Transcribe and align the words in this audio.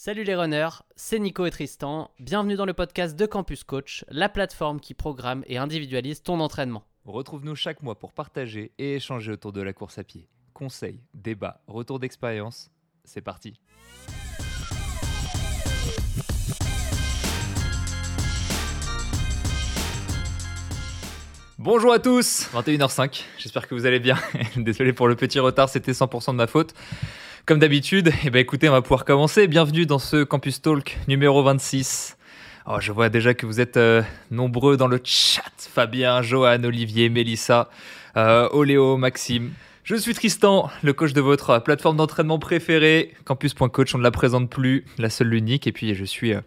Salut 0.00 0.22
les 0.22 0.36
runners, 0.36 0.84
c'est 0.94 1.18
Nico 1.18 1.44
et 1.44 1.50
Tristan. 1.50 2.12
Bienvenue 2.20 2.54
dans 2.54 2.66
le 2.66 2.72
podcast 2.72 3.16
de 3.16 3.26
Campus 3.26 3.64
Coach, 3.64 4.04
la 4.06 4.28
plateforme 4.28 4.78
qui 4.78 4.94
programme 4.94 5.42
et 5.48 5.58
individualise 5.58 6.22
ton 6.22 6.38
entraînement. 6.38 6.84
Retrouve-nous 7.04 7.56
chaque 7.56 7.82
mois 7.82 7.98
pour 7.98 8.12
partager 8.12 8.70
et 8.78 8.94
échanger 8.94 9.32
autour 9.32 9.52
de 9.52 9.60
la 9.60 9.72
course 9.72 9.98
à 9.98 10.04
pied. 10.04 10.28
Conseils, 10.54 11.00
débats, 11.14 11.62
retours 11.66 11.98
d'expérience, 11.98 12.70
c'est 13.02 13.22
parti. 13.22 13.58
Bonjour 21.58 21.92
à 21.92 21.98
tous, 21.98 22.48
21h05, 22.52 23.24
j'espère 23.36 23.66
que 23.66 23.74
vous 23.74 23.84
allez 23.84 23.98
bien. 23.98 24.16
Désolé 24.56 24.92
pour 24.92 25.08
le 25.08 25.16
petit 25.16 25.40
retard, 25.40 25.68
c'était 25.68 25.90
100% 25.90 26.30
de 26.30 26.36
ma 26.36 26.46
faute. 26.46 26.72
Comme 27.48 27.60
d'habitude, 27.60 28.12
eh 28.26 28.28
ben 28.28 28.40
écoutez, 28.40 28.68
on 28.68 28.72
va 28.72 28.82
pouvoir 28.82 29.06
commencer. 29.06 29.48
Bienvenue 29.48 29.86
dans 29.86 29.98
ce 29.98 30.22
Campus 30.22 30.60
Talk 30.60 30.98
numéro 31.08 31.42
26. 31.42 32.18
Oh, 32.66 32.76
je 32.78 32.92
vois 32.92 33.08
déjà 33.08 33.32
que 33.32 33.46
vous 33.46 33.58
êtes 33.58 33.78
euh, 33.78 34.02
nombreux 34.30 34.76
dans 34.76 34.86
le 34.86 35.00
chat. 35.02 35.50
Fabien, 35.56 36.20
Johan, 36.20 36.62
Olivier, 36.62 37.08
Mélissa, 37.08 37.70
euh, 38.18 38.50
Oléo, 38.52 38.98
Maxime. 38.98 39.52
Je 39.82 39.94
suis 39.94 40.12
Tristan, 40.12 40.68
le 40.82 40.92
coach 40.92 41.14
de 41.14 41.22
votre 41.22 41.58
plateforme 41.60 41.96
d'entraînement 41.96 42.38
préférée, 42.38 43.14
campus.coach, 43.24 43.94
on 43.94 43.98
ne 43.98 44.02
la 44.02 44.10
présente 44.10 44.50
plus, 44.50 44.84
la 44.98 45.08
seule, 45.08 45.28
l'unique. 45.28 45.66
Et 45.66 45.72
puis 45.72 45.94
je 45.94 46.04
suis 46.04 46.34
euh, 46.34 46.42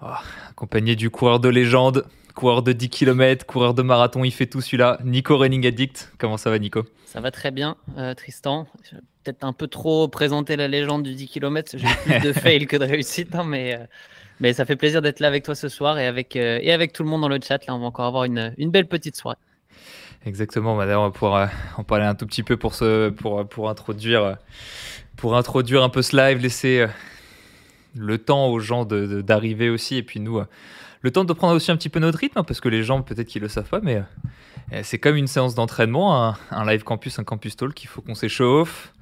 oh, 0.00 0.06
accompagné 0.48 0.96
du 0.96 1.10
coureur 1.10 1.40
de 1.40 1.50
légende, 1.50 2.06
coureur 2.36 2.62
de 2.62 2.70
10 2.72 2.90
km, 2.90 3.44
coureur 3.44 3.74
de 3.74 3.82
marathon, 3.82 4.22
il 4.22 4.30
fait 4.30 4.46
tout 4.46 4.60
celui-là. 4.60 5.00
Nico 5.04 5.36
Running 5.36 5.66
Addict, 5.66 6.12
comment 6.18 6.36
ça 6.36 6.50
va 6.50 6.60
Nico? 6.60 6.84
Ça 7.06 7.20
va 7.20 7.32
très 7.32 7.50
bien 7.50 7.76
Tristan 8.16 8.68
peut-être 9.26 9.44
un 9.44 9.52
peu 9.52 9.66
trop 9.66 10.08
présenter 10.08 10.56
la 10.56 10.68
légende 10.68 11.02
du 11.02 11.14
10 11.14 11.28
km. 11.28 11.76
J'ai 11.76 11.86
plus 12.04 12.20
de 12.20 12.32
fail 12.40 12.66
que 12.66 12.76
de 12.76 12.84
réussite, 12.84 13.34
hein, 13.34 13.44
mais, 13.44 13.74
euh, 13.74 13.84
mais 14.40 14.52
ça 14.52 14.64
fait 14.64 14.76
plaisir 14.76 15.02
d'être 15.02 15.20
là 15.20 15.28
avec 15.28 15.44
toi 15.44 15.54
ce 15.54 15.68
soir 15.68 15.98
et 15.98 16.06
avec, 16.06 16.36
euh, 16.36 16.58
et 16.62 16.72
avec 16.72 16.92
tout 16.92 17.02
le 17.02 17.08
monde 17.08 17.22
dans 17.22 17.28
le 17.28 17.40
chat. 17.42 17.64
Là, 17.66 17.74
on 17.74 17.80
va 17.80 17.86
encore 17.86 18.06
avoir 18.06 18.24
une, 18.24 18.54
une 18.56 18.70
belle 18.70 18.86
petite 18.86 19.16
soirée. 19.16 19.38
Exactement, 20.24 20.76
bah, 20.76 20.84
on 20.98 21.04
va 21.04 21.10
pouvoir 21.10 21.34
euh, 21.34 21.46
en 21.76 21.84
parler 21.84 22.04
un 22.04 22.14
tout 22.14 22.26
petit 22.26 22.42
peu 22.42 22.56
pour, 22.56 22.74
ce, 22.74 23.10
pour, 23.10 23.46
pour, 23.48 23.68
introduire, 23.68 24.36
pour 25.16 25.36
introduire 25.36 25.82
un 25.82 25.88
peu 25.88 26.02
ce 26.02 26.16
live, 26.16 26.38
laisser 26.38 26.86
le 27.96 28.18
temps 28.18 28.46
aux 28.48 28.58
gens 28.60 28.84
d'arriver 28.84 29.70
aussi, 29.70 29.96
et 29.96 30.02
puis 30.02 30.20
nous, 30.20 30.40
le 31.06 31.12
temps 31.12 31.22
de 31.22 31.32
prendre 31.32 31.54
aussi 31.54 31.70
un 31.70 31.76
petit 31.76 31.88
peu 31.88 32.00
notre 32.00 32.18
rythme, 32.18 32.40
hein, 32.40 32.42
parce 32.42 32.60
que 32.60 32.68
les 32.68 32.82
gens 32.82 33.00
peut-être 33.00 33.28
qu'ils 33.28 33.40
le 33.40 33.46
savent 33.46 33.68
pas, 33.68 33.78
mais 33.80 34.02
c'est 34.82 34.98
comme 34.98 35.14
une 35.14 35.28
séance 35.28 35.54
d'entraînement, 35.54 36.34
un, 36.50 36.66
live 36.66 36.82
campus, 36.82 37.20
un 37.20 37.22
campus 37.22 37.54
talk, 37.54 37.80
il 37.84 37.86
faut 37.86 38.00
qu'on 38.00 38.16
s'échauffe, 38.16 38.92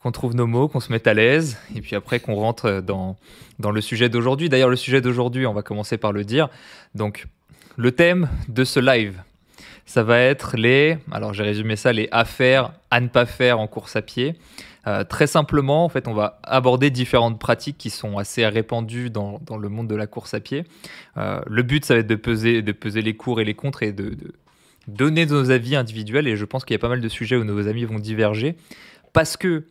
qu'on 0.00 0.12
trouve 0.12 0.36
nos 0.36 0.46
mots, 0.46 0.68
qu'on 0.68 0.78
se 0.78 0.92
mette 0.92 1.08
à 1.08 1.14
l'aise, 1.14 1.58
et 1.74 1.80
puis 1.80 1.96
après 1.96 2.20
qu'on 2.20 2.36
rentre 2.36 2.80
dans, 2.80 3.16
dans 3.58 3.72
le 3.72 3.80
sujet 3.80 4.08
d'aujourd'hui. 4.08 4.48
D'ailleurs, 4.48 4.68
le 4.68 4.76
sujet 4.76 5.00
d'aujourd'hui, 5.00 5.46
on 5.46 5.52
va 5.52 5.62
commencer 5.62 5.98
par 5.98 6.12
le 6.12 6.22
dire. 6.22 6.48
Donc, 6.94 7.26
le 7.76 7.90
thème 7.90 8.28
de 8.46 8.62
ce 8.62 8.78
live, 8.78 9.20
ça 9.84 10.04
va 10.04 10.20
être 10.20 10.56
les, 10.56 10.98
alors 11.10 11.34
j'ai 11.34 11.42
résumé 11.42 11.74
ça, 11.74 11.92
les 11.92 12.08
affaires 12.12 12.70
à 12.92 13.00
ne 13.00 13.08
pas 13.08 13.26
faire 13.26 13.58
en 13.58 13.66
course 13.66 13.96
à 13.96 14.02
pied. 14.02 14.36
Euh, 14.88 15.04
très 15.04 15.26
simplement, 15.26 15.84
en 15.84 15.88
fait, 15.90 16.08
on 16.08 16.14
va 16.14 16.40
aborder 16.42 16.90
différentes 16.90 17.38
pratiques 17.38 17.76
qui 17.76 17.90
sont 17.90 18.16
assez 18.16 18.46
répandues 18.46 19.10
dans, 19.10 19.38
dans 19.44 19.58
le 19.58 19.68
monde 19.68 19.86
de 19.86 19.94
la 19.94 20.06
course 20.06 20.32
à 20.32 20.40
pied. 20.40 20.64
Euh, 21.18 21.40
le 21.46 21.62
but, 21.62 21.84
ça 21.84 21.94
va 21.94 22.00
être 22.00 22.06
de 22.06 22.14
peser, 22.14 22.62
de 22.62 22.72
peser 22.72 23.02
les 23.02 23.14
cours 23.14 23.40
et 23.40 23.44
les 23.44 23.54
contres 23.54 23.82
et 23.82 23.92
de, 23.92 24.16
donner 24.86 25.26
nos 25.26 25.50
avis 25.50 25.76
individuels. 25.76 26.26
Et 26.26 26.36
je 26.36 26.44
pense 26.46 26.64
qu'il 26.64 26.72
y 26.72 26.76
a 26.76 26.78
pas 26.78 26.88
mal 26.88 27.02
de 27.02 27.08
sujets 27.08 27.36
où 27.36 27.44
nos 27.44 27.68
amis 27.68 27.84
vont 27.84 27.98
diverger 27.98 28.56
parce 29.12 29.36
que 29.36 29.66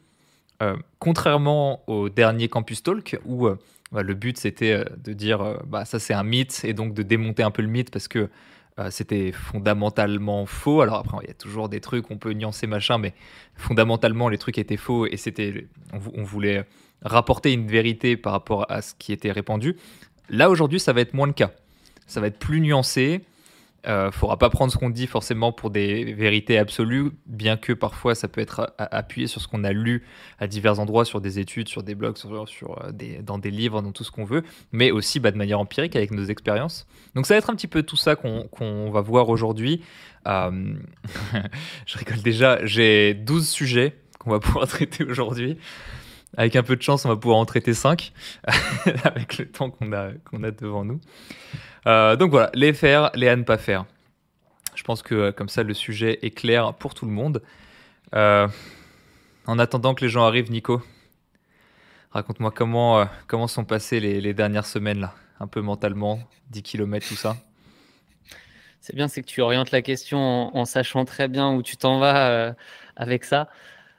euh, 0.62 0.76
contrairement 1.00 1.82
au 1.88 2.10
dernier 2.10 2.48
Campus 2.50 2.84
Talk, 2.84 3.20
où 3.26 3.48
bah, 3.92 4.04
le 4.04 4.14
but 4.14 4.38
c'était 4.38 4.86
de 5.04 5.14
dire 5.14 5.60
bah, 5.66 5.86
ça 5.86 5.98
c'est 5.98 6.14
un 6.14 6.22
mythe 6.22 6.62
et 6.64 6.73
donc 6.73 6.94
de 6.94 7.02
démonter 7.02 7.42
un 7.42 7.50
peu 7.50 7.64
le 7.64 7.68
mythe 7.68 7.90
parce 7.90 8.08
que 8.08 8.30
c'était 8.89 9.31
fondamentalement 9.31 10.45
faux. 10.45 10.81
Alors 10.81 10.95
après, 10.95 11.17
il 11.23 11.27
y 11.27 11.32
a 11.32 11.33
toujours 11.33 11.70
des 11.70 11.82
trucs, 11.82 12.11
on 12.11 12.17
peut 12.17 12.33
nuancer 12.33 12.67
machin, 12.67 12.98
mais 12.98 13.14
fondamentalement 13.55 14.30
les 14.30 14.38
trucs 14.38 14.58
étaient 14.58 14.77
faux 14.77 15.08
et 15.08 15.17
c'était, 15.17 15.67
on, 15.93 16.23
voulait 16.23 16.65
rapporter 17.02 17.54
une 17.54 17.67
vérité 17.67 18.17
par 18.17 18.33
rapport 18.33 18.70
à 18.70 18.82
ce 18.82 18.93
qui 18.93 19.14
était 19.14 19.32
répandu. 19.32 19.77
Là 20.30 20.49
aujourd'hui, 20.49 20.80
ça 20.80 20.93
va 20.93 21.02
être 21.02 21.14
moins 21.14 21.27
le 21.27 21.33
cas. 21.33 21.52
Ça 22.05 22.21
va 22.21 22.27
être 22.27 22.39
plus 22.39 22.61
nuancé. 22.61 23.21
Il 23.83 23.92
euh, 23.92 24.05
ne 24.08 24.11
faudra 24.11 24.38
pas 24.38 24.49
prendre 24.49 24.71
ce 24.71 24.77
qu'on 24.77 24.89
dit 24.89 25.08
forcément 25.08 25.52
pour 25.52 25.70
des 25.70 26.14
vérités 26.14 26.58
absolues, 26.58 27.11
bien 27.26 27.58
que 27.58 27.73
parfois 27.73 28.15
ça 28.15 28.27
peut 28.27 28.42
être 28.42 28.73
appuyé 28.77 29.27
sur 29.27 29.39
ce 29.39 29.48
qu'on 29.48 29.64
a 29.64 29.71
lu 29.71 30.04
à 30.39 30.48
divers 30.48 30.80
endroits, 30.80 31.05
sur 31.05 31.21
des 31.21 31.39
études, 31.39 31.70
sur 31.70 31.83
des 31.83 31.95
blogs, 31.95 32.17
sur, 32.17 32.33
euh, 32.33 32.92
des, 32.92 33.21
dans 33.21 33.37
des 33.37 33.52
livres, 33.52 33.82
dans 33.82 33.92
tout 33.92 34.04
ce 34.04 34.11
qu'on 34.11 34.26
veut, 34.26 34.43
mais 34.71 34.92
aussi 34.92 35.20
bah, 35.20 35.32
de 35.32 35.37
manière 35.37 35.60
empirique 35.60 35.95
avec 35.95 36.11
nos 36.11 36.26
expériences. 36.26 36.87
Donc 37.16 37.27
ça 37.27 37.36
va 37.36 37.37
être 37.37 37.49
un 37.49 37.55
petit 37.55 37.67
peu 37.67 37.83
tout 37.83 37.95
ça 37.95 38.16
qu'on 38.16 38.89
va 38.92 39.02
voir 39.02 39.30
aujourd'hui. 39.30 39.82
Euh, 40.27 40.73
je 41.86 41.98
rigole 41.98 42.21
déjà, 42.21 42.66
j'ai 42.66 43.14
12 43.14 43.48
sujets 43.48 43.95
qu'on 44.20 44.32
va 44.32 44.39
pouvoir 44.39 44.67
traiter 44.67 45.04
aujourd'hui. 45.04 45.58
Avec 46.36 46.55
un 46.55 46.64
peu 46.64 46.76
de 46.76 46.82
chance, 46.82 47.05
on 47.05 47.10
va 47.10 47.15
pouvoir 47.15 47.38
en 47.39 47.45
traiter 47.45 47.73
5 47.73 48.11
avec 49.05 49.38
le 49.38 49.49
temps 49.49 49.70
qu'on 49.70 49.93
a, 49.93 50.08
a 50.08 50.52
devant 50.52 50.83
nous. 50.83 50.99
Euh, 51.88 52.15
donc 52.17 52.32
voilà, 52.32 52.49
les 52.54 52.73
faire, 52.73 53.11
les 53.15 53.30
à 53.30 53.36
ne 53.36 53.43
pas 53.43 53.58
faire. 53.58 53.86
Je 54.76 54.83
pense 54.83 55.02
que 55.02 55.16
euh, 55.16 55.32
comme 55.32 55.48
ça, 55.48 55.64
le 55.64 55.73
sujet 55.73 56.20
est 56.21 56.32
clair 56.32 56.73
pour 56.73 56.93
tout 56.93 57.05
le 57.05 57.11
monde. 57.11 57.42
Euh, 58.14 58.48
en 59.45 59.58
attendant 59.58 59.95
que 59.95 60.04
les 60.04 60.10
gens 60.10 60.26
arrivent, 60.26 60.52
Nico, 60.52 60.82
raconte-moi 62.11 62.52
comment, 62.52 63.08
comment 63.27 63.48
sont 63.48 63.64
passées 63.64 64.02
les, 64.02 64.33
dernières 64.33 64.66
semaines, 64.66 64.99
là, 64.99 65.14
un 65.39 65.48
peu 65.48 65.61
mentalement, 65.61 66.20
10 66.49 66.64
km, 66.64 67.08
tout 67.08 67.16
ça. 67.16 67.37
C'est 68.82 68.95
bien, 68.95 69.08
c'est 69.08 69.21
que 69.21 69.27
tu 69.27 69.42
orientes 69.42 69.71
la 69.71 69.82
question 69.82 70.55
en, 70.55 70.66
sachant 70.66 71.05
très 71.05 71.30
bien 71.30 71.54
où 71.54 71.64
tu 71.64 71.77
t'en 71.77 71.99
vas 71.99 72.54
avec 72.98 73.23
ça. 73.23 73.49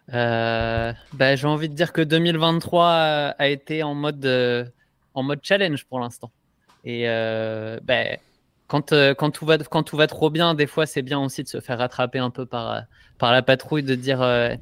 Bah, 0.08 1.36
j'ai 1.36 1.46
envie 1.46 1.68
de 1.68 1.74
dire 1.74 1.92
que 1.92 2.00
2023 2.00 2.86
a 3.38 3.48
été 3.48 3.82
en 3.82 3.94
mode, 3.94 4.72
en 5.14 5.22
mode 5.22 5.40
challenge 5.42 5.84
pour 5.84 6.00
l'instant. 6.00 6.30
Et 6.84 7.08
euh, 7.08 7.80
ben, 7.82 8.18
quand, 8.66 8.92
euh, 8.92 9.14
quand, 9.14 9.30
tout 9.30 9.46
va, 9.46 9.58
quand 9.58 9.82
tout 9.82 9.96
va 9.96 10.06
trop 10.06 10.30
bien, 10.30 10.54
des 10.54 10.66
fois, 10.66 10.86
c'est 10.86 11.02
bien 11.02 11.18
aussi 11.18 11.42
de 11.42 11.48
se 11.48 11.60
faire 11.60 11.78
rattraper 11.78 12.18
un 12.18 12.30
peu 12.30 12.46
par, 12.46 12.84
par 13.18 13.32
la 13.32 13.42
patrouille, 13.42 13.82
de 13.82 13.94
dire 13.94 14.22
euh, 14.22 14.54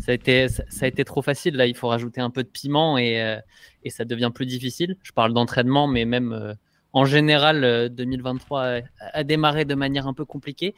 ça, 0.00 0.12
a 0.12 0.14
été, 0.14 0.46
a 0.80 0.86
été 0.86 1.04
trop 1.04 1.22
facile, 1.22 1.56
là, 1.56 1.66
il 1.66 1.76
faut 1.76 1.88
rajouter 1.88 2.20
un 2.20 2.30
peu 2.30 2.42
de 2.42 2.48
piment 2.48 2.98
et, 2.98 3.38
et 3.84 3.90
ça 3.90 4.04
devient 4.04 4.30
plus 4.34 4.46
difficile. 4.46 4.96
Je 5.02 5.12
parle 5.12 5.32
d'entraînement, 5.32 5.86
mais 5.86 6.04
même 6.04 6.56
en 6.98 7.04
général, 7.04 7.88
2023 7.90 8.80
a, 9.12 9.24
démarré 9.24 9.64
de 9.64 9.74
manière 9.74 10.06
un 10.06 10.14
peu 10.14 10.24
compliquée. 10.24 10.74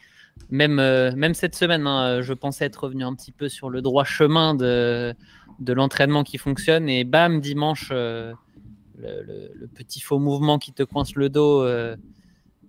Même, 0.49 0.75
même 0.75 1.33
cette 1.33 1.55
semaine, 1.55 1.85
hein, 1.87 2.21
je 2.21 2.33
pensais 2.33 2.65
être 2.65 2.83
revenu 2.83 3.03
un 3.03 3.13
petit 3.13 3.31
peu 3.31 3.49
sur 3.49 3.69
le 3.69 3.81
droit 3.81 4.03
chemin 4.03 4.55
de, 4.55 5.15
l'entraînement 5.67 6.23
qui 6.23 6.37
fonctionne 6.37 6.89
et 6.89 7.03
bam, 7.03 7.41
dimanche 7.41 7.91
le, 9.01 9.67
petit 9.75 9.99
faux 9.99 10.19
mouvement 10.19 10.59
qui 10.59 10.73
te 10.73 10.83
coince 10.83 11.15
le 11.15 11.29
dos 11.29 11.63
euh, 11.63 11.95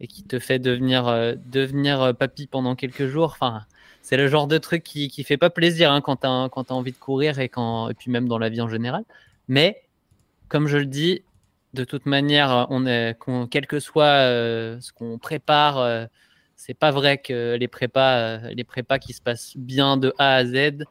et 0.01 0.07
qui 0.07 0.25
te 0.25 0.39
fait 0.39 0.59
devenir, 0.59 1.09
euh, 1.09 1.35
devenir 1.47 2.03
euh, 2.03 2.13
papy 2.13 2.47
pendant 2.47 2.75
quelques 2.75 3.07
jours. 3.07 3.31
Enfin, 3.33 3.63
c'est 4.03 4.17
le 4.17 4.29
genre 4.29 4.47
de 4.47 4.59
truc 4.59 4.83
qui, 4.83 5.09
qui 5.09 5.25
fait 5.25 5.37
pas 5.37 5.51
plaisir 5.51 5.93
hein, 5.93 6.01
quand 6.01 6.17
tu 6.17 6.27
as, 6.27 6.31
as, 6.31 6.73
envie 6.73 6.93
de 6.93 6.97
courir 6.97 7.39
et, 7.39 7.49
quand, 7.49 7.89
et 7.89 7.95
puis 7.95 8.11
même 8.11 8.29
dans 8.29 8.39
la 8.39 8.49
vie 8.49 8.61
en 8.61 8.69
général. 8.69 9.05
Mais, 9.49 9.83
comme 10.49 10.67
je 10.67 10.79
le 10.79 10.87
dis, 10.87 11.23
de 11.75 11.85
toute 11.85 12.07
manière, 12.07 12.69
est, 12.87 13.17
quel 13.51 13.67
que 13.67 13.81
soit 13.81 14.19
ce 14.81 14.93
qu'on 14.93 15.19
prépare, 15.19 16.09
c'est 16.57 16.75
pas 16.75 16.91
vrai 16.91 17.19
que 17.19 17.57
les 17.59 17.69
prépas, 17.69 18.99
qui 19.01 19.13
se 19.13 19.21
passent 19.21 19.57
bien 19.57 19.97
de 19.97 20.15
A 20.19 20.37
à 20.37 20.45
Z, 20.45 20.85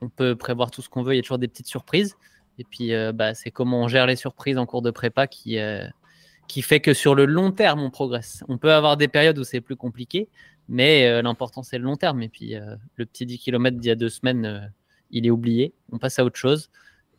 on 0.00 0.08
peut 0.08 0.36
prévoir 0.36 0.70
tout 0.70 0.82
ce 0.82 0.88
qu'on 0.88 1.02
veut, 1.02 1.14
il 1.14 1.16
y 1.16 1.20
a 1.20 1.22
toujours 1.22 1.38
des 1.38 1.48
petites 1.48 1.66
surprises. 1.66 2.16
Et 2.58 2.64
puis, 2.64 2.94
euh, 2.94 3.12
bah, 3.12 3.34
c'est 3.34 3.50
comment 3.50 3.82
on 3.82 3.88
gère 3.88 4.06
les 4.06 4.16
surprises 4.16 4.58
en 4.58 4.66
cours 4.66 4.82
de 4.82 4.90
prépa 4.90 5.26
qui, 5.26 5.58
euh, 5.58 5.86
qui 6.48 6.62
fait 6.62 6.80
que 6.80 6.94
sur 6.94 7.14
le 7.14 7.24
long 7.24 7.52
terme, 7.52 7.80
on 7.80 7.90
progresse. 7.90 8.44
On 8.48 8.58
peut 8.58 8.72
avoir 8.72 8.96
des 8.96 9.08
périodes 9.08 9.38
où 9.38 9.44
c'est 9.44 9.60
plus 9.60 9.76
compliqué, 9.76 10.28
mais 10.68 11.06
euh, 11.06 11.22
l'important, 11.22 11.62
c'est 11.62 11.78
le 11.78 11.84
long 11.84 11.96
terme. 11.96 12.22
Et 12.22 12.28
puis, 12.28 12.54
le 12.96 13.06
petit 13.06 13.26
10 13.26 13.38
km 13.38 13.78
d'il 13.78 13.88
y 13.88 13.90
a 13.90 13.94
deux 13.94 14.08
semaines, 14.08 14.72
il 15.10 15.26
est 15.26 15.30
oublié. 15.30 15.74
On 15.92 15.98
passe 15.98 16.18
à 16.18 16.24
autre 16.24 16.38
chose. 16.38 16.70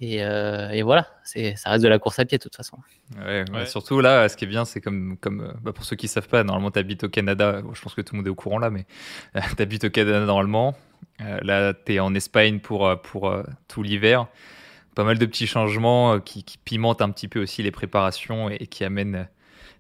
Et, 0.02 0.16
et, 0.18 0.82
voilà, 0.82 1.08
c'est, 1.24 1.56
ça 1.56 1.70
reste 1.70 1.84
de 1.84 1.88
la 1.88 2.00
course 2.00 2.18
à 2.18 2.26
pied 2.26 2.40
de 2.40 2.44
toute 2.44 2.56
façon. 2.56 2.78
Ouais, 3.24 3.46
Surtout 3.68 4.02
là, 4.02 4.28
ce 4.30 4.36
qui 4.36 4.46
est 4.46 4.48
bien, 4.48 4.66
c'est 4.66 4.82
comme, 4.82 5.16
comme 5.22 5.54
bah, 5.62 5.74
pour 5.74 5.86
ceux 5.86 5.96
qui 5.96 6.08
ne 6.08 6.10
savent 6.10 6.28
pas, 6.28 6.44
normalement 6.44 6.72
tu 6.72 6.80
habites 6.80 7.04
au 7.04 7.10
Canada, 7.10 7.62
je 7.72 7.82
pense 7.82 7.94
que 7.94 8.02
tout 8.02 8.16
le 8.16 8.18
monde 8.18 8.28
est 8.28 8.32
au 8.32 8.36
courant 8.36 8.58
là, 8.58 8.72
mais 8.72 8.86
tu 9.56 9.62
habites 9.62 9.84
au 9.84 9.90
Canada 9.92 10.26
normalement. 10.26 10.76
là, 11.20 11.74
tu 11.74 11.94
es 11.94 12.00
en 12.00 12.16
Espagne 12.16 12.60
pour, 12.60 13.00
pour 13.04 13.32
tout 13.68 13.84
l'hiver 13.84 14.28
pas 14.96 15.04
mal 15.04 15.18
de 15.18 15.26
petits 15.26 15.48
changements 15.48 16.16
euh, 16.16 16.20
qui, 16.20 16.44
pimentent 16.64 17.02
un 17.02 17.10
petit 17.10 17.28
peu 17.28 17.42
aussi 17.42 17.64
les 17.64 17.72
préparations 17.72 18.50
et, 18.50 18.68
qui 18.68 18.84
amènent 18.84 19.16
euh, 19.16 19.24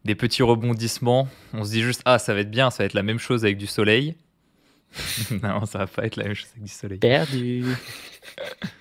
des 0.05 0.15
petits 0.15 0.43
rebondissements. 0.43 1.27
On 1.53 1.63
se 1.63 1.71
dit 1.71 1.81
juste, 1.81 2.01
ah, 2.05 2.19
ça 2.19 2.33
va 2.33 2.41
être 2.41 2.51
bien, 2.51 2.71
ça 2.71 2.83
va 2.83 2.85
être 2.85 2.93
la 2.93 3.03
même 3.03 3.19
chose 3.19 3.43
avec 3.43 3.57
du 3.57 3.67
soleil. 3.67 4.15
non, 5.43 5.65
ça 5.65 5.79
va 5.79 5.87
pas 5.87 6.05
être 6.05 6.15
la 6.15 6.25
même 6.25 6.33
chose 6.33 6.49
avec 6.51 6.63
du 6.63 6.71
soleil. 6.71 6.99
Perdu. 6.99 7.65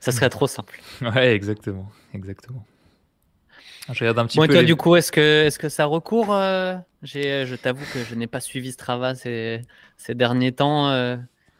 ça 0.00 0.12
serait 0.12 0.30
trop 0.30 0.46
simple. 0.46 0.80
Ouais, 1.02 1.34
exactement, 1.34 1.90
exactement. 2.14 2.64
Je 3.92 4.00
regarde 4.00 4.18
un 4.18 4.26
petit 4.26 4.38
peu. 4.38 4.48
Toi, 4.48 4.62
du 4.62 4.76
coup, 4.76 4.96
est-ce 4.96 5.12
que, 5.12 5.44
est-ce 5.46 5.58
que 5.58 5.68
ça 5.68 5.84
recourt 5.86 6.32
euh, 6.32 6.76
Je 7.02 7.54
t'avoue 7.56 7.84
que 7.92 8.04
je 8.08 8.14
n'ai 8.14 8.26
pas 8.26 8.40
suivi 8.40 8.72
Strava 8.72 9.14
ces, 9.14 9.62
ces 9.96 10.14
derniers 10.14 10.52
temps. 10.52 10.90
Euh, 10.90 11.16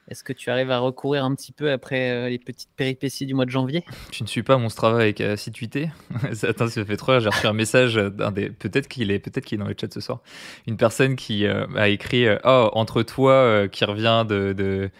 est-ce 0.08 0.24
que 0.24 0.32
tu 0.32 0.50
arrives 0.50 0.70
à 0.70 0.78
recourir 0.78 1.24
un 1.24 1.34
petit 1.34 1.52
peu 1.52 1.70
après 1.70 2.10
euh, 2.10 2.28
les 2.28 2.38
petites 2.38 2.70
péripéties 2.76 3.26
du 3.26 3.34
mois 3.34 3.46
de 3.46 3.50
janvier? 3.50 3.84
Tu 4.10 4.22
ne 4.22 4.28
suis 4.28 4.42
pas 4.42 4.56
mon 4.58 4.68
Strava 4.68 5.00
avec 5.00 5.20
assiduité 5.20 5.90
Attends, 6.42 6.68
ça 6.68 6.84
fait 6.84 6.96
trop. 6.96 7.18
J'ai 7.20 7.28
reçu 7.28 7.46
un 7.46 7.52
message 7.52 7.96
d'un 7.96 8.30
des. 8.30 8.50
Peut-être 8.50 8.86
qu'il 8.86 9.10
est, 9.10 9.18
peut-être 9.18 9.44
qu'il 9.44 9.56
est 9.58 9.62
dans 9.62 9.68
le 9.68 9.76
chat 9.78 9.92
ce 9.92 10.00
soir. 10.00 10.20
Une 10.66 10.76
personne 10.76 11.16
qui 11.16 11.46
a 11.46 11.88
écrit 11.88 12.26
Oh, 12.44 12.70
entre 12.74 13.02
toi 13.02 13.66
qui 13.68 13.84
revient 13.84 14.24
de 14.28 14.90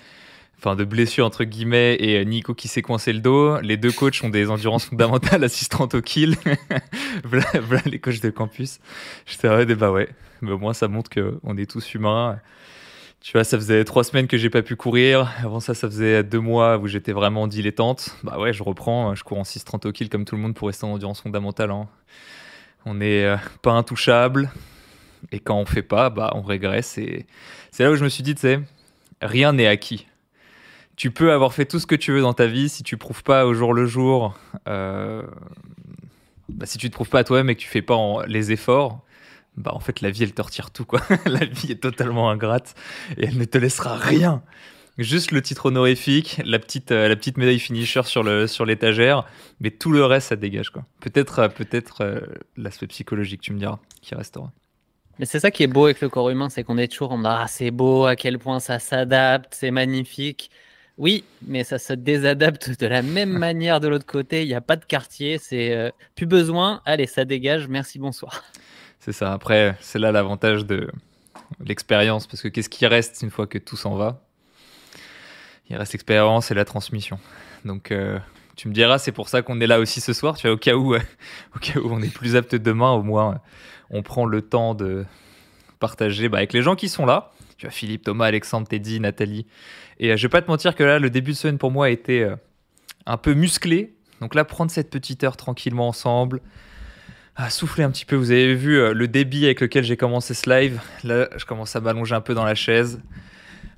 enfin 0.61 0.77
de 0.77 0.85
blessure 0.85 1.25
entre 1.25 1.45
guillemets 1.45 1.97
et 2.01 2.19
euh, 2.19 2.25
Nico 2.25 2.53
qui 2.53 2.69
s'est 2.69 2.83
coincé 2.83 3.15
le 3.15 3.21
dos. 3.21 3.59
Les 3.61 3.79
deux 3.79 3.93
coachs 3.93 4.23
ont 4.23 4.29
des 4.29 4.51
endurances 4.51 4.85
fondamentales 4.91 5.43
assistantes 5.43 5.95
au 5.95 6.03
kill. 6.03 6.37
voilà, 7.25 7.83
les 7.87 7.99
coachs 7.99 8.21
de 8.21 8.29
campus. 8.29 8.79
J'étais 9.25 9.49
ouais, 9.49 9.65
bah 9.75 9.91
ouais, 9.91 10.09
mais 10.43 10.53
au 10.53 10.59
moins 10.59 10.75
ça 10.75 10.87
montre 10.87 11.11
qu'on 11.11 11.57
est 11.57 11.71
tous 11.71 11.95
humains. 11.95 12.39
Tu 13.23 13.33
vois, 13.33 13.45
ça 13.45 13.59
faisait 13.59 13.85
trois 13.85 14.05
semaines 14.05 14.27
que 14.27 14.37
j'ai 14.37 14.51
pas 14.51 14.63
pu 14.63 14.77
courir. 14.77 15.31
Avant 15.43 15.61
ça, 15.61 15.75
ça 15.75 15.89
faisait 15.89 16.23
deux 16.23 16.41
mois 16.41 16.79
où 16.79 16.87
j'étais 16.89 17.13
vraiment 17.13 17.47
dilettante. 17.47 18.17
Bah 18.23 18.39
ouais, 18.39 18.53
je 18.53 18.63
reprends. 18.63 19.15
Je 19.15 19.25
cours 19.25 19.39
en 19.39 19.43
6.30 19.43 19.89
au 19.89 19.93
kill 19.93 20.09
comme 20.09 20.25
tout 20.25 20.37
le 20.37 20.43
monde 20.43 20.55
pour 20.55 20.69
rester 20.69 20.85
en 20.87 20.93
endurance 20.93 21.21
fondamentale. 21.21 21.71
Hein. 21.71 21.89
On 22.87 22.95
n'est 22.95 23.25
euh, 23.25 23.37
pas 23.63 23.73
intouchable. 23.73 24.51
Et 25.33 25.41
quand 25.41 25.57
on 25.57 25.67
fait 25.67 25.83
pas, 25.83 26.09
bah 26.09 26.33
on 26.35 26.41
régresse. 26.41 26.97
Et 26.97 27.27
c'est 27.71 27.85
là 27.85 27.91
où 27.91 27.97
je 27.97 28.05
me 28.05 28.09
suis 28.09 28.23
dit, 28.23 28.35
tu 28.35 28.41
sais, 28.41 28.61
rien 29.21 29.53
n'est 29.53 29.67
acquis 29.67 30.07
tu 31.01 31.11
peux 31.11 31.33
avoir 31.33 31.55
fait 31.55 31.65
tout 31.65 31.79
ce 31.79 31.87
que 31.87 31.95
tu 31.95 32.13
veux 32.13 32.21
dans 32.21 32.35
ta 32.35 32.47
vie 32.47 32.69
si 32.69 32.83
tu 32.83 32.99
prouves 32.99 33.23
pas 33.23 33.47
au 33.47 33.55
jour 33.55 33.73
le 33.73 33.87
jour, 33.87 34.39
euh, 34.69 35.23
bah, 36.51 36.67
si 36.67 36.77
tu 36.77 36.91
te 36.91 36.95
prouves 36.95 37.09
pas 37.09 37.21
à 37.21 37.25
toi-même 37.25 37.49
et 37.49 37.55
que 37.55 37.61
tu 37.61 37.69
fais 37.69 37.81
pas 37.81 37.97
les 38.27 38.53
efforts, 38.53 39.01
bah 39.57 39.71
en 39.73 39.81
fait 39.81 40.03
la 40.03 40.11
vie 40.11 40.25
elle 40.25 40.35
te 40.35 40.43
retire 40.43 40.71
tout 40.71 40.85
quoi. 40.85 41.01
la 41.25 41.47
vie 41.47 41.73
est 41.73 41.81
totalement 41.81 42.29
ingrate 42.29 42.75
et 43.17 43.25
elle 43.25 43.39
ne 43.39 43.47
te 43.47 43.57
laissera 43.57 43.97
rien. 43.97 44.43
Juste 44.99 45.33
le 45.33 45.41
titre 45.41 45.65
honorifique, 45.65 46.39
la 46.45 46.59
petite, 46.59 46.93
euh, 46.93 47.17
médaille 47.39 47.61
finisher 47.61 48.03
sur 48.03 48.67
l'étagère, 48.67 49.25
mais 49.59 49.71
tout 49.71 49.93
le 49.93 50.05
reste 50.05 50.29
ça 50.29 50.37
dégage 50.37 50.69
quoi. 50.69 50.85
Peut-être 51.01 51.39
euh, 51.39 51.49
peut-être 51.49 52.29
l'aspect 52.59 52.89
psychologique 52.89 53.41
tu 53.41 53.55
me 53.55 53.59
diras 53.59 53.79
qui 54.03 54.15
restera. 54.15 54.53
Mais 55.19 55.25
c'est 55.25 55.41
ça 55.41 55.51
qui 55.51 55.63
est 55.63 55.67
beau 55.67 55.87
avec 55.87 56.03
le 56.03 56.11
corps 56.11 56.29
humain, 56.29 56.51
c'est 56.51 56.63
qu'on 56.63 56.77
est 56.77 56.89
toujours 56.89 57.13
en 57.13 57.25
ah 57.25 57.47
c'est 57.49 57.71
beau, 57.71 58.05
à 58.05 58.17
quel 58.17 58.39
point 58.39 58.61
ça 58.61 58.79
s'adapte, 58.79 59.55
c'est 59.55 59.71
magnifique. 59.71 60.51
Oui, 60.99 61.25
mais 61.47 61.65
ça 61.65 61.79
se 61.79 61.93
désadapte 61.93 62.79
de 62.79 62.87
la 62.87 63.03
même 63.03 63.31
manière 63.31 63.81
de 63.81 63.89
l'autre 63.89 64.07
côté. 64.07 64.43
Il 64.43 64.49
n'y 64.49 64.55
a 64.55 64.61
pas 64.61 64.77
de 64.77 64.85
quartier, 64.85 65.39
c'est 65.39 65.75
euh, 65.75 65.91
plus 66.15 66.27
besoin. 66.27 66.83
Allez, 66.85 67.07
ça 67.07 67.25
dégage. 67.25 67.69
Merci, 67.69 67.99
bonsoir. 67.99 68.45
C'est 68.99 69.13
ça. 69.13 69.33
Après, 69.33 69.77
c'est 69.81 69.99
là 69.99 70.13
l'avantage 70.13 70.67
de 70.67 70.91
l'expérience, 71.65 72.27
parce 72.27 72.43
que 72.43 72.49
qu'est-ce 72.49 72.69
qui 72.69 72.87
reste 72.87 73.23
une 73.23 73.31
fois 73.31 73.47
que 73.47 73.59
tout 73.59 73.77
s'en 73.77 73.95
va? 73.95 74.23
Il 75.71 75.77
reste 75.77 75.93
l'expérience 75.93 76.51
et 76.51 76.55
la 76.55 76.65
transmission. 76.65 77.19
Donc, 77.65 77.93
euh, 77.93 78.19
tu 78.57 78.69
me 78.69 78.75
diras, 78.75 78.99
c'est 78.99 79.13
pour 79.13 79.29
ça 79.29 79.41
qu'on 79.41 79.61
est 79.61 79.67
là 79.67 79.81
aussi 79.81 80.03
ce 80.03 80.13
soir. 80.13 80.37
Tu 80.37 80.47
vois, 80.49 80.55
au 80.55 80.59
cas 80.59 80.75
où, 80.75 80.95
au 81.57 81.59
cas 81.61 81.79
où 81.81 81.89
on 81.91 82.03
est 82.03 82.13
plus 82.13 82.37
apte 82.37 82.55
demain, 82.55 82.91
au 82.91 83.03
moins, 83.03 83.41
on 83.89 84.03
prend 84.03 84.27
le 84.27 84.43
temps 84.43 84.75
de 84.75 85.07
partager 85.79 86.29
bah, 86.29 86.39
avec 86.39 86.53
les 86.53 86.61
gens 86.63 86.77
qui 86.77 86.89
sont 86.89 87.07
là. 87.07 87.33
Tu 87.61 87.67
vois, 87.67 87.73
Philippe, 87.73 88.05
Thomas, 88.05 88.25
Alexandre, 88.25 88.67
Teddy, 88.67 89.01
Nathalie 89.01 89.45
et 89.99 90.13
euh, 90.13 90.17
je 90.17 90.23
vais 90.23 90.31
pas 90.31 90.41
te 90.41 90.51
mentir 90.51 90.75
que 90.75 90.83
là, 90.83 90.99
le 90.99 91.11
début 91.11 91.33
de 91.33 91.37
semaine 91.37 91.59
pour 91.59 91.71
moi 91.71 91.87
a 91.87 91.89
été 91.91 92.23
euh, 92.25 92.35
un 93.05 93.19
peu 93.19 93.35
musclé. 93.35 93.95
Donc 94.23 94.35
là, 94.35 94.47
prendre 94.47 94.71
cette 94.71 94.89
petite 94.89 95.23
heure 95.25 95.37
tranquillement 95.37 95.89
ensemble, 95.89 96.41
à 97.37 97.51
souffler 97.51 97.85
un 97.85 97.91
petit 97.91 98.07
peu. 98.07 98.17
Vous 98.17 98.31
avez 98.31 98.55
vu 98.55 98.79
euh, 98.79 98.95
le 98.95 99.09
débit 99.09 99.45
avec 99.45 99.61
lequel 99.61 99.85
j'ai 99.85 99.99
commencé 99.99 100.33
ce 100.33 100.49
live. 100.49 100.81
Là, 101.05 101.29
je 101.37 101.45
commence 101.45 101.77
à 101.77 101.81
m'allonger 101.81 102.15
un 102.15 102.23
peu 102.23 102.33
dans 102.33 102.47
la 102.47 102.55
chaise, 102.55 103.03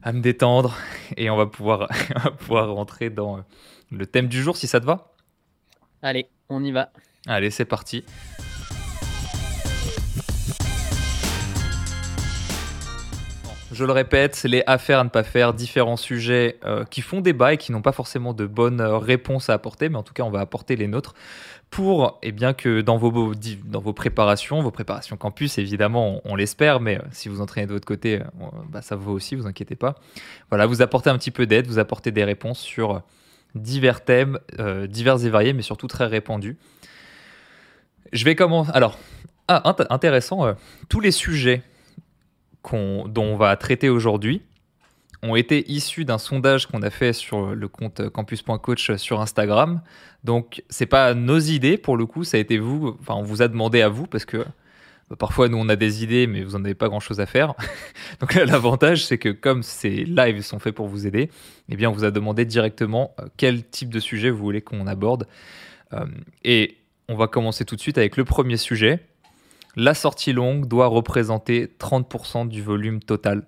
à 0.04 0.12
me 0.12 0.20
détendre, 0.20 0.78
et 1.16 1.28
on 1.28 1.36
va 1.36 1.46
pouvoir, 1.46 1.88
pouvoir 2.38 2.72
rentrer 2.72 3.10
dans 3.10 3.44
le 3.90 4.06
thème 4.06 4.28
du 4.28 4.40
jour 4.42 4.56
si 4.56 4.68
ça 4.68 4.78
te 4.78 4.86
va. 4.86 5.12
Allez, 6.02 6.28
on 6.48 6.62
y 6.62 6.70
va. 6.70 6.92
Allez, 7.26 7.50
c'est 7.50 7.64
parti. 7.64 8.04
Je 13.82 13.86
le 13.88 13.92
répète, 13.92 14.44
les 14.44 14.62
affaires 14.68 15.00
à 15.00 15.02
ne 15.02 15.08
pas 15.08 15.24
faire, 15.24 15.54
différents 15.54 15.96
sujets 15.96 16.60
euh, 16.64 16.84
qui 16.84 17.00
font 17.00 17.20
débat 17.20 17.54
et 17.54 17.56
qui 17.56 17.72
n'ont 17.72 17.82
pas 17.82 17.90
forcément 17.90 18.32
de 18.32 18.46
bonnes 18.46 18.80
euh, 18.80 18.96
réponses 18.96 19.50
à 19.50 19.54
apporter, 19.54 19.88
mais 19.88 19.96
en 19.96 20.04
tout 20.04 20.14
cas, 20.14 20.22
on 20.22 20.30
va 20.30 20.38
apporter 20.38 20.76
les 20.76 20.86
nôtres 20.86 21.14
pour 21.68 22.20
eh 22.22 22.30
bien 22.30 22.52
que 22.52 22.80
dans 22.80 22.96
vos, 22.96 23.34
dans 23.64 23.80
vos 23.80 23.92
préparations, 23.92 24.62
vos 24.62 24.70
préparations 24.70 25.16
campus, 25.16 25.58
évidemment, 25.58 26.20
on, 26.24 26.36
l'espère, 26.36 26.78
mais 26.78 26.98
euh, 26.98 27.02
si 27.10 27.28
vous 27.28 27.40
entraînez 27.40 27.66
de 27.66 27.72
votre 27.72 27.84
côté, 27.84 28.20
bah, 28.70 28.82
ça 28.82 28.94
vaut 28.94 29.10
aussi, 29.10 29.34
vous 29.34 29.48
inquiétez 29.48 29.74
pas. 29.74 29.96
Voilà, 30.50 30.66
vous 30.66 30.80
apportez 30.80 31.10
un 31.10 31.18
petit 31.18 31.32
peu 31.32 31.46
d'aide, 31.46 31.66
vous 31.66 31.80
apportez 31.80 32.12
des 32.12 32.22
réponses 32.22 32.60
sur 32.60 33.02
divers 33.56 34.04
thèmes, 34.04 34.38
divers 34.86 35.26
et 35.26 35.28
variés, 35.28 35.54
mais 35.54 35.62
surtout 35.62 35.88
très 35.88 36.06
répandus. 36.06 36.56
Je 38.12 38.24
vais 38.24 38.36
commencer. 38.36 38.70
Alors, 38.74 38.96
ah, 39.48 39.74
intéressant, 39.90 40.54
tous 40.88 41.00
les 41.00 41.10
sujets 41.10 41.64
dont 42.70 43.24
on 43.24 43.36
va 43.36 43.56
traiter 43.56 43.88
aujourd'hui 43.88 44.42
ont 45.22 45.36
été 45.36 45.70
issus 45.70 46.04
d'un 46.04 46.18
sondage 46.18 46.66
qu'on 46.66 46.82
a 46.82 46.90
fait 46.90 47.12
sur 47.12 47.54
le 47.54 47.68
compte 47.68 48.08
campus.coach 48.10 48.96
sur 48.96 49.20
Instagram. 49.20 49.80
Donc, 50.24 50.62
c'est 50.68 50.86
pas 50.86 51.14
nos 51.14 51.38
idées 51.38 51.78
pour 51.78 51.96
le 51.96 52.06
coup, 52.06 52.24
ça 52.24 52.36
a 52.36 52.40
été 52.40 52.58
vous. 52.58 52.96
Enfin, 53.00 53.14
on 53.14 53.22
vous 53.22 53.42
a 53.42 53.48
demandé 53.48 53.82
à 53.82 53.88
vous 53.88 54.06
parce 54.06 54.24
que 54.24 54.44
bah, 55.10 55.16
parfois 55.16 55.48
nous 55.48 55.58
on 55.58 55.68
a 55.68 55.76
des 55.76 56.02
idées, 56.02 56.26
mais 56.26 56.42
vous 56.42 56.56
n'en 56.56 56.64
avez 56.64 56.74
pas 56.74 56.88
grand 56.88 57.00
chose 57.00 57.20
à 57.20 57.26
faire. 57.26 57.54
Donc, 58.20 58.34
l'avantage 58.46 59.04
c'est 59.04 59.18
que 59.18 59.28
comme 59.28 59.62
ces 59.62 60.04
lives 60.04 60.42
sont 60.42 60.58
faits 60.58 60.74
pour 60.74 60.88
vous 60.88 61.06
aider, 61.06 61.30
eh 61.68 61.76
bien, 61.76 61.90
on 61.90 61.92
vous 61.92 62.04
a 62.04 62.10
demandé 62.10 62.44
directement 62.44 63.14
euh, 63.20 63.26
quel 63.36 63.64
type 63.64 63.90
de 63.90 64.00
sujet 64.00 64.30
vous 64.30 64.38
voulez 64.38 64.62
qu'on 64.62 64.86
aborde. 64.86 65.28
Euh, 65.92 66.06
et 66.44 66.78
on 67.08 67.16
va 67.16 67.28
commencer 67.28 67.64
tout 67.64 67.76
de 67.76 67.80
suite 67.80 67.98
avec 67.98 68.16
le 68.16 68.24
premier 68.24 68.56
sujet. 68.56 69.00
La 69.76 69.94
sortie 69.94 70.32
longue 70.32 70.68
doit 70.68 70.86
représenter 70.86 71.66
30% 71.78 72.48
du 72.48 72.62
volume 72.62 73.00
total. 73.00 73.46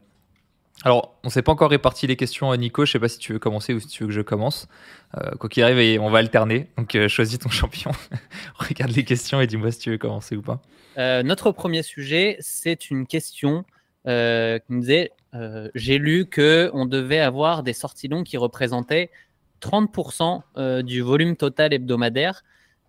Alors, 0.82 1.14
on 1.22 1.28
ne 1.28 1.32
s'est 1.32 1.42
pas 1.42 1.52
encore 1.52 1.70
réparti 1.70 2.06
les 2.06 2.16
questions, 2.16 2.54
Nico. 2.56 2.84
Je 2.84 2.90
ne 2.90 2.92
sais 2.92 2.98
pas 2.98 3.08
si 3.08 3.18
tu 3.18 3.32
veux 3.32 3.38
commencer 3.38 3.72
ou 3.72 3.80
si 3.80 3.88
tu 3.88 4.02
veux 4.02 4.08
que 4.08 4.14
je 4.14 4.20
commence. 4.20 4.66
Euh, 5.16 5.30
quoi 5.38 5.48
qu'il 5.48 5.62
arrive, 5.62 6.00
on 6.00 6.10
va 6.10 6.18
alterner. 6.18 6.68
Donc, 6.76 6.94
euh, 6.94 7.08
choisis 7.08 7.38
ton 7.38 7.48
champion. 7.50 7.90
Regarde 8.58 8.92
les 8.92 9.04
questions 9.04 9.40
et 9.40 9.46
dis-moi 9.46 9.70
si 9.70 9.78
tu 9.78 9.90
veux 9.90 9.98
commencer 9.98 10.36
ou 10.36 10.42
pas. 10.42 10.60
Euh, 10.98 11.22
notre 11.22 11.52
premier 11.52 11.82
sujet, 11.82 12.36
c'est 12.40 12.90
une 12.90 13.06
question 13.06 13.64
qui 14.06 14.10
nous 14.68 14.80
disait 14.80 15.12
J'ai 15.74 15.96
lu 15.96 16.26
qu'on 16.26 16.84
devait 16.84 17.20
avoir 17.20 17.62
des 17.62 17.72
sorties 17.72 18.08
longues 18.08 18.24
qui 18.24 18.36
représentaient 18.36 19.10
30% 19.62 20.82
du 20.82 21.00
volume 21.00 21.36
total 21.36 21.72
hebdomadaire. 21.72 22.44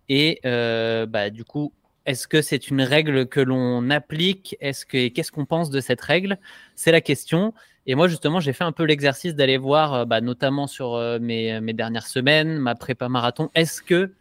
Et 0.09 0.41
bah, 0.43 1.29
du 1.29 1.45
coup, 1.45 1.71
est-ce 2.05 2.27
que 2.27 2.41
c'est 2.41 2.69
une 2.69 2.81
règle 2.81 3.27
que 3.27 3.39
l'on 3.39 3.89
applique? 3.89 4.55
Est-ce 4.59 4.85
que 4.85 5.07
qu'est-ce 5.07 5.31
qu'on 5.31 5.45
pense 5.45 5.69
de 5.69 5.79
cette 5.79 6.01
règle? 6.01 6.37
C'est 6.75 6.91
la 6.91 7.01
question. 7.01 7.53
Et 7.87 7.95
moi 7.95 8.07
justement, 8.07 8.39
j'ai 8.39 8.53
fait 8.53 8.63
un 8.63 8.71
peu 8.71 8.83
l'exercice 8.83 9.35
d'aller 9.35 9.57
voir, 9.57 9.93
euh, 9.93 10.05
bah, 10.05 10.21
notamment 10.21 10.67
sur 10.67 10.95
euh, 10.95 11.19
mes, 11.19 11.73
dernières 11.73 12.07
semaines, 12.07 12.57
ma 12.57 12.75
prépa 12.75 13.09
marathon. 13.09 13.49
Est-ce 13.55 13.81
que 13.81 14.13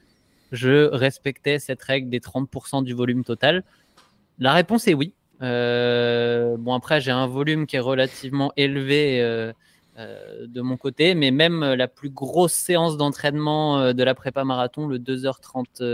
je 0.52 0.86
respectais 0.86 1.58
cette 1.58 1.82
règle 1.82 2.08
des 2.08 2.20
30% 2.20 2.84
du 2.84 2.94
volume 2.94 3.24
total? 3.24 3.64
La 4.38 4.52
réponse 4.52 4.88
est 4.88 4.94
oui. 4.94 5.14
Euh, 5.42 6.56
bon 6.58 6.74
après, 6.74 7.00
j'ai 7.00 7.10
un 7.10 7.26
volume 7.26 7.66
qui 7.66 7.76
est 7.76 7.80
relativement 7.80 8.52
élevé. 8.56 9.20
de 9.96 10.60
mon 10.60 10.76
côté, 10.76 11.14
mais 11.14 11.30
même 11.30 11.62
la 11.62 11.86
plus 11.86 12.10
grosse 12.10 12.52
séance 12.52 12.96
d'entraînement 12.96 13.92
de 13.92 14.02
la 14.02 14.14
prépa 14.16 14.42
marathon, 14.42 14.88
le 14.88 14.98
2h30 14.98 15.84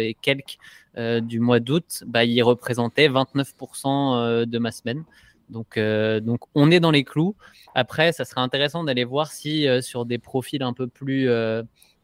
et 0.00 0.16
quelques, 0.22 0.56
euh, 0.56 0.83
du 0.96 1.40
mois 1.40 1.60
d'août, 1.60 2.04
bah, 2.06 2.24
il 2.24 2.40
représentait 2.42 3.08
29% 3.08 4.16
euh, 4.16 4.46
de 4.46 4.58
ma 4.58 4.70
semaine. 4.70 5.04
Donc, 5.50 5.76
euh, 5.76 6.20
donc, 6.20 6.40
on 6.54 6.70
est 6.70 6.80
dans 6.80 6.90
les 6.90 7.04
clous. 7.04 7.34
Après, 7.74 8.12
ça 8.12 8.24
serait 8.24 8.40
intéressant 8.40 8.84
d'aller 8.84 9.04
voir 9.04 9.32
si 9.32 9.66
sur 9.82 10.06
des 10.06 10.18
profils 10.18 10.62
un 10.62 10.72
peu 10.72 10.86
plus 10.86 11.28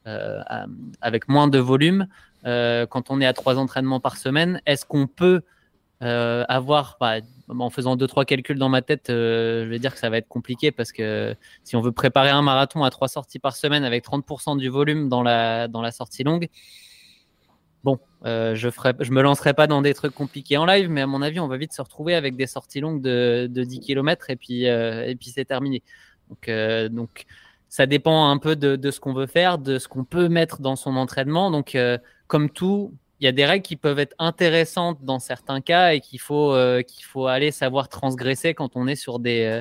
avec 0.04 1.28
moins 1.28 1.46
de 1.48 1.58
volume, 1.58 2.08
quand 2.44 3.10
on 3.10 3.20
est 3.20 3.26
à 3.26 3.32
trois 3.32 3.58
entraînements 3.58 4.00
par 4.00 4.16
semaine, 4.16 4.60
est-ce 4.66 4.84
qu'on 4.84 5.06
peut 5.06 5.42
avoir, 6.00 6.96
bah, 7.00 7.18
en 7.48 7.70
faisant 7.70 7.94
deux 7.94 8.08
trois 8.08 8.24
calculs 8.24 8.58
dans 8.58 8.68
ma 8.68 8.82
tête, 8.82 9.04
je 9.08 9.68
vais 9.68 9.78
dire 9.78 9.94
que 9.94 10.00
ça 10.00 10.10
va 10.10 10.16
être 10.18 10.28
compliqué 10.28 10.72
parce 10.72 10.90
que 10.90 11.36
si 11.62 11.76
on 11.76 11.80
veut 11.80 11.92
préparer 11.92 12.30
un 12.30 12.42
marathon 12.42 12.82
à 12.82 12.90
trois 12.90 13.08
sorties 13.08 13.38
par 13.38 13.54
semaine 13.54 13.84
avec 13.84 14.04
30% 14.04 14.58
du 14.58 14.68
volume 14.68 15.08
dans 15.08 15.22
la, 15.22 15.68
dans 15.68 15.82
la 15.82 15.92
sortie 15.92 16.24
longue, 16.24 16.48
euh, 18.26 18.54
je 18.54 18.68
ferai, 18.68 18.92
je 19.00 19.12
me 19.12 19.22
lancerai 19.22 19.54
pas 19.54 19.66
dans 19.66 19.80
des 19.80 19.94
trucs 19.94 20.14
compliqués 20.14 20.58
en 20.58 20.66
live, 20.66 20.90
mais 20.90 21.00
à 21.00 21.06
mon 21.06 21.22
avis, 21.22 21.40
on 21.40 21.48
va 21.48 21.56
vite 21.56 21.72
se 21.72 21.80
retrouver 21.80 22.14
avec 22.14 22.36
des 22.36 22.46
sorties 22.46 22.80
longues 22.80 23.00
de, 23.00 23.48
10 23.48 23.80
km 23.80 24.30
et 24.30 24.36
puis, 24.36 24.68
euh, 24.68 25.06
et 25.06 25.14
puis 25.16 25.30
c'est 25.30 25.46
terminé. 25.46 25.82
Donc, 26.28 26.48
euh, 26.48 26.88
donc 26.88 27.24
ça 27.68 27.86
dépend 27.86 28.28
un 28.28 28.38
peu 28.38 28.56
de, 28.56 28.90
ce 28.90 29.00
qu'on 29.00 29.14
veut 29.14 29.26
faire, 29.26 29.58
de 29.58 29.78
ce 29.78 29.88
qu'on 29.88 30.04
peut 30.04 30.28
mettre 30.28 30.60
dans 30.60 30.76
son 30.76 30.96
entraînement. 30.96 31.50
Donc, 31.50 31.78
comme 32.26 32.50
tout, 32.50 32.92
il 33.20 33.24
y 33.24 33.28
a 33.28 33.32
des 33.32 33.46
règles 33.46 33.62
qui 33.62 33.76
peuvent 33.76 34.00
être 34.00 34.14
intéressantes 34.18 34.98
dans 35.04 35.20
certains 35.20 35.60
cas 35.60 35.92
et 35.92 36.00
qu'il 36.00 36.20
faut, 36.20 36.52
aller 36.52 37.52
savoir 37.52 37.88
transgresser 37.88 38.54
quand 38.54 38.74
on 38.74 38.88
est 38.88 38.96
sur 38.96 39.20
des, 39.20 39.60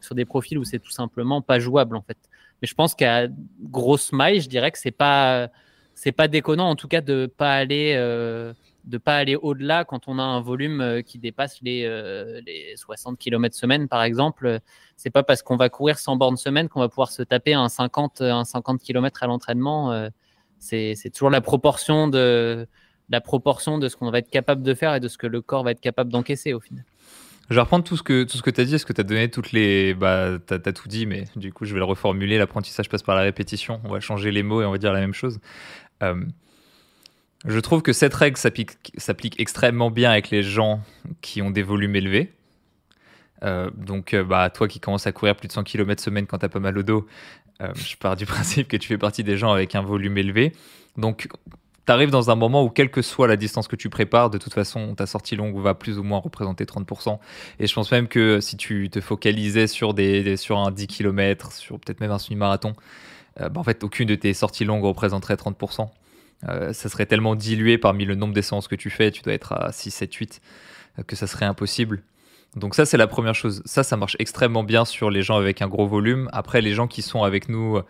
sur 0.00 0.14
des 0.14 0.24
profils 0.24 0.58
où 0.58 0.64
c'est 0.64 0.78
tout 0.78 0.90
simplement 0.90 1.42
pas 1.42 1.58
jouable 1.58 1.96
en 1.96 2.02
fait. 2.02 2.16
Mais 2.62 2.68
je 2.68 2.74
pense 2.74 2.94
qu'à 2.94 3.28
grosse 3.62 4.12
maille, 4.12 4.40
je 4.40 4.48
dirais 4.48 4.70
que 4.70 4.78
c'est 4.78 4.90
pas 4.90 5.50
c'est 5.94 6.12
pas 6.12 6.28
déconnant 6.28 6.68
en 6.68 6.76
tout 6.76 6.88
cas 6.88 7.00
de 7.00 7.26
pas 7.26 7.54
aller 7.54 7.94
euh, 7.96 8.52
de 8.84 8.98
pas 8.98 9.16
aller 9.16 9.36
au-delà 9.36 9.84
quand 9.84 10.08
on 10.08 10.18
a 10.18 10.22
un 10.22 10.40
volume 10.40 10.80
euh, 10.80 11.02
qui 11.02 11.18
dépasse 11.18 11.60
les, 11.62 11.84
euh, 11.84 12.40
les 12.46 12.74
60 12.76 13.18
km 13.18 13.54
semaine 13.54 13.88
par 13.88 14.02
exemple. 14.02 14.60
C'est 14.96 15.10
pas 15.10 15.22
parce 15.22 15.42
qu'on 15.42 15.56
va 15.56 15.68
courir 15.68 15.98
100 15.98 16.16
bornes 16.16 16.36
semaine 16.36 16.68
qu'on 16.68 16.80
va 16.80 16.88
pouvoir 16.88 17.10
se 17.10 17.22
taper 17.22 17.54
un 17.54 17.68
50 17.68 18.22
un 18.22 18.44
50 18.44 18.80
km 18.80 19.22
à 19.22 19.26
l'entraînement. 19.26 20.08
c'est 20.58 21.10
toujours 21.12 21.30
la 21.30 21.40
proportion 21.40 22.08
de 22.08 22.66
la 23.10 23.20
proportion 23.20 23.78
de 23.78 23.88
ce 23.88 23.96
qu'on 23.96 24.10
va 24.10 24.18
être 24.18 24.30
capable 24.30 24.62
de 24.62 24.74
faire 24.74 24.94
et 24.94 25.00
de 25.00 25.08
ce 25.08 25.18
que 25.18 25.26
le 25.26 25.42
corps 25.42 25.64
va 25.64 25.72
être 25.72 25.80
capable 25.80 26.10
d'encaisser 26.12 26.54
au 26.54 26.60
final. 26.60 26.84
Je 27.50 27.56
vais 27.56 27.62
reprendre 27.62 27.84
tout 27.84 27.96
ce 27.96 28.04
que, 28.04 28.22
tu 28.22 28.60
as 28.60 28.64
dit, 28.64 28.78
ce 28.78 28.86
que 28.86 28.92
tu 28.92 29.00
as 29.00 29.04
donné 29.04 29.28
toutes 29.28 29.50
les. 29.50 29.92
Bah, 29.92 30.38
tu 30.46 30.54
as, 30.54 30.72
tout 30.72 30.86
dit, 30.86 31.04
mais 31.04 31.24
du 31.34 31.52
coup, 31.52 31.64
je 31.64 31.74
vais 31.74 31.80
le 31.80 31.84
reformuler. 31.84 32.38
L'apprentissage 32.38 32.88
passe 32.88 33.02
par 33.02 33.16
la 33.16 33.22
répétition. 33.22 33.80
On 33.82 33.88
va 33.88 33.98
changer 33.98 34.30
les 34.30 34.44
mots 34.44 34.62
et 34.62 34.64
on 34.64 34.70
va 34.70 34.78
dire 34.78 34.92
la 34.92 35.00
même 35.00 35.14
chose. 35.14 35.40
Euh, 36.04 36.24
je 37.44 37.58
trouve 37.58 37.82
que 37.82 37.92
cette 37.92 38.14
règle 38.14 38.38
s'applique 38.38 39.40
extrêmement 39.40 39.90
bien 39.90 40.12
avec 40.12 40.30
les 40.30 40.44
gens 40.44 40.80
qui 41.22 41.42
ont 41.42 41.50
des 41.50 41.64
volumes 41.64 41.96
élevés. 41.96 42.32
Euh, 43.42 43.68
donc, 43.76 44.14
euh, 44.14 44.22
bah, 44.22 44.48
toi 44.50 44.68
qui 44.68 44.78
commences 44.78 45.08
à 45.08 45.12
courir 45.12 45.34
plus 45.34 45.48
de 45.48 45.52
100 45.52 45.64
km 45.64 46.00
semaine 46.00 46.28
quand 46.28 46.38
tu 46.38 46.46
as 46.46 46.50
pas 46.50 46.60
mal 46.60 46.78
au 46.78 46.84
dos, 46.84 47.08
je 47.60 47.96
pars 47.96 48.14
du 48.14 48.26
principe 48.26 48.68
que 48.68 48.76
tu 48.76 48.86
fais 48.86 48.98
partie 48.98 49.24
des 49.24 49.36
gens 49.36 49.50
avec 49.50 49.74
un 49.74 49.82
volume 49.82 50.18
élevé. 50.18 50.52
Donc, 50.96 51.26
tu 51.86 51.92
arrives 51.92 52.10
dans 52.10 52.30
un 52.30 52.34
moment 52.34 52.64
où, 52.64 52.70
quelle 52.70 52.90
que 52.90 53.02
soit 53.02 53.26
la 53.26 53.36
distance 53.36 53.68
que 53.68 53.76
tu 53.76 53.88
prépares, 53.88 54.30
de 54.30 54.38
toute 54.38 54.54
façon, 54.54 54.94
ta 54.94 55.06
sortie 55.06 55.36
longue 55.36 55.58
va 55.58 55.74
plus 55.74 55.98
ou 55.98 56.02
moins 56.02 56.18
représenter 56.18 56.64
30%. 56.64 57.18
Et 57.58 57.66
je 57.66 57.74
pense 57.74 57.90
même 57.90 58.08
que 58.08 58.40
si 58.40 58.56
tu 58.56 58.90
te 58.90 59.00
focalisais 59.00 59.66
sur 59.66 60.58
un 60.58 60.70
10 60.70 60.86
km, 60.86 61.52
sur 61.52 61.78
peut-être 61.80 62.00
même 62.00 62.10
un 62.10 62.18
semi-marathon, 62.18 62.74
euh, 63.40 63.48
bah, 63.48 63.60
en 63.60 63.64
fait, 63.64 63.82
aucune 63.84 64.08
de 64.08 64.14
tes 64.14 64.34
sorties 64.34 64.64
longues 64.64 64.84
représenterait 64.84 65.34
30%. 65.34 65.88
Euh, 66.48 66.72
ça 66.72 66.88
serait 66.88 67.06
tellement 67.06 67.34
dilué 67.34 67.78
parmi 67.78 68.04
le 68.04 68.14
nombre 68.14 68.34
d'essences 68.34 68.68
que 68.68 68.76
tu 68.76 68.90
fais, 68.90 69.10
tu 69.10 69.22
dois 69.22 69.34
être 69.34 69.52
à 69.52 69.72
6, 69.72 69.90
7, 69.90 70.14
8, 70.14 70.40
que 71.06 71.16
ça 71.16 71.26
serait 71.26 71.46
impossible. 71.46 72.02
Donc 72.56 72.74
ça, 72.74 72.84
c'est 72.84 72.96
la 72.96 73.06
première 73.06 73.34
chose. 73.34 73.62
Ça, 73.64 73.82
ça 73.82 73.96
marche 73.96 74.16
extrêmement 74.18 74.64
bien 74.64 74.84
sur 74.84 75.10
les 75.10 75.22
gens 75.22 75.36
avec 75.36 75.62
un 75.62 75.68
gros 75.68 75.86
volume. 75.86 76.28
Après, 76.32 76.60
les 76.60 76.72
gens 76.72 76.88
qui 76.88 77.02
sont 77.02 77.22
avec 77.22 77.48
nous 77.48 77.80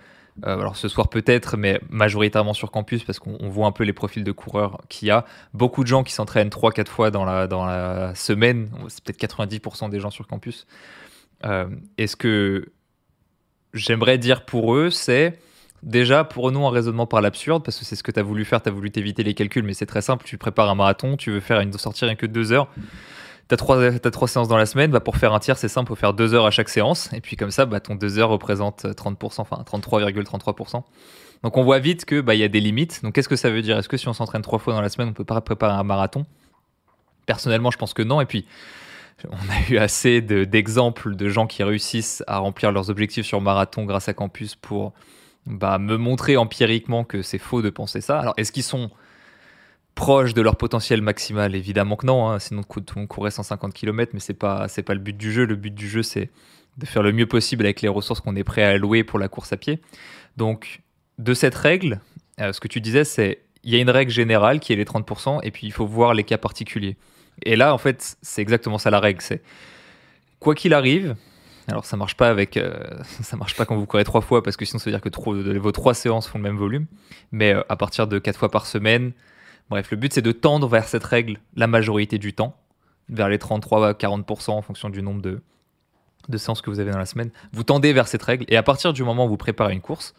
euh, 0.45 0.59
alors 0.59 0.77
ce 0.77 0.89
soir 0.89 1.09
peut-être, 1.09 1.57
mais 1.57 1.81
majoritairement 1.89 2.55
sur 2.55 2.71
campus 2.71 3.05
parce 3.05 3.19
qu'on 3.19 3.49
voit 3.49 3.67
un 3.67 3.73
peu 3.73 3.85
les 3.85 3.93
profils 3.93 4.25
de 4.25 4.33
coureurs 4.33 4.81
qu'il 4.89 5.09
y 5.09 5.11
a. 5.11 5.25
Beaucoup 5.55 5.83
de 5.83 5.89
gens 5.89 6.03
qui 6.03 6.13
s'entraînent 6.13 6.49
3-4 6.49 6.87
fois 6.89 7.11
dans 7.11 7.25
la, 7.25 7.47
dans 7.47 7.65
la 7.65 8.15
semaine, 8.15 8.71
c'est 8.89 9.03
peut-être 9.05 9.21
90% 9.21 9.91
des 9.91 10.01
gens 10.01 10.11
sur 10.11 10.27
campus. 10.27 10.67
Euh, 11.45 11.69
et 11.99 12.07
ce 12.07 12.17
que 12.17 12.73
j'aimerais 13.75 14.19
dire 14.19 14.45
pour 14.45 14.75
eux, 14.75 14.91
c'est 14.91 15.39
déjà 15.83 16.25
pour 16.25 16.53
nous 16.53 16.67
un 16.67 16.71
raisonnement 16.71 17.07
par 17.07 17.21
l'absurde, 17.21 17.65
parce 17.65 17.79
que 17.79 17.85
c'est 17.85 17.97
ce 17.97 18.03
que 18.03 18.13
tu 18.13 18.21
as 18.21 18.23
voulu 18.23 18.45
faire, 18.45 18.63
tu 18.63 18.69
as 18.69 18.73
voulu 18.73 18.91
t'éviter 18.91 19.23
les 19.23 19.35
calculs, 19.35 19.65
mais 19.65 19.75
c'est 19.75 19.87
très 19.87 20.03
simple, 20.03 20.25
tu 20.27 20.37
prépares 20.37 20.69
un 20.69 20.75
marathon, 20.75 21.17
tu 21.17 21.31
veux 21.31 21.41
faire 21.41 21.61
une 21.61 21.73
sortie 21.73 22.05
rien 22.05 22.17
que 22.17 22.27
2 22.27 22.53
heures 22.53 22.69
tu 23.57 24.07
as, 24.07 24.11
trois 24.11 24.29
séances 24.29 24.49
dans 24.49 24.57
la 24.57 24.67
semaine, 24.67 24.91
bah 24.91 25.01
pour 25.01 25.17
faire 25.17 25.35
un 25.35 25.41
tiers, 25.41 25.59
c'est 25.59 25.69
simple, 25.69 25.89
faut 25.89 25.97
faire 25.97 26.15
deux 26.15 26.35
heures 26.35 26.47
à 26.47 26.51
chaque 26.51 26.69
séance. 26.69 27.13
Et 27.13 27.21
puis 27.21 27.37
comme 27.37 27.51
ça, 27.51 27.67
bah, 27.67 27.81
ton 27.81 27.95
deux 27.95 28.19
heures 28.19 28.31
représente 28.31 28.85
30%, 28.85 29.41
enfin 29.41 29.63
33,33%. 29.67 30.83
Donc 31.43 31.57
on 31.57 31.65
voit 31.65 31.79
vite 31.79 32.05
qu'il 32.05 32.23
bah, 32.23 32.35
y 32.35 32.45
a 32.45 32.49
des 32.49 32.61
limites. 32.61 33.03
Donc 33.03 33.15
qu'est-ce 33.15 33.29
que 33.29 33.37
ça 33.37 33.51
veut 33.51 33.63
dire? 33.63 33.79
Est-ce 33.79 33.89
que 33.89 33.97
si 33.97 34.09
on 34.09 34.13
s'entraîne 34.13 34.43
trois 34.43 34.59
fois 34.59 34.75
dans 34.75 34.81
la 34.81 34.89
semaine, 34.89 35.09
on 35.09 35.13
peut 35.13 35.25
pas 35.25 35.41
préparer 35.41 35.75
un 35.75 35.83
marathon? 35.83 36.27
Personnellement, 37.27 37.71
je 37.71 37.79
pense 37.79 37.95
que 37.95 38.03
non. 38.03 38.21
Et 38.21 38.27
puis, 38.27 38.47
on 39.29 39.35
a 39.35 39.71
eu 39.71 39.79
assez 39.79 40.21
d'exemples 40.21 41.17
de, 41.17 41.29
gens 41.29 41.47
qui 41.47 41.63
réussissent 41.63 42.23
à 42.27 42.39
remplir 42.39 42.73
leurs 42.73 42.91
objectifs 42.91 43.27
sur 43.27 43.41
marathon 43.41 43.85
grâce 43.85 44.09
à 44.09 44.15
Campus 44.15 44.55
pour 44.55 44.93
bah, 45.47 45.79
me 45.79 45.97
montrer 45.97 46.37
empiriquement 46.37 47.05
que 47.05 47.23
c'est 47.23 47.39
faux 47.39 47.63
de 47.63 47.71
penser 47.71 48.01
ça. 48.01 48.19
Alors, 48.21 48.35
est-ce 48.37 48.53
qu'ils 48.53 48.63
sont 48.63 48.91
proche 49.95 50.35
de 50.35 50.43
leur 50.43 50.57
potentiel 50.57 51.03
maximal 51.03 51.55
Évidemment 51.55 51.97
que 51.97 52.07
non, 52.07 52.29
hein. 52.29 52.39
sinon 52.39 52.63
monde 52.97 53.09
courait 53.09 53.31
150 53.31 53.75
km, 53.75 54.13
mais 54.15 54.21
c'est 54.21 54.35
pas 54.35 54.69
c'est 54.69 54.83
pas 54.83 54.95
le 54.95 55.01
but 55.01 55.17
du 55.17 55.33
jeu. 55.33 55.45
Le 55.45 55.57
but 55.57 55.75
du 55.75 55.89
jeu, 55.89 56.03
c'est 56.03 56.31
de 56.79 56.87
faire 56.87 57.03
le 57.03 57.13
mieux 57.13 57.27
possible 57.27 57.65
avec 57.65 57.83
les 57.83 57.89
ressources 57.89 58.21
qu'on 58.21 58.37
est 58.37 58.45
prêt 58.45 58.63
à 58.63 58.71
allouer 58.71 59.05
pour 59.05 59.19
la 59.19 59.29
course 59.29 59.53
à 59.53 59.57
pied. 59.57 59.81
Donc, 60.37 60.81
de 61.19 61.35
cette 61.35 61.55
règle, 61.55 62.01
euh, 62.41 62.53
ce 62.53 62.61
que 62.61 62.69
tu 62.69 62.81
disais, 62.81 63.05
c'est 63.05 63.43
il 63.63 63.75
y 63.75 63.77
a 63.77 63.81
une 63.81 63.91
règle 63.91 64.11
générale 64.11 64.61
qui 64.61 64.73
est 64.73 64.77
les 64.77 64.85
30%, 64.85 65.41
et 65.43 65.51
puis 65.51 65.67
il 65.67 65.73
faut 65.73 65.87
voir 65.87 66.15
les 66.15 66.25
cas 66.25 66.39
particuliers. 66.39 66.97
Et 67.45 67.57
là, 67.57 67.75
en 67.75 67.79
fait, 67.79 68.17
c'est 68.23 68.41
exactement 68.41 68.79
ça 68.79 68.91
la 68.91 69.01
règle. 69.01 69.21
C'est 69.21 69.43
quoi 70.39 70.55
qu'il 70.55 70.75
arrive. 70.75 71.17
Alors 71.69 71.85
ça 71.85 71.97
marche 71.97 72.17
pas 72.17 72.29
avec, 72.29 72.57
euh, 72.57 72.73
ça 73.23 73.37
marche 73.37 73.55
pas 73.55 73.65
quand 73.65 73.77
vous 73.77 73.87
courez 73.87 74.05
trois 74.05 74.23
fois 74.23 74.43
parce 74.43 74.57
que 74.57 74.65
sinon 74.65 74.79
ça 74.79 74.91
veut 74.91 74.97
dire 74.97 75.01
que 75.01 75.59
vos 75.59 75.73
trois 75.73 75.95
séances 75.95 76.27
font 76.27 76.39
le 76.39 76.45
même 76.45 76.57
volume. 76.57 76.87
Mais 77.33 77.55
euh, 77.55 77.63
à 77.69 77.77
partir 77.77 78.07
de 78.07 78.19
quatre 78.19 78.39
fois 78.39 78.51
par 78.51 78.67
semaine, 78.67 79.13
Bref, 79.71 79.91
le 79.91 79.97
but 79.97 80.13
c'est 80.13 80.23
de 80.23 80.33
tendre 80.33 80.69
vers 80.69 80.89
cette 80.89 81.05
règle 81.05 81.39
la 81.55 81.67
majorité 81.67 82.19
du 82.19 82.33
temps, 82.33 82.57
vers 83.09 83.29
les 83.29 83.39
33 83.39 83.89
à 83.89 83.93
40% 83.93 84.51
en 84.51 84.63
fonction 84.63 84.91
du 84.91 85.01
nombre 85.01 85.23
de, 85.23 85.41
de 86.29 86.39
séances 86.39 86.61
que 86.61 86.71
vous 86.71 86.81
avez 86.81 86.91
dans 86.91 86.99
la 86.99 87.07
semaine. 87.07 87.31
Vous 87.53 87.63
tendez 87.63 87.93
vers 87.93 88.09
cette 88.09 88.23
règle 88.23 88.45
et 88.49 88.57
à 88.57 88.63
partir 88.63 88.93
du 88.93 89.05
moment 89.05 89.27
où 89.27 89.29
vous 89.29 89.37
préparez 89.37 89.73
une 89.73 89.81
course, 89.81 90.15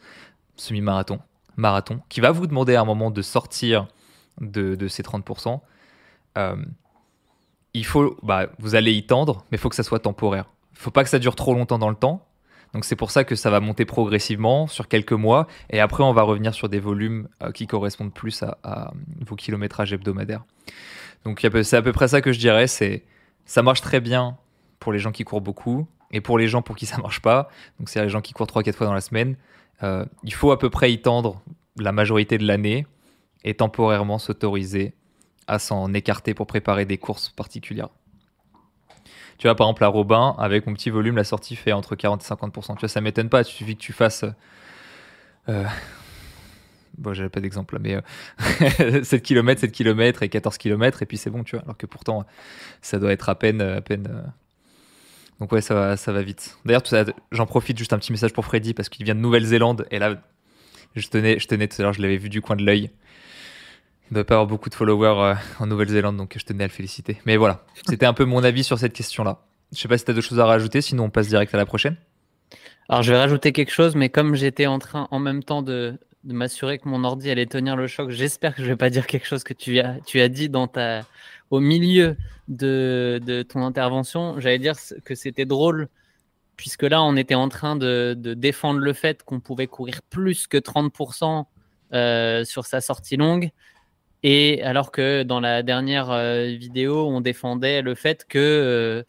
semi-marathon, 0.56 1.20
marathon, 1.58 2.02
qui 2.10 2.22
va 2.22 2.32
vous 2.32 2.48
demander 2.48 2.76
à 2.76 2.82
un 2.82 2.86
moment 2.86 3.12
de 3.12 3.22
sortir 3.22 3.88
de, 4.40 4.88
ces 4.88 5.04
30%, 5.04 5.60
euh, 6.38 6.56
il 7.74 7.86
faut, 7.86 8.18
bah, 8.24 8.48
vous 8.60 8.76
allez 8.76 8.94
y 8.94 9.06
tendre, 9.06 9.46
mais 9.52 9.58
il 9.58 9.60
faut 9.60 9.70
que 9.70 9.76
ça 9.76 9.84
soit 9.84 10.00
temporaire. 10.00 10.46
Il 10.72 10.78
faut 10.78 10.92
pas 10.92 11.04
que 11.04 11.10
ça 11.10 11.20
dure 11.20 11.36
trop 11.36 11.54
longtemps 11.54 11.78
dans 11.78 11.90
le 11.90 11.96
temps, 11.96 12.26
donc 12.74 12.86
c'est 12.86 12.96
pour 12.96 13.12
ça 13.12 13.24
que 13.24 13.36
ça 13.36 13.50
va 13.50 13.60
monter 13.60 13.86
progressivement 13.86 14.68
sur 14.68 14.88
quelques 14.88 15.12
mois 15.14 15.48
et 15.70 15.80
après 15.80 16.04
on 16.04 16.14
va 16.14 16.22
revenir 16.22 16.54
sur 16.54 16.70
des 16.70 16.80
volumes 16.80 17.28
euh, 17.44 17.52
qui 17.52 17.68
correspondent 17.68 18.14
plus 18.14 18.44
à, 18.44 18.94
vos 19.20 19.36
kilométrages 19.36 19.92
hebdomadaires. 19.94 20.44
Donc 21.26 21.46
c'est 21.64 21.76
à 21.76 21.82
peu 21.82 21.92
près 21.92 22.08
ça 22.08 22.22
que 22.22 22.32
je 22.32 22.40
dirais, 22.40 22.68
c'est 22.68 23.04
ça 23.46 23.62
marche 23.62 23.82
très 23.82 24.00
bien 24.00 24.38
pour 24.80 24.94
les 24.94 25.00
gens 25.00 25.12
qui 25.12 25.24
courent 25.24 25.42
beaucoup 25.42 25.88
et 26.12 26.22
pour 26.22 26.38
les 26.38 26.48
gens 26.48 26.62
pour 26.62 26.76
qui 26.76 26.86
ça 26.86 26.98
marche 26.98 27.22
pas. 27.22 27.50
Donc 27.80 27.90
c'est 27.90 28.02
les 28.02 28.10
gens 28.10 28.22
qui 28.22 28.34
courent 28.34 28.48
3-4 28.48 28.74
fois 28.74 28.88
dans 28.88 28.94
la 28.94 29.02
semaine. 29.02 29.36
Euh, 29.84 30.06
il 30.24 30.34
faut 30.34 30.52
à 30.52 30.60
peu 30.60 30.70
près 30.70 30.92
y 30.92 31.02
tendre 31.02 31.42
la 31.78 31.92
majorité 31.92 32.38
de 32.38 32.46
l'année 32.46 32.86
et 33.44 33.54
temporairement 33.54 34.20
s'autoriser 34.20 34.94
à 35.48 35.60
s'en 35.60 35.94
écarter 35.94 36.34
pour 36.34 36.48
préparer 36.48 36.86
des 36.86 36.98
courses 36.98 37.30
particulières. 37.30 37.90
Tu 39.42 39.48
vois, 39.48 39.56
par 39.56 39.66
exemple, 39.66 39.84
à 39.86 39.88
Robin, 39.88 40.36
avec 40.38 40.68
mon 40.68 40.74
petit 40.76 40.92
volume, 40.92 41.16
la 41.16 41.24
sortie 41.24 41.56
fait 41.56 41.72
entre 41.72 41.96
40 41.96 42.22
et 42.22 42.28
50%. 42.28 42.76
Tu 42.76 42.80
vois, 42.82 42.88
ça 42.88 43.02
m'étonne 43.02 43.28
pas. 43.28 43.42
Il 43.42 43.46
suffit 43.46 43.76
que 43.76 43.82
tu 43.82 43.92
fasses. 43.92 44.24
Euh, 45.50 45.66
bon, 47.00 47.16
j'avais 47.16 47.30
pas 47.30 47.40
d'exemple 47.40 47.80
mais 47.80 47.98
7 49.04 49.24
km, 49.24 49.62
7 49.62 49.72
km 49.72 50.22
et 50.22 50.30
14 50.30 50.60
km, 50.60 51.02
et 51.02 51.08
puis 51.08 51.18
c'est 51.18 51.32
bon, 51.32 51.44
tu 51.44 51.56
vois. 51.56 51.64
Alors 51.64 51.76
que 51.76 51.88
pourtant, 51.88 52.24
ça 52.84 53.00
doit 53.00 53.12
être 53.12 53.30
à 53.30 53.34
peine. 53.34 53.62
À 53.62 53.82
peine 53.82 54.08
euh. 54.12 54.22
Donc, 55.40 55.52
ouais, 55.54 55.62
ça 55.62 55.74
va, 55.74 55.98
ça 55.98 56.12
va 56.12 56.22
vite. 56.22 56.60
D'ailleurs, 56.64 56.84
j'en 57.32 57.48
profite 57.48 57.80
juste 57.80 57.94
un 57.94 57.98
petit 57.98 58.12
message 58.12 58.34
pour 58.34 58.46
Freddy 58.46 58.76
parce 58.76 58.90
qu'il 58.90 59.06
vient 59.06 59.16
de 59.16 59.22
Nouvelle-Zélande, 59.22 59.88
et 59.90 59.98
là, 59.98 60.22
je 60.96 61.08
tenais, 61.08 61.40
je 61.40 61.48
tenais 61.48 61.68
tout 61.68 61.82
à 61.82 61.86
l'heure, 61.86 61.94
je 61.94 62.02
l'avais 62.04 62.18
vu 62.18 62.30
du 62.30 62.42
coin 62.42 62.56
de 62.56 62.64
l'œil. 62.64 62.92
Il 64.12 64.16
ne 64.16 64.20
doit 64.20 64.26
pas 64.26 64.34
avoir 64.34 64.48
beaucoup 64.48 64.70
de 64.70 64.76
followers 64.76 65.24
euh, 65.24 65.36
en 65.60 65.68
Nouvelle-Zélande, 65.68 66.18
donc 66.18 66.36
je 66.38 66.44
tenais 66.44 66.66
à 66.66 66.68
le 66.68 66.74
féliciter. 66.74 67.22
Mais 67.26 67.38
voilà, 67.38 67.64
c'était 67.88 68.06
un 68.06 68.12
peu 68.12 68.26
mon 68.26 68.44
avis 68.44 68.66
sur 68.66 68.78
cette 68.78 68.92
question-là. 68.92 69.40
Je 69.72 69.80
sais 69.80 69.88
pas 69.88 69.98
si 69.98 70.04
tu 70.04 70.12
as 70.12 70.14
d'autres 70.14 70.28
choses 70.28 70.42
à 70.42 70.46
rajouter, 70.46 70.82
sinon 70.82 71.06
on 71.06 71.10
passe 71.10 71.30
direct 71.30 71.54
à 71.56 71.58
la 71.58 71.66
prochaine. 71.66 71.96
Alors 72.90 73.04
je 73.04 73.14
vais 73.14 73.18
rajouter 73.18 73.54
quelque 73.54 73.72
chose, 73.72 73.96
mais 73.96 74.10
comme 74.10 74.36
j'étais 74.36 74.66
en 74.66 74.80
train 74.80 75.08
en 75.12 75.20
même 75.20 75.44
temps 75.44 75.62
de, 75.62 75.98
m'assurer 76.26 76.78
que 76.78 76.90
mon 76.90 77.06
ordi 77.06 77.32
allait 77.32 77.46
tenir 77.46 77.78
le 77.78 77.88
choc, 77.88 78.10
j'espère 78.10 78.54
que 78.54 78.62
je 78.62 78.68
vais 78.68 78.76
pas 78.76 78.90
dire 78.90 79.08
quelque 79.08 79.26
chose 79.26 79.46
que 79.46 79.54
tu 79.54 79.80
as, 79.80 79.96
tu 80.06 80.20
as 80.20 80.28
dit 80.28 80.50
dans 80.50 80.68
ta, 80.68 81.04
au 81.50 81.62
milieu 81.62 82.18
de, 82.50 83.22
de 83.26 83.44
ton 83.44 83.64
intervention. 83.64 84.42
J'allais 84.42 84.60
dire 84.60 84.76
que 85.06 85.16
c'était 85.16 85.46
drôle, 85.46 85.88
puisque 86.58 86.84
là 86.84 87.02
on 87.02 87.16
était 87.16 87.36
en 87.36 87.48
train 87.48 87.78
de, 87.78 88.14
de 88.20 88.34
défendre 88.34 88.82
le 88.82 88.92
fait 88.92 89.24
qu'on 89.24 89.40
pouvait 89.40 89.68
courir 89.68 90.02
plus 90.10 90.48
que 90.48 90.58
30% 90.58 91.46
euh, 91.94 92.46
sur 92.46 92.66
sa 92.66 92.80
sortie 92.80 93.18
longue. 93.18 93.52
Et 94.24 94.62
alors 94.64 94.92
que 94.92 95.24
dans 95.24 95.40
la 95.40 95.64
dernière 95.64 96.12
euh, 96.12 96.46
vidéo, 96.46 97.08
on 97.08 97.22
défendait 97.22 97.82
le 97.82 97.96
fait 97.96 98.26
que 98.28 99.04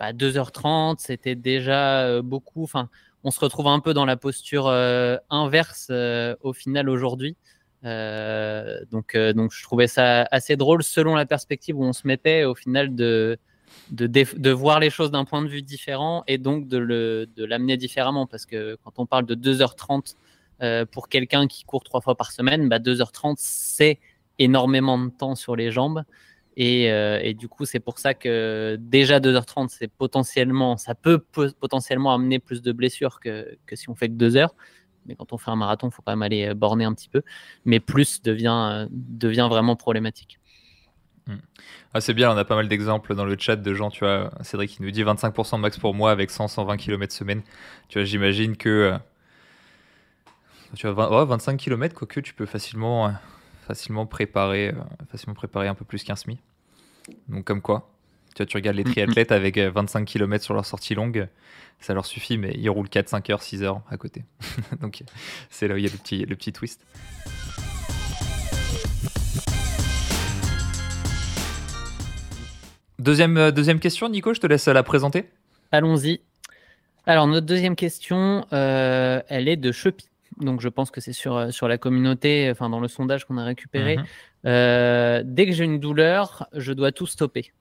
2h30, 0.00 0.60
euh, 0.66 0.92
bah, 0.92 0.94
c'était 0.98 1.34
déjà 1.34 2.02
euh, 2.02 2.22
beaucoup. 2.22 2.62
Enfin, 2.62 2.88
on 3.24 3.30
se 3.30 3.40
retrouve 3.40 3.66
un 3.66 3.80
peu 3.80 3.94
dans 3.94 4.04
la 4.04 4.16
posture 4.16 4.68
inverse 5.30 5.90
au 6.40 6.52
final 6.52 6.88
aujourd'hui. 6.88 7.36
donc, 7.82 9.16
donc, 9.16 9.52
je 9.52 9.62
trouvais 9.62 9.86
ça 9.86 10.26
assez 10.30 10.56
drôle 10.56 10.82
selon 10.82 11.14
la 11.14 11.26
perspective 11.26 11.78
où 11.78 11.84
on 11.84 11.92
se 11.92 12.06
mettait 12.06 12.44
au 12.44 12.56
final 12.56 12.96
de, 12.96 13.38
de, 13.92 14.06
de, 14.06 14.50
voir 14.50 14.80
les 14.80 14.90
choses 14.90 15.12
d'un 15.12 15.24
point 15.24 15.42
de 15.42 15.48
vue 15.48 15.62
différent 15.62 16.24
et 16.26 16.38
donc 16.38 16.66
de 16.66 17.28
l'amener 17.44 17.76
différemment. 17.76 18.26
Parce 18.26 18.44
que 18.44 18.76
quand 18.82 18.98
on 18.98 19.06
parle 19.06 19.26
de 19.26 19.36
2h30 19.36 20.16
euh, 20.62 20.86
pour 20.86 21.08
quelqu'un 21.08 21.48
qui 21.48 21.64
court 21.64 21.82
trois 21.82 22.00
fois 22.00 22.14
par 22.14 22.30
semaine, 22.30 22.68
bah 22.68 22.78
2h30, 22.78 23.34
c'est 23.38 23.98
énormément 24.42 24.98
de 24.98 25.10
temps 25.10 25.34
sur 25.34 25.56
les 25.56 25.70
jambes. 25.70 26.02
Et, 26.56 26.90
euh, 26.92 27.18
et 27.22 27.32
du 27.32 27.48
coup, 27.48 27.64
c'est 27.64 27.80
pour 27.80 27.98
ça 27.98 28.12
que 28.12 28.76
déjà 28.78 29.20
2h30, 29.20 29.68
c'est 29.68 29.88
potentiellement, 29.88 30.76
ça 30.76 30.94
peut 30.94 31.18
potentiellement 31.18 32.14
amener 32.14 32.38
plus 32.38 32.60
de 32.60 32.72
blessures 32.72 33.20
que, 33.20 33.56
que 33.66 33.74
si 33.74 33.88
on 33.88 33.94
fait 33.94 34.08
que 34.08 34.14
2 34.14 34.36
heures. 34.36 34.54
Mais 35.06 35.16
quand 35.16 35.32
on 35.32 35.38
fait 35.38 35.50
un 35.50 35.56
marathon, 35.56 35.88
il 35.88 35.92
faut 35.92 36.02
quand 36.02 36.12
même 36.12 36.22
aller 36.22 36.48
euh, 36.48 36.54
borner 36.54 36.84
un 36.84 36.92
petit 36.92 37.08
peu. 37.08 37.22
Mais 37.64 37.80
plus 37.80 38.22
devient, 38.22 38.86
devient 38.90 39.48
vraiment 39.50 39.76
problématique. 39.76 40.38
Hmm. 41.26 41.36
Ah, 41.94 42.00
c'est 42.00 42.14
bien, 42.14 42.32
on 42.32 42.36
a 42.36 42.44
pas 42.44 42.56
mal 42.56 42.68
d'exemples 42.68 43.14
dans 43.14 43.24
le 43.24 43.36
chat 43.38 43.56
de 43.56 43.74
gens, 43.74 43.90
tu 43.90 44.00
vois, 44.00 44.32
Cédric 44.42 44.70
qui 44.70 44.82
nous 44.82 44.90
dit 44.90 45.04
25% 45.04 45.58
max 45.58 45.78
pour 45.78 45.94
moi 45.94 46.10
avec 46.10 46.30
100-120 46.30 46.76
km 46.76 47.12
semaine. 47.12 47.42
Tu 47.88 47.98
vois, 47.98 48.04
j'imagine 48.04 48.56
que 48.56 48.68
euh, 48.68 48.98
tu 50.74 50.86
as 50.86 50.92
25 50.92 51.56
km, 51.56 51.94
quoique 51.94 52.20
tu 52.20 52.34
peux 52.34 52.46
facilement, 52.46 53.06
euh, 53.06 53.10
facilement, 53.62 54.06
préparer, 54.06 54.68
euh, 54.68 54.72
facilement 55.10 55.34
préparer 55.34 55.68
un 55.68 55.74
peu 55.74 55.84
plus 55.84 56.04
qu'un 56.04 56.16
SMI. 56.16 56.38
Donc 57.28 57.44
comme 57.44 57.62
quoi, 57.62 57.90
tu, 58.34 58.44
tu 58.44 58.56
regardes 58.56 58.76
les 58.76 58.84
triathlètes 58.84 59.32
avec 59.32 59.58
25 59.58 60.04
km 60.04 60.44
sur 60.44 60.54
leur 60.54 60.66
sortie 60.66 60.94
longue, 60.94 61.28
ça 61.80 61.94
leur 61.94 62.06
suffit, 62.06 62.38
mais 62.38 62.52
ils 62.56 62.68
roulent 62.68 62.88
4, 62.88 63.08
5 63.08 63.30
heures, 63.30 63.42
6 63.42 63.62
heures 63.62 63.80
à 63.90 63.96
côté. 63.96 64.24
Donc 64.80 65.02
c'est 65.50 65.68
là 65.68 65.74
où 65.74 65.78
il 65.78 65.84
y 65.84 65.88
a 65.88 65.90
le 65.90 65.98
petit, 65.98 66.24
le 66.24 66.36
petit 66.36 66.52
twist. 66.52 66.84
Deuxième, 72.98 73.36
euh, 73.36 73.50
deuxième 73.50 73.80
question, 73.80 74.08
Nico, 74.08 74.32
je 74.32 74.38
te 74.38 74.46
laisse 74.46 74.68
la 74.68 74.82
présenter. 74.84 75.28
Allons-y. 75.72 76.20
Alors, 77.04 77.26
notre 77.26 77.46
deuxième 77.46 77.74
question, 77.74 78.46
euh, 78.52 79.20
elle 79.28 79.48
est 79.48 79.56
de 79.56 79.72
Chepi. 79.72 80.08
Donc, 80.42 80.60
je 80.60 80.68
pense 80.68 80.90
que 80.90 81.00
c'est 81.00 81.12
sur, 81.12 81.36
euh, 81.36 81.50
sur 81.50 81.68
la 81.68 81.78
communauté, 81.78 82.48
enfin, 82.50 82.68
dans 82.70 82.80
le 82.80 82.88
sondage 82.88 83.24
qu'on 83.24 83.38
a 83.38 83.44
récupéré. 83.44 83.96
Mhm. 83.96 85.22
dès 85.24 85.46
que 85.46 85.52
j'ai 85.52 85.64
une 85.64 85.78
douleur, 85.78 86.46
je 86.52 86.72
dois 86.72 86.92
tout 86.92 87.06
stopper. 87.06 87.52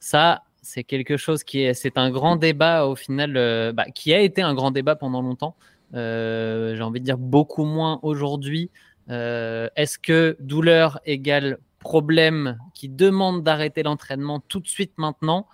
Ça, 0.00 0.42
c'est 0.62 0.84
quelque 0.84 1.16
chose 1.16 1.44
qui 1.44 1.62
est, 1.62 1.74
c'est 1.74 1.98
un 1.98 2.10
grand 2.10 2.36
débat 2.36 2.86
au 2.86 2.96
final, 2.96 3.72
bah, 3.74 3.84
qui 3.94 4.14
a 4.14 4.20
été 4.20 4.42
un 4.42 4.54
grand 4.54 4.70
débat 4.70 4.96
pendant 4.96 5.20
longtemps. 5.20 5.56
j'ai 5.92 6.82
envie 6.82 7.00
de 7.00 7.04
dire 7.04 7.18
beaucoup 7.18 7.64
moins 7.64 8.00
aujourd'hui. 8.02 8.70
Est-ce 9.08 9.98
que 9.98 10.36
douleur 10.40 11.00
égale 11.04 11.58
problème 11.82 12.58
qui 12.72 12.88
demande 12.88 13.42
d'arrêter 13.42 13.82
l'entraînement 13.82 14.40
tout 14.40 14.60
de 14.60 14.68
suite 14.68 14.92
maintenant, 14.96 15.46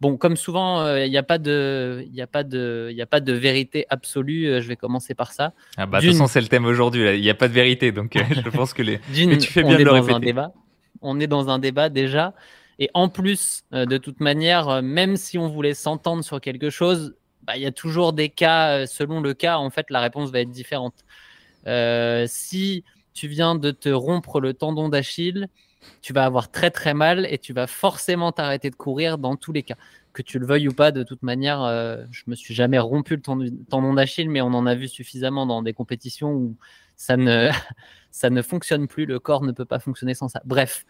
bon, 0.00 0.16
comme 0.16 0.36
souvent, 0.36 0.80
euh, 0.80 1.04
il 1.04 1.10
n'y 1.10 1.16
a, 1.16 1.22
pas 1.22 1.38
de, 1.38 2.06
a, 2.18 2.26
pas 2.26 2.44
de, 2.44 2.94
a 2.98 3.06
pas 3.06 3.20
de 3.20 3.32
vérité 3.32 3.86
absolue. 3.90 4.46
Euh, 4.46 4.60
je 4.60 4.68
vais 4.68 4.76
commencer 4.76 5.14
par 5.14 5.32
ça. 5.32 5.52
Ah 5.76 5.86
bah, 5.86 6.00
de 6.00 6.06
toute 6.06 6.12
façon, 6.12 6.26
c'est 6.26 6.40
le 6.40 6.48
thème 6.48 6.64
aujourd'hui. 6.64 7.16
Il 7.16 7.20
n'y 7.20 7.30
a 7.30 7.34
pas 7.34 7.48
de 7.48 7.52
vérité. 7.52 7.92
Donc, 7.92 8.16
euh, 8.16 8.22
je 8.30 8.50
pense 8.50 8.74
que 8.74 8.82
les. 8.82 9.00
Mais 9.26 9.38
tu 9.38 9.50
fais 9.50 9.62
bien 9.62 9.76
on 9.76 9.78
est 9.78 9.84
dans 9.84 10.14
Un 10.14 10.20
débat. 10.20 10.52
On 11.00 11.20
est 11.20 11.26
dans 11.26 11.48
un 11.48 11.58
débat 11.58 11.88
déjà. 11.88 12.34
Et 12.80 12.90
en 12.94 13.08
plus, 13.08 13.64
de 13.72 13.98
toute 13.98 14.20
manière, 14.20 14.82
même 14.82 15.16
si 15.16 15.36
on 15.36 15.48
voulait 15.48 15.74
s'entendre 15.74 16.22
sur 16.22 16.40
quelque 16.40 16.70
chose, 16.70 17.16
bah, 17.42 17.56
il 17.56 17.62
y 17.62 17.66
a 17.66 17.72
toujours 17.72 18.12
des 18.12 18.28
cas, 18.28 18.86
selon 18.86 19.20
le 19.20 19.34
cas, 19.34 19.58
en 19.58 19.70
fait, 19.70 19.86
la 19.90 20.00
réponse 20.00 20.30
va 20.30 20.40
être 20.40 20.50
différente. 20.50 20.94
si 22.26 22.84
tu 23.14 23.26
viens 23.26 23.56
de 23.56 23.72
te 23.72 23.88
rompre 23.88 24.38
le 24.38 24.54
tendon 24.54 24.88
d'Achille, 24.88 25.48
tu 26.02 26.12
vas 26.12 26.24
avoir 26.24 26.50
très 26.50 26.70
très 26.70 26.94
mal 26.94 27.26
et 27.30 27.38
tu 27.38 27.52
vas 27.52 27.66
forcément 27.66 28.32
t'arrêter 28.32 28.70
de 28.70 28.76
courir 28.76 29.18
dans 29.18 29.36
tous 29.36 29.52
les 29.52 29.62
cas. 29.62 29.76
Que 30.12 30.22
tu 30.22 30.38
le 30.38 30.46
veuilles 30.46 30.68
ou 30.68 30.72
pas, 30.72 30.90
de 30.90 31.02
toute 31.02 31.22
manière, 31.22 31.62
euh, 31.62 32.04
je 32.10 32.22
me 32.26 32.34
suis 32.34 32.54
jamais 32.54 32.78
rompu 32.78 33.16
le 33.16 33.22
tendon 33.22 33.94
d'Achille, 33.94 34.28
mais 34.30 34.40
on 34.40 34.46
en 34.54 34.66
a 34.66 34.74
vu 34.74 34.88
suffisamment 34.88 35.46
dans 35.46 35.62
des 35.62 35.72
compétitions 35.72 36.32
où 36.32 36.56
ça 36.96 37.16
ne, 37.16 37.50
ça 38.10 38.30
ne 38.30 38.42
fonctionne 38.42 38.88
plus, 38.88 39.06
le 39.06 39.20
corps 39.20 39.42
ne 39.42 39.52
peut 39.52 39.64
pas 39.64 39.78
fonctionner 39.78 40.14
sans 40.14 40.28
ça. 40.28 40.40
Bref, 40.44 40.84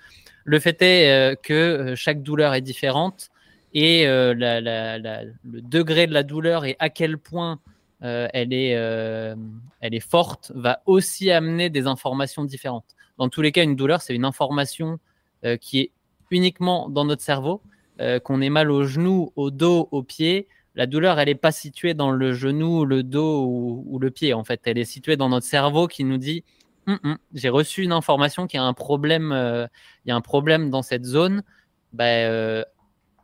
le 0.45 0.59
fait 0.61 0.81
est 0.83 1.11
euh, 1.11 1.35
que 1.35 1.55
euh, 1.55 1.97
chaque 1.97 2.23
douleur 2.23 2.55
est 2.55 2.63
différente 2.63 3.31
et 3.75 4.07
le 4.07 5.35
degré 5.45 6.07
de 6.07 6.15
la 6.15 6.23
douleur 6.23 6.65
et 6.65 6.77
à 6.79 6.89
quel 6.89 7.19
point 7.19 7.61
elle 8.01 8.55
est 8.55 10.01
forte 10.01 10.53
va 10.55 10.81
aussi 10.87 11.31
amener 11.31 11.69
des 11.69 11.87
informations 11.87 12.45
différentes. 12.45 12.97
Dans 13.19 13.29
tous 13.29 13.43
les 13.43 13.53
cas, 13.53 13.65
une 13.65 13.77
douleur, 13.77 14.01
c'est 14.01 14.15
une 14.15 14.25
information 14.25 14.99
euh, 15.45 15.57
qui 15.57 15.81
est 15.81 15.91
uniquement 16.31 16.89
dans 16.89 17.05
notre 17.05 17.23
cerveau. 17.23 17.61
Euh, 18.01 18.21
qu'on 18.21 18.41
ait 18.41 18.49
mal 18.49 18.71
au 18.71 18.85
genou, 18.85 19.33
au 19.35 19.51
dos, 19.51 19.89
au 19.91 20.05
pied, 20.05 20.47
la 20.77 20.87
douleur, 20.87 21.19
elle 21.19 21.27
n'est 21.27 21.35
pas 21.35 21.51
située 21.51 21.95
dans 21.95 22.13
le 22.13 22.33
genou, 22.33 22.85
le 22.85 23.03
dos 23.03 23.45
ou, 23.45 23.99
le 23.99 24.13
pied. 24.13 24.35
En 24.35 24.45
fait, 24.45 24.61
elle 24.67 24.79
est 24.79 24.85
située 24.85 25.17
dans 25.17 25.29
notre 25.29 25.47
cerveau 25.47 25.89
qui 25.89 26.05
nous 26.05 26.17
dit 26.17 26.45
hum, 26.87 27.01
hum, 27.03 27.19
j'ai 27.35 27.49
reçu 27.49 27.83
une 27.83 27.91
information 27.91 28.47
qu'il 28.47 28.59
y 28.59 28.61
a 28.61 28.65
un 28.65 28.73
problème, 28.73 29.33
euh, 29.33 29.67
il 30.05 30.11
y 30.11 30.13
a 30.13 30.17
un 30.17 30.21
problème 30.21 30.71
dans 30.71 30.83
cette 30.83 31.05
zone. 31.05 31.43
Ben, 31.93 32.65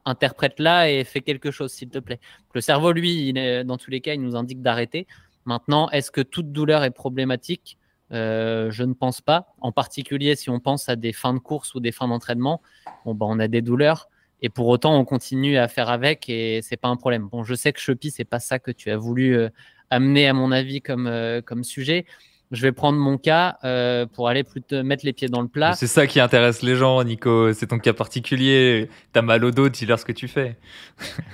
interprète-la 0.05 0.91
et 0.91 1.05
fais 1.05 1.21
quelque 1.21 1.53
chose, 1.53 1.73
s'il 1.73 1.91
te 1.91 1.99
plaît. 1.99 2.19
Le 2.53 2.61
cerveau, 2.61 2.91
lui, 2.91 3.33
dans 3.33 3.77
tous 3.77 3.91
les 3.93 4.01
cas, 4.01 4.15
il 4.15 4.23
nous 4.23 4.35
indique 4.35 4.61
d'arrêter. 4.61 5.07
Maintenant, 5.45 5.89
est-ce 5.91 6.11
que 6.11 6.21
toute 6.21 6.51
douleur 6.51 6.83
est 6.83 6.91
problématique? 6.91 7.79
Euh, 8.13 8.71
je 8.71 8.85
ne 8.85 8.93
pense 8.93 9.21
pas. 9.21 9.55
En 9.61 9.73
particulier, 9.73 10.37
si 10.37 10.51
on 10.51 10.61
pense 10.61 10.89
à 10.89 10.97
des 10.97 11.13
fins 11.13 11.35
de 11.35 11.39
course 11.39 11.75
ou 11.75 11.81
des 11.81 11.93
fins 11.93 12.09
d'entraînement, 12.09 12.61
bon, 13.05 13.15
bah, 13.15 13.27
on 13.29 13.39
a 13.39 13.49
des 13.49 13.63
douleurs 13.63 14.09
et 14.45 14.51
pour 14.51 14.69
autant, 14.69 14.99
on 14.99 15.07
continue 15.07 15.57
à 15.57 15.69
faire 15.69 15.89
avec 15.89 16.29
et 16.29 16.61
c'est 16.63 16.77
pas 16.77 16.89
un 16.89 16.97
problème. 16.97 17.29
Bon, 17.29 17.45
je 17.45 17.55
sais 17.55 17.73
que 17.73 17.81
Chopi, 17.81 18.11
c'est 18.11 18.27
pas 18.27 18.41
ça 18.41 18.59
que 18.59 18.71
tu 18.71 18.91
as 18.91 18.97
voulu 18.99 19.35
euh, 19.35 19.49
amener, 19.89 20.29
à 20.29 20.35
mon 20.35 20.53
avis, 20.53 20.83
comme, 20.83 21.07
euh, 21.07 21.41
comme 21.41 21.65
sujet. 21.65 22.05
Je 22.53 22.63
vais 22.63 22.73
prendre 22.73 22.99
mon 22.99 23.19
cas 23.19 23.57
euh, 23.65 24.07
pour 24.07 24.29
aller 24.29 24.45
plutôt 24.45 24.83
mettre 24.83 25.05
les 25.05 25.13
pieds 25.13 25.29
dans 25.29 25.41
le 25.41 25.49
plat. 25.49 25.73
C'est 25.73 25.87
ça 25.87 26.07
qui 26.07 26.21
intéresse 26.21 26.63
les 26.63 26.77
gens, 26.77 27.03
Nico. 27.03 27.53
C'est 27.53 27.69
ton 27.69 27.79
cas 27.79 27.93
particulier. 27.93 28.89
T'as 29.13 29.23
mal 29.23 29.45
au 29.45 29.51
dos, 29.51 29.69
dis-leur 29.69 29.99
ce 29.99 30.05
que 30.05 30.13
tu 30.13 30.29
fais. 30.29 30.57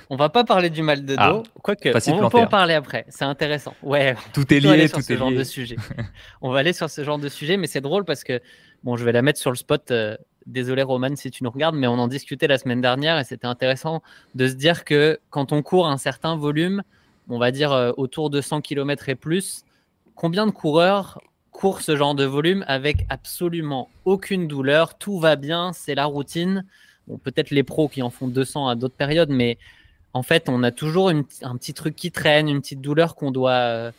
on 0.09 0.15
va 0.15 0.29
pas 0.29 0.43
parler 0.43 0.69
du 0.69 0.81
mal 0.81 1.05
de 1.05 1.15
ah, 1.17 1.31
dos, 1.31 1.43
quoique 1.61 1.89
on, 1.89 2.29
peut 2.29 2.39
en 2.39 2.47
parler 2.47 2.73
après. 2.73 3.05
C'est 3.09 3.25
intéressant. 3.25 3.75
Ouais. 3.83 4.15
Tout 4.33 4.51
est 4.53 4.59
lié, 4.59 4.89
tout 4.89 5.01
ce 5.01 5.15
genre 5.15 5.31
de 5.31 5.43
sujet. 5.43 5.75
on 6.41 6.49
va 6.51 6.59
aller 6.59 6.73
sur 6.73 6.89
ce 6.89 7.03
genre 7.03 7.19
de 7.19 7.29
sujet, 7.29 7.57
mais 7.57 7.67
c'est 7.67 7.81
drôle 7.81 8.05
parce 8.05 8.23
que 8.23 8.41
bon, 8.83 8.95
je 8.95 9.05
vais 9.05 9.11
la 9.11 9.21
mettre 9.21 9.39
sur 9.39 9.51
le 9.51 9.57
spot. 9.57 9.91
Euh, 9.91 10.17
désolé 10.45 10.81
Roman 10.81 11.15
si 11.15 11.31
tu 11.31 11.43
nous 11.43 11.51
regardes, 11.51 11.75
mais 11.75 11.87
on 11.87 11.99
en 11.99 12.07
discutait 12.07 12.47
la 12.47 12.57
semaine 12.57 12.81
dernière 12.81 13.19
et 13.19 13.23
c'était 13.23 13.47
intéressant 13.47 14.01
de 14.35 14.47
se 14.47 14.53
dire 14.53 14.85
que 14.85 15.19
quand 15.29 15.51
on 15.51 15.61
court 15.61 15.87
un 15.87 15.97
certain 15.97 16.35
volume, 16.35 16.83
on 17.29 17.39
va 17.39 17.51
dire 17.51 17.71
euh, 17.71 17.91
autour 17.97 18.29
de 18.29 18.41
100 18.41 18.61
km 18.61 19.09
et 19.09 19.15
plus, 19.15 19.63
combien 20.15 20.45
de 20.45 20.51
coureurs 20.51 21.19
courent 21.51 21.81
ce 21.81 21.95
genre 21.95 22.15
de 22.15 22.25
volume 22.25 22.63
avec 22.67 23.05
absolument 23.09 23.89
aucune 24.05 24.47
douleur, 24.47 24.97
tout 24.97 25.19
va 25.19 25.35
bien, 25.35 25.73
c'est 25.73 25.95
la 25.95 26.05
routine. 26.05 26.65
Bon, 27.07 27.17
peut-être 27.17 27.51
les 27.51 27.63
pros 27.63 27.87
qui 27.87 28.01
en 28.01 28.09
font 28.09 28.27
200 28.27 28.67
à 28.67 28.75
d'autres 28.75 28.95
périodes, 28.95 29.29
mais 29.29 29.57
en 30.13 30.23
fait, 30.23 30.49
on 30.49 30.63
a 30.63 30.71
toujours 30.71 31.09
un 31.09 31.23
petit 31.23 31.73
truc 31.73 31.95
qui 31.95 32.11
traîne, 32.11 32.49
une 32.49 32.61
petite 32.61 32.81
douleur 32.81 33.15
qu'on 33.15 33.31
doit, 33.31 33.91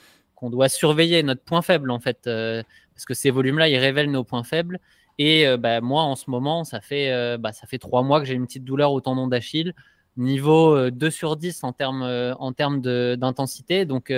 doit 0.51 0.69
surveiller, 0.69 1.23
notre 1.23 1.43
point 1.43 1.63
faible 1.63 1.91
en 1.91 2.01
fait, 2.01 2.27
euh, 2.27 2.63
parce 2.95 3.05
que 3.05 3.15
ces 3.15 3.31
volumes-là, 3.31 3.69
ils 3.69 3.79
révèlent 3.79 4.11
nos 4.11 4.25
points 4.25 4.45
faibles. 4.45 4.81
Et 5.19 5.47
euh, 5.47 5.57
bah, 5.57 5.81
moi, 5.81 6.03
en 6.03 6.17
ce 6.17 6.31
moment, 6.31 6.65
ça 6.65 6.81
fait, 6.81 7.13
euh, 7.13 7.39
bah, 7.39 7.53
ça 7.53 7.67
fait 7.67 7.79
trois 7.79 8.03
mois 8.03 8.21
que 8.21 8.27
j'ai 8.27 8.35
une 8.35 8.47
petite 8.47 8.65
douleur 8.65 8.93
au 8.93 9.01
tendon 9.01 9.27
d'Achille, 9.27 9.75
niveau 10.17 10.91
2 10.91 11.11
sur 11.11 11.37
10 11.37 11.65
en 11.65 11.73
termes 11.73 12.03
en 12.39 12.53
termes 12.53 12.81
d'intensité. 12.81 13.85
Donc, 13.87 14.13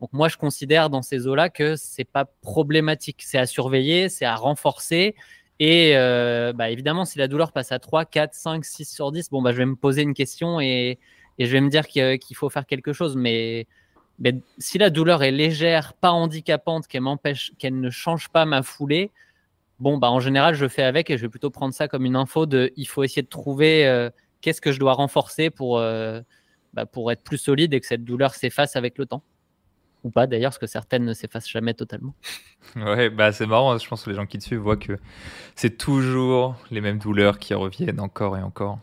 donc 0.00 0.12
moi, 0.12 0.28
je 0.28 0.36
considère 0.36 0.90
dans 0.90 1.02
ces 1.02 1.26
eaux-là 1.26 1.48
que 1.48 1.76
c'est 1.76 2.04
pas 2.04 2.26
problématique. 2.42 3.22
C'est 3.22 3.38
à 3.38 3.46
surveiller, 3.46 4.08
c'est 4.08 4.26
à 4.26 4.34
renforcer. 4.34 5.14
Et 5.58 5.96
euh, 5.96 6.52
bah, 6.52 6.70
évidemment, 6.70 7.06
si 7.06 7.18
la 7.18 7.28
douleur 7.28 7.52
passe 7.52 7.72
à 7.72 7.78
3, 7.78 8.04
4, 8.04 8.34
5, 8.34 8.64
6 8.64 8.84
sur 8.84 9.10
10, 9.10 9.30
bon, 9.30 9.40
bah, 9.40 9.52
je 9.52 9.58
vais 9.58 9.66
me 9.66 9.76
poser 9.76 10.02
une 10.02 10.14
question 10.14 10.60
et, 10.60 10.98
je 11.38 11.46
vais 11.46 11.60
me 11.60 11.70
dire 11.70 11.86
qu'il 11.86 12.36
faut 12.36 12.50
faire 12.50 12.66
quelque 12.66 12.92
chose. 12.92 13.16
Mais, 13.16 13.66
si 14.58 14.78
la 14.78 14.90
douleur 14.90 15.22
est 15.22 15.30
légère, 15.30 15.94
pas 15.94 16.10
handicapante, 16.10 16.86
qu'elle 16.88 17.80
ne 17.80 17.90
change 17.90 18.28
pas 18.28 18.44
ma 18.44 18.62
foulée, 18.62 19.10
bon, 19.80 19.98
bah, 19.98 20.10
en 20.10 20.20
général, 20.20 20.54
je 20.54 20.68
fais 20.68 20.82
avec 20.82 21.10
et 21.10 21.16
je 21.16 21.22
vais 21.22 21.28
plutôt 21.30 21.50
prendre 21.50 21.74
ça 21.74 21.88
comme 21.88 22.04
une 22.04 22.16
info 22.16 22.46
de 22.46 22.72
il 22.76 22.86
faut 22.86 23.02
essayer 23.04 23.22
de 23.22 23.28
trouver 23.28 23.86
euh, 23.86 24.10
qu'est-ce 24.42 24.60
que 24.60 24.72
je 24.72 24.80
dois 24.80 24.92
renforcer 24.94 25.50
pour, 25.50 25.78
euh, 25.78 26.20
bah, 26.74 26.86
pour 26.86 27.12
être 27.12 27.22
plus 27.22 27.38
solide 27.38 27.74
et 27.74 27.80
que 27.80 27.86
cette 27.86 28.04
douleur 28.04 28.34
s'efface 28.34 28.76
avec 28.76 28.98
le 28.98 29.06
temps 29.06 29.22
ou 30.06 30.10
pas 30.10 30.26
d'ailleurs, 30.26 30.50
parce 30.50 30.58
que 30.58 30.66
certaines 30.66 31.04
ne 31.04 31.12
s'effacent 31.12 31.48
jamais 31.50 31.74
totalement. 31.74 32.14
Ouais, 32.74 33.10
bah 33.10 33.32
c'est 33.32 33.46
marrant, 33.46 33.72
hein. 33.72 33.78
je 33.78 33.86
pense 33.86 34.04
que 34.04 34.10
les 34.10 34.16
gens 34.16 34.26
qui 34.26 34.38
te 34.38 34.44
suivent 34.44 34.58
voient 34.58 34.76
que 34.76 34.98
c'est 35.54 35.78
toujours 35.78 36.56
les 36.70 36.80
mêmes 36.80 36.98
douleurs 36.98 37.38
qui 37.38 37.54
reviennent 37.54 38.00
encore 38.00 38.36
et 38.36 38.42
encore. 38.42 38.80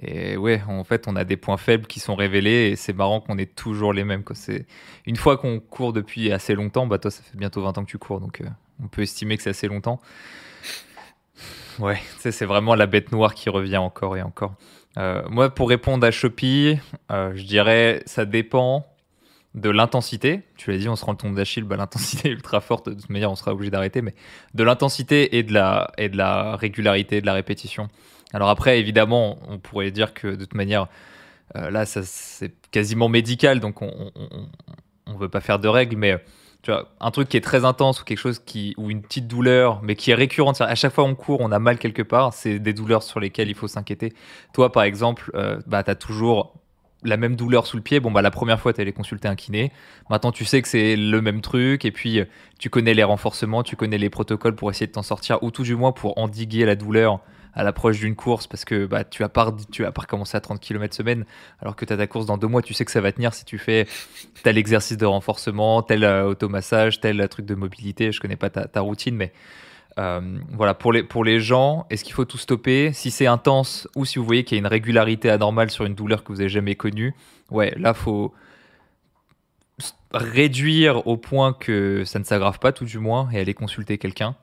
Et 0.00 0.36
ouais, 0.36 0.60
en 0.66 0.82
fait, 0.82 1.06
on 1.06 1.14
a 1.14 1.24
des 1.24 1.36
points 1.36 1.56
faibles 1.56 1.86
qui 1.86 2.00
sont 2.00 2.16
révélés 2.16 2.70
et 2.70 2.76
c'est 2.76 2.92
marrant 2.92 3.20
qu'on 3.20 3.38
ait 3.38 3.46
toujours 3.46 3.92
les 3.92 4.02
mêmes. 4.02 4.24
C'est 4.32 4.66
Une 5.06 5.16
fois 5.16 5.36
qu'on 5.36 5.60
court 5.60 5.92
depuis 5.92 6.32
assez 6.32 6.54
longtemps, 6.54 6.86
bah 6.86 6.98
toi, 6.98 7.10
ça 7.10 7.22
fait 7.22 7.36
bientôt 7.36 7.62
20 7.62 7.78
ans 7.78 7.84
que 7.84 7.90
tu 7.90 7.98
cours, 7.98 8.20
donc 8.20 8.40
euh, 8.40 8.48
on 8.82 8.88
peut 8.88 9.02
estimer 9.02 9.36
que 9.36 9.42
c'est 9.42 9.50
assez 9.50 9.68
longtemps. 9.68 10.00
Ouais, 11.78 12.00
c'est 12.18 12.44
vraiment 12.44 12.74
la 12.74 12.86
bête 12.86 13.12
noire 13.12 13.34
qui 13.34 13.50
revient 13.50 13.76
encore 13.76 14.16
et 14.16 14.22
encore. 14.22 14.54
Euh, 14.96 15.22
moi, 15.28 15.50
pour 15.50 15.68
répondre 15.68 16.06
à 16.06 16.10
Shopee, 16.10 16.78
euh, 17.10 17.32
je 17.34 17.42
dirais 17.42 18.02
ça 18.06 18.24
dépend 18.24 18.86
de 19.54 19.70
l'intensité. 19.70 20.42
Tu 20.56 20.70
l'as 20.70 20.78
dit, 20.78 20.88
on 20.88 20.96
se 20.96 21.04
rend 21.04 21.12
le 21.12 21.18
ton 21.18 21.30
d'Achille, 21.30 21.64
bah, 21.64 21.76
l'intensité 21.76 22.28
est 22.30 22.32
ultra 22.32 22.60
forte, 22.60 22.88
de 22.88 22.94
toute 22.94 23.10
manière, 23.10 23.30
on 23.30 23.36
sera 23.36 23.52
obligé 23.52 23.70
d'arrêter, 23.70 24.02
mais 24.02 24.14
de 24.54 24.64
l'intensité 24.64 25.36
et, 25.38 25.42
de 25.42 25.52
la, 25.52 25.92
et 25.98 26.08
de 26.08 26.16
la 26.16 26.56
régularité, 26.56 27.20
de 27.20 27.26
la 27.26 27.34
répétition. 27.34 27.88
Alors 28.32 28.48
après, 28.48 28.80
évidemment, 28.80 29.38
on 29.48 29.58
pourrait 29.58 29.92
dire 29.92 30.12
que 30.12 30.28
de 30.28 30.44
toute 30.44 30.54
manière, 30.54 30.88
euh, 31.56 31.70
là, 31.70 31.86
c'est 31.86 32.54
quasiment 32.70 33.08
médical, 33.08 33.60
donc 33.60 33.80
on 33.80 34.10
ne 35.06 35.18
veut 35.18 35.28
pas 35.28 35.40
faire 35.40 35.60
de 35.60 35.68
règles, 35.68 35.96
mais 35.96 36.20
tu 36.64 36.70
vois, 36.70 36.88
un 36.98 37.10
truc 37.10 37.28
qui 37.28 37.36
est 37.36 37.42
très 37.42 37.66
intense 37.66 38.00
ou 38.00 38.04
quelque 38.04 38.18
chose 38.18 38.38
qui 38.38 38.72
ou 38.78 38.90
une 38.90 39.02
petite 39.02 39.28
douleur 39.28 39.82
mais 39.82 39.96
qui 39.96 40.12
est 40.12 40.14
récurrente 40.14 40.62
à 40.62 40.74
chaque 40.74 40.94
fois 40.94 41.04
on 41.04 41.14
court 41.14 41.42
on 41.42 41.52
a 41.52 41.58
mal 41.58 41.76
quelque 41.76 42.00
part 42.00 42.32
c'est 42.32 42.58
des 42.58 42.72
douleurs 42.72 43.02
sur 43.02 43.20
lesquelles 43.20 43.50
il 43.50 43.54
faut 43.54 43.68
s'inquiéter 43.68 44.14
toi 44.54 44.72
par 44.72 44.84
exemple 44.84 45.30
euh, 45.34 45.60
bah 45.66 45.82
tu 45.82 45.90
as 45.90 45.94
toujours 45.94 46.54
la 47.04 47.16
même 47.16 47.36
douleur 47.36 47.66
sous 47.66 47.76
le 47.76 47.82
pied 47.82 48.00
bon 48.00 48.10
bah 48.10 48.22
la 48.22 48.30
première 48.30 48.60
fois 48.60 48.72
tu 48.72 48.80
allé 48.80 48.92
consulter 48.92 49.28
un 49.28 49.36
kiné 49.36 49.72
maintenant 50.10 50.32
tu 50.32 50.44
sais 50.44 50.62
que 50.62 50.68
c'est 50.68 50.96
le 50.96 51.20
même 51.20 51.40
truc 51.40 51.84
et 51.84 51.92
puis 51.92 52.20
euh, 52.20 52.24
tu 52.58 52.70
connais 52.70 52.94
les 52.94 53.04
renforcements 53.04 53.62
tu 53.62 53.76
connais 53.76 53.98
les 53.98 54.10
protocoles 54.10 54.56
pour 54.56 54.70
essayer 54.70 54.86
de 54.86 54.92
t'en 54.92 55.02
sortir 55.02 55.42
ou 55.42 55.50
tout 55.50 55.62
du 55.62 55.76
moins 55.76 55.92
pour 55.92 56.18
endiguer 56.18 56.64
la 56.64 56.76
douleur 56.76 57.20
à 57.54 57.62
l'approche 57.62 57.98
d'une 57.98 58.16
course 58.16 58.46
parce 58.46 58.64
que 58.64 58.86
bah, 58.86 59.04
tu 59.04 59.22
as 59.22 59.28
pas 59.28 59.54
tu 59.70 59.84
as 59.84 59.92
pas 59.92 60.02
recommencé 60.02 60.36
à 60.36 60.40
30 60.40 60.60
km 60.60 60.94
semaine 60.94 61.24
alors 61.60 61.76
que 61.76 61.84
tu 61.84 61.92
as 61.92 61.96
ta 61.96 62.06
course 62.06 62.26
dans 62.26 62.38
deux 62.38 62.46
mois, 62.46 62.62
tu 62.62 62.74
sais 62.74 62.84
que 62.84 62.90
ça 62.90 63.00
va 63.00 63.12
tenir 63.12 63.34
si 63.34 63.44
tu 63.44 63.58
fais 63.58 63.86
tel 64.42 64.58
exercice 64.58 64.96
de 64.96 65.06
renforcement, 65.06 65.82
tel 65.82 66.04
euh, 66.04 66.24
automassage, 66.24 67.00
tel 67.00 67.26
truc 67.28 67.46
de 67.46 67.54
mobilité. 67.54 68.12
Je 68.12 68.20
connais 68.20 68.36
pas 68.36 68.50
ta, 68.50 68.80
routine, 68.80 69.14
mais 69.14 69.32
euh, 69.98 70.38
voilà, 70.52 70.74
pour 70.74 70.92
les, 70.92 71.02
pour 71.02 71.24
les 71.24 71.40
gens, 71.40 71.86
est-ce 71.90 72.04
qu'il 72.04 72.14
faut 72.14 72.24
tout 72.24 72.38
stopper? 72.38 72.92
Si 72.92 73.10
c'est 73.10 73.26
intense 73.26 73.88
ou 73.94 74.04
si 74.04 74.18
vous 74.18 74.24
voyez 74.24 74.44
qu'il 74.44 74.56
y 74.56 74.58
a 74.58 74.60
une 74.60 74.66
régularité 74.66 75.30
anormale 75.30 75.70
sur 75.70 75.84
une 75.84 75.94
douleur 75.94 76.24
que 76.24 76.32
vous 76.32 76.40
avez 76.40 76.48
jamais 76.48 76.74
connue, 76.74 77.14
ouais, 77.50 77.72
là, 77.76 77.94
faut 77.94 78.34
réduire 80.12 81.06
au 81.06 81.16
point 81.16 81.52
que 81.52 82.04
ça 82.04 82.18
ne 82.18 82.24
s'aggrave 82.24 82.58
pas, 82.58 82.72
tout 82.72 82.84
du 82.84 82.98
moins, 82.98 83.28
et 83.32 83.38
aller 83.38 83.54
consulter 83.54 83.98
quelqu'un. 83.98 84.36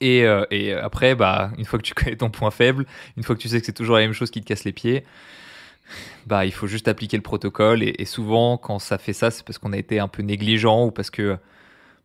Et, 0.00 0.24
euh, 0.24 0.44
et, 0.50 0.72
après, 0.72 1.14
bah, 1.14 1.50
une 1.58 1.64
fois 1.64 1.78
que 1.78 1.84
tu 1.84 1.94
connais 1.94 2.16
ton 2.16 2.30
point 2.30 2.50
faible, 2.50 2.86
une 3.16 3.22
fois 3.22 3.36
que 3.36 3.40
tu 3.40 3.48
sais 3.48 3.60
que 3.60 3.66
c'est 3.66 3.72
toujours 3.72 3.96
la 3.96 4.02
même 4.02 4.12
chose 4.12 4.30
qui 4.30 4.40
te 4.40 4.46
casse 4.46 4.64
les 4.64 4.72
pieds, 4.72 5.04
bah, 6.26 6.46
il 6.46 6.52
faut 6.52 6.66
juste 6.66 6.88
appliquer 6.88 7.16
le 7.16 7.22
protocole. 7.22 7.82
Et, 7.82 8.04
souvent, 8.04 8.56
quand 8.56 8.78
ça 8.78 8.98
fait 8.98 9.12
ça, 9.12 9.30
c'est 9.30 9.44
parce 9.44 9.58
qu'on 9.58 9.72
a 9.72 9.78
été 9.78 9.98
un 9.98 10.08
peu 10.08 10.22
négligent 10.22 10.86
ou 10.86 10.90
parce 10.90 11.10
que 11.10 11.38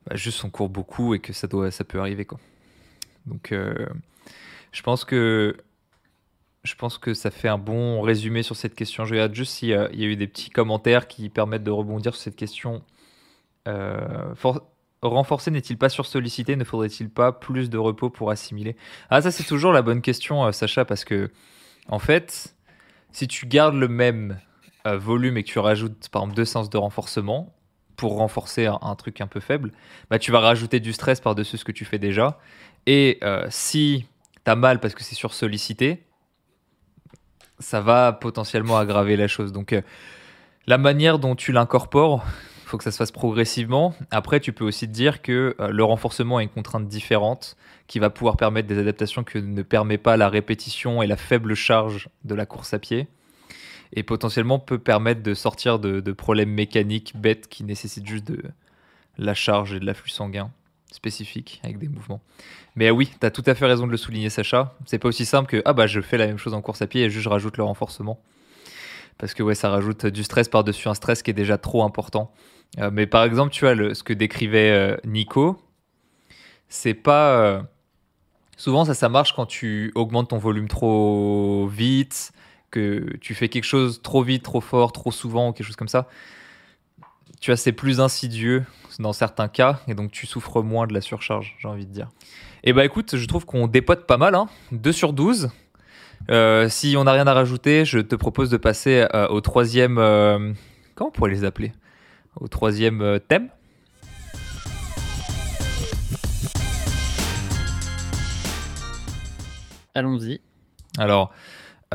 bah, 0.07 0.15
juste 0.15 0.43
on 0.43 0.49
court 0.49 0.69
beaucoup 0.69 1.13
et 1.13 1.19
que 1.19 1.33
ça, 1.33 1.47
doit, 1.47 1.71
ça 1.71 1.83
peut 1.83 1.99
arriver. 1.99 2.25
Quoi. 2.25 2.39
Donc, 3.25 3.51
euh, 3.51 3.87
je 4.71 4.81
pense 4.81 5.05
que 5.05 5.57
je 6.63 6.73
pense 6.73 6.97
que 6.97 7.13
ça 7.13 7.29
fait 7.29 7.47
un 7.47 7.59
bon 7.59 8.01
résumé 8.01 8.41
sur 8.41 8.55
cette 8.55 8.73
question. 8.73 9.05
Je 9.05 9.13
regarde 9.13 9.35
juste 9.35 9.53
s'il 9.53 9.69
y 9.69 9.73
a 9.73 9.91
eu 9.91 10.15
des 10.15 10.25
petits 10.25 10.49
commentaires 10.49 11.07
qui 11.07 11.29
permettent 11.29 11.63
de 11.63 11.71
rebondir 11.71 12.15
sur 12.15 12.23
cette 12.23 12.35
question. 12.35 12.81
Euh, 13.67 14.33
renforcer 15.03 15.51
n'est-il 15.51 15.77
pas 15.77 15.89
sursollicité? 15.89 16.55
Ne 16.55 16.63
faudrait-il 16.63 17.11
pas 17.11 17.31
plus 17.31 17.69
de 17.69 17.77
repos 17.77 18.09
pour 18.09 18.31
assimiler? 18.31 18.75
Ah, 19.11 19.21
ça, 19.21 19.29
c'est 19.29 19.43
toujours 19.43 19.73
la 19.73 19.83
bonne 19.83 20.01
question, 20.01 20.43
euh, 20.43 20.51
Sacha, 20.51 20.85
parce 20.85 21.05
que, 21.05 21.29
en 21.87 21.99
fait, 21.99 22.55
si 23.11 23.27
tu 23.27 23.45
gardes 23.45 23.75
le 23.75 23.87
même 23.87 24.39
volume 24.85 25.37
et 25.37 25.43
que 25.43 25.49
tu 25.49 25.59
rajoutes, 25.59 26.09
par 26.09 26.23
exemple, 26.23 26.35
deux 26.35 26.45
séances 26.45 26.69
de 26.69 26.77
renforcement 26.77 27.54
pour 27.97 28.17
renforcer 28.17 28.65
un, 28.67 28.95
truc 28.95 29.21
un 29.21 29.27
peu 29.27 29.39
faible, 29.39 29.71
bah, 30.09 30.19
tu 30.19 30.31
vas 30.31 30.39
rajouter 30.39 30.79
du 30.79 30.93
stress 30.93 31.19
par-dessus 31.19 31.57
ce 31.57 31.65
que 31.65 31.71
tu 31.71 31.85
fais 31.85 31.99
déjà. 31.99 32.39
Et 32.85 33.19
euh, 33.23 33.47
si 33.49 34.05
tu 34.43 34.51
as 34.51 34.55
mal 34.55 34.79
parce 34.79 34.93
que 34.93 35.03
c'est 35.03 35.15
sursollicité, 35.15 36.03
ça 37.59 37.81
va 37.81 38.11
potentiellement 38.13 38.77
aggraver 38.77 39.15
la 39.15 39.27
chose. 39.27 39.51
Donc, 39.51 39.75
la 40.67 40.77
manière 40.77 41.19
dont 41.19 41.35
tu 41.35 41.51
l'incorpores, 41.51 42.25
il 42.63 42.67
faut 42.67 42.77
que 42.77 42.83
ça 42.83 42.91
se 42.91 42.97
fasse 42.97 43.11
progressivement. 43.11 43.93
Après, 44.09 44.39
tu 44.39 44.51
peux 44.51 44.65
aussi 44.65 44.87
te 44.87 44.91
dire 44.91 45.21
que 45.21 45.55
euh, 45.59 45.69
le 45.69 45.83
renforcement 45.83 46.37
a 46.37 46.43
une 46.43 46.49
contrainte 46.49 46.87
différente 46.87 47.55
qui 47.85 47.99
va 47.99 48.09
pouvoir 48.09 48.37
permettre 48.37 48.67
des 48.67 48.79
adaptations 48.79 49.23
que 49.23 49.37
ne 49.37 49.61
permet 49.61 49.99
pas 49.99 50.17
la 50.17 50.27
répétition 50.27 51.03
et 51.03 51.07
la 51.07 51.17
faible 51.17 51.53
charge 51.53 52.09
de 52.23 52.33
la 52.33 52.47
course 52.47 52.73
à 52.73 52.79
pied. 52.79 53.07
Et 53.95 54.03
potentiellement 54.03 54.59
peut 54.59 54.77
permettre 54.79 55.23
de 55.23 55.33
sortir 55.33 55.79
de, 55.79 56.11
problèmes 56.11 56.51
mécaniques 56.51 57.13
bêtes 57.15 57.47
qui 57.47 57.63
nécessitent 57.63 58.07
juste 58.07 58.25
de 58.25 58.43
la 59.17 59.33
charge 59.33 59.73
et 59.73 59.79
de 59.79 59.85
l'afflux 59.85 60.09
sanguin 60.09 60.51
spécifique 60.91 61.61
avec 61.63 61.77
des 61.77 61.87
mouvements. 61.87 62.21
Mais 62.75 62.91
oui, 62.91 63.09
tu 63.19 63.25
as 63.25 63.31
tout 63.31 63.43
à 63.45 63.55
fait 63.55 63.65
raison 63.65 63.85
de 63.85 63.91
le 63.91 63.97
souligner, 63.97 64.29
Sacha. 64.29 64.75
C'est 64.85 64.99
pas 64.99 65.07
aussi 65.07 65.25
simple 65.25 65.49
que 65.49 65.61
ah 65.65 65.73
bah 65.73 65.87
je 65.87 66.01
fais 66.01 66.17
la 66.17 66.27
même 66.27 66.37
chose 66.37 66.53
en 66.53 66.61
course 66.61 66.81
à 66.81 66.87
pied 66.87 67.03
et 67.03 67.09
juste 67.09 67.23
je 67.23 67.29
rajoute 67.29 67.57
le 67.57 67.63
renforcement. 67.63 68.19
Parce 69.17 69.33
que 69.33 69.43
ouais, 69.43 69.55
ça 69.55 69.69
rajoute 69.69 70.05
du 70.05 70.23
stress 70.23 70.49
par-dessus 70.49 70.89
un 70.89 70.93
stress 70.93 71.23
qui 71.23 71.31
est 71.31 71.35
déjà 71.35 71.57
trop 71.57 71.83
important. 71.83 72.31
Euh, 72.79 72.89
mais 72.91 73.07
par 73.07 73.23
exemple, 73.23 73.51
tu 73.51 73.61
vois, 73.61 73.75
le, 73.75 73.93
ce 73.93 74.03
que 74.03 74.13
décrivait 74.13 74.71
euh, 74.71 74.97
Nico, 75.05 75.57
c'est 76.67 76.93
pas. 76.93 77.39
Euh, 77.39 77.61
souvent, 78.57 78.85
ça, 78.85 78.93
ça 78.93 79.09
marche 79.09 79.33
quand 79.33 79.45
tu 79.45 79.91
augmentes 79.95 80.29
ton 80.29 80.37
volume 80.37 80.67
trop 80.67 81.67
vite, 81.67 82.33
que 82.71 83.17
tu 83.21 83.33
fais 83.35 83.49
quelque 83.49 83.63
chose 83.63 84.01
trop 84.01 84.23
vite, 84.23 84.43
trop 84.43 84.61
fort, 84.61 84.91
trop 84.91 85.11
souvent, 85.11 85.49
ou 85.49 85.53
quelque 85.53 85.67
chose 85.67 85.75
comme 85.75 85.87
ça. 85.87 86.07
Tu 87.41 87.51
vois, 87.51 87.57
c'est 87.57 87.71
plus 87.71 87.99
insidieux 87.99 88.65
dans 88.99 89.13
certains 89.13 89.47
cas, 89.47 89.81
et 89.87 89.93
donc 89.93 90.11
tu 90.11 90.25
souffres 90.25 90.61
moins 90.61 90.87
de 90.87 90.93
la 90.93 91.01
surcharge, 91.01 91.55
j'ai 91.59 91.67
envie 91.67 91.85
de 91.85 91.91
dire. 91.91 92.09
Et 92.63 92.73
bah 92.73 92.85
écoute, 92.85 93.17
je 93.17 93.25
trouve 93.27 93.45
qu'on 93.45 93.67
dépote 93.67 94.07
pas 94.07 94.17
mal, 94.17 94.35
hein 94.35 94.47
2 94.71 94.91
sur 94.91 95.13
12. 95.13 95.49
si 96.69 96.95
on 96.97 97.03
n'a 97.03 97.11
rien 97.11 97.27
à 97.27 97.33
rajouter, 97.33 97.85
je 97.85 97.99
te 97.99 98.15
propose 98.15 98.49
de 98.49 98.57
passer 98.57 99.05
au 99.29 99.41
troisième. 99.41 99.95
comment 100.95 101.09
on 101.09 101.11
pourrait 101.11 101.31
les 101.31 101.43
appeler? 101.43 101.73
Au 102.37 102.49
troisième 102.49 103.01
euh, 103.01 103.19
thème. 103.19 103.49
Allons-y. 109.93 110.41
Alors, 110.97 111.31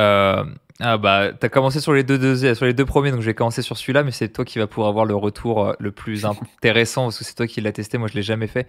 euh, 0.00 0.44
ah 0.80 0.98
bah, 0.98 1.32
tu 1.32 1.46
as 1.46 1.48
commencé 1.48 1.80
sur 1.80 1.92
les, 1.92 2.02
deux, 2.02 2.54
sur 2.54 2.64
les 2.64 2.74
deux 2.74 2.84
premiers, 2.84 3.10
donc 3.10 3.20
je 3.20 3.26
vais 3.26 3.34
commencer 3.34 3.62
sur 3.62 3.76
celui-là, 3.76 4.02
mais 4.02 4.10
c'est 4.10 4.30
toi 4.30 4.44
qui 4.44 4.58
vas 4.58 4.66
pouvoir 4.66 4.88
avoir 4.88 5.04
le 5.04 5.14
retour 5.14 5.64
euh, 5.64 5.72
le 5.78 5.92
plus 5.92 6.24
intéressant, 6.56 7.04
parce 7.04 7.18
que 7.18 7.24
c'est 7.24 7.34
toi 7.34 7.46
qui 7.46 7.60
l'as 7.60 7.72
testé, 7.72 7.98
moi 7.98 8.08
je 8.08 8.14
l'ai 8.14 8.22
jamais 8.22 8.46
fait. 8.46 8.66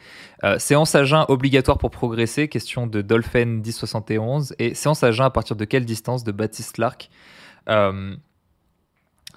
séance 0.58 0.94
à 0.96 1.06
jeun 1.06 1.26
obligatoire 1.30 1.78
pour 1.78 1.90
progresser, 1.90 2.48
question 2.48 2.86
de 2.86 3.02
Dolphin 3.02 3.46
1071, 3.46 4.56
et 4.60 4.76
séance 4.76 5.04
à 5.04 5.12
jeun 5.12 5.26
à 5.26 5.30
partir 5.30 5.56
de 5.56 5.66
quelle 5.66 5.86
distance 5.86 6.24
de 6.24 6.32
Baptiste 6.32 6.78
Lark 6.78 7.10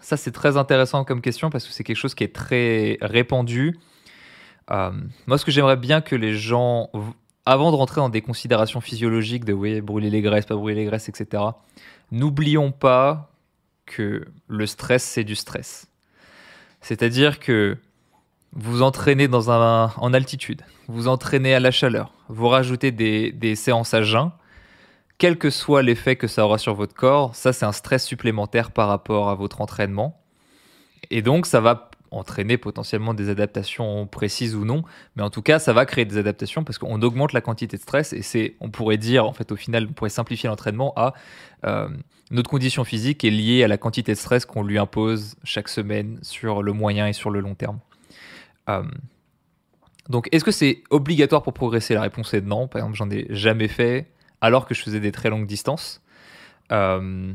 ça, 0.04 0.18
c'est 0.18 0.32
très 0.32 0.58
intéressant 0.58 1.04
comme 1.04 1.22
question 1.22 1.48
parce 1.48 1.66
que 1.66 1.72
c'est 1.72 1.82
quelque 1.82 1.96
chose 1.96 2.14
qui 2.14 2.24
est 2.24 2.34
très 2.34 2.98
répandu. 3.00 3.78
Euh, 4.70 4.90
moi, 5.26 5.38
ce 5.38 5.44
que 5.46 5.50
j'aimerais 5.50 5.76
bien 5.76 6.02
que 6.02 6.14
les 6.14 6.34
gens, 6.34 6.90
avant 7.46 7.70
de 7.70 7.76
rentrer 7.76 8.00
dans 8.00 8.08
des 8.08 8.22
considérations 8.22 8.80
physiologiques 8.80 9.44
de 9.44 9.52
oui, 9.52 9.80
brûler 9.80 10.10
les 10.10 10.22
graisses, 10.22 10.46
pas 10.46 10.56
brûler 10.56 10.76
les 10.76 10.84
graisses, 10.84 11.08
etc., 11.08 11.42
n'oublions 12.10 12.72
pas 12.72 13.30
que 13.86 14.26
le 14.48 14.66
stress, 14.66 15.02
c'est 15.02 15.24
du 15.24 15.34
stress. 15.34 15.86
C'est-à-dire 16.80 17.38
que 17.38 17.76
vous 18.52 18.82
entraînez 18.82 19.28
dans 19.28 19.50
un, 19.50 19.92
en 19.96 20.14
altitude, 20.14 20.62
vous 20.86 21.08
entraînez 21.08 21.54
à 21.54 21.60
la 21.60 21.70
chaleur, 21.70 22.12
vous 22.28 22.48
rajoutez 22.48 22.92
des, 22.92 23.32
des 23.32 23.56
séances 23.56 23.94
à 23.94 24.02
jeun, 24.02 24.30
quel 25.18 25.38
que 25.38 25.50
soit 25.50 25.82
l'effet 25.82 26.16
que 26.16 26.26
ça 26.26 26.44
aura 26.44 26.58
sur 26.58 26.74
votre 26.74 26.94
corps, 26.94 27.34
ça 27.34 27.52
c'est 27.52 27.64
un 27.64 27.72
stress 27.72 28.04
supplémentaire 28.04 28.70
par 28.70 28.88
rapport 28.88 29.28
à 29.28 29.34
votre 29.34 29.60
entraînement. 29.60 30.20
Et 31.10 31.22
donc 31.22 31.46
ça 31.46 31.60
va 31.60 31.90
entraîner 32.16 32.56
potentiellement 32.58 33.14
des 33.14 33.28
adaptations 33.28 34.06
précises 34.06 34.54
ou 34.54 34.64
non, 34.64 34.82
mais 35.16 35.22
en 35.22 35.30
tout 35.30 35.42
cas 35.42 35.58
ça 35.58 35.72
va 35.72 35.86
créer 35.86 36.04
des 36.04 36.16
adaptations 36.16 36.64
parce 36.64 36.78
qu'on 36.78 37.00
augmente 37.02 37.32
la 37.32 37.40
quantité 37.40 37.76
de 37.76 37.82
stress 37.82 38.12
et 38.12 38.22
c'est, 38.22 38.54
on 38.60 38.70
pourrait 38.70 38.96
dire 38.96 39.26
en 39.26 39.32
fait 39.32 39.52
au 39.52 39.56
final, 39.56 39.86
on 39.90 39.92
pourrait 39.92 40.10
simplifier 40.10 40.48
l'entraînement 40.48 40.92
à 40.96 41.14
euh, 41.64 41.88
notre 42.30 42.50
condition 42.50 42.84
physique 42.84 43.24
est 43.24 43.30
liée 43.30 43.64
à 43.64 43.68
la 43.68 43.76
quantité 43.76 44.12
de 44.12 44.18
stress 44.18 44.44
qu'on 44.46 44.62
lui 44.62 44.78
impose 44.78 45.36
chaque 45.44 45.68
semaine 45.68 46.18
sur 46.22 46.62
le 46.62 46.72
moyen 46.72 47.06
et 47.06 47.12
sur 47.12 47.30
le 47.30 47.40
long 47.40 47.54
terme. 47.54 47.78
Euh, 48.68 48.82
donc 50.08 50.28
est-ce 50.32 50.44
que 50.44 50.50
c'est 50.50 50.82
obligatoire 50.90 51.42
pour 51.42 51.52
progresser? 51.52 51.94
La 51.94 52.02
réponse 52.02 52.34
est 52.34 52.40
non. 52.40 52.68
Par 52.68 52.80
exemple, 52.80 52.96
j'en 52.96 53.10
ai 53.10 53.26
jamais 53.30 53.68
fait 53.68 54.10
alors 54.40 54.66
que 54.66 54.74
je 54.74 54.82
faisais 54.82 55.00
des 55.00 55.12
très 55.12 55.30
longues 55.30 55.46
distances. 55.46 56.02
Euh, 56.72 57.32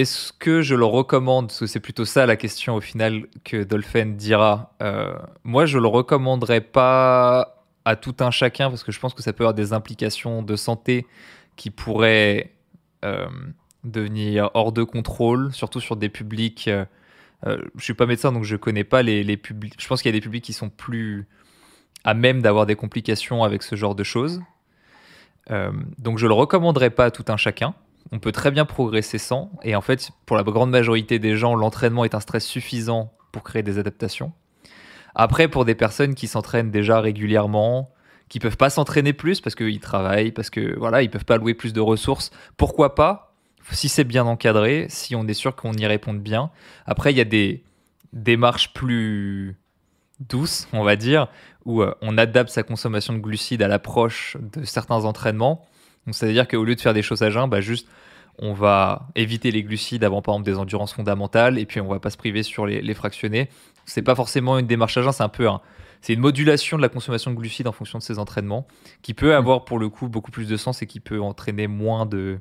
est-ce 0.00 0.32
que 0.32 0.62
je 0.62 0.74
le 0.74 0.84
recommande? 0.84 1.50
C'est 1.50 1.80
plutôt 1.80 2.04
ça 2.04 2.26
la 2.26 2.36
question 2.36 2.76
au 2.76 2.80
final 2.80 3.26
que 3.44 3.62
Dolphin 3.62 4.06
dira. 4.06 4.74
Euh, 4.82 5.14
moi, 5.44 5.66
je 5.66 5.78
le 5.78 5.86
recommanderais 5.86 6.60
pas 6.60 7.64
à 7.84 7.96
tout 7.96 8.16
un 8.20 8.30
chacun 8.30 8.70
parce 8.70 8.82
que 8.82 8.92
je 8.92 9.00
pense 9.00 9.14
que 9.14 9.22
ça 9.22 9.32
peut 9.32 9.44
avoir 9.44 9.54
des 9.54 9.72
implications 9.72 10.42
de 10.42 10.56
santé 10.56 11.06
qui 11.56 11.70
pourraient 11.70 12.52
euh, 13.04 13.28
devenir 13.84 14.50
hors 14.54 14.72
de 14.72 14.82
contrôle, 14.82 15.52
surtout 15.52 15.80
sur 15.80 15.96
des 15.96 16.08
publics. 16.08 16.70
je 17.46 17.84
suis 17.84 17.94
pas 17.94 18.06
médecin 18.06 18.32
donc 18.32 18.44
je 18.44 18.56
connais 18.56 18.84
pas 18.84 19.02
les, 19.02 19.22
les 19.24 19.36
publics. 19.36 19.74
Je 19.78 19.86
pense 19.86 20.02
qu'il 20.02 20.10
y 20.10 20.14
a 20.14 20.18
des 20.18 20.22
publics 20.22 20.44
qui 20.44 20.52
sont 20.52 20.70
plus 20.70 21.26
à 22.04 22.14
même 22.14 22.42
d'avoir 22.42 22.66
des 22.66 22.76
complications 22.76 23.44
avec 23.44 23.62
ce 23.62 23.76
genre 23.76 23.94
de 23.94 24.04
choses. 24.04 24.40
donc 25.98 26.18
je 26.18 26.26
le 26.26 26.34
recommanderais 26.34 26.90
pas 26.90 27.06
à 27.06 27.10
tout 27.10 27.24
un 27.28 27.36
chacun. 27.36 27.74
On 28.12 28.18
peut 28.18 28.32
très 28.32 28.50
bien 28.50 28.64
progresser 28.64 29.18
sans. 29.18 29.50
Et 29.62 29.76
en 29.76 29.80
fait, 29.80 30.10
pour 30.26 30.36
la 30.36 30.42
grande 30.42 30.70
majorité 30.70 31.18
des 31.18 31.36
gens, 31.36 31.54
l'entraînement 31.54 32.04
est 32.04 32.14
un 32.14 32.20
stress 32.20 32.44
suffisant 32.44 33.12
pour 33.32 33.42
créer 33.42 33.62
des 33.62 33.78
adaptations. 33.78 34.32
Après, 35.14 35.48
pour 35.48 35.64
des 35.64 35.74
personnes 35.74 36.14
qui 36.14 36.26
s'entraînent 36.26 36.70
déjà 36.70 37.00
régulièrement, 37.00 37.90
qui 38.28 38.38
peuvent 38.38 38.56
pas 38.56 38.70
s'entraîner 38.70 39.12
plus 39.12 39.40
parce 39.40 39.54
qu'ils 39.56 39.80
travaillent, 39.80 40.32
parce 40.32 40.50
que 40.50 40.78
voilà, 40.78 41.02
ils 41.02 41.10
peuvent 41.10 41.24
pas 41.24 41.36
louer 41.36 41.54
plus 41.54 41.72
de 41.72 41.80
ressources, 41.80 42.30
pourquoi 42.56 42.94
pas 42.94 43.34
Si 43.72 43.88
c'est 43.88 44.04
bien 44.04 44.24
encadré, 44.24 44.86
si 44.88 45.14
on 45.14 45.26
est 45.26 45.34
sûr 45.34 45.56
qu'on 45.56 45.72
y 45.72 45.86
réponde 45.86 46.20
bien. 46.20 46.50
Après, 46.86 47.12
il 47.12 47.18
y 47.18 47.20
a 47.20 47.24
des 47.24 47.64
démarches 48.12 48.72
plus 48.72 49.56
douces, 50.20 50.68
on 50.72 50.84
va 50.84 50.96
dire, 50.96 51.28
où 51.64 51.82
euh, 51.82 51.94
on 52.02 52.18
adapte 52.18 52.50
sa 52.50 52.62
consommation 52.62 53.14
de 53.14 53.18
glucides 53.18 53.62
à 53.62 53.68
l'approche 53.68 54.36
de 54.40 54.64
certains 54.64 55.04
entraînements. 55.04 55.66
C'est-à-dire 56.10 56.48
qu'au 56.48 56.64
lieu 56.64 56.74
de 56.74 56.80
faire 56.80 56.94
des 56.94 57.02
choses 57.02 57.22
à 57.22 57.30
jeun, 57.30 57.48
bah 57.48 57.60
juste 57.60 57.86
on 58.38 58.54
va 58.54 59.08
éviter 59.16 59.50
les 59.50 59.62
glucides 59.62 60.02
avant 60.02 60.22
par 60.22 60.34
exemple 60.34 60.50
des 60.50 60.58
endurances 60.58 60.94
fondamentales 60.94 61.58
et 61.58 61.66
puis 61.66 61.80
on 61.80 61.88
va 61.88 62.00
pas 62.00 62.10
se 62.10 62.16
priver 62.16 62.42
sur 62.42 62.66
les, 62.66 62.80
les 62.80 62.94
fractionnés. 62.94 63.48
C'est 63.84 64.02
pas 64.02 64.14
forcément 64.14 64.58
une 64.58 64.66
démarche 64.66 64.96
à 64.96 65.02
jeun, 65.02 65.12
c'est 65.12 65.22
un 65.22 65.28
peu 65.28 65.48
un, 65.48 65.60
c'est 66.00 66.14
une 66.14 66.20
modulation 66.20 66.76
de 66.76 66.82
la 66.82 66.88
consommation 66.88 67.30
de 67.30 67.36
glucides 67.36 67.66
en 67.66 67.72
fonction 67.72 67.98
de 67.98 68.02
ses 68.02 68.18
entraînements 68.18 68.66
qui 69.02 69.14
peut 69.14 69.34
avoir 69.34 69.64
pour 69.64 69.78
le 69.78 69.88
coup 69.88 70.08
beaucoup 70.08 70.30
plus 70.30 70.48
de 70.48 70.56
sens 70.56 70.82
et 70.82 70.86
qui 70.86 71.00
peut 71.00 71.20
entraîner 71.20 71.66
moins 71.66 72.06
de 72.06 72.38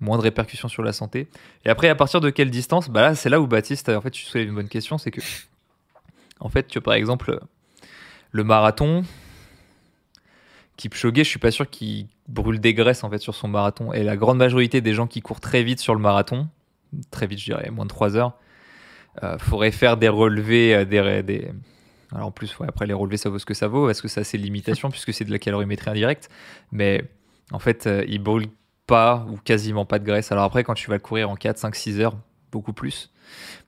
moins 0.00 0.18
de 0.18 0.22
répercussions 0.22 0.68
sur 0.68 0.82
la 0.82 0.92
santé. 0.92 1.28
Et 1.64 1.70
après, 1.70 1.88
à 1.88 1.94
partir 1.94 2.20
de 2.20 2.28
quelle 2.28 2.50
distance? 2.50 2.90
Bah 2.90 3.00
là, 3.00 3.14
c'est 3.14 3.30
là 3.30 3.40
où 3.40 3.46
Baptiste, 3.46 3.88
en 3.88 4.00
fait, 4.02 4.10
tu 4.10 4.24
soulèves 4.24 4.48
une 4.48 4.54
bonne 4.54 4.68
question, 4.68 4.98
c'est 4.98 5.10
que, 5.10 5.22
en 6.40 6.50
fait, 6.50 6.66
tu 6.68 6.78
vois, 6.78 6.84
par 6.84 6.94
exemple, 6.94 7.40
le 8.30 8.44
marathon, 8.44 9.04
Kipchoge, 10.76 11.18
je 11.18 11.22
suis 11.22 11.38
pas 11.38 11.50
sûr 11.50 11.68
qu'il 11.68 12.08
brûle 12.28 12.60
des 12.60 12.74
graisses 12.74 13.04
en 13.04 13.10
fait 13.10 13.18
sur 13.18 13.34
son 13.34 13.48
marathon. 13.48 13.92
Et 13.92 14.02
la 14.02 14.16
grande 14.16 14.38
majorité 14.38 14.80
des 14.80 14.92
gens 14.92 15.06
qui 15.06 15.20
courent 15.20 15.40
très 15.40 15.62
vite 15.62 15.80
sur 15.80 15.94
le 15.94 16.00
marathon, 16.00 16.48
très 17.10 17.26
vite, 17.26 17.38
je 17.38 17.46
dirais 17.46 17.70
moins 17.70 17.84
de 17.84 17.90
3 17.90 18.16
heures, 18.16 18.34
euh, 19.22 19.38
faudrait 19.38 19.72
faire 19.72 19.96
des 19.96 20.08
relevés, 20.08 20.74
euh, 20.74 21.22
des, 21.22 21.48
alors 22.12 22.28
en 22.28 22.30
plus, 22.30 22.54
après 22.66 22.86
les 22.86 22.92
relevés, 22.92 23.16
ça 23.16 23.30
vaut 23.30 23.38
ce 23.38 23.46
que 23.46 23.54
ça 23.54 23.68
vaut, 23.68 23.86
parce 23.86 24.02
que 24.02 24.08
ça 24.08 24.24
c'est 24.24 24.38
limitation 24.38 24.90
puisque 24.90 25.12
c'est 25.12 25.24
de 25.24 25.32
la 25.32 25.38
calorimétrie 25.38 25.90
indirecte. 25.90 26.28
Mais 26.72 27.04
en 27.52 27.58
fait, 27.58 27.86
euh, 27.86 28.04
il 28.08 28.22
brûle 28.22 28.46
pas 28.86 29.26
ou 29.30 29.36
quasiment 29.36 29.84
pas 29.84 29.98
de 29.98 30.04
graisse. 30.04 30.30
Alors 30.30 30.44
après, 30.44 30.62
quand 30.62 30.74
tu 30.74 30.88
vas 30.88 30.96
le 30.96 31.00
courir 31.00 31.30
en 31.30 31.36
4, 31.36 31.58
5, 31.58 31.74
6 31.74 32.00
heures, 32.00 32.16
beaucoup 32.52 32.72
plus. 32.72 33.12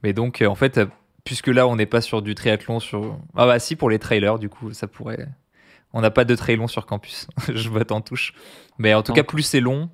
Mais 0.03 0.13
donc, 0.13 0.45
en 0.47 0.55
fait, 0.55 0.81
puisque 1.25 1.49
là, 1.49 1.67
on 1.67 1.77
n'est 1.77 1.87
pas 1.87 2.01
sur 2.01 2.23
du 2.23 2.35
triathlon, 2.35 2.79
sur. 2.79 3.19
Ah 3.35 3.47
bah 3.47 3.59
si, 3.59 3.75
pour 3.75 3.91
les 3.91 3.99
trailers, 3.99 4.39
du 4.39 4.49
coup, 4.49 4.73
ça 4.73 4.87
pourrait. 4.87 5.29
On 5.93 6.01
n'a 6.01 6.11
pas 6.11 6.25
de 6.25 6.35
trail 6.35 6.57
long 6.57 6.69
sur 6.69 6.87
campus. 6.87 7.27
je 7.49 7.69
vote 7.69 7.93
en 7.93 8.01
touche. 8.01 8.35
Mais 8.79 8.95
en 8.95 9.03
tout 9.03 9.13
cas, 9.13 9.23
plus 9.23 9.43
c'est 9.43 9.61
long, 9.61 9.91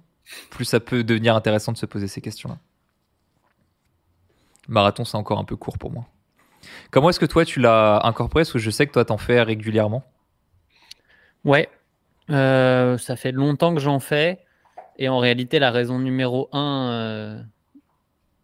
plus 0.51 0.65
ça 0.65 0.81
peut 0.81 1.05
devenir 1.05 1.37
intéressant 1.37 1.73
de 1.73 1.77
se 1.77 1.87
poser 1.87 2.09
ces 2.09 2.21
questions-là. 2.21 2.59
Marathon, 4.69 5.05
c'est 5.05 5.17
encore 5.17 5.39
un 5.39 5.45
peu 5.45 5.57
court 5.57 5.79
pour 5.79 5.91
moi. 5.91 6.07
Comment 6.91 7.11
est-ce 7.11 7.21
que 7.21 7.27
toi, 7.27 7.45
tu 7.45 7.61
l'as 7.61 8.01
incorporé? 8.05 8.43
Parce 8.43 8.53
que 8.53 8.59
je 8.59 8.71
sais 8.71 8.87
que 8.87 8.93
toi, 8.93 9.05
t'en 9.05 9.19
fais 9.19 9.43
régulièrement. 9.43 10.05
Ouais, 11.45 11.69
euh, 12.31 12.97
ça 12.99 13.17
fait 13.17 13.33
longtemps 13.33 13.75
que 13.75 13.81
j'en 13.81 14.01
fais. 14.01 14.41
Et 14.97 15.09
en 15.09 15.19
réalité, 15.19 15.59
la 15.59 15.71
raison 15.71 15.99
numéro 15.99 16.49
un, 16.53 16.91
euh, 16.91 17.43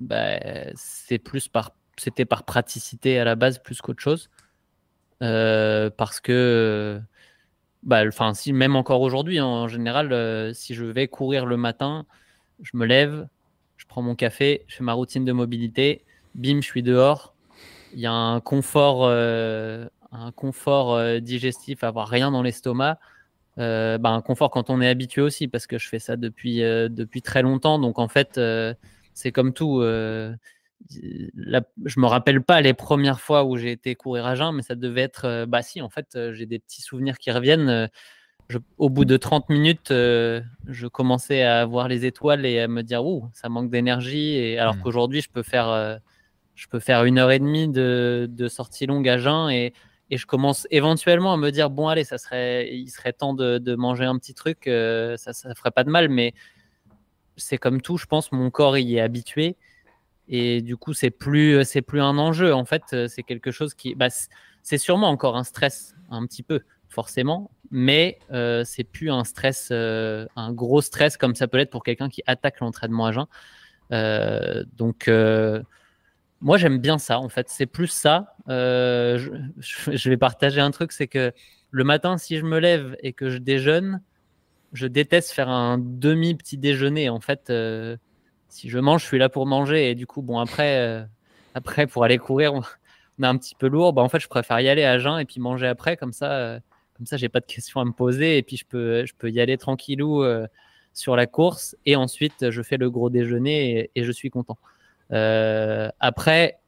bah, 0.00 0.38
c'est 0.74 1.18
plus 1.18 1.48
par, 1.48 1.70
c'était 1.96 2.24
par 2.24 2.44
praticité 2.44 3.18
à 3.18 3.24
la 3.24 3.36
base 3.36 3.58
plus 3.58 3.80
qu'autre 3.80 4.02
chose. 4.02 4.28
Euh, 5.22 5.90
parce 5.90 6.20
que, 6.20 7.00
bah, 7.82 8.04
enfin, 8.06 8.32
même 8.52 8.76
encore 8.76 9.00
aujourd'hui, 9.00 9.38
hein, 9.38 9.46
en 9.46 9.68
général, 9.68 10.54
si 10.54 10.74
je 10.74 10.84
vais 10.84 11.08
courir 11.08 11.46
le 11.46 11.56
matin, 11.56 12.06
je 12.62 12.76
me 12.76 12.86
lève, 12.86 13.28
je 13.76 13.86
prends 13.86 14.02
mon 14.02 14.14
café, 14.14 14.64
je 14.66 14.76
fais 14.76 14.84
ma 14.84 14.92
routine 14.92 15.24
de 15.24 15.32
mobilité, 15.32 16.04
bim, 16.34 16.60
je 16.60 16.66
suis 16.66 16.82
dehors, 16.82 17.34
il 17.92 18.00
y 18.00 18.06
a 18.06 18.12
un 18.12 18.40
confort, 18.40 19.04
euh, 19.04 19.86
un 20.12 20.32
confort 20.32 20.94
euh, 20.94 21.20
digestif, 21.20 21.84
avoir 21.84 22.08
rien 22.08 22.30
dans 22.30 22.42
l'estomac. 22.42 22.98
Euh, 23.58 23.98
bah, 23.98 24.10
un 24.10 24.22
confort 24.22 24.50
quand 24.50 24.70
on 24.70 24.80
est 24.80 24.88
habitué 24.88 25.22
aussi, 25.22 25.48
parce 25.48 25.66
que 25.66 25.78
je 25.78 25.88
fais 25.88 25.98
ça 25.98 26.16
depuis 26.16 26.62
très 27.22 27.42
longtemps. 27.42 27.78
Donc 27.78 27.98
en 27.98 28.08
fait, 28.08 28.40
c'est 29.14 29.32
comme 29.32 29.52
tout. 29.52 29.82
Je 30.88 32.00
me 32.00 32.06
rappelle 32.06 32.42
pas 32.42 32.60
les 32.60 32.74
premières 32.74 33.20
fois 33.20 33.44
où 33.44 33.56
j'ai 33.56 33.72
été 33.72 33.94
courir 33.94 34.26
à 34.26 34.34
jeun, 34.34 34.54
mais 34.54 34.62
ça 34.62 34.74
devait 34.74 35.02
être. 35.02 35.44
bah 35.46 35.62
si, 35.62 35.80
en 35.82 35.88
fait, 35.88 36.18
j'ai 36.32 36.46
des 36.46 36.58
petits 36.58 36.82
souvenirs 36.82 37.18
qui 37.18 37.30
reviennent. 37.30 37.88
au 38.78 38.90
bout 38.90 39.04
de 39.04 39.16
30 39.16 39.48
minutes, 39.50 39.88
je 39.90 40.86
commençais 40.86 41.42
à 41.42 41.64
voir 41.66 41.88
les 41.88 42.06
étoiles 42.06 42.46
et 42.46 42.60
à 42.60 42.68
me 42.68 42.82
dire, 42.82 43.04
ouh, 43.04 43.28
ça 43.32 43.48
manque 43.48 43.70
d'énergie. 43.70 44.36
Et 44.36 44.58
alors 44.58 44.76
mmh. 44.76 44.82
qu'aujourd'hui, 44.82 45.20
je 45.20 45.30
peux 45.30 45.42
faire 45.42 46.00
je 46.60 46.68
peux 46.68 46.78
faire 46.78 47.04
une 47.04 47.18
heure 47.18 47.30
et 47.30 47.38
demie 47.38 47.68
de, 47.68 48.48
sortie 48.48 48.86
longue 48.86 49.08
à 49.08 49.16
jeun 49.16 49.50
et, 49.50 49.72
je 50.12 50.26
commence 50.26 50.66
éventuellement 50.72 51.32
à 51.32 51.36
me 51.36 51.50
dire 51.50 51.70
bon 51.70 51.86
allez 51.86 52.02
ça 52.02 52.18
serait 52.18 52.68
il 52.74 52.88
serait 52.88 53.12
temps 53.12 53.32
de, 53.32 53.74
manger 53.76 54.04
un 54.04 54.18
petit 54.18 54.34
truc 54.34 54.66
euh, 54.66 55.16
ça 55.16 55.32
ça 55.32 55.54
ferait 55.54 55.70
pas 55.70 55.84
de 55.84 55.90
mal 55.90 56.08
mais 56.08 56.34
c'est 57.36 57.58
comme 57.58 57.80
tout 57.80 57.96
je 57.96 58.06
pense 58.06 58.32
mon 58.32 58.50
corps 58.50 58.76
y 58.76 58.96
est 58.96 59.00
habitué 59.00 59.56
et 60.30 60.62
du 60.62 60.76
coup 60.76 60.94
c'est 60.94 61.10
plus 61.10 61.62
c'est 61.64 61.82
plus 61.82 62.00
un 62.00 62.16
enjeu 62.16 62.54
en 62.54 62.64
fait 62.64 62.82
c'est 63.08 63.22
quelque 63.22 63.50
chose 63.50 63.74
qui 63.74 63.94
bah, 63.94 64.08
c'est 64.62 64.78
sûrement 64.78 65.08
encore 65.08 65.36
un 65.36 65.44
stress 65.44 65.94
un 66.10 66.26
petit 66.26 66.42
peu 66.42 66.60
forcément 66.88 67.50
mais 67.70 68.18
euh, 68.32 68.64
c'est 68.64 68.84
plus 68.84 69.10
un 69.10 69.24
stress 69.24 69.68
euh, 69.70 70.26
un 70.36 70.52
gros 70.52 70.80
stress 70.80 71.16
comme 71.18 71.34
ça 71.34 71.48
peut 71.48 71.58
l'être 71.58 71.70
pour 71.70 71.82
quelqu'un 71.82 72.08
qui 72.08 72.22
attaque 72.26 72.60
l'entraînement 72.60 73.06
à 73.06 73.12
jeun 73.12 73.26
donc 74.76 75.08
moi, 76.40 76.56
j'aime 76.56 76.78
bien 76.78 76.98
ça, 76.98 77.18
en 77.18 77.28
fait. 77.28 77.48
C'est 77.50 77.66
plus 77.66 77.88
ça. 77.88 78.34
Euh, 78.48 79.18
je, 79.58 80.08
vais 80.08 80.16
partager 80.16 80.60
un 80.60 80.70
truc, 80.70 80.92
c'est 80.92 81.06
que 81.06 81.32
le 81.70 81.84
matin, 81.84 82.16
si 82.16 82.38
je 82.38 82.44
me 82.44 82.58
lève 82.58 82.96
et 83.02 83.12
que 83.12 83.30
je 83.30 83.38
déjeune, 83.38 84.02
je 84.72 84.86
déteste 84.86 85.32
faire 85.32 85.50
un 85.50 85.78
demi-petit 85.78 86.56
déjeuner. 86.56 87.10
En 87.10 87.20
fait, 87.20 87.50
euh, 87.50 87.96
si 88.50 88.68
je 88.68 88.78
mange, 88.78 89.02
je 89.02 89.06
suis 89.06 89.18
là 89.18 89.28
pour 89.28 89.46
manger. 89.46 89.90
Et 89.90 89.94
du 89.94 90.06
coup, 90.06 90.22
bon, 90.22 90.38
après, 90.38 90.78
euh, 90.78 91.02
après 91.54 91.86
pour 91.86 92.04
aller 92.04 92.18
courir, 92.18 92.54
on, 92.54 92.62
est 93.22 93.26
un 93.26 93.36
petit 93.36 93.54
peu 93.54 93.68
lourd. 93.68 93.92
Bah, 93.92 94.02
en 94.02 94.08
fait, 94.08 94.20
je 94.20 94.28
préfère 94.28 94.60
y 94.60 94.68
aller 94.68 94.84
à 94.84 94.98
jeun 94.98 95.18
et 95.18 95.24
puis 95.24 95.40
manger 95.40 95.66
après. 95.66 95.96
Comme 95.96 96.12
ça, 96.12 96.60
comme 96.96 97.06
ça 97.06 97.16
j'ai 97.16 97.28
pas 97.28 97.40
de 97.40 97.46
questions 97.46 97.80
à 97.80 97.84
me 97.84 97.92
poser. 97.92 98.36
Et 98.38 98.42
puis, 98.42 98.56
je 98.56 98.66
peux, 98.66 99.06
je 99.06 99.14
peux 99.16 99.30
y 99.30 99.40
aller 99.40 99.56
tranquillou 99.56 100.24
sur 100.92 101.16
la 101.16 101.26
course. 101.26 101.76
Et 101.86 101.96
ensuite, 101.96 102.50
je 102.50 102.62
fais 102.62 102.76
le 102.76 102.90
gros 102.90 103.10
déjeuner 103.10 103.90
et 103.94 104.04
je 104.04 104.12
suis 104.12 104.30
content. 104.30 104.58
Euh, 105.12 105.90
après, 106.00 106.58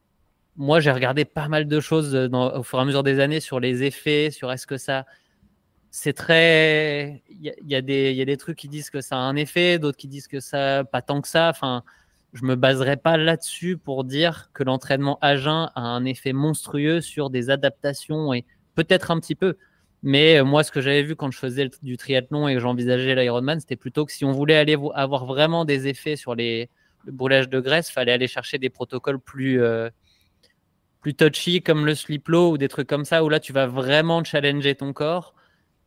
moi, 0.56 0.80
j'ai 0.80 0.90
regardé 0.90 1.24
pas 1.24 1.48
mal 1.48 1.66
de 1.66 1.80
choses 1.80 2.14
au 2.14 2.62
fur 2.62 2.78
et 2.78 2.82
à 2.82 2.84
mesure 2.84 3.02
des 3.02 3.20
années 3.20 3.40
sur 3.40 3.60
les 3.60 3.84
effets, 3.84 4.30
sur 4.30 4.52
est-ce 4.52 4.66
que 4.66 4.76
ça. 4.76 5.06
C'est 5.94 6.14
très. 6.14 7.22
Il 7.28 7.54
y, 7.66 7.74
a 7.74 7.82
des 7.82 8.36
trucs 8.38 8.56
qui 8.56 8.68
disent 8.68 8.88
que 8.88 9.02
ça 9.02 9.16
a 9.16 9.18
un 9.18 9.36
effet, 9.36 9.78
d'autres 9.78 9.98
qui 9.98 10.08
disent 10.08 10.26
que 10.26 10.40
ça, 10.40 10.84
pas 10.84 11.02
tant 11.02 11.20
que 11.20 11.28
ça. 11.28 11.50
Enfin, 11.50 11.84
je 12.32 12.46
me 12.46 12.56
baserai 12.56 12.96
pas 12.96 13.18
là-dessus 13.18 13.76
pour 13.76 14.04
dire 14.04 14.50
que 14.54 14.64
l'entraînement 14.64 15.18
à 15.20 15.36
jeun 15.36 15.70
a 15.74 15.82
un 15.82 16.06
effet 16.06 16.32
monstrueux 16.32 17.02
sur 17.02 17.28
des 17.28 17.50
adaptations 17.50 18.32
et 18.32 18.46
peut-être 18.74 19.10
un 19.10 19.20
petit 19.20 19.34
peu. 19.34 19.58
Mais 20.02 20.38
euh, 20.38 20.44
moi, 20.44 20.64
ce 20.64 20.72
que 20.72 20.80
j'avais 20.80 21.02
vu 21.02 21.14
quand 21.14 21.30
je 21.30 21.38
faisais 21.38 21.68
du 21.82 21.98
triathlon 21.98 22.48
et 22.48 22.54
que 22.54 22.60
j'envisageais 22.60 23.14
l'Ironman, 23.14 23.60
c'était 23.60 23.76
plutôt 23.76 24.06
que 24.06 24.12
si 24.12 24.24
on 24.24 24.32
voulait 24.32 24.56
aller 24.56 24.78
avoir 24.94 25.26
vraiment 25.26 25.66
des 25.66 25.88
effets 25.88 26.16
sur 26.16 26.34
les, 26.34 26.70
le 27.04 27.12
brûlage 27.12 27.50
de 27.50 27.60
graisse, 27.60 27.90
fallait 27.90 28.12
aller 28.12 28.28
chercher 28.28 28.56
des 28.56 28.70
protocoles 28.70 29.20
plus, 29.20 29.60
euh, 29.62 29.90
plus 31.02 31.14
touchy 31.14 31.62
comme 31.62 31.84
le 31.84 31.94
sleep 31.94 32.28
low 32.28 32.52
ou 32.52 32.58
des 32.58 32.68
trucs 32.68 32.88
comme 32.88 33.04
ça 33.04 33.22
où 33.24 33.28
là 33.28 33.40
tu 33.40 33.52
vas 33.52 33.66
vraiment 33.66 34.24
challenger 34.24 34.74
ton 34.74 34.94
corps 34.94 35.34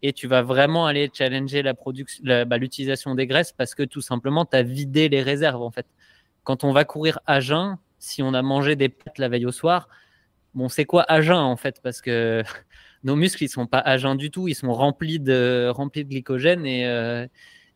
et 0.01 0.13
tu 0.13 0.27
vas 0.27 0.41
vraiment 0.41 0.85
aller 0.85 1.09
challenger 1.13 1.63
bah, 1.63 2.57
l'utilisation 2.57 3.15
des 3.15 3.27
graisses 3.27 3.51
parce 3.51 3.75
que 3.75 3.83
tout 3.83 4.01
simplement 4.01 4.45
tu 4.45 4.55
as 4.55 4.63
vidé 4.63 5.09
les 5.09 5.21
réserves 5.21 5.61
en 5.61 5.71
fait. 5.71 5.87
Quand 6.43 6.63
on 6.63 6.71
va 6.71 6.85
courir 6.85 7.19
à 7.25 7.39
jeun, 7.39 7.77
si 7.97 8.21
on 8.21 8.33
a 8.33 8.41
mangé 8.41 8.75
des 8.75 8.89
pâtes 8.89 9.17
la 9.17 9.29
veille 9.29 9.45
au 9.45 9.51
soir, 9.51 9.87
bon 10.53 10.69
c'est 10.69 10.85
quoi 10.85 11.03
à 11.11 11.21
jeun 11.21 11.37
en 11.37 11.55
fait? 11.55 11.81
Parce 11.81 12.01
que 12.01 12.43
nos 13.03 13.15
muscles 13.15 13.43
ils 13.43 13.49
sont 13.49 13.67
pas 13.67 13.79
à 13.79 13.97
jeun 13.97 14.15
du 14.15 14.31
tout, 14.31 14.47
ils 14.47 14.55
sont 14.55 14.73
remplis 14.73 15.19
de 15.19 15.69
remplis 15.73 16.03
de 16.03 16.09
glycogène 16.09 16.65
et 16.65 16.85
euh, 16.85 17.25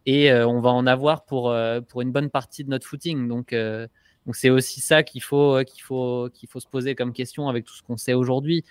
et 0.05 0.31
euh, 0.31 0.47
on 0.47 0.59
va 0.59 0.71
en 0.71 0.87
avoir 0.87 1.25
pour, 1.25 1.51
euh, 1.51 1.81
pour 1.81 2.01
une 2.01 2.11
bonne 2.11 2.29
partie 2.29 2.63
de 2.63 2.69
notre 2.69 2.87
footing. 2.87 3.27
Donc, 3.27 3.53
donc 3.53 4.35
c'est 4.35 4.49
aussi 4.49 4.81
ça 4.81 5.03
qu'il 5.03 5.21
faut, 5.21 5.63
qu'il 5.65 5.83
faut, 5.83 6.29
qu'il 6.33 6.49
faut 6.49 6.59
se 6.59 6.67
poser 6.67 6.95
comme 6.95 7.13
question 7.13 7.47
avec 7.47 7.65
tout 7.65 7.75
ce 7.75 7.83
qu'on 7.83 7.97
sait 7.97 8.13
aujourd'hui. 8.13 8.63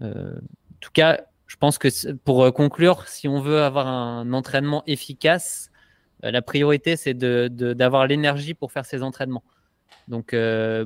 en 0.00 0.36
tout 0.80 0.90
cas, 0.92 1.24
je 1.46 1.56
pense 1.56 1.78
que 1.78 2.12
pour 2.12 2.52
conclure, 2.52 3.06
si 3.08 3.28
on 3.28 3.40
veut 3.40 3.62
avoir 3.62 3.86
un 3.86 4.32
entraînement 4.32 4.82
efficace, 4.86 5.70
la 6.22 6.42
priorité, 6.42 6.96
c'est 6.96 7.14
d'avoir 7.14 8.04
de, 8.04 8.08
l'énergie 8.08 8.54
pour 8.54 8.72
faire 8.72 8.84
ces 8.84 9.02
entraînements. 9.02 9.44
Donc, 10.08 10.34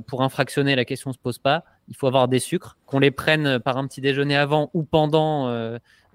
pour 0.06 0.22
infractionner, 0.22 0.76
la 0.76 0.84
question 0.84 1.10
ne 1.10 1.14
se 1.14 1.18
pose 1.18 1.38
pas. 1.38 1.64
Il 1.88 1.96
faut 1.96 2.06
avoir 2.06 2.28
des 2.28 2.40
sucres, 2.40 2.76
qu'on 2.86 2.98
les 2.98 3.10
prenne 3.10 3.58
par 3.58 3.78
un 3.78 3.86
petit 3.86 4.00
déjeuner 4.00 4.36
avant 4.36 4.70
ou 4.74 4.82
pendant, 4.82 5.48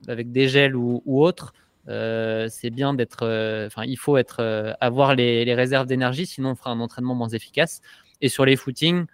avec 0.08 0.32
des 0.32 0.48
gels 0.48 0.76
ou, 0.76 1.02
ou 1.06 1.24
autre 1.24 1.54
c'est 1.88 2.70
bien 2.72 2.94
d'être. 2.94 3.26
Enfin, 3.68 3.84
il 3.86 3.98
faut 3.98 4.18
être, 4.18 4.76
avoir 4.80 5.16
les, 5.16 5.54
réserves 5.54 5.88
d'énergie, 5.88 6.26
sinon 6.26 6.52
on 6.52 6.56
fera 6.56 6.72
un 6.72 6.80
entraînement 6.80 7.16
moins 7.16 7.30
efficace. 7.30 7.82
Et 8.22 8.30
sur 8.30 8.46
les 8.46 8.56
footings, 8.56 9.06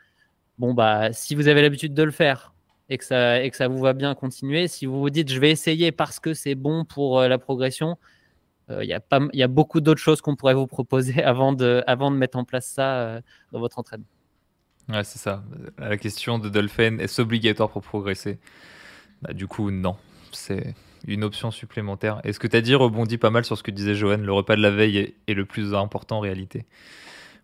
bon, 0.57 0.73
bah, 0.73 1.11
si 1.13 1.35
vous 1.35 1.47
avez 1.47 1.61
l'habitude 1.61 1.93
de 1.93 2.03
le 2.03 2.11
faire 2.11 2.53
et 2.91 2.97
que, 2.97 3.05
ça, 3.05 3.67
vous 3.67 3.79
va 3.79 3.93
bien 3.93 4.13
continuer, 4.15 4.67
si 4.67 4.85
vous 4.85 4.99
vous 4.99 5.09
dites 5.09 5.31
je 5.31 5.39
vais 5.39 5.51
essayer 5.51 5.91
parce 5.91 6.19
que 6.19 6.33
c'est 6.33 6.55
bon 6.55 6.85
pour 6.85 7.21
la 7.21 7.37
progression, 7.37 7.97
il 8.69 8.87
y, 8.87 8.93
a 8.93 9.01
y 9.33 9.43
a 9.43 9.47
beaucoup 9.47 9.81
d'autres 9.81 9.99
choses 9.99 10.21
qu'on 10.21 10.35
pourrait 10.35 10.53
vous 10.53 10.67
proposer 10.67 11.23
avant 11.23 11.51
de, 11.51 11.83
avant 11.87 12.11
de 12.11 12.15
mettre 12.15 12.37
en 12.37 12.45
place 12.45 12.67
ça 12.67 13.21
dans 13.51 13.59
votre 13.59 13.79
entraînement. 13.79 14.05
Ouais, 14.89 15.03
c'est 15.03 15.19
ça. 15.19 15.43
La 15.77 15.97
question 15.97 16.39
de 16.39 16.49
Dolphin, 16.49 16.97
est-ce 16.99 17.21
obligatoire 17.21 17.69
pour 17.69 17.81
progresser? 17.81 18.39
Bah, 19.21 19.33
Du 19.33 19.47
coup, 19.47 19.71
non. 19.71 19.95
C'est 20.33 20.75
une 21.07 21.23
option 21.23 21.51
supplémentaire. 21.51 22.21
Et 22.23 22.33
ce 22.33 22.39
que 22.39 22.47
tu 22.47 22.55
as 22.55 22.61
dit 22.61 22.75
rebondit 22.75 23.17
pas 23.17 23.29
mal 23.29 23.45
sur 23.45 23.57
ce 23.57 23.63
que 23.63 23.71
disait 23.71 23.95
Johan. 23.95 24.17
Le 24.17 24.33
repas 24.33 24.55
de 24.55 24.61
la 24.61 24.71
veille 24.71 25.13
est, 25.27 25.33
le 25.33 25.45
plus 25.45 25.73
important 25.73 26.17
en 26.17 26.19
réalité. 26.21 26.65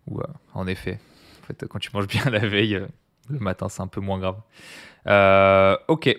Ou, 0.06 0.20
euh, 0.20 0.24
en 0.54 0.66
effet, 0.66 0.98
en 1.42 1.46
fait, 1.46 1.66
quand 1.66 1.78
tu 1.78 1.90
manges 1.94 2.08
bien 2.08 2.24
la 2.30 2.46
veille, 2.46 2.76
euh, 2.76 2.86
le 3.30 3.38
matin, 3.38 3.68
c'est 3.68 3.82
un 3.82 3.88
peu 3.88 4.00
moins 4.00 4.18
grave. 4.18 4.40
Euh, 5.06 5.76
ok. 5.88 6.16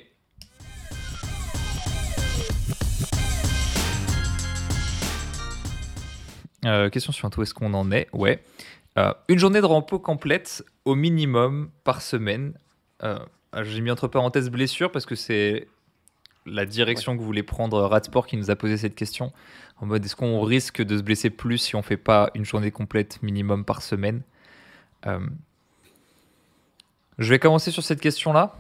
question 6.92 7.12
suivante, 7.12 7.38
où 7.38 7.42
est-ce 7.42 7.54
qu'on 7.54 7.74
en 7.74 7.92
est? 7.92 8.08
Ouais. 8.14 8.44
Euh, 8.98 9.14
une 9.28 9.40
journée 9.40 9.62
de 9.62 9.66
repos 9.66 10.00
complète 10.00 10.64
au 10.86 10.96
minimum 10.96 11.70
par 11.84 12.02
semaine. 12.02 12.54
Euh, 13.04 13.20
j'ai 13.62 13.82
mis 13.82 13.92
entre 13.92 14.08
parenthèses 14.08 14.50
blessure 14.50 14.92
parce 14.92 15.06
que 15.06 15.16
c'est 15.16 15.68
la 16.46 16.66
direction 16.66 17.18
que 17.18 17.22
voulait 17.22 17.44
prendre 17.44 17.82
Radsport 17.82 18.28
qui 18.28 18.38
nous 18.38 18.52
a 18.52 18.56
posé 18.56 18.78
cette 18.78 18.96
question. 18.96 19.32
En 19.80 19.86
mode, 19.86 20.04
est-ce 20.04 20.16
qu'on 20.16 20.42
risque 20.42 20.82
de 20.82 20.98
se 20.98 21.04
blesser 21.04 21.30
plus 21.30 21.58
si 21.60 21.76
on 21.76 21.82
fait 21.82 21.98
pas 21.98 22.32
une 22.34 22.46
journée 22.46 22.72
complète 22.72 23.22
minimum 23.22 23.64
par 23.64 23.82
semaine? 23.82 24.22
Euh, 25.06 25.20
Je 27.20 27.30
vais 27.30 27.40
commencer 27.40 27.72
sur 27.72 27.84
cette 27.84 28.02
question-là. 28.02 28.58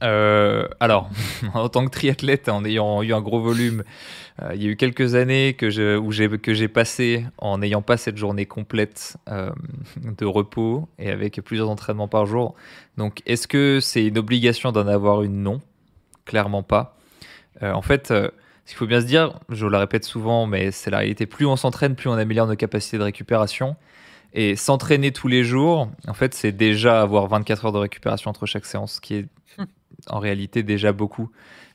Alors, 0.00 1.10
en 1.54 1.68
tant 1.68 1.84
que 1.84 1.90
triathlète, 1.90 2.48
en 2.48 2.64
ayant 2.64 3.02
eu 3.02 3.12
un 3.12 3.20
gros 3.20 3.40
volume, 3.40 3.84
euh, 4.42 4.54
il 4.54 4.62
y 4.62 4.66
a 4.66 4.70
eu 4.70 4.76
quelques 4.76 5.14
années 5.14 5.54
que 5.54 5.96
où 5.98 6.12
j'ai, 6.12 6.28
que 6.38 6.54
j'ai 6.54 6.68
passé 6.68 7.26
en 7.38 7.58
n'ayant 7.58 7.82
pas 7.82 7.96
cette 7.96 8.16
journée 8.16 8.46
complète 8.46 9.16
euh, 9.28 9.50
de 9.96 10.26
repos 10.26 10.88
et 10.98 11.10
avec 11.10 11.40
plusieurs 11.42 11.68
entraînements 11.68 12.08
par 12.08 12.26
jour. 12.26 12.54
Donc, 12.96 13.22
est-ce 13.26 13.48
que 13.48 13.80
c'est 13.80 14.06
une 14.06 14.18
obligation 14.18 14.72
d'en 14.72 14.86
avoir 14.86 15.22
une? 15.22 15.42
Non, 15.42 15.60
clairement 16.24 16.62
pas. 16.62 16.96
Euh, 17.62 17.72
en 17.72 17.82
fait, 17.82 18.08
ce 18.08 18.30
qu'il 18.66 18.76
faut 18.76 18.86
bien 18.86 19.00
se 19.00 19.06
dire, 19.06 19.38
je 19.48 19.66
le 19.66 19.76
répète 19.76 20.04
souvent, 20.04 20.46
mais 20.46 20.70
c'est 20.70 20.90
la 20.90 20.98
réalité, 20.98 21.26
plus 21.26 21.46
on 21.46 21.56
s'entraîne, 21.56 21.96
plus 21.96 22.08
on 22.08 22.14
améliore 22.14 22.46
nos 22.46 22.56
capacités 22.56 22.98
de 22.98 23.02
récupération. 23.02 23.76
Et 24.34 24.56
s'entraîner 24.56 25.10
tous 25.10 25.26
les 25.26 25.42
jours, 25.42 25.90
en 26.06 26.12
fait, 26.12 26.34
c'est 26.34 26.52
déjà 26.52 27.00
avoir 27.00 27.28
24 27.28 27.66
heures 27.66 27.72
de 27.72 27.78
récupération 27.78 28.30
entre 28.30 28.46
chaque 28.46 28.66
séance, 28.66 28.96
ce 28.96 29.00
qui 29.00 29.14
est 29.14 29.26
en 30.08 30.18
réalité 30.18 30.62
déjà 30.62 30.92
beaucoup. 30.92 31.30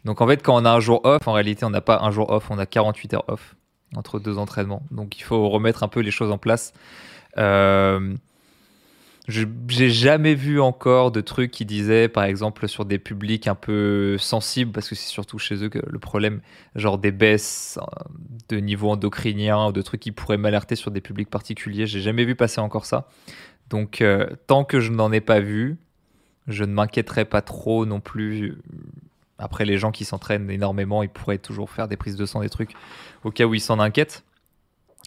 Donc 0.06 0.22
en 0.22 0.28
fait, 0.28 0.42
quand 0.44 0.56
on 0.62 0.66
a 0.66 0.72
un 0.72 0.80
jour 0.80 1.02
off, 1.04 1.28
en 1.28 1.34
réalité, 1.34 1.66
on 1.66 1.70
n'a 1.70 1.82
pas 1.82 2.00
un 2.02 2.12
jour 2.12 2.30
off, 2.30 2.50
on 2.50 2.58
a 2.58 2.66
48 2.66 3.14
heures 3.14 3.26
off 3.28 3.56
entre 3.96 4.20
deux 4.20 4.38
entraînements. 4.38 4.84
Donc 4.92 5.20
il 5.20 5.24
faut 5.24 5.50
remettre 5.50 5.84
un 5.84 5.88
peu 5.88 6.00
les 6.00 6.12
choses 6.12 6.32
en 6.32 6.38
place. 6.38 6.74
Euh, 7.38 8.16
j'ai 9.30 9.90
jamais 9.90 10.36
vu 10.36 10.60
encore 10.60 11.12
de 11.12 11.22
trucs 11.22 11.52
qui 11.52 11.64
disaient, 11.64 12.10
par 12.10 12.26
exemple, 12.26 12.68
sur 12.68 12.84
des 12.84 13.00
publics 13.00 13.48
un 13.48 13.56
peu 13.56 14.18
sensibles, 14.18 14.74
parce 14.74 14.90
que 14.90 14.96
c'est 14.96 15.08
surtout 15.08 15.40
chez 15.40 15.64
eux 15.64 15.70
que 15.70 15.80
le 15.88 16.00
problème, 16.00 16.42
genre 16.76 16.98
des 16.98 17.14
baisses 17.14 17.80
euh, 17.82 18.04
de 18.50 18.58
niveau 18.58 18.90
endocrinien 18.90 19.68
ou 19.68 19.72
de 19.72 19.82
trucs 19.82 20.02
qui 20.02 20.12
pourraient 20.12 20.38
m'alerter 20.38 20.76
sur 20.76 20.92
des 20.92 21.00
publics 21.00 21.30
particuliers. 21.30 21.88
J'ai 21.88 22.02
jamais 22.02 22.26
vu 22.26 22.36
passer 22.36 22.60
encore 22.60 22.86
ça. 22.86 23.08
Donc, 23.70 24.02
euh, 24.02 24.28
tant 24.48 24.66
que 24.66 24.82
je 24.82 24.92
n'en 24.92 25.12
ai 25.14 25.22
pas 25.22 25.40
vu, 25.40 25.78
je 26.48 26.64
ne 26.64 26.74
m'inquiéterai 26.74 27.26
pas 27.26 27.42
trop 27.42 27.86
non 27.86 28.00
plus 28.00 28.58
après, 29.44 29.66
les 29.66 29.78
gens 29.78 29.92
qui 29.92 30.06
s'entraînent 30.06 30.50
énormément, 30.50 31.04
ils 31.04 31.10
pourraient 31.10 31.38
toujours 31.38 31.70
faire 31.70 31.88
des 31.88 31.98
prises 31.98 32.16
de 32.16 32.26
sang, 32.26 32.42
des 32.42 32.50
trucs, 32.50 32.72
au 33.24 33.32
cas 33.32 33.46
où 33.46 33.54
ils 33.54 33.62
s'en 33.62 33.80
inquiètent. 33.80 34.24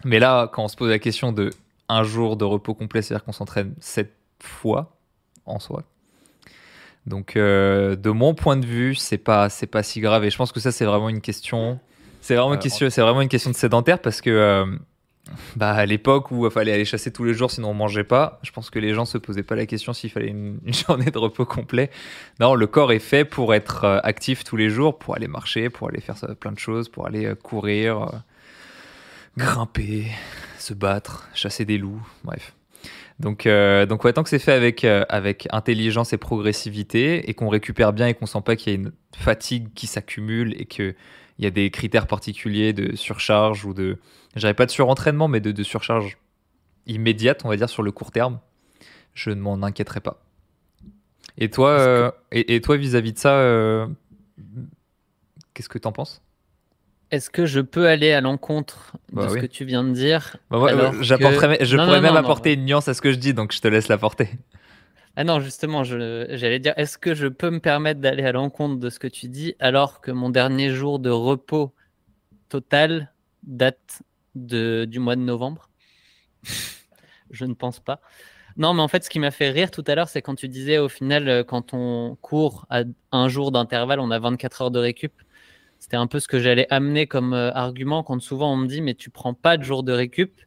Mais 0.04 0.18
là, 0.18 0.50
quand 0.52 0.64
on 0.64 0.68
se 0.68 0.76
pose 0.76 0.90
la 0.90 0.98
question 0.98 1.32
de 1.32 1.50
un 1.88 2.02
jour 2.02 2.36
de 2.36 2.44
repos 2.44 2.74
complet, 2.74 3.00
c'est-à-dire 3.00 3.24
qu'on 3.24 3.32
s'entraîne 3.32 3.74
sept 3.80 4.12
fois 4.42 4.96
en 5.46 5.58
soi. 5.58 5.84
Donc, 7.06 7.36
euh, 7.36 7.94
de 7.94 8.10
mon 8.10 8.34
point 8.34 8.56
de 8.56 8.66
vue, 8.66 8.96
c'est 8.96 9.18
pas 9.18 9.48
c'est 9.48 9.68
pas 9.68 9.84
si 9.84 10.00
grave. 10.00 10.24
Et 10.24 10.30
je 10.30 10.36
pense 10.36 10.50
que 10.50 10.58
ça, 10.58 10.72
c'est 10.72 10.84
vraiment 10.84 11.08
une 11.08 11.20
question. 11.20 11.78
C'est 12.20 12.34
vraiment, 12.34 12.54
une 12.54 12.60
question, 12.60 12.90
c'est 12.90 13.00
vraiment 13.00 13.22
une 13.22 13.28
question 13.28 13.50
de 13.50 13.56
sédentaire 13.56 14.00
parce 14.00 14.20
que 14.20 14.30
euh, 14.30 14.66
bah, 15.56 15.72
à 15.72 15.86
l'époque 15.86 16.30
où 16.30 16.46
il 16.46 16.50
fallait 16.50 16.72
aller 16.72 16.84
chasser 16.84 17.12
tous 17.12 17.24
les 17.24 17.34
jours 17.34 17.50
sinon 17.50 17.70
on 17.70 17.74
mangeait 17.74 18.04
pas, 18.04 18.38
je 18.42 18.52
pense 18.52 18.70
que 18.70 18.78
les 18.78 18.94
gens 18.94 19.04
se 19.04 19.18
posaient 19.18 19.42
pas 19.42 19.56
la 19.56 19.66
question 19.66 19.92
s'il 19.92 20.10
fallait 20.10 20.28
une, 20.28 20.60
journée 20.86 21.10
de 21.10 21.18
repos 21.18 21.44
complet. 21.44 21.90
Non, 22.40 22.54
le 22.54 22.66
corps 22.66 22.92
est 22.92 23.00
fait 23.00 23.24
pour 23.24 23.54
être 23.54 23.84
euh, 23.84 23.98
actif 24.02 24.44
tous 24.44 24.56
les 24.56 24.70
jours, 24.70 24.98
pour 24.98 25.16
aller 25.16 25.28
marcher, 25.28 25.68
pour 25.68 25.88
aller 25.88 26.00
faire 26.00 26.16
plein 26.38 26.52
de 26.52 26.58
choses, 26.58 26.88
pour 26.88 27.06
aller 27.06 27.26
euh, 27.26 27.34
courir, 27.34 28.02
euh, 28.02 28.16
grimper, 29.36 30.06
se 30.58 30.74
battre, 30.74 31.28
chasser 31.34 31.64
des 31.64 31.78
loups, 31.78 32.06
bref. 32.24 32.54
Donc, 33.18 33.48
donc 33.88 34.04
ouais, 34.04 34.12
tant 34.12 34.22
que 34.22 34.28
c'est 34.28 34.38
fait 34.38 34.52
avec, 34.52 34.84
avec 34.84 35.48
intelligence 35.50 36.12
et 36.12 36.18
progressivité 36.18 37.30
et 37.30 37.32
qu'on 37.32 37.48
récupère 37.48 37.94
bien 37.94 38.08
et 38.08 38.12
qu'on 38.14 38.26
sent 38.26 38.42
pas 38.44 38.56
qu'il 38.56 38.72
y 38.74 38.76
a 38.76 38.78
une 38.78 38.92
fatigue 39.16 39.68
qui 39.74 39.86
s'accumule 39.86 40.54
et 40.60 40.66
qu'il 41.36 41.44
y 41.44 41.48
a 41.48 41.50
des 41.50 41.70
critères 41.70 42.06
particuliers 42.06 42.72
de 42.72 42.96
surcharge 42.96 43.64
ou 43.64 43.74
de, 43.74 43.98
j'avais 44.34 44.54
pas 44.54 44.66
de 44.66 44.70
surentraînement, 44.70 45.28
mais 45.28 45.40
de, 45.40 45.62
surcharge 45.62 46.18
immédiate, 46.86 47.42
on 47.44 47.48
va 47.48 47.56
dire, 47.56 47.68
sur 47.68 47.82
le 47.82 47.92
court 47.92 48.10
terme. 48.10 48.40
Je 49.14 49.30
ne 49.30 49.40
m'en 49.40 49.62
inquiéterai 49.62 50.00
pas. 50.00 50.22
Et 51.38 51.50
toi, 51.50 51.70
euh, 51.70 52.10
et, 52.32 52.60
toi 52.60 52.76
vis-à-vis 52.76 53.12
de 53.12 53.18
ça, 53.18 53.34
euh, 53.34 53.86
qu'est-ce 55.52 55.68
que 55.68 55.78
tu 55.78 55.86
en 55.86 55.92
penses? 55.92 56.22
Est-ce 57.10 57.30
que 57.30 57.46
je 57.46 57.60
peux 57.60 57.86
aller 57.86 58.12
à 58.12 58.20
l'encontre 58.20 58.96
de 59.12 59.16
bah 59.16 59.28
ce 59.28 59.36
que 59.36 59.46
tu 59.46 59.64
viens 59.64 59.84
de 59.84 59.92
dire? 59.92 60.38
Bah 60.50 60.92
Je 61.00 61.14
pourrais 61.14 62.00
même 62.00 62.16
apporter 62.16 62.54
une 62.54 62.64
nuance 62.64 62.88
à 62.88 62.94
ce 62.94 63.02
que 63.02 63.12
je 63.12 63.16
dis, 63.16 63.32
donc 63.32 63.52
je 63.52 63.60
te 63.60 63.68
laisse 63.68 63.88
l'apporter. 63.88 64.30
Ah 65.18 65.24
non, 65.24 65.40
justement, 65.40 65.82
j'allais 65.82 66.58
dire, 66.58 66.74
est-ce 66.76 66.98
que 66.98 67.14
je 67.14 67.26
peux 67.26 67.48
me 67.48 67.60
permettre 67.60 68.00
d'aller 68.00 68.22
à 68.24 68.32
l'encontre 68.32 68.78
de 68.78 68.90
ce 68.90 68.98
que 68.98 69.06
tu 69.06 69.28
dis 69.28 69.54
alors 69.60 70.02
que 70.02 70.10
mon 70.10 70.28
dernier 70.28 70.68
jour 70.70 70.98
de 70.98 71.08
repos 71.08 71.72
total 72.50 73.12
date 73.42 74.02
du 74.34 74.98
mois 74.98 75.16
de 75.16 75.22
novembre? 75.22 75.70
Je 77.30 77.46
ne 77.46 77.54
pense 77.54 77.80
pas. 77.80 78.00
Non, 78.58 78.74
mais 78.74 78.82
en 78.82 78.88
fait, 78.88 79.04
ce 79.04 79.10
qui 79.10 79.18
m'a 79.18 79.30
fait 79.30 79.50
rire 79.50 79.70
tout 79.70 79.84
à 79.86 79.94
l'heure, 79.94 80.08
c'est 80.08 80.20
quand 80.20 80.34
tu 80.34 80.48
disais 80.48 80.78
au 80.78 80.88
final, 80.88 81.28
euh, 81.28 81.44
quand 81.44 81.74
on 81.74 82.16
court 82.20 82.66
à 82.70 82.82
un 83.12 83.28
jour 83.28 83.52
d'intervalle, 83.52 84.00
on 84.00 84.10
a 84.10 84.18
24 84.18 84.62
heures 84.62 84.70
de 84.70 84.78
récup. 84.78 85.12
C'était 85.78 85.96
un 85.96 86.06
peu 86.06 86.20
ce 86.20 86.28
que 86.28 86.38
j'allais 86.38 86.66
amener 86.70 87.06
comme 87.06 87.34
euh, 87.34 87.52
argument 87.52 88.02
quand 88.02 88.20
souvent 88.20 88.52
on 88.52 88.56
me 88.56 88.66
dit, 88.66 88.80
mais 88.80 88.94
tu 88.94 89.10
prends 89.10 89.34
pas 89.34 89.56
de 89.56 89.62
jour 89.62 89.82
de 89.82 89.92
récup? 89.92 90.40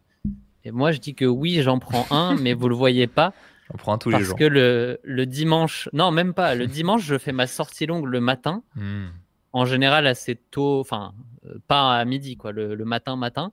Et 0.63 0.71
moi, 0.71 0.91
je 0.91 0.99
dis 0.99 1.13
que 1.13 1.25
oui, 1.25 1.61
j'en 1.61 1.79
prends 1.79 2.05
un, 2.11 2.35
mais 2.35 2.53
vous 2.53 2.69
le 2.69 2.75
voyez 2.75 3.07
pas. 3.07 3.33
On 3.73 3.77
prend 3.77 3.93
un 3.93 3.97
tous 3.97 4.09
les 4.09 4.19
jours. 4.19 4.35
Parce 4.35 4.39
que 4.39 4.45
le, 4.45 4.99
le, 5.03 5.25
dimanche, 5.25 5.89
non, 5.93 6.11
même 6.11 6.33
pas. 6.33 6.55
Le 6.55 6.67
dimanche, 6.67 7.03
je 7.03 7.17
fais 7.17 7.31
ma 7.31 7.47
sortie 7.47 7.85
longue 7.85 8.05
le 8.05 8.19
matin. 8.19 8.63
Hmm. 8.75 9.07
En 9.53 9.65
général, 9.65 10.07
assez 10.07 10.35
tôt, 10.35 10.79
enfin, 10.79 11.13
euh, 11.45 11.59
pas 11.67 11.97
à 11.97 12.05
midi, 12.05 12.37
quoi, 12.37 12.51
le, 12.51 12.75
le 12.75 12.85
matin, 12.85 13.15
matin. 13.15 13.51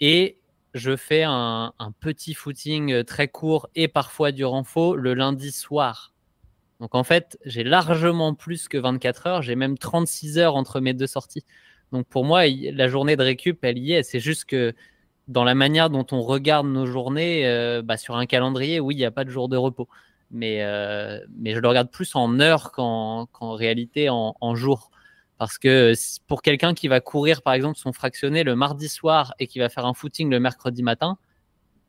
Et 0.00 0.40
je 0.74 0.96
fais 0.96 1.24
un, 1.24 1.72
petit 2.00 2.34
footing 2.34 2.92
euh, 2.92 3.04
très 3.04 3.28
court 3.28 3.68
et 3.74 3.88
parfois 3.88 4.32
du 4.32 4.44
renfort 4.44 4.96
le 4.96 5.14
lundi 5.14 5.50
soir. 5.50 6.14
Donc 6.80 6.94
en 6.94 7.04
fait, 7.04 7.38
j'ai 7.44 7.64
largement 7.64 8.34
plus 8.34 8.68
que 8.68 8.78
24 8.78 9.26
heures, 9.26 9.42
j'ai 9.42 9.56
même 9.56 9.76
36 9.76 10.38
heures 10.38 10.56
entre 10.56 10.80
mes 10.80 10.94
deux 10.94 11.06
sorties. 11.06 11.44
Donc 11.92 12.06
pour 12.06 12.24
moi, 12.24 12.44
la 12.46 12.88
journée 12.88 13.16
de 13.16 13.22
récup, 13.22 13.58
elle 13.64 13.78
y 13.78 13.92
est. 13.92 14.02
C'est 14.02 14.20
juste 14.20 14.44
que 14.44 14.72
dans 15.30 15.44
la 15.44 15.54
manière 15.54 15.90
dont 15.90 16.06
on 16.10 16.22
regarde 16.22 16.66
nos 16.66 16.86
journées, 16.86 17.46
euh, 17.46 17.82
bah, 17.82 17.96
sur 17.96 18.16
un 18.16 18.26
calendrier, 18.26 18.80
oui, 18.80 18.96
il 18.96 18.98
n'y 18.98 19.04
a 19.04 19.12
pas 19.12 19.24
de 19.24 19.30
jour 19.30 19.48
de 19.48 19.56
repos. 19.56 19.88
Mais, 20.32 20.62
euh, 20.62 21.20
je 21.44 21.58
le 21.58 21.68
regarde 21.68 21.90
plus 21.90 22.14
en 22.16 22.40
heures 22.40 22.72
qu'en 22.72 23.26
réalité 23.40 24.08
en, 24.10 24.54
jours. 24.56 24.90
Parce 25.38 25.56
que 25.56 25.94
pour 26.26 26.42
quelqu'un 26.42 26.74
qui 26.74 26.88
va 26.88 27.00
courir, 27.00 27.42
par 27.42 27.54
exemple, 27.54 27.78
son 27.78 27.92
fractionné 27.92 28.42
le 28.42 28.56
mardi 28.56 28.88
soir 28.88 29.32
et 29.38 29.46
qui 29.46 29.60
va 29.60 29.68
faire 29.68 29.86
un 29.86 29.94
footing 29.94 30.30
le 30.30 30.40
mercredi 30.40 30.82
matin, 30.82 31.16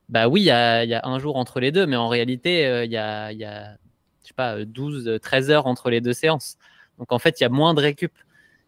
bah 0.08 0.28
oui, 0.28 0.42
il 0.42 0.44
y 0.44 0.50
a, 0.50 1.00
un 1.04 1.18
jour 1.18 1.36
entre 1.36 1.58
les 1.58 1.72
deux, 1.72 1.86
mais 1.86 1.96
en 1.96 2.08
réalité, 2.08 2.66
euh, 2.66 2.84
il 2.84 2.92
y, 2.92 2.96
a, 2.96 3.32
y 3.32 3.44
a, 3.44 3.76
sais 4.22 4.34
pas, 4.34 4.64
12, 4.64 5.18
13 5.20 5.50
heures 5.50 5.66
entre 5.66 5.90
les 5.90 6.00
deux 6.00 6.12
séances. 6.12 6.58
Donc 6.98 7.10
en 7.10 7.18
fait, 7.18 7.40
il 7.40 7.42
y 7.42 7.46
a 7.46 7.50
moins 7.50 7.74
de 7.74 7.80
récup. 7.80 8.12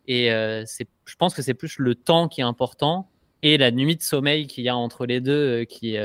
Et 0.07 0.33
euh, 0.33 0.65
je 1.05 1.17
pense 1.17 1.33
que 1.33 1.43
c'est 1.43 1.55
plus 1.55 1.79
le 1.79 1.95
temps 1.95 2.29
qui 2.29 2.41
est 2.41 2.45
important 2.45 3.09
et 3.45 3.59
la 3.59 3.71
nuit 3.71 3.95
de 3.95 4.03
sommeil 4.03 4.47
qu'il 4.47 4.65
y 4.65 4.71
a 4.71 4.77
entre 4.77 5.05
les 5.05 5.21
deux 5.21 5.61
euh, 5.61 5.65
qui, 5.67 5.97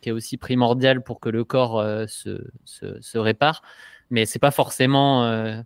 qui, 0.00 0.08
est 0.08 0.12
aussi 0.12 0.38
primordial 0.38 1.02
pour 1.02 1.20
que 1.20 1.28
le 1.28 1.44
corps 1.44 1.84
se, 2.08 2.42
se, 2.64 3.18
répare. 3.18 3.62
Mais 4.10 4.24
c'est 4.24 4.38
pas 4.38 4.50
forcément 4.50 5.62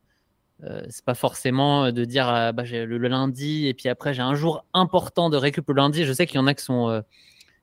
c'est 0.89 1.05
pas 1.05 1.15
forcément 1.15 1.91
de 1.91 2.05
dire 2.05 2.53
bah, 2.55 2.65
j'ai 2.65 2.85
le, 2.85 2.99
lundi 2.99 3.67
et 3.67 3.75
puis 3.75 3.89
après 3.89 4.13
j'ai 4.13 4.23
un 4.23 4.35
jour 4.35 4.65
important 4.75 5.31
de 5.31 5.37
récup 5.37 5.69
le 5.69 5.75
lundi. 5.75 6.05
Je 6.05 6.13
sais 6.13 6.27
qu'il 6.27 6.37
y 6.37 6.39
en 6.39 6.47
a 6.47 6.55
qui 6.55 6.65
sont 6.65 7.03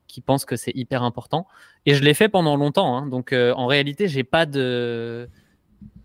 qui 0.06 0.20
pensent 0.22 0.46
que 0.46 0.56
c'est 0.56 0.72
hyper 0.74 1.02
important 1.02 1.46
et 1.84 1.94
je 1.94 2.02
l'ai 2.02 2.14
fait 2.14 2.28
pendant 2.28 2.56
longtemps. 2.56 2.96
Hein. 2.96 3.06
donc 3.06 3.32
en 3.34 3.66
réalité 3.66 4.08
j'ai 4.08 4.24
pas 4.24 4.46
de 4.46 5.28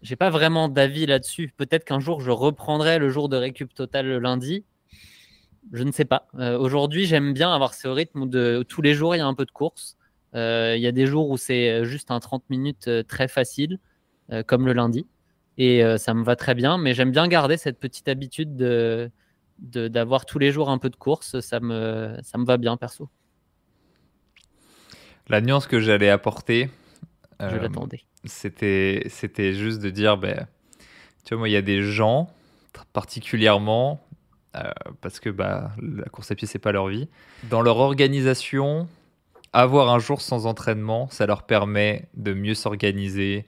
j'ai 0.01 0.15
pas 0.15 0.29
vraiment 0.29 0.69
d'avis 0.69 1.05
là-dessus. 1.05 1.53
Peut-être 1.55 1.85
qu'un 1.85 1.99
jour 1.99 2.19
je 2.19 2.31
reprendrai 2.31 2.99
le 2.99 3.09
jour 3.09 3.29
de 3.29 3.37
récup 3.37 3.73
total 3.73 4.07
le 4.07 4.19
lundi. 4.19 4.65
Je 5.71 5.83
ne 5.83 5.91
sais 5.91 6.05
pas. 6.05 6.27
Aujourd'hui 6.59 7.05
j'aime 7.05 7.33
bien 7.33 7.53
avoir 7.53 7.73
ce 7.73 7.87
rythme 7.87 8.23
où 8.23 8.25
de 8.25 8.63
tous 8.67 8.81
les 8.81 8.93
jours 8.93 9.15
il 9.15 9.19
y 9.19 9.21
a 9.21 9.25
un 9.25 9.33
peu 9.33 9.45
de 9.45 9.51
course. 9.51 9.97
Il 10.33 10.79
y 10.79 10.87
a 10.87 10.91
des 10.91 11.05
jours 11.05 11.29
où 11.29 11.37
c'est 11.37 11.85
juste 11.85 12.11
un 12.11 12.19
30 12.19 12.43
minutes 12.49 12.89
très 13.07 13.27
facile, 13.27 13.79
comme 14.45 14.65
le 14.65 14.73
lundi 14.73 15.05
et 15.57 15.83
euh, 15.83 15.97
ça 15.97 16.13
me 16.13 16.23
va 16.23 16.35
très 16.35 16.55
bien. 16.55 16.77
Mais 16.77 16.93
j'aime 16.93 17.11
bien 17.11 17.27
garder 17.27 17.57
cette 17.57 17.79
petite 17.79 18.07
habitude 18.07 18.55
de 18.55 19.11
d'avoir 19.59 20.25
tous 20.25 20.39
les 20.39 20.51
jours 20.51 20.69
un 20.69 20.77
peu 20.77 20.89
de 20.89 20.95
course. 20.95 21.39
Ça 21.39 21.59
me, 21.59 22.17
ça 22.23 22.37
me 22.37 22.43
va 22.43 22.57
bien 22.57 22.75
perso. 22.75 23.09
La 25.27 25.39
nuance 25.39 25.67
que 25.67 25.79
j'allais 25.79 26.09
apporter, 26.09 26.69
je 27.39 27.45
euh, 27.45 27.61
l'attendais. 27.61 28.01
C'était, 28.25 29.03
c'était 29.07 29.53
juste 29.53 29.79
de 29.79 29.89
dire, 29.89 30.17
ben, 30.17 30.47
tu 31.23 31.33
vois, 31.33 31.37
moi, 31.37 31.49
il 31.49 31.53
y 31.53 31.57
a 31.57 31.61
des 31.61 31.81
gens, 31.81 32.29
particulièrement, 32.91 34.05
euh, 34.55 34.71
parce 35.01 35.19
que 35.19 35.29
bah, 35.29 35.71
la 35.81 36.05
course 36.05 36.31
à 36.31 36.35
pied, 36.35 36.47
c'est 36.47 36.59
pas 36.59 36.71
leur 36.71 36.87
vie, 36.87 37.07
dans 37.49 37.61
leur 37.61 37.77
organisation, 37.77 38.87
avoir 39.53 39.89
un 39.89 39.99
jour 39.99 40.21
sans 40.21 40.45
entraînement, 40.45 41.07
ça 41.09 41.25
leur 41.25 41.43
permet 41.43 42.07
de 42.15 42.33
mieux 42.33 42.55
s'organiser, 42.55 43.45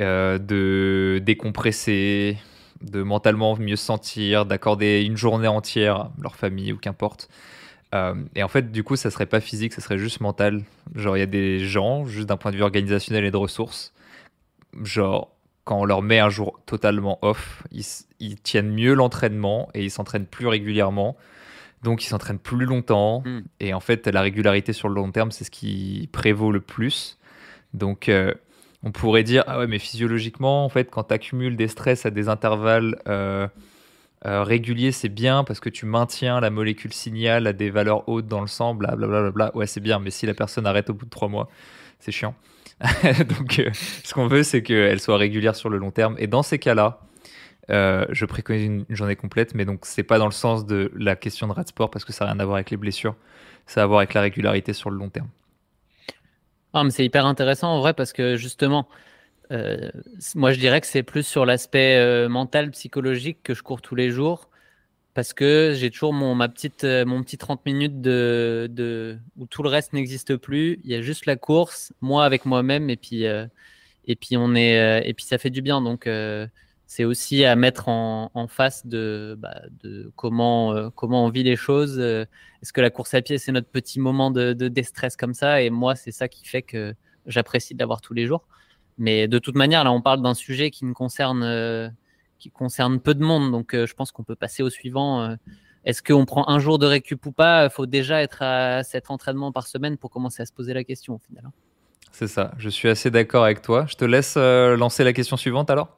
euh, 0.00 0.38
de 0.38 1.20
décompresser, 1.22 2.38
de 2.82 3.02
mentalement 3.02 3.56
mieux 3.56 3.76
se 3.76 3.84
sentir, 3.84 4.46
d'accorder 4.46 5.02
une 5.02 5.16
journée 5.16 5.48
entière 5.48 5.96
à 5.96 6.12
leur 6.20 6.36
famille 6.36 6.72
ou 6.72 6.78
qu'importe. 6.78 7.28
Euh, 7.94 8.14
et 8.34 8.42
en 8.42 8.48
fait, 8.48 8.72
du 8.72 8.84
coup, 8.84 8.96
ça 8.96 9.10
serait 9.10 9.26
pas 9.26 9.40
physique, 9.40 9.72
ça 9.72 9.80
serait 9.80 9.98
juste 9.98 10.20
mental. 10.20 10.62
Genre, 10.94 11.16
il 11.16 11.20
y 11.20 11.24
a 11.24 11.26
des 11.26 11.60
gens, 11.60 12.06
juste 12.06 12.28
d'un 12.28 12.36
point 12.36 12.50
de 12.50 12.56
vue 12.56 12.62
organisationnel 12.62 13.24
et 13.24 13.30
de 13.30 13.36
ressources, 13.36 13.92
genre, 14.82 15.30
quand 15.64 15.80
on 15.80 15.84
leur 15.84 16.02
met 16.02 16.18
un 16.18 16.28
jour 16.28 16.60
totalement 16.66 17.18
off, 17.22 17.62
ils, 17.70 18.36
tiennent 18.40 18.72
mieux 18.72 18.94
l'entraînement 18.94 19.68
et 19.74 19.84
ils 19.84 19.90
s'entraînent 19.90 20.26
plus 20.26 20.46
régulièrement. 20.46 21.16
Donc, 21.82 22.04
ils 22.04 22.08
s'entraînent 22.08 22.38
plus 22.38 22.64
longtemps. 22.64 23.22
Hmm. 23.24 23.42
Et 23.60 23.74
en 23.74 23.80
fait, 23.80 24.06
la 24.06 24.22
régularité 24.22 24.72
sur 24.72 24.88
le 24.88 24.94
long 24.94 25.10
terme, 25.12 25.30
c'est 25.30 25.44
ce 25.44 25.50
qui 25.50 26.08
prévaut 26.12 26.52
le 26.52 26.60
plus. 26.60 27.18
Donc, 27.74 28.08
euh, 28.08 28.34
on 28.82 28.90
pourrait 28.90 29.22
dire 29.22 29.44
ah 29.46 29.58
ouais 29.58 29.66
mais 29.66 29.78
physiologiquement 29.78 30.64
en 30.64 30.68
fait 30.68 30.90
quand 30.90 31.04
tu 31.04 31.14
accumules 31.14 31.56
des 31.56 31.68
stress 31.68 32.06
à 32.06 32.10
des 32.10 32.28
intervalles 32.28 33.00
euh, 33.08 33.46
euh, 34.26 34.42
réguliers 34.42 34.92
c'est 34.92 35.08
bien 35.08 35.44
parce 35.44 35.60
que 35.60 35.68
tu 35.68 35.86
maintiens 35.86 36.40
la 36.40 36.50
molécule 36.50 36.92
signal 36.92 37.46
à 37.46 37.52
des 37.52 37.70
valeurs 37.70 38.08
hautes 38.08 38.26
dans 38.26 38.40
le 38.40 38.46
sang 38.46 38.74
blablabla 38.74 39.30
bla, 39.30 39.56
ouais 39.56 39.66
c'est 39.66 39.80
bien 39.80 39.98
mais 39.98 40.10
si 40.10 40.26
la 40.26 40.34
personne 40.34 40.66
arrête 40.66 40.90
au 40.90 40.94
bout 40.94 41.04
de 41.04 41.10
trois 41.10 41.28
mois 41.28 41.48
c'est 42.00 42.12
chiant 42.12 42.34
donc 43.38 43.58
euh, 43.58 43.70
ce 44.04 44.12
qu'on 44.12 44.26
veut 44.26 44.42
c'est 44.42 44.62
qu'elle 44.62 45.00
soit 45.00 45.16
régulière 45.16 45.54
sur 45.54 45.68
le 45.68 45.78
long 45.78 45.90
terme. 45.90 46.16
Et 46.18 46.26
dans 46.26 46.42
ces 46.42 46.58
cas 46.58 46.74
là 46.74 47.00
je 47.68 48.24
préconise 48.26 48.64
une, 48.64 48.84
journée 48.90 49.16
complète 49.16 49.54
mais 49.54 49.64
donc 49.64 49.86
c'est 49.86 50.02
pas 50.02 50.18
dans 50.18 50.26
le 50.26 50.32
sens 50.32 50.66
de 50.66 50.92
la 50.94 51.16
question 51.16 51.46
de 51.46 51.52
rat 51.52 51.64
sport 51.66 51.90
parce 51.90 52.04
que 52.04 52.12
ça 52.12 52.26
n'a 52.26 52.32
rien 52.32 52.40
à 52.40 52.44
voir 52.44 52.56
avec 52.56 52.70
les 52.70 52.76
blessures. 52.76 53.14
Ça 53.66 53.80
a 53.80 53.84
à 53.84 53.86
voir 53.86 54.00
avec 54.00 54.12
la 54.14 54.20
régularité 54.20 54.72
sur 54.72 54.90
le 54.90 54.96
long 54.96 55.08
terme. 55.08 55.28
Ah, 56.74 56.82
c'est 56.90 57.04
hyper 57.04 57.26
intéressant 57.26 57.68
en 57.68 57.80
vrai 57.80 57.94
parce 57.94 58.12
que 58.12 58.36
justement, 58.36 58.88
euh, 59.52 59.90
moi 60.34 60.52
je 60.52 60.58
dirais 60.58 60.80
que 60.80 60.86
c'est 60.86 61.02
plus 61.02 61.26
sur 61.26 61.46
l'aspect 61.46 61.96
euh, 61.98 62.28
mental, 62.28 62.70
psychologique 62.70 63.38
que 63.42 63.54
je 63.54 63.62
cours 63.62 63.80
tous 63.80 63.94
les 63.94 64.10
jours 64.10 64.48
parce 65.14 65.32
que 65.34 65.74
j'ai 65.76 65.90
toujours 65.90 66.12
mon, 66.12 66.34
ma 66.34 66.48
petite, 66.48 66.84
euh, 66.84 67.04
mon 67.04 67.22
petit 67.22 67.38
30 67.38 67.64
minutes 67.66 68.00
de, 68.00 68.68
de, 68.70 69.18
où 69.36 69.46
tout 69.46 69.62
le 69.62 69.68
reste 69.68 69.92
n'existe 69.92 70.36
plus. 70.36 70.80
Il 70.84 70.90
y 70.90 70.94
a 70.94 71.02
juste 71.02 71.26
la 71.26 71.36
course, 71.36 71.92
moi 72.00 72.24
avec 72.24 72.46
moi-même 72.46 72.90
et 72.90 72.96
puis, 72.96 73.24
et 73.24 74.16
puis 74.16 74.36
on 74.36 74.54
est, 74.54 75.08
et 75.08 75.14
puis 75.14 75.24
ça 75.24 75.38
fait 75.38 75.50
du 75.50 75.62
bien. 75.62 75.80
Donc 75.82 76.06
c'est 76.92 77.04
aussi 77.04 77.42
à 77.46 77.56
mettre 77.56 77.88
en, 77.88 78.46
face 78.48 78.86
de, 78.86 79.34
bah, 79.38 79.62
de 79.82 80.12
comment, 80.14 80.74
euh, 80.74 80.90
comment 80.94 81.24
on 81.24 81.30
vit 81.30 81.42
les 81.42 81.56
choses. 81.56 81.98
Euh, 81.98 82.26
est-ce 82.60 82.70
que 82.74 82.82
la 82.82 82.90
course 82.90 83.14
à 83.14 83.22
pied, 83.22 83.38
c'est 83.38 83.50
notre 83.50 83.68
petit 83.68 83.98
moment 83.98 84.30
de, 84.30 84.52
de 84.52 84.68
déstress 84.68 85.16
comme 85.16 85.32
ça? 85.32 85.62
Et 85.62 85.70
moi, 85.70 85.94
c'est 85.94 86.12
ça 86.12 86.28
qui 86.28 86.46
fait 86.46 86.60
que 86.60 86.94
j'apprécie 87.24 87.74
d'avoir 87.74 88.02
tous 88.02 88.12
les 88.12 88.26
jours. 88.26 88.46
Mais 88.98 89.26
de 89.26 89.38
toute 89.38 89.54
manière, 89.54 89.84
là, 89.84 89.90
on 89.92 90.02
parle 90.02 90.20
d'un 90.20 90.34
sujet 90.34 90.70
qui 90.70 90.84
ne 90.84 90.92
concerne, 90.92 91.42
euh, 91.42 91.88
qui 92.42 92.50
concerne 92.50 92.98
peu 92.98 93.14
de 93.14 93.22
monde. 93.22 93.52
Donc, 93.52 93.74
je 93.74 93.94
pense 93.94 94.10
qu'on 94.10 94.24
peut 94.24 94.34
passer 94.34 94.62
au 94.62 94.70
suivant. 94.70 95.36
Est-ce 95.84 96.02
qu'on 96.02 96.24
prend 96.24 96.48
un 96.48 96.58
jour 96.58 96.78
de 96.78 96.86
récup 96.86 97.24
ou 97.26 97.32
pas? 97.32 97.64
Il 97.64 97.70
faut 97.70 97.86
déjà 97.86 98.20
être 98.20 98.42
à 98.42 98.82
cet 98.82 99.10
entraînement 99.10 99.52
par 99.52 99.66
semaine 99.68 99.96
pour 99.96 100.10
commencer 100.10 100.42
à 100.42 100.46
se 100.46 100.52
poser 100.52 100.74
la 100.74 100.82
question 100.82 101.14
au 101.14 101.18
final. 101.18 101.44
Hein. 101.46 101.52
C'est 102.10 102.26
ça, 102.26 102.52
je 102.58 102.68
suis 102.68 102.88
assez 102.88 103.10
d'accord 103.10 103.44
avec 103.44 103.62
toi. 103.62 103.86
Je 103.88 103.94
te 103.94 104.04
laisse 104.04 104.36
lancer 104.36 105.04
la 105.04 105.12
question 105.12 105.36
suivante 105.36 105.70
alors 105.70 105.96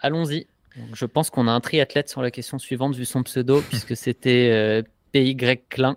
Allons-y. 0.00 0.46
Je 0.92 1.06
pense 1.06 1.30
qu'on 1.30 1.48
a 1.48 1.50
un 1.50 1.60
triathlète 1.60 2.08
sur 2.08 2.22
la 2.22 2.30
question 2.30 2.58
suivante 2.58 2.94
vu 2.94 3.04
son 3.04 3.22
pseudo, 3.22 3.60
puisque 3.68 3.96
c'était 3.96 4.50
euh, 4.52 4.82
PY 5.12 5.36
Klein 5.68 5.96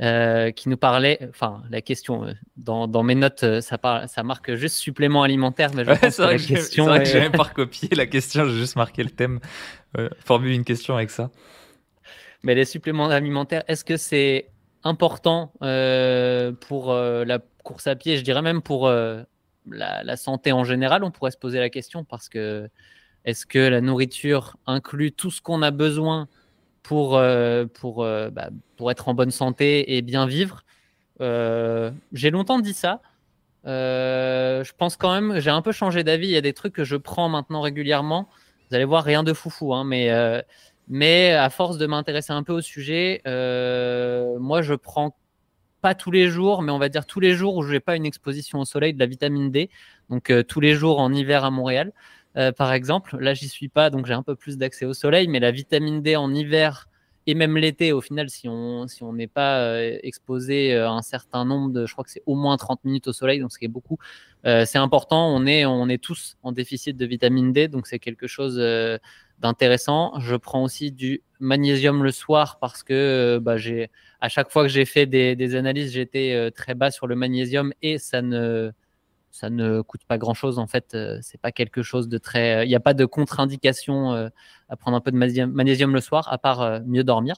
euh, 0.00 0.50
qui 0.50 0.68
nous 0.68 0.76
parlait. 0.76 1.20
Enfin, 1.30 1.62
la 1.70 1.80
question, 1.80 2.24
euh, 2.24 2.32
dans, 2.56 3.02
mes 3.02 3.14
notes, 3.14 3.60
ça, 3.60 3.78
ça 4.08 4.22
marque 4.22 4.54
juste 4.54 4.76
supplément 4.76 5.22
alimentaire, 5.22 5.70
mais 5.74 5.84
je 5.84 5.90
pense 5.90 6.16
que 6.16 6.22
la 6.22 6.38
question. 6.38 6.84
C'est 6.84 6.90
vrai 6.90 6.98
que 7.00 7.08
j'ai 7.08 7.20
même 7.20 7.32
pas 7.32 7.44
recopié 7.44 7.88
la 7.92 8.06
question, 8.06 8.44
j'ai 8.44 8.56
juste 8.56 8.76
marqué 8.76 9.04
le 9.04 9.10
thème. 9.10 9.40
formule 10.18 10.52
une 10.52 10.64
question 10.64 10.96
avec 10.96 11.10
ça. 11.10 11.30
Mais 12.42 12.54
les 12.54 12.64
suppléments 12.64 13.08
alimentaires, 13.08 13.62
est-ce 13.68 13.84
que 13.84 13.96
c'est 13.96 14.50
important 14.82 15.52
pour 15.60 16.92
la 16.92 17.38
course 17.62 17.86
à 17.86 17.94
pied? 17.94 18.16
Je 18.16 18.22
dirais 18.22 18.42
même 18.42 18.62
pour 18.62 18.88
la, 18.88 19.24
la, 20.02 20.16
santé 20.16 20.52
en 20.52 20.64
général. 20.64 21.04
On 21.04 21.10
pourrait 21.10 21.30
se 21.30 21.38
poser 21.38 21.60
la 21.60 21.70
question 21.70 22.04
parce 22.04 22.28
que 22.28 22.68
est-ce 23.24 23.46
que 23.46 23.58
la 23.58 23.80
nourriture 23.80 24.56
inclut 24.66 25.12
tout 25.12 25.30
ce 25.30 25.40
qu'on 25.40 25.62
a 25.62 25.70
besoin 25.70 26.28
pour, 26.84 27.16
euh, 27.16 27.64
pour, 27.64 28.04
euh, 28.04 28.30
bah, 28.30 28.50
pour 28.76 28.92
être 28.92 29.08
en 29.08 29.14
bonne 29.14 29.32
santé 29.32 29.96
et 29.96 30.02
bien 30.02 30.26
vivre 30.26 30.64
euh, 31.20 31.90
J'ai 32.12 32.30
longtemps 32.30 32.60
dit 32.60 32.74
ça. 32.74 33.00
je 33.64 34.72
pense 34.76 34.96
quand 34.96 35.12
même, 35.12 35.40
j'ai 35.40 35.50
un 35.50 35.62
peu 35.62 35.72
changé 35.72 36.04
d'avis. 36.04 36.28
Il 36.28 36.32
y 36.32 36.36
a 36.36 36.42
des 36.42 36.52
trucs 36.52 36.74
que 36.74 36.84
je 36.84 36.96
prends 36.96 37.28
maintenant 37.28 37.62
régulièrement. 37.62 38.28
Vous 38.68 38.76
allez 38.76 38.84
voir, 38.84 39.02
rien 39.02 39.22
de 39.22 39.32
foufou, 39.32 39.74
hein, 39.74 39.84
mais, 39.84 40.10
mais 40.88 41.32
à 41.32 41.50
force 41.50 41.78
de 41.78 41.86
m'intéresser 41.86 42.32
un 42.32 42.42
peu 42.42 42.52
au 42.52 42.60
sujet, 42.60 43.22
moi 43.24 44.62
je 44.62 44.74
prends 44.74 45.16
pas 45.80 45.94
tous 45.94 46.10
les 46.10 46.28
jours, 46.28 46.62
mais 46.62 46.72
on 46.72 46.78
va 46.78 46.88
dire 46.88 47.06
tous 47.06 47.20
les 47.20 47.34
jours 47.34 47.56
où 47.56 47.62
je 47.62 47.72
n'ai 47.72 47.80
pas 47.80 47.96
une 47.96 48.06
exposition 48.06 48.60
au 48.60 48.64
soleil 48.64 48.92
de 48.92 48.98
la 48.98 49.06
vitamine 49.06 49.50
D. 49.50 49.70
Donc 50.10 50.32
tous 50.48 50.60
les 50.60 50.74
jours 50.74 51.00
en 51.00 51.12
hiver 51.12 51.44
à 51.44 51.50
Montréal. 51.50 51.92
Euh, 52.36 52.52
par 52.52 52.72
exemple. 52.72 53.16
Là, 53.18 53.34
j'y 53.34 53.48
suis 53.48 53.68
pas, 53.68 53.90
donc 53.90 54.06
j'ai 54.06 54.14
un 54.14 54.22
peu 54.22 54.34
plus 54.34 54.58
d'accès 54.58 54.84
au 54.84 54.94
soleil, 54.94 55.28
mais 55.28 55.40
la 55.40 55.50
vitamine 55.50 56.02
D 56.02 56.16
en 56.16 56.32
hiver 56.34 56.88
et 57.26 57.34
même 57.34 57.56
l'été, 57.56 57.92
au 57.92 58.02
final, 58.02 58.28
si 58.28 58.48
on 58.48 58.86
si 58.86 59.02
on 59.02 59.14
n'est 59.14 59.28
pas 59.28 59.60
euh, 59.60 59.98
exposé 60.02 60.74
euh, 60.74 60.88
à 60.88 60.90
un 60.90 61.00
certain 61.02 61.44
nombre 61.46 61.72
de, 61.72 61.86
je 61.86 61.92
crois 61.92 62.04
que 62.04 62.10
c'est 62.10 62.22
au 62.26 62.34
moins 62.34 62.56
30 62.58 62.84
minutes 62.84 63.08
au 63.08 63.12
soleil, 63.14 63.40
donc 63.40 63.50
ce 63.52 63.58
qui 63.58 63.64
est 63.64 63.68
beaucoup, 63.68 63.98
c'est 64.44 64.76
important. 64.76 65.34
On 65.34 65.46
est 65.46 65.64
on 65.64 65.88
est 65.88 66.02
tous 66.02 66.36
en 66.42 66.52
déficit 66.52 66.96
de 66.98 67.06
vitamine 67.06 67.52
D, 67.52 67.68
donc 67.68 67.86
c'est 67.86 67.98
quelque 67.98 68.26
chose 68.26 68.60
d'intéressant. 69.38 70.12
Je 70.20 70.36
prends 70.36 70.62
aussi 70.64 70.92
du 70.92 71.22
magnésium 71.40 72.02
le 72.02 72.10
soir 72.10 72.58
parce 72.60 72.82
que 72.82 73.38
bah, 73.40 73.56
j'ai 73.56 73.90
à 74.20 74.28
chaque 74.28 74.50
fois 74.50 74.62
que 74.64 74.68
j'ai 74.68 74.84
fait 74.84 75.06
des, 75.06 75.34
des 75.34 75.54
analyses, 75.54 75.92
j'étais 75.92 76.50
très 76.54 76.74
bas 76.74 76.90
sur 76.90 77.06
le 77.06 77.16
magnésium 77.16 77.72
et 77.80 77.96
ça 77.98 78.20
ne 78.20 78.72
ça 79.34 79.50
ne 79.50 79.80
coûte 79.80 80.02
pas 80.06 80.16
grand 80.16 80.32
chose 80.32 80.60
en 80.60 80.68
fait. 80.68 80.94
Euh, 80.94 81.18
c'est 81.20 81.40
pas 81.40 81.50
quelque 81.50 81.82
chose 81.82 82.08
de 82.08 82.18
très. 82.18 82.64
Il 82.64 82.68
n'y 82.68 82.76
a 82.76 82.80
pas 82.80 82.94
de 82.94 83.04
contre-indication 83.04 84.12
euh, 84.12 84.28
à 84.68 84.76
prendre 84.76 84.96
un 84.96 85.00
peu 85.00 85.10
de 85.10 85.16
magnésium 85.16 85.92
le 85.92 86.00
soir, 86.00 86.32
à 86.32 86.38
part 86.38 86.62
euh, 86.62 86.78
mieux 86.86 87.02
dormir. 87.02 87.34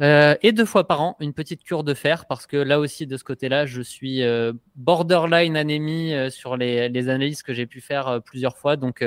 et 0.00 0.52
deux 0.52 0.64
fois 0.64 0.88
par 0.88 1.02
an, 1.02 1.16
une 1.20 1.34
petite 1.34 1.62
cure 1.64 1.84
de 1.84 1.92
fer, 1.92 2.24
parce 2.24 2.46
que 2.46 2.56
là 2.56 2.80
aussi, 2.80 3.06
de 3.06 3.18
ce 3.18 3.24
côté-là, 3.24 3.66
je 3.66 3.82
suis 3.82 4.22
borderline 4.74 5.58
anémie 5.58 6.14
sur 6.30 6.56
les, 6.56 7.08
analyses 7.10 7.42
que 7.42 7.52
j'ai 7.52 7.66
pu 7.66 7.82
faire 7.82 8.22
plusieurs 8.24 8.56
fois. 8.56 8.76
Donc, 8.76 9.04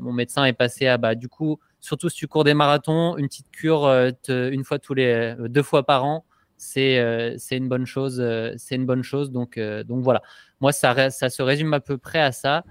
mon 0.00 0.12
médecin 0.14 0.46
est 0.46 0.54
passé 0.54 0.86
à, 0.86 0.96
bah, 0.96 1.14
du 1.14 1.28
coup, 1.28 1.60
surtout 1.80 2.08
si 2.08 2.16
tu 2.16 2.26
cours 2.26 2.44
des 2.44 2.54
marathons, 2.54 3.18
une 3.18 3.28
petite 3.28 3.50
cure 3.50 3.86
une 4.28 4.64
fois 4.64 4.78
tous 4.78 4.94
les 4.94 5.36
deux 5.38 5.62
fois 5.62 5.82
par 5.84 6.06
an, 6.06 6.24
c'est 6.62 7.34
c'est 7.38 7.56
une 7.56 7.68
bonne 7.68 7.86
chose. 7.86 8.22
c'est 8.56 8.76
une 8.76 8.86
bonne 8.86 9.02
chose. 9.02 9.30
Donc, 9.30 9.58
donc 9.58 10.02
voilà. 10.02 10.22
Moi, 10.60 10.72
ça, 10.72 11.10
ça 11.10 11.28
se 11.28 11.42
résume 11.42 11.74
à 11.74 11.80
peu 11.80 11.98
près 11.98 12.20
à 12.20 12.32
ça. 12.32 12.64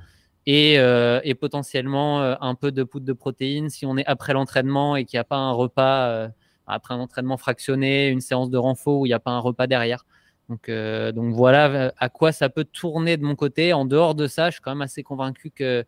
Et, 0.46 0.80
euh, 0.80 1.20
potentiellement 1.39 2.22
euh, 2.22 2.36
un 2.42 2.56
peu 2.56 2.72
de 2.72 2.84
poudre 2.84 3.06
de 3.06 3.14
protéines 3.14 3.70
si 3.70 3.86
on 3.86 3.98
est 3.98 4.06
après 4.06 4.34
l'entraînement 4.34 4.96
et 4.96 5.06
qu'il 5.06 5.18
n'y 5.18 5.22
a 5.22 5.26
pas 5.26 5.38
un 5.38 5.52
repas, 5.52 6.08
euh, 6.08 6.30
après 6.68 6.94
un 6.94 7.00
entraînement 7.00 7.38
fractionné, 7.38 8.08
une 8.08 8.22
séance 8.22 8.50
de 8.50 8.58
renfort 8.58 9.02
où 9.02 9.06
il 9.06 9.10
n'y 9.10 9.14
a 9.14 9.20
pas 9.20 9.32
un 9.32 9.39
repas 9.39 9.68
derrière. 9.68 10.06
Donc, 10.50 10.70
donc 10.70 11.34
voilà 11.34 11.94
à 11.98 12.10
quoi 12.10 12.34
ça 12.34 12.50
peut 12.50 12.66
tourner 12.66 13.16
de 13.16 13.24
mon 13.24 13.36
côté. 13.36 13.72
En 13.72 13.86
dehors 13.86 14.16
de 14.16 14.28
ça, 14.28 14.50
je 14.50 14.56
suis 14.56 14.62
quand 14.62 14.72
même 14.72 14.82
assez 14.82 15.02
convaincu 15.02 15.50
que 15.50 15.86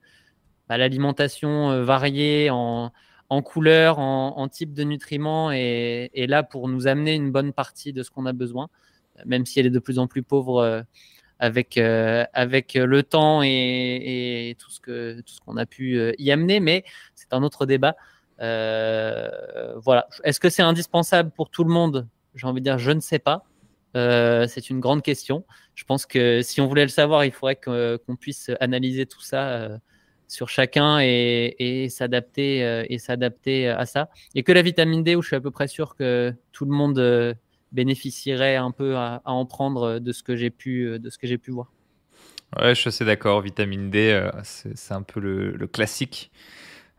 bah, 0.69 0.77
l'alimentation 0.77 1.83
variée 1.83 2.49
en, 2.49 2.91
en 3.33 3.41
couleur, 3.41 3.99
en, 3.99 4.47
type 4.47 4.73
de 4.73 4.83
nutriments 4.83 5.51
est, 5.51 6.27
là 6.27 6.43
pour 6.43 6.67
nous 6.67 6.87
amener 6.87 7.15
une 7.15 7.31
bonne 7.31 7.53
partie 7.53 7.93
de 7.93 8.03
ce 8.03 8.11
qu'on 8.11 8.25
a 8.25 8.33
besoin, 8.33 8.69
même 9.25 9.45
si 9.45 9.59
elle 9.59 9.65
est 9.65 9.71
de 9.71 9.79
plus 9.79 9.99
en 9.99 10.07
plus 10.07 10.23
pauvre 10.23 10.85
avec, 11.39 11.77
avec 11.77 12.73
le 12.75 13.03
temps 13.03 13.41
et, 13.43 14.55
tout 14.59 14.69
ce 14.69 14.79
que 14.79 15.21
tout 15.21 15.33
ce 15.33 15.41
qu'on 15.41 15.57
a 15.57 15.65
pu 15.65 16.13
y 16.17 16.31
amener. 16.31 16.59
Mais 16.59 16.83
c'est 17.15 17.33
un 17.33 17.43
autre 17.43 17.65
débat. 17.65 17.95
voilà. 18.39 20.07
Est-ce 20.23 20.39
que 20.39 20.49
c'est 20.49 20.63
indispensable 20.63 21.31
pour 21.31 21.49
tout 21.49 21.63
le 21.63 21.73
monde? 21.73 22.07
J'ai 22.35 22.47
envie 22.47 22.61
de 22.61 22.65
dire, 22.65 22.77
je 22.77 22.91
ne 22.91 22.99
sais 22.99 23.19
pas. 23.19 23.45
Euh, 23.95 24.47
c'est 24.47 24.69
une 24.69 24.79
grande 24.79 25.03
question. 25.03 25.45
Je 25.75 25.83
pense 25.83 26.05
que 26.05 26.41
si 26.41 26.61
on 26.61 26.67
voulait 26.67 26.83
le 26.83 26.89
savoir, 26.89 27.25
il 27.25 27.31
faudrait 27.31 27.55
qu'on 27.55 28.15
puisse 28.15 28.51
analyser 28.59 29.05
tout 29.05 29.21
ça 29.21 29.49
euh, 29.49 29.77
sur 30.33 30.49
chacun 30.49 30.99
et, 31.01 31.87
s'adapter 31.89 32.63
euh, 32.63 32.83
et 32.89 32.97
s'adapter 32.97 33.69
à 33.69 33.85
ça. 33.85 34.09
Et 34.35 34.43
que 34.43 34.51
la 34.51 34.61
vitamine 34.61 35.03
D, 35.03 35.15
où 35.15 35.21
je 35.21 35.27
suis 35.27 35.35
à 35.35 35.41
peu 35.41 35.51
près 35.51 35.67
sûr 35.67 35.95
que 35.95 36.33
tout 36.51 36.65
le 36.65 36.71
monde 36.71 37.35
bénéficierait 37.71 38.55
un 38.55 38.71
peu 38.71 38.95
à, 38.97 39.21
en 39.25 39.45
prendre 39.45 39.99
de 39.99 40.11
ce 40.11 40.23
que 40.23 40.35
j'ai 40.35 40.49
pu, 40.49 40.99
de 40.99 41.09
ce 41.09 41.17
que 41.17 41.27
j'ai 41.27 41.37
pu 41.37 41.51
voir. 41.51 41.71
Ouais, 42.59 42.75
je 42.75 42.81
suis 42.81 42.89
assez 42.89 43.05
d'accord. 43.05 43.41
Vitamine 43.41 43.89
D, 43.89 44.29
c'est 44.43 44.93
un 44.93 45.01
peu 45.01 45.19
le 45.19 45.67
classique. 45.67 46.31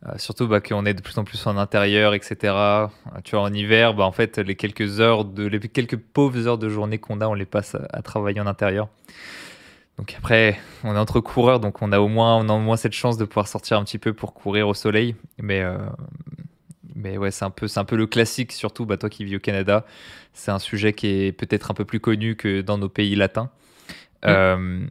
Euh, 0.07 0.19
surtout 0.19 0.47
bah, 0.47 0.61
qu'on 0.61 0.85
est 0.85 0.93
de 0.93 1.01
plus 1.01 1.17
en 1.17 1.25
plus 1.25 1.47
en 1.47 1.57
intérieur, 1.57 2.13
etc. 2.13 2.37
Euh, 2.43 2.87
tu 3.25 3.37
vois, 3.37 3.45
en 3.45 3.53
hiver, 3.53 3.95
bah, 3.95 4.05
en 4.05 4.13
fait, 4.13 4.39
les 4.39 4.55
quelques 4.55 5.01
heures 5.01 5.25
de, 5.25 5.45
les 5.47 5.61
quelques 5.61 5.97
pauvres 5.97 6.47
heures 6.47 6.59
de 6.59 6.69
journée 6.69 6.99
qu'on 6.99 7.21
a, 7.21 7.27
on 7.27 7.35
les 7.35 7.47
passe 7.47 7.75
à, 7.91 8.03
travailler 8.03 8.41
en 8.41 8.47
intérieur. 8.47 8.89
Donc 9.99 10.15
après, 10.19 10.59
on 10.83 10.95
est 10.95 10.99
entre 10.99 11.21
coureurs, 11.21 11.61
donc 11.61 11.81
on 11.83 11.93
a 11.93 12.01
au 12.01 12.09
moins, 12.09 12.37
on 12.37 12.49
a 12.49 12.53
au 12.53 12.59
moins 12.59 12.77
cette 12.77 12.93
chance 12.93 13.17
de 13.17 13.25
pouvoir 13.25 13.47
sortir 13.47 13.79
un 13.79 13.85
petit 13.85 13.99
peu 13.99 14.13
pour 14.13 14.35
courir 14.35 14.69
au 14.69 14.75
soleil. 14.75 15.15
Mais, 15.39 15.61
euh, 15.61 15.79
mais 16.97 17.17
ouais, 17.17 17.31
c'est 17.31 17.45
un 17.45 17.51
peu, 17.51 17.69
c'est 17.69 17.79
un 17.79 17.85
peu 17.85 17.97
le 17.97 18.07
classique, 18.07 18.53
surtout 18.53 18.87
bah, 18.87 18.97
toi 18.97 19.09
qui 19.09 19.25
vis 19.25 19.37
au 19.37 19.41
Canada. 19.41 19.87
C'est 20.33 20.51
un 20.51 20.59
sujet 20.59 20.93
qui 20.93 21.07
est 21.07 21.33
peut-être 21.33 21.71
un 21.71 21.75
peu 21.75 21.85
plus 21.85 22.01
connu 22.01 22.35
que 22.35 22.61
dans 22.61 22.79
nos 22.79 22.89
pays 22.89 23.15
latins. 23.15 23.51
Mm. 24.27 24.87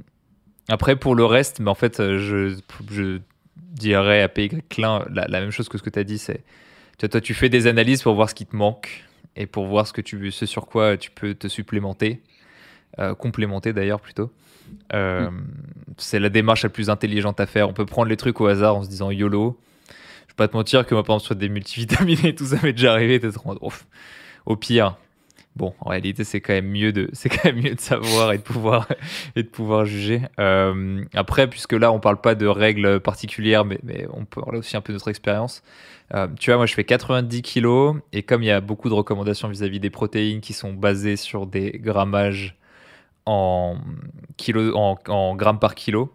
après, 0.69 0.95
pour 0.95 1.15
le 1.15 1.25
reste, 1.25 1.59
mais 1.59 1.69
en 1.69 1.75
fait, 1.75 1.97
je, 1.97 2.55
je 2.91 3.19
dirais 3.55 4.21
à 4.21 4.29
PY 4.29 4.61
Klein 4.69 5.05
la, 5.09 5.27
même 5.27 5.51
chose 5.51 5.69
que 5.69 5.77
ce 5.77 5.83
que 5.83 5.89
tu 5.89 5.99
as 5.99 6.03
dit. 6.03 6.19
C'est 6.19 6.43
toi, 7.09 7.19
tu 7.19 7.33
fais 7.33 7.49
des 7.49 7.67
analyses 7.67 8.01
pour 8.03 8.13
voir 8.13 8.29
ce 8.29 8.35
qui 8.35 8.45
te 8.45 8.55
manque 8.55 9.03
et 9.35 9.45
pour 9.45 9.65
voir 9.65 9.87
ce, 9.87 9.93
que 9.93 10.01
tu, 10.01 10.31
ce 10.31 10.45
sur 10.45 10.67
quoi 10.67 10.95
tu 10.95 11.11
peux 11.11 11.33
te 11.33 11.47
supplémenter, 11.47 12.21
euh, 12.99 13.15
complémenter 13.15 13.73
d'ailleurs 13.73 13.99
plutôt. 13.99 14.31
Euh, 14.93 15.29
mm. 15.29 15.45
C'est 15.97 16.19
la 16.19 16.29
démarche 16.29 16.63
la 16.63 16.69
plus 16.69 16.89
intelligente 16.89 17.39
à 17.39 17.45
faire. 17.45 17.69
On 17.69 17.73
peut 17.73 17.85
prendre 17.85 18.09
les 18.09 18.17
trucs 18.17 18.39
au 18.41 18.47
hasard 18.47 18.75
en 18.75 18.83
se 18.83 18.89
disant 18.89 19.11
YOLO. 19.11 19.57
Je 20.27 20.33
vais 20.33 20.35
pas 20.35 20.47
te 20.47 20.57
mentir 20.57 20.85
que 20.85 20.95
moi, 20.95 21.03
par 21.03 21.15
exemple, 21.15 21.27
sur 21.27 21.35
des 21.35 21.49
multivitamines 21.49 22.25
et 22.25 22.35
tout 22.35 22.45
ça 22.45 22.57
m'est 22.63 22.73
déjà 22.73 22.91
arrivé 22.91 23.19
d'être 23.19 23.41
au 24.45 24.55
pire, 24.57 24.97
bon, 25.55 25.73
en 25.79 25.89
réalité, 25.89 26.23
c'est 26.23 26.41
quand 26.41 26.53
même 26.53 26.69
mieux 26.69 26.91
de, 26.91 27.09
c'est 27.13 27.29
quand 27.29 27.45
même 27.45 27.61
mieux 27.61 27.75
de 27.75 27.79
savoir 27.79 28.33
et 28.33 28.37
de 28.37 28.43
pouvoir 28.43 28.87
et 29.35 29.43
de 29.43 29.47
pouvoir 29.47 29.85
juger. 29.85 30.21
Euh, 30.39 31.03
après, 31.13 31.47
puisque 31.47 31.73
là, 31.73 31.91
on 31.91 31.99
parle 31.99 32.21
pas 32.21 32.35
de 32.35 32.45
règles 32.45 32.99
particulières, 32.99 33.65
mais, 33.65 33.79
mais 33.83 34.07
on 34.13 34.25
parle 34.25 34.55
aussi 34.55 34.77
un 34.77 34.81
peu 34.81 34.93
de 34.93 34.97
notre 34.97 35.09
expérience. 35.09 35.63
Euh, 36.13 36.27
tu 36.39 36.49
vois, 36.49 36.57
moi, 36.57 36.65
je 36.65 36.73
fais 36.73 36.83
90 36.83 37.41
kilos 37.41 37.95
et 38.11 38.23
comme 38.23 38.43
il 38.43 38.47
y 38.47 38.51
a 38.51 38.61
beaucoup 38.61 38.89
de 38.89 38.93
recommandations 38.93 39.47
vis-à-vis 39.47 39.79
des 39.79 39.89
protéines 39.89 40.41
qui 40.41 40.53
sont 40.53 40.73
basées 40.73 41.15
sur 41.15 41.47
des 41.47 41.71
grammages 41.71 42.55
en 43.25 43.77
kilo, 44.37 44.75
en, 44.75 45.35
grammes 45.35 45.59
par 45.59 45.75
kilo. 45.75 46.13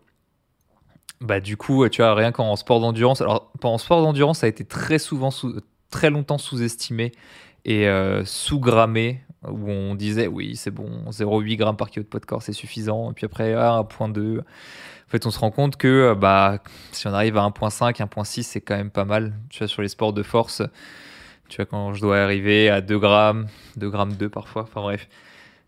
Bah 1.20 1.40
du 1.40 1.56
coup, 1.56 1.88
tu 1.88 2.02
vois, 2.02 2.14
rien 2.14 2.32
qu'en 2.32 2.54
sport 2.56 2.80
d'endurance. 2.80 3.20
Alors, 3.20 3.52
en 3.62 3.78
sport 3.78 4.02
d'endurance, 4.02 4.40
ça 4.40 4.46
a 4.46 4.48
été 4.48 4.64
très 4.64 4.98
souvent, 4.98 5.30
très 5.90 6.10
longtemps 6.10 6.38
sous-estimé 6.38 7.12
et 7.64 7.88
euh, 7.88 8.24
sous-grammé 8.24 9.20
où 9.46 9.70
on 9.70 9.94
disait 9.94 10.26
oui, 10.26 10.56
c'est 10.56 10.70
bon, 10.70 11.04
0,8 11.10 11.56
grammes 11.56 11.76
par 11.76 11.90
kilo 11.90 12.02
de 12.02 12.08
poids 12.08 12.20
de 12.20 12.26
corps, 12.26 12.42
c'est 12.42 12.52
suffisant. 12.52 13.10
Et 13.10 13.14
puis 13.14 13.26
après, 13.26 13.54
ah, 13.54 13.84
1,2. 13.88 14.40
En 14.40 15.10
fait, 15.10 15.26
on 15.26 15.30
se 15.30 15.38
rend 15.38 15.50
compte 15.50 15.76
que 15.76 15.88
euh, 15.88 16.14
bah, 16.14 16.58
si 16.92 17.06
on 17.06 17.12
arrive 17.14 17.36
à 17.36 17.42
1,5, 17.42 17.96
1,6, 17.96 18.42
c'est 18.42 18.60
quand 18.60 18.76
même 18.76 18.90
pas 18.90 19.04
mal. 19.04 19.34
Tu 19.48 19.58
vois, 19.58 19.68
sur 19.68 19.82
les 19.82 19.88
sports 19.88 20.12
de 20.12 20.22
force, 20.22 20.62
tu 21.48 21.56
vois, 21.56 21.66
quand 21.66 21.94
je 21.94 22.00
dois 22.00 22.18
arriver 22.18 22.68
à 22.68 22.80
2 22.80 22.98
grammes, 22.98 23.46
2 23.76 23.88
grammes 23.88 24.14
2 24.14 24.28
parfois, 24.28 24.62
enfin 24.62 24.82
bref. 24.82 25.08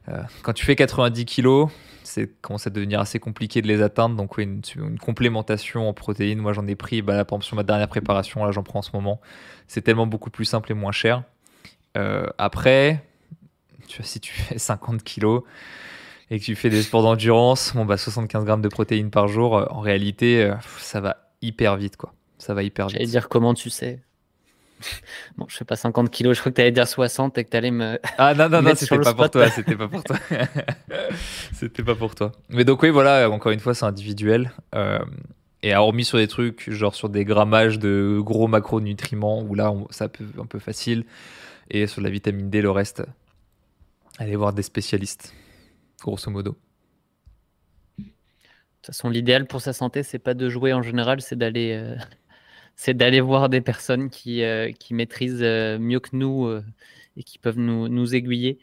Euh, 0.08 0.22
quand 0.42 0.52
tu 0.52 0.64
fais 0.64 0.76
90 0.76 1.24
kilos, 1.24 1.70
c'est 2.02 2.28
commence 2.40 2.66
à 2.66 2.70
devenir 2.70 3.00
assez 3.00 3.18
compliqué 3.18 3.62
de 3.62 3.68
les 3.68 3.82
atteindre. 3.82 4.16
Donc, 4.16 4.36
oui, 4.36 4.44
une, 4.44 4.98
complémentation 4.98 5.88
en 5.88 5.92
protéines. 5.92 6.38
Moi, 6.38 6.52
j'en 6.52 6.66
ai 6.66 6.74
pris, 6.74 7.02
bah, 7.02 7.24
par 7.24 7.36
exemple, 7.36 7.44
sur 7.44 7.56
ma 7.56 7.62
dernière 7.62 7.88
préparation, 7.88 8.44
là, 8.44 8.52
j'en 8.52 8.62
prends 8.62 8.80
en 8.80 8.82
ce 8.82 8.90
moment. 8.92 9.20
C'est 9.68 9.82
tellement 9.82 10.06
beaucoup 10.06 10.30
plus 10.30 10.44
simple 10.44 10.72
et 10.72 10.74
moins 10.74 10.92
cher. 10.92 11.22
Euh, 11.96 12.26
après, 12.38 13.04
tu 13.86 13.98
vois, 13.98 14.06
si 14.06 14.20
tu 14.20 14.32
fais 14.32 14.58
50 14.58 15.02
kilos 15.02 15.42
et 16.30 16.38
que 16.38 16.44
tu 16.44 16.54
fais 16.54 16.70
des 16.70 16.82
sports 16.82 17.02
d'endurance, 17.02 17.72
bon, 17.74 17.84
bah, 17.84 17.96
75 17.96 18.44
grammes 18.44 18.62
de 18.62 18.68
protéines 18.68 19.10
par 19.10 19.28
jour, 19.28 19.56
euh, 19.56 19.66
en 19.70 19.80
réalité, 19.80 20.52
ça 20.78 21.00
va 21.00 21.16
hyper 21.42 21.76
vite, 21.76 21.96
quoi. 21.96 22.14
Ça 22.38 22.54
va 22.54 22.62
hyper 22.62 22.86
vite. 22.86 22.96
J'allais 22.96 23.10
dire 23.10 23.28
comment 23.28 23.52
tu 23.52 23.68
sais? 23.68 24.00
Bon, 25.36 25.46
je 25.48 25.56
fais 25.56 25.64
pas 25.64 25.76
50 25.76 26.10
kilos, 26.10 26.36
je 26.36 26.40
crois 26.40 26.52
que 26.52 26.56
tu 26.56 26.62
allais 26.62 26.72
dire 26.72 26.88
60 26.88 27.38
et 27.38 27.44
que 27.44 27.50
tu 27.50 27.56
allais 27.56 27.70
me. 27.70 27.98
Ah 28.18 28.34
non, 28.34 28.48
non, 28.48 28.62
non, 28.62 28.72
c'était 28.76 28.98
pas 28.98 29.14
pour 29.14 29.30
toi, 29.30 29.48
c'était 29.50 29.76
pas 29.76 29.88
pour 29.88 30.02
toi. 30.02 30.16
c'était 31.52 31.82
pas 31.82 31.94
pour 31.94 32.14
toi. 32.14 32.32
Mais 32.48 32.64
donc, 32.64 32.82
oui, 32.82 32.90
voilà, 32.90 33.30
encore 33.30 33.52
une 33.52 33.60
fois, 33.60 33.74
c'est 33.74 33.86
individuel. 33.86 34.52
Euh, 34.74 34.98
et 35.62 35.74
hormis 35.76 36.04
sur 36.04 36.16
des 36.18 36.28
trucs, 36.28 36.70
genre 36.70 36.94
sur 36.94 37.10
des 37.10 37.24
grammages 37.24 37.78
de 37.78 38.18
gros 38.22 38.48
macronutriments, 38.48 39.42
où 39.42 39.54
là, 39.54 39.74
ça 39.90 40.08
peut 40.08 40.24
un 40.40 40.46
peu 40.46 40.58
facile. 40.58 41.04
Et 41.70 41.86
sur 41.86 42.00
la 42.00 42.10
vitamine 42.10 42.50
D, 42.50 42.62
le 42.62 42.70
reste, 42.70 43.02
Allez 44.20 44.36
voir 44.36 44.52
des 44.52 44.62
spécialistes, 44.62 45.32
grosso 46.02 46.30
modo. 46.30 46.58
De 47.96 48.04
toute 48.04 48.86
façon, 48.86 49.08
l'idéal 49.08 49.46
pour 49.46 49.62
sa 49.62 49.72
santé, 49.72 50.02
c'est 50.02 50.18
pas 50.18 50.34
de 50.34 50.50
jouer 50.50 50.74
en 50.74 50.82
général, 50.82 51.22
c'est 51.22 51.36
d'aller 51.36 51.72
euh, 51.72 51.96
c'est 52.80 52.94
d'aller 52.94 53.20
voir 53.20 53.48
des 53.48 53.60
personnes 53.60 54.10
qui, 54.10 54.42
euh, 54.42 54.72
qui 54.72 54.94
maîtrisent 54.94 55.42
euh, 55.42 55.78
mieux 55.78 56.00
que 56.00 56.10
nous 56.14 56.50
et 57.16 57.22
qui 57.24 57.38
peuvent 57.38 57.58
nous, 57.58 57.88
nous 57.88 58.14
aiguiller 58.14 58.58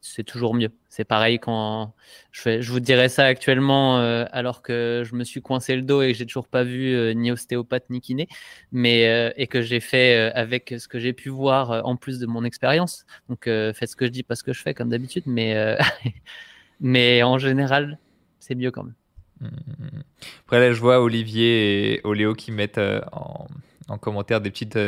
c'est 0.00 0.24
toujours 0.24 0.54
mieux. 0.54 0.70
C'est 0.88 1.04
pareil 1.04 1.38
quand 1.38 1.94
je, 2.32 2.60
je, 2.60 2.72
vous 2.72 2.80
dirais 2.80 3.08
ça 3.08 3.24
actuellement 3.24 3.98
euh, 3.98 4.24
alors 4.32 4.62
que 4.62 5.02
je 5.04 5.14
me 5.14 5.24
suis 5.24 5.42
coincé 5.42 5.76
le 5.76 5.82
dos 5.82 6.02
et 6.02 6.12
que 6.12 6.18
j'ai 6.18 6.26
toujours 6.26 6.48
pas 6.48 6.64
vu 6.64 6.94
euh, 6.94 7.12
ni 7.12 7.30
ostéopathe 7.30 7.90
ni 7.90 8.00
kiné, 8.00 8.28
mais 8.72 9.08
euh, 9.08 9.30
et 9.36 9.46
que 9.46 9.62
j'ai 9.62 9.80
fait 9.80 10.16
avec 10.34 10.74
ce 10.78 10.88
que 10.88 10.98
j'ai 10.98 11.12
pu 11.12 11.28
voir 11.28 11.86
en 11.86 11.96
plus 11.96 12.18
de 12.18 12.26
mon 12.26 12.44
expérience. 12.44 13.04
Donc 13.28 13.44
faites 13.44 13.86
ce 13.88 13.96
que 13.96 14.06
je 14.06 14.10
dis, 14.10 14.22
pas 14.22 14.36
ce 14.36 14.42
que 14.42 14.52
je 14.52 14.62
fais 14.62 14.74
comme 14.74 14.88
d'habitude, 14.88 15.24
mais 15.26 15.76
mais 16.80 17.22
en 17.22 17.38
général 17.38 17.98
c'est 18.40 18.54
mieux 18.54 18.70
quand 18.70 18.84
même. 18.84 18.94
Après 20.44 20.60
là 20.60 20.72
je 20.72 20.80
vois 20.80 21.00
Olivier 21.00 21.92
et 21.92 22.00
Oléo 22.04 22.34
qui 22.34 22.52
mettent 22.52 22.80
en, 23.12 23.46
en 23.88 23.98
commentaire 23.98 24.40
des 24.40 24.50
petites 24.50 24.78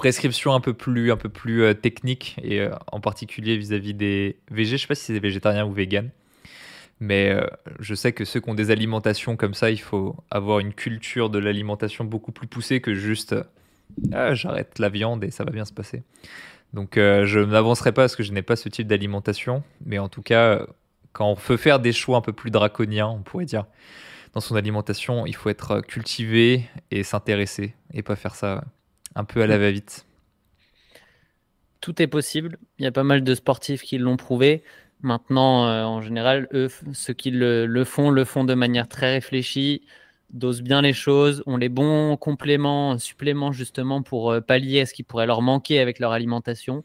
prescription 0.00 0.54
un 0.54 0.60
peu 0.60 0.72
plus, 0.72 1.12
un 1.12 1.18
peu 1.18 1.28
plus 1.28 1.62
euh, 1.62 1.74
technique, 1.74 2.36
et 2.42 2.60
euh, 2.60 2.70
en 2.90 3.00
particulier 3.00 3.58
vis-à-vis 3.58 3.92
des 3.92 4.38
végés. 4.50 4.78
Je 4.78 4.82
sais 4.82 4.88
pas 4.88 4.94
si 4.94 5.04
c'est 5.04 5.12
des 5.12 5.20
végétariens 5.20 5.66
ou 5.66 5.72
véganes, 5.72 6.10
mais 7.00 7.28
euh, 7.28 7.46
je 7.80 7.94
sais 7.94 8.12
que 8.12 8.24
ceux 8.24 8.40
qui 8.40 8.48
ont 8.48 8.54
des 8.54 8.70
alimentations 8.70 9.36
comme 9.36 9.52
ça, 9.52 9.70
il 9.70 9.80
faut 9.80 10.16
avoir 10.30 10.60
une 10.60 10.72
culture 10.72 11.28
de 11.28 11.38
l'alimentation 11.38 12.04
beaucoup 12.04 12.32
plus 12.32 12.46
poussée 12.46 12.80
que 12.80 12.94
juste 12.94 13.34
ah, 14.12 14.34
j'arrête 14.34 14.78
la 14.78 14.88
viande 14.88 15.22
et 15.22 15.30
ça 15.30 15.44
va 15.44 15.50
bien 15.50 15.66
se 15.66 15.72
passer. 15.74 16.02
Donc 16.72 16.92
je 16.94 17.40
n'avancerai 17.40 17.90
pas 17.90 18.02
parce 18.02 18.14
que 18.14 18.22
je 18.22 18.32
n'ai 18.32 18.42
pas 18.42 18.54
ce 18.54 18.68
type 18.68 18.86
d'alimentation, 18.86 19.64
mais 19.84 19.98
en 19.98 20.08
tout 20.08 20.22
cas, 20.22 20.64
quand 21.12 21.26
on 21.26 21.34
veut 21.34 21.56
faire 21.56 21.80
des 21.80 21.92
choix 21.92 22.18
un 22.18 22.20
peu 22.20 22.32
plus 22.32 22.50
draconiens, 22.50 23.08
on 23.08 23.22
pourrait 23.22 23.44
dire, 23.44 23.66
dans 24.32 24.40
son 24.40 24.54
alimentation, 24.54 25.26
il 25.26 25.34
faut 25.34 25.48
être 25.48 25.80
cultivé 25.80 26.64
et 26.90 27.02
s'intéresser 27.02 27.74
et 27.92 28.02
pas 28.02 28.16
faire 28.16 28.34
ça 28.34 28.64
un 29.14 29.24
peu 29.24 29.42
à 29.42 29.46
la 29.46 29.58
va-vite 29.58 30.06
Tout 31.80 32.00
est 32.00 32.06
possible. 32.06 32.58
Il 32.78 32.84
y 32.84 32.88
a 32.88 32.92
pas 32.92 33.02
mal 33.02 33.24
de 33.24 33.34
sportifs 33.34 33.82
qui 33.82 33.98
l'ont 33.98 34.16
prouvé. 34.16 34.62
Maintenant, 35.02 35.66
euh, 35.66 35.84
en 35.84 36.02
général, 36.02 36.46
eux, 36.52 36.68
ceux 36.92 37.14
qui 37.14 37.30
le, 37.30 37.84
font, 37.84 38.10
le 38.10 38.24
font 38.24 38.44
de 38.44 38.54
manière 38.54 38.86
très 38.86 39.14
réfléchie, 39.14 39.82
dosent 40.30 40.62
bien 40.62 40.82
les 40.82 40.92
choses, 40.92 41.42
ont 41.46 41.56
les 41.56 41.68
bons 41.68 42.16
compléments, 42.16 42.98
suppléments 42.98 43.50
justement 43.50 44.02
pour 44.02 44.30
euh, 44.30 44.40
pallier 44.40 44.82
à 44.82 44.86
ce 44.86 44.94
qui 44.94 45.02
pourrait 45.02 45.26
leur 45.26 45.42
manquer 45.42 45.80
avec 45.80 45.98
leur 45.98 46.12
alimentation. 46.12 46.84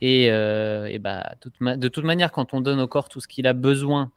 Et, 0.00 0.28
euh, 0.30 0.98
bah, 1.00 1.34
de 1.40 1.88
toute 1.88 2.04
manière, 2.04 2.32
quand 2.32 2.54
on 2.54 2.60
donne 2.60 2.80
au 2.80 2.88
corps 2.88 3.08
tout 3.08 3.20
ce 3.20 3.28
qu'il 3.28 3.46
a 3.46 3.52
besoin, 3.52 4.10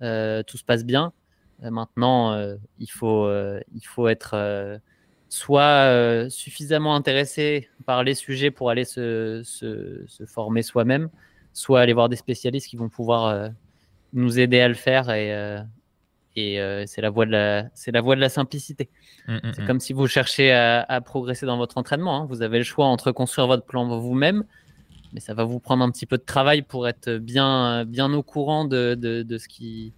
tout 0.00 0.56
se 0.56 0.64
passe 0.64 0.84
bien. 0.84 1.12
maintenant, 1.60 2.38
il, 2.78 2.90
faut, 2.90 3.30
il 3.74 3.84
faut 3.84 4.08
être 4.08 4.80
soit 5.28 5.62
euh, 5.62 6.28
suffisamment 6.30 6.94
intéressé 6.94 7.68
par 7.84 8.02
les 8.02 8.14
sujets 8.14 8.50
pour 8.50 8.70
aller 8.70 8.84
se, 8.84 9.42
former 10.26 10.62
soi-même, 10.62 11.10
soit 11.52 11.80
aller 11.80 11.92
voir 11.92 12.08
des 12.08 12.16
spécialistes 12.16 12.68
qui 12.68 12.76
vont 12.76 12.88
pouvoir 12.88 13.50
nous 14.12 14.38
aider 14.38 14.60
à 14.60 14.68
le 14.68 14.74
faire 14.74 15.10
et, 15.10 15.60
et 16.38 16.84
c'est 16.86 17.00
la 17.00 17.10
voie 17.10 17.26
de 17.26 17.32
la 17.32 17.64
la 17.86 18.00
voie 18.00 18.16
de 18.16 18.20
la 18.20 18.28
simplicité. 18.28 18.88
Mmh, 19.26 19.34
mmh, 19.34 19.40
c'est 19.54 19.62
mmh. 19.62 19.66
comme 19.66 19.80
si 19.80 19.92
vous 19.92 20.06
cherchez 20.06 20.52
à, 20.52 21.00
progresser 21.00 21.46
dans 21.46 21.58
votre 21.58 21.78
entraînement. 21.78 22.22
Hein. 22.22 22.26
Vous 22.28 22.42
avez 22.42 22.58
le 22.58 22.64
choix 22.64 22.86
entre 22.86 23.12
construire 23.12 23.46
votre 23.46 23.64
plan 23.64 23.86
vous-même, 23.98 24.44
mais 25.12 25.20
ça 25.20 25.34
va 25.34 25.44
vous 25.44 25.60
prendre 25.60 25.82
un 25.82 25.90
petit 25.90 26.06
peu 26.06 26.18
de 26.18 26.24
travail 26.24 26.62
pour 26.62 26.88
être 26.88 27.10
bien 27.18 27.84
bien 27.84 28.12
au 28.12 28.22
courant 28.22 28.64
de, 28.64 28.94
de, 28.94 29.22
de 29.22 29.38
ce 29.38 29.48
qui 29.48 29.92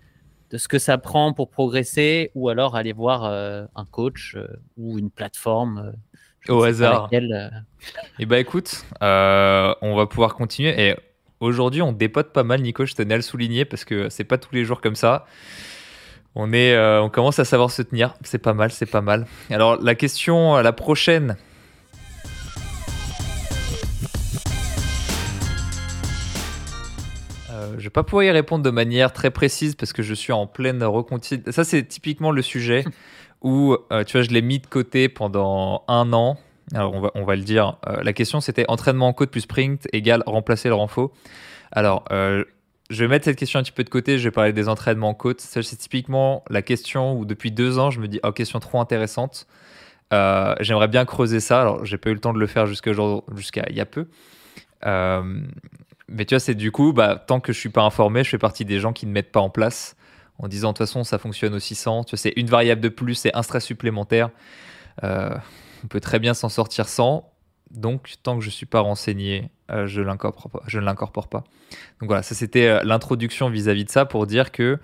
de 0.51 0.59
ce 0.59 0.69
que 0.69 0.79
ça 0.79 0.99
prend 0.99 1.33
pour 1.33 1.49
progresser, 1.49 2.31
ou 2.35 2.49
alors 2.49 2.77
aller 2.77 2.93
voir 2.93 3.25
euh, 3.25 3.65
un 3.77 3.85
coach 3.85 4.35
euh, 4.37 4.47
ou 4.77 4.99
une 4.99 5.11
plateforme. 5.11 5.93
Euh, 6.49 6.53
Au 6.53 6.63
hasard. 6.65 7.09
Et 7.13 7.21
eh 8.19 8.27
bah 8.27 8.39
écoute, 8.39 8.85
on 9.01 9.95
va 9.97 10.07
pouvoir 10.07 10.35
continuer. 10.35 10.89
Et 10.89 10.97
aujourd'hui, 11.39 11.83
on 11.83 11.93
dépote 11.93 12.33
pas 12.33 12.43
mal, 12.43 12.63
Nico, 12.63 12.85
je 12.85 12.95
tenais 12.95 13.15
à 13.15 13.17
le 13.17 13.23
souligner 13.23 13.65
parce 13.65 13.85
que 13.85 14.09
c'est 14.09 14.25
pas 14.25 14.39
tous 14.39 14.55
les 14.55 14.65
jours 14.65 14.81
comme 14.81 14.97
ça. 14.97 15.27
On, 16.35 16.53
est, 16.53 16.79
on 16.99 17.11
commence 17.11 17.39
à 17.39 17.45
savoir 17.45 17.71
se 17.71 17.83
tenir. 17.83 18.15
C'est 18.23 18.39
pas 18.39 18.55
mal, 18.55 18.71
c'est 18.71 18.87
pas 18.87 19.01
mal. 19.03 19.27
Alors, 19.51 19.81
la 19.83 19.95
question, 19.95 20.57
la 20.57 20.73
prochaine, 20.73 21.37
Euh, 27.71 27.75
je 27.79 27.85
vais 27.85 27.91
pas 27.91 28.03
pouvoir 28.03 28.25
y 28.25 28.31
répondre 28.31 28.65
de 28.65 28.71
manière 28.71 29.13
très 29.13 29.31
précise 29.31 29.75
parce 29.75 29.93
que 29.93 30.03
je 30.03 30.15
suis 30.15 30.33
en 30.33 30.47
pleine 30.47 30.83
reconstitution. 30.83 31.53
Ça, 31.53 31.65
c'est 31.65 31.85
typiquement 31.85 32.31
le 32.31 32.43
sujet 32.43 32.85
où, 33.43 33.77
euh, 33.93 34.05
tu 34.05 34.13
vois, 34.13 34.23
je 34.23 34.31
l'ai 34.31 34.43
mis 34.43 34.59
de 34.59 34.67
côté 34.67 35.09
pendant 35.09 35.85
un 35.89 36.13
an. 36.13 36.39
Alors, 36.75 36.95
on 36.95 37.01
va, 37.01 37.11
on 37.15 37.25
va 37.25 37.37
le 37.37 37.43
dire. 37.43 37.79
Euh, 37.89 38.03
la 38.03 38.13
question, 38.13 38.41
c'était 38.41 38.65
entraînement 38.69 39.09
en 39.09 39.13
côte 39.13 39.31
plus 39.31 39.43
sprint 39.43 39.89
égale 39.93 40.23
remplacer 40.27 40.69
le 40.69 40.75
renfort. 40.75 41.11
Alors, 41.73 42.05
je 42.11 43.05
vais 43.05 43.07
mettre 43.07 43.25
cette 43.25 43.37
question 43.37 43.61
un 43.61 43.63
petit 43.63 43.71
peu 43.71 43.85
de 43.85 43.91
côté. 43.91 44.19
Je 44.19 44.25
vais 44.25 44.33
parler 44.33 44.53
des 44.53 44.69
entraînements 44.69 45.11
en 45.11 45.15
côte. 45.15 45.41
C'est 45.41 45.63
typiquement 45.77 46.43
la 46.51 46.63
question 46.63 47.17
où, 47.17 47.25
depuis 47.25 47.53
deux 47.53 47.79
ans, 47.79 47.91
je 47.91 48.01
me 48.01 48.09
dis, 48.09 48.19
oh, 48.25 48.33
question 48.33 48.59
trop 48.59 48.81
intéressante. 48.81 49.47
J'aimerais 50.11 50.89
bien 50.89 51.05
creuser 51.05 51.39
ça. 51.39 51.61
Alors, 51.61 51.85
j'ai 51.85 51.97
pas 51.97 52.11
eu 52.11 52.15
le 52.15 52.21
temps 52.21 52.33
de 52.33 52.41
le 52.41 52.49
faire 52.49 52.67
jusqu'à 52.67 52.91
jusqu'à 53.37 53.65
il 53.71 53.77
y 53.77 53.81
a 53.81 53.87
peu. 53.87 54.09
Euh, 54.87 55.43
mais 56.11 56.25
tu 56.25 56.35
vois, 56.35 56.41
c'est 56.41 56.55
du 56.55 56.73
coup, 56.73 56.93
bah, 56.93 57.23
tant 57.25 57.41
que 57.41 57.53
je 57.53 57.59
suis 57.59 57.69
pas 57.69 57.83
informé, 57.83 58.25
je 58.25 58.31
fais 58.31 58.39
partie 58.39 58.65
des 58.65 58.81
gens 58.81 58.93
qui 58.93 59.07
ne 59.07 59.13
mettent 59.13 59.33
pas 59.33 59.41
en 59.41 59.51
place 59.51 59.97
en 60.39 60.49
disant 60.49 60.69
de 60.69 60.73
toute 60.73 60.87
façon 60.87 61.05
ça 61.05 61.19
fonctionne 61.19 61.55
aussi 61.55 61.75
sans. 61.75 62.03
Tu 62.03 62.11
vois, 62.11 62.19
c'est 62.19 62.33
une 62.37 62.49
variable 62.49 62.81
de 62.81 62.89
plus, 62.89 63.15
c'est 63.15 63.35
un 63.37 63.43
stress 63.43 63.65
supplémentaire. 63.65 64.31
Euh, 65.05 65.35
on 65.85 65.87
peut 65.87 66.01
très 66.01 66.19
bien 66.19 66.35
s'en 66.35 66.49
sortir 66.49 66.89
sans. 66.89 67.33
Donc, 67.71 68.15
tant 68.25 68.37
que 68.37 68.43
je 68.43 68.49
ne 68.49 68.53
suis 68.53 68.67
pas 68.67 68.81
renseigné, 68.81 69.51
euh, 69.71 69.87
je, 69.87 70.01
ne 70.01 70.07
l'incorpore 70.07 71.29
pas. 71.29 71.45
Donc 72.01 72.09
voilà, 72.09 72.25
ça 72.25 72.35
c'était 72.35 72.67
euh, 72.67 72.83
l'introduction 72.83 73.49
vis-à-vis 73.49 73.85
de 73.85 73.91
ça 73.91 74.05
pour 74.05 74.27
dire 74.27 74.51
que 74.51 74.79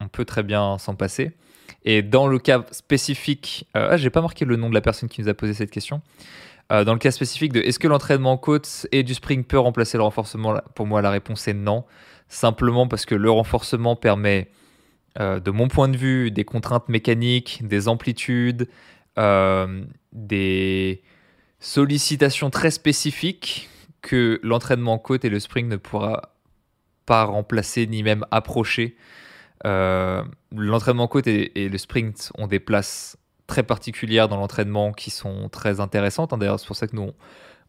on 0.00 0.08
peut 0.08 0.26
très 0.26 0.42
bien 0.42 0.76
s'en 0.76 0.94
passer. 0.94 1.32
Et 1.84 2.02
dans 2.02 2.26
le 2.26 2.38
cas 2.38 2.66
spécifique, 2.72 3.66
ah, 3.72 3.96
j'ai 3.96 4.10
pas 4.10 4.20
marqué 4.20 4.44
le 4.44 4.56
nom 4.56 4.68
de 4.68 4.74
la 4.74 4.82
personne 4.82 5.08
qui 5.08 5.22
nous 5.22 5.28
a 5.28 5.34
posé 5.34 5.54
cette 5.54 5.70
question. 5.70 6.02
Euh, 6.70 6.84
dans 6.84 6.92
le 6.92 6.98
cas 6.98 7.10
spécifique 7.10 7.52
de 7.52 7.60
est-ce 7.60 7.78
que 7.78 7.88
l'entraînement 7.88 8.36
côte 8.36 8.86
et 8.92 9.02
du 9.02 9.14
spring 9.14 9.44
peut 9.44 9.58
remplacer 9.58 9.96
le 9.96 10.04
renforcement 10.04 10.60
Pour 10.74 10.86
moi, 10.86 11.02
la 11.02 11.10
réponse 11.10 11.48
est 11.48 11.54
non. 11.54 11.84
Simplement 12.28 12.86
parce 12.86 13.06
que 13.06 13.16
le 13.16 13.30
renforcement 13.30 13.96
permet, 13.96 14.50
euh, 15.18 15.40
de 15.40 15.50
mon 15.50 15.66
point 15.66 15.88
de 15.88 15.96
vue, 15.96 16.30
des 16.30 16.44
contraintes 16.44 16.88
mécaniques, 16.88 17.66
des 17.66 17.88
amplitudes, 17.88 18.68
euh, 19.18 19.84
des 20.12 21.02
sollicitations 21.58 22.50
très 22.50 22.70
spécifiques 22.70 23.68
que 24.00 24.38
l'entraînement 24.44 24.98
côte 24.98 25.24
et 25.24 25.28
le 25.28 25.40
spring 25.40 25.66
ne 25.66 25.76
pourra 25.76 26.34
pas 27.04 27.24
remplacer 27.24 27.86
ni 27.88 28.04
même 28.04 28.24
approcher. 28.30 28.96
l'entraînement 29.64 31.08
côte 31.08 31.26
et, 31.26 31.64
et, 31.64 31.68
le 31.68 31.78
sprint 31.78 32.32
ont 32.38 32.46
des 32.46 32.60
places 32.60 33.18
très 33.50 33.64
particulières 33.64 34.28
dans 34.28 34.36
l'entraînement 34.36 34.92
qui 34.92 35.10
sont 35.10 35.48
très 35.48 35.80
intéressantes. 35.80 36.32
Hein. 36.32 36.38
D'ailleurs, 36.38 36.60
c'est 36.60 36.68
pour 36.68 36.76
ça 36.76 36.86
que 36.86 36.94
nous, 36.94 37.10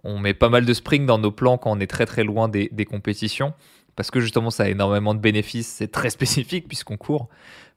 on, 0.04 0.20
met 0.20 0.36
pas 0.36 0.48
mal 0.48 0.64
de 0.64 0.74
spring 0.74 1.08
dans 1.08 1.18
nos 1.18 1.32
plans 1.32 1.58
quand 1.58 1.72
on 1.72 1.80
est 1.80 1.88
très 1.88 2.06
très 2.06 2.24
loin 2.24 2.48
des, 2.48 2.70
compétitions. 2.86 3.54
Parce 3.96 4.12
que 4.12 4.20
justement, 4.22 4.52
ça 4.52 4.64
a 4.64 4.70
énormément 4.70 5.16
de 5.16 5.20
bénéfices. 5.20 5.68
C'est 5.68 5.92
très 5.92 6.10
spécifique 6.18 6.68
puisqu'on 6.68 6.98
court. 6.98 7.30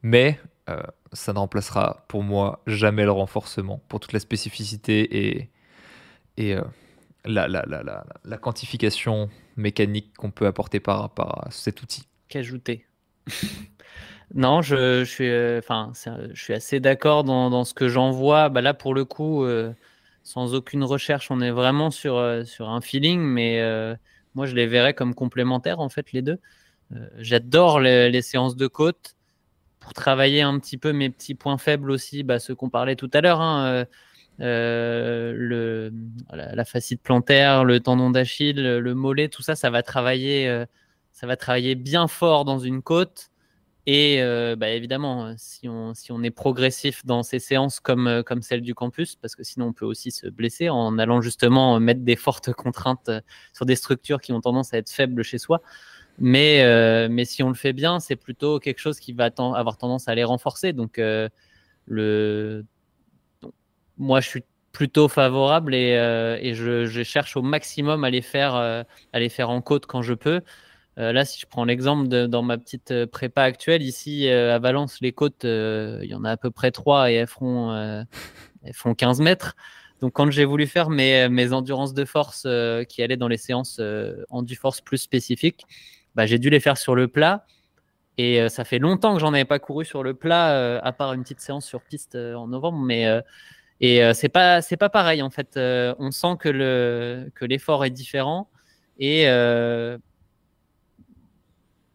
Mais 0.03 0.39
euh, 0.69 0.83
ça 1.15 1.33
ne 1.33 1.39
remplacera 1.39 2.05
pour 2.09 2.23
moi 2.23 2.63
jamais 2.67 3.05
le 3.05 3.11
renforcement 3.11 3.81
pour 3.89 4.01
toute 4.01 4.13
la 4.13 4.21
spécificité 4.21 5.27
et, 5.27 5.51
et 6.37 6.55
euh, 6.55 6.63
la, 7.25 7.49
la, 7.49 7.65
la, 7.67 8.05
la, 8.23 8.37
quantification 8.37 9.31
mécanique 9.57 10.13
qu'on 10.19 10.31
peut 10.31 10.47
apporter 10.47 10.79
par, 10.79 11.01
rapport 11.01 11.47
à 11.47 11.51
cet 11.51 11.81
outil. 11.81 12.07
Qu'ajouter? 12.29 12.87
Non, 14.35 14.63
je, 14.63 15.05
suis, 15.05 15.29
euh, 15.29 15.61
enfin, 15.61 15.93
je 16.33 16.43
suis 16.43 16.55
assez 16.55 16.81
d'accord 16.81 17.23
dans, 17.23 17.65
ce 17.65 17.73
que 17.73 17.89
j'en 17.89 18.11
vois. 18.11 18.49
Bah 18.49 18.63
là, 18.63 18.75
pour 18.75 18.93
le 18.93 19.05
coup, 19.05 19.45
euh, 19.45 19.73
sans 20.25 20.55
aucune 20.55 20.83
recherche, 20.83 21.31
on 21.31 21.41
est 21.41 21.53
vraiment 21.53 21.93
sur, 21.93 22.17
euh, 22.17 22.45
sur 22.45 22.69
un 22.69 22.81
feeling, 22.81 23.21
mais 23.21 23.63
moi, 24.35 24.47
je 24.47 24.55
les 24.57 24.67
verrais 24.67 24.95
comme 24.95 25.15
complémentaires, 25.15 25.79
en 25.81 25.89
fait, 25.89 26.13
les 26.13 26.23
deux. 26.23 26.39
J'adore 27.19 27.81
les, 27.81 28.23
séances 28.23 28.57
de 28.57 28.67
côte 28.67 29.17
pour 29.81 29.93
travailler 29.95 30.43
un 30.43 30.59
petit 30.59 30.79
peu 30.79 30.93
mes 30.93 31.11
petits 31.11 31.35
points 31.35 31.59
faibles 31.59 31.91
aussi, 31.91 32.25
bah, 32.25 32.39
ceux 32.41 32.55
qu'on 32.55 32.71
parlait 32.71 32.97
tout 32.97 33.11
à 33.15 33.21
l'heure. 33.21 33.41
Hein, 33.41 33.87
le, 34.39 35.93
la, 36.33 36.55
la, 36.57 36.65
plantaire, 37.03 37.65
le 37.65 37.81
tendon 37.81 38.11
d'Achille, 38.11 38.57
le 38.57 38.95
mollet, 38.95 39.29
tout 39.29 39.43
ça, 39.43 39.55
ça 39.55 39.71
va 39.71 39.83
travailler, 39.85 40.65
ça 41.13 41.27
va 41.29 41.37
travailler 41.37 41.77
bien 41.77 42.09
fort 42.09 42.45
dans 42.45 42.59
une 42.59 42.83
côte. 42.83 43.31
Et 43.87 44.23
euh, 44.23 44.57
bah, 44.57 44.71
évidemment, 44.71 45.27
euh, 45.27 45.35
si 45.37 45.69
on, 45.69 45.93
si 45.93 46.11
on 46.11 46.23
est 46.23 46.31
progressif 46.31 47.05
dans 47.05 47.23
ces 47.23 47.39
séances 47.39 47.81
comme, 47.81 48.07
euh, 48.07 48.23
comme 48.23 48.41
celle 48.41 48.63
du 48.63 48.75
campus, 48.75 49.17
parce 49.17 49.37
que 49.37 49.45
sinon 49.45 49.67
on 49.67 49.73
peut 49.75 49.85
aussi 49.85 50.11
se 50.11 50.27
blesser 50.27 50.71
en 50.71 50.99
allant 50.99 51.21
justement 51.21 51.79
mettre 51.81 52.01
des 52.01 52.17
fortes 52.17 52.53
contraintes 52.55 53.11
sur 53.53 53.67
des 53.67 53.77
structures 53.77 54.23
qui 54.23 54.33
ont 54.33 54.41
tendance 54.41 54.73
à 54.73 54.79
être 54.79 54.91
faibles 54.91 55.23
chez 55.23 55.39
soi. 55.39 55.61
Mais, 56.19 57.09
mais 57.09 57.25
si 57.25 57.43
on 57.43 57.49
le 57.49 57.57
fait 57.57 57.73
bien, 57.73 57.99
c'est 57.99 58.15
plutôt 58.15 58.61
quelque 58.61 58.79
chose 58.79 59.01
qui 59.01 59.13
va 59.13 59.31
avoir 59.37 59.77
tendance 59.79 60.07
à 60.07 60.15
les 60.15 60.23
renforcer. 60.23 60.73
Donc, 60.73 61.01
le... 61.87 62.65
moi, 63.99 64.21
je 64.21 64.29
suis 64.29 64.45
plutôt 64.71 65.09
favorable 65.09 65.75
et, 65.75 65.91
et 66.41 66.55
je, 66.55 66.87
je, 66.87 67.03
cherche 67.03 67.37
au 67.37 67.43
maximum 67.43 68.05
à 68.05 68.11
les 68.11 68.23
faire, 68.23 68.55
à 68.55 68.85
les 69.15 69.29
faire 69.29 69.51
en 69.51 69.61
côte 69.61 69.87
quand 69.87 70.03
je 70.03 70.15
peux. 70.15 70.41
Euh, 70.99 71.13
là, 71.13 71.25
si 71.25 71.41
je 71.41 71.47
prends 71.47 71.65
l'exemple 71.65 72.07
dans 72.29 72.43
ma 72.43 72.57
petite 72.57 72.93
euh, 72.93 73.07
prépa 73.07 73.43
actuelle, 73.43 73.83
ici 73.83 74.29
euh, 74.29 74.55
à 74.55 74.59
Valence, 74.61 74.99
les 75.01 75.13
côtes, 75.13 75.45
il 75.45 76.09
y 76.09 76.15
en 76.15 76.25
a 76.25 76.31
à 76.31 76.37
peu 76.37 76.51
près 76.51 76.71
trois 76.71 77.11
et 77.11 77.15
elles 77.15 77.27
font, 77.27 77.73
elles 78.63 78.75
font 78.75 78.95
15 78.95 79.21
mètres. 79.21 79.57
Donc, 80.01 80.13
quand 80.13 80.31
j'ai 80.31 80.45
voulu 80.45 80.67
faire 80.67 80.91
mes, 80.91 81.29
mes 81.29 81.53
endurances 81.53 81.95
de 81.95 82.05
force 82.05 82.47
qui 82.89 83.03
allaient 83.03 83.17
dans 83.17 83.29
les 83.29 83.37
séances 83.37 83.81
force 84.59 84.81
plus 84.81 84.99
spécifiques, 84.99 85.65
bah, 86.15 86.27
j'ai 86.27 86.39
dû 86.39 86.51
les 86.51 86.61
faire 86.61 86.77
sur 86.79 86.95
le 86.95 87.09
plat. 87.09 87.47
Et 88.17 88.49
ça 88.49 88.65
fait 88.65 88.79
longtemps 88.79 89.15
que 89.15 89.21
j'en 89.21 89.33
avais 89.35 89.45
pas 89.45 89.59
couru 89.59 89.85
sur 89.85 90.05
le 90.05 90.15
plat, 90.15 90.79
à 90.79 90.93
part 90.93 91.15
une 91.15 91.23
petite 91.23 91.41
séance 91.41 91.67
sur 91.67 91.81
piste 91.83 92.15
en 92.15 92.47
novembre. 92.47 92.79
Mais 92.79 93.07
et 93.81 94.01
c'est 94.15 94.29
pas 94.29 94.63
c'est 94.63 94.77
pas 94.77 94.89
pareil 94.89 95.23
en 95.23 95.31
fait. 95.31 95.55
on 95.57 96.11
sent 96.11 96.37
que 96.39 96.49
le 96.49 97.31
que 97.35 97.45
l'effort 97.45 97.85
est 97.85 97.91
différent 97.91 98.49
et 98.99 99.27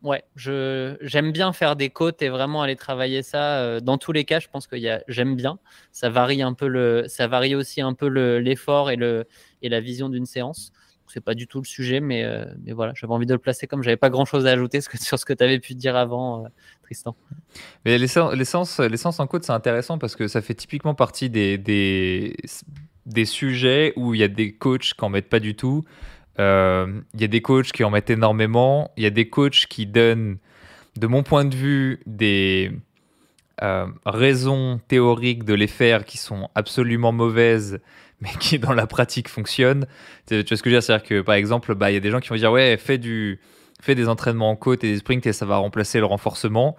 Ouais, 0.01 0.23
je 0.35 0.95
j'aime 1.01 1.33
bien 1.33 1.51
faire 1.51 1.75
des 1.75 1.89
côtes 1.89 2.21
et 2.21 2.29
vraiment 2.29 2.61
aller 2.61 2.77
travailler 2.77 3.21
ça. 3.21 3.59
Euh, 3.59 3.79
dans 3.81 3.97
tous 3.97 4.13
les 4.13 4.23
cas, 4.23 4.39
je 4.39 4.47
pense 4.47 4.65
que 4.65 4.77
j'aime 5.07 5.35
bien. 5.35 5.59
Ça 5.91 6.09
varie 6.09 6.41
un 6.41 6.53
peu 6.53 6.67
le, 6.67 7.03
ça 7.07 7.27
varie 7.27 7.53
aussi 7.53 7.81
un 7.81 7.93
peu 7.93 8.07
l'effort 8.37 8.91
et 8.91 8.95
le 8.95 9.27
et 9.61 9.67
la 9.67 9.81
vision 9.81 10.07
d'une 10.07 10.25
séance. 10.25 10.71
C'est 11.07 11.23
pas 11.23 11.33
du 11.33 11.47
tout 11.47 11.59
le 11.59 11.65
sujet, 11.65 11.99
mais 11.99 12.23
euh, 12.23 12.45
mais 12.63 12.71
voilà, 12.71 12.93
j'avais 12.95 13.11
envie 13.11 13.25
de 13.25 13.33
le 13.33 13.39
placer 13.39 13.67
comme 13.67 13.81
j'avais 13.81 13.97
pas 13.97 14.09
grand 14.09 14.25
chose 14.25 14.45
à 14.45 14.51
ajouter 14.51 14.79
sur 14.81 15.19
ce 15.19 15.25
que 15.25 15.33
tu 15.33 15.43
avais 15.43 15.59
pu 15.59 15.73
dire 15.73 15.95
avant, 15.95 16.45
euh, 16.45 16.47
Tristan. 16.83 17.15
Mais 17.83 17.97
l'essence 17.97 18.79
l'essence 18.79 19.19
en 19.19 19.27
côte, 19.27 19.43
c'est 19.43 19.51
intéressant 19.51 19.97
parce 19.97 20.15
que 20.15 20.27
ça 20.27 20.41
fait 20.41 20.53
typiquement 20.53 20.95
partie 20.95 21.29
des 21.29 21.57
des 21.57 22.37
des 23.05 23.25
sujets 23.25 23.91
où 23.95 24.13
il 24.13 24.21
y 24.21 24.23
a 24.23 24.27
des 24.27 24.53
coachs 24.53 24.93
qui 24.93 25.03
en 25.03 25.09
mettent 25.09 25.29
pas 25.29 25.39
du 25.39 25.55
tout. 25.55 25.83
Euh, 26.39 27.01
il 27.13 27.21
y 27.21 27.23
a 27.23 27.27
des 27.27 27.41
coachs 27.41 27.71
qui 27.71 27.83
en 27.83 27.89
mettent 27.89 28.09
énormément. 28.09 28.91
Il 28.97 29.03
y 29.03 29.05
a 29.05 29.11
des 29.11 29.29
coachs 29.29 29.65
qui 29.67 29.85
donnent, 29.85 30.37
de 30.97 31.07
mon 31.07 31.23
point 31.23 31.45
de 31.45 31.55
vue, 31.55 32.01
des 32.05 32.71
euh, 33.61 33.87
raisons 34.05 34.79
théoriques 34.87 35.43
de 35.43 35.53
les 35.53 35.67
faire 35.67 36.05
qui 36.05 36.17
sont 36.17 36.49
absolument 36.55 37.11
mauvaises, 37.11 37.79
mais 38.21 38.29
qui 38.39 38.57
dans 38.57 38.73
la 38.73 38.87
pratique 38.87 39.27
fonctionnent. 39.27 39.85
Tu 40.27 40.35
vois 40.35 40.43
ce 40.43 40.63
que 40.63 40.69
je 40.69 40.75
veux 40.75 40.79
dire? 40.79 40.83
C'est-à-dire 40.83 41.07
que, 41.07 41.21
par 41.21 41.35
exemple, 41.35 41.75
bah, 41.75 41.91
il 41.91 41.95
y 41.95 41.97
a 41.97 42.01
des 42.01 42.11
gens 42.11 42.19
qui 42.19 42.29
vont 42.29 42.35
dire 42.35 42.51
Ouais, 42.51 42.77
fais, 42.77 42.97
des 42.97 44.07
entraînements 44.07 44.49
en 44.49 44.55
côte 44.55 44.83
et 44.83 44.91
des 44.91 44.97
sprints 44.97 45.25
et 45.25 45.33
ça 45.33 45.45
va 45.45 45.57
remplacer 45.57 45.99
le 45.99 46.05
renforcement. 46.05 46.77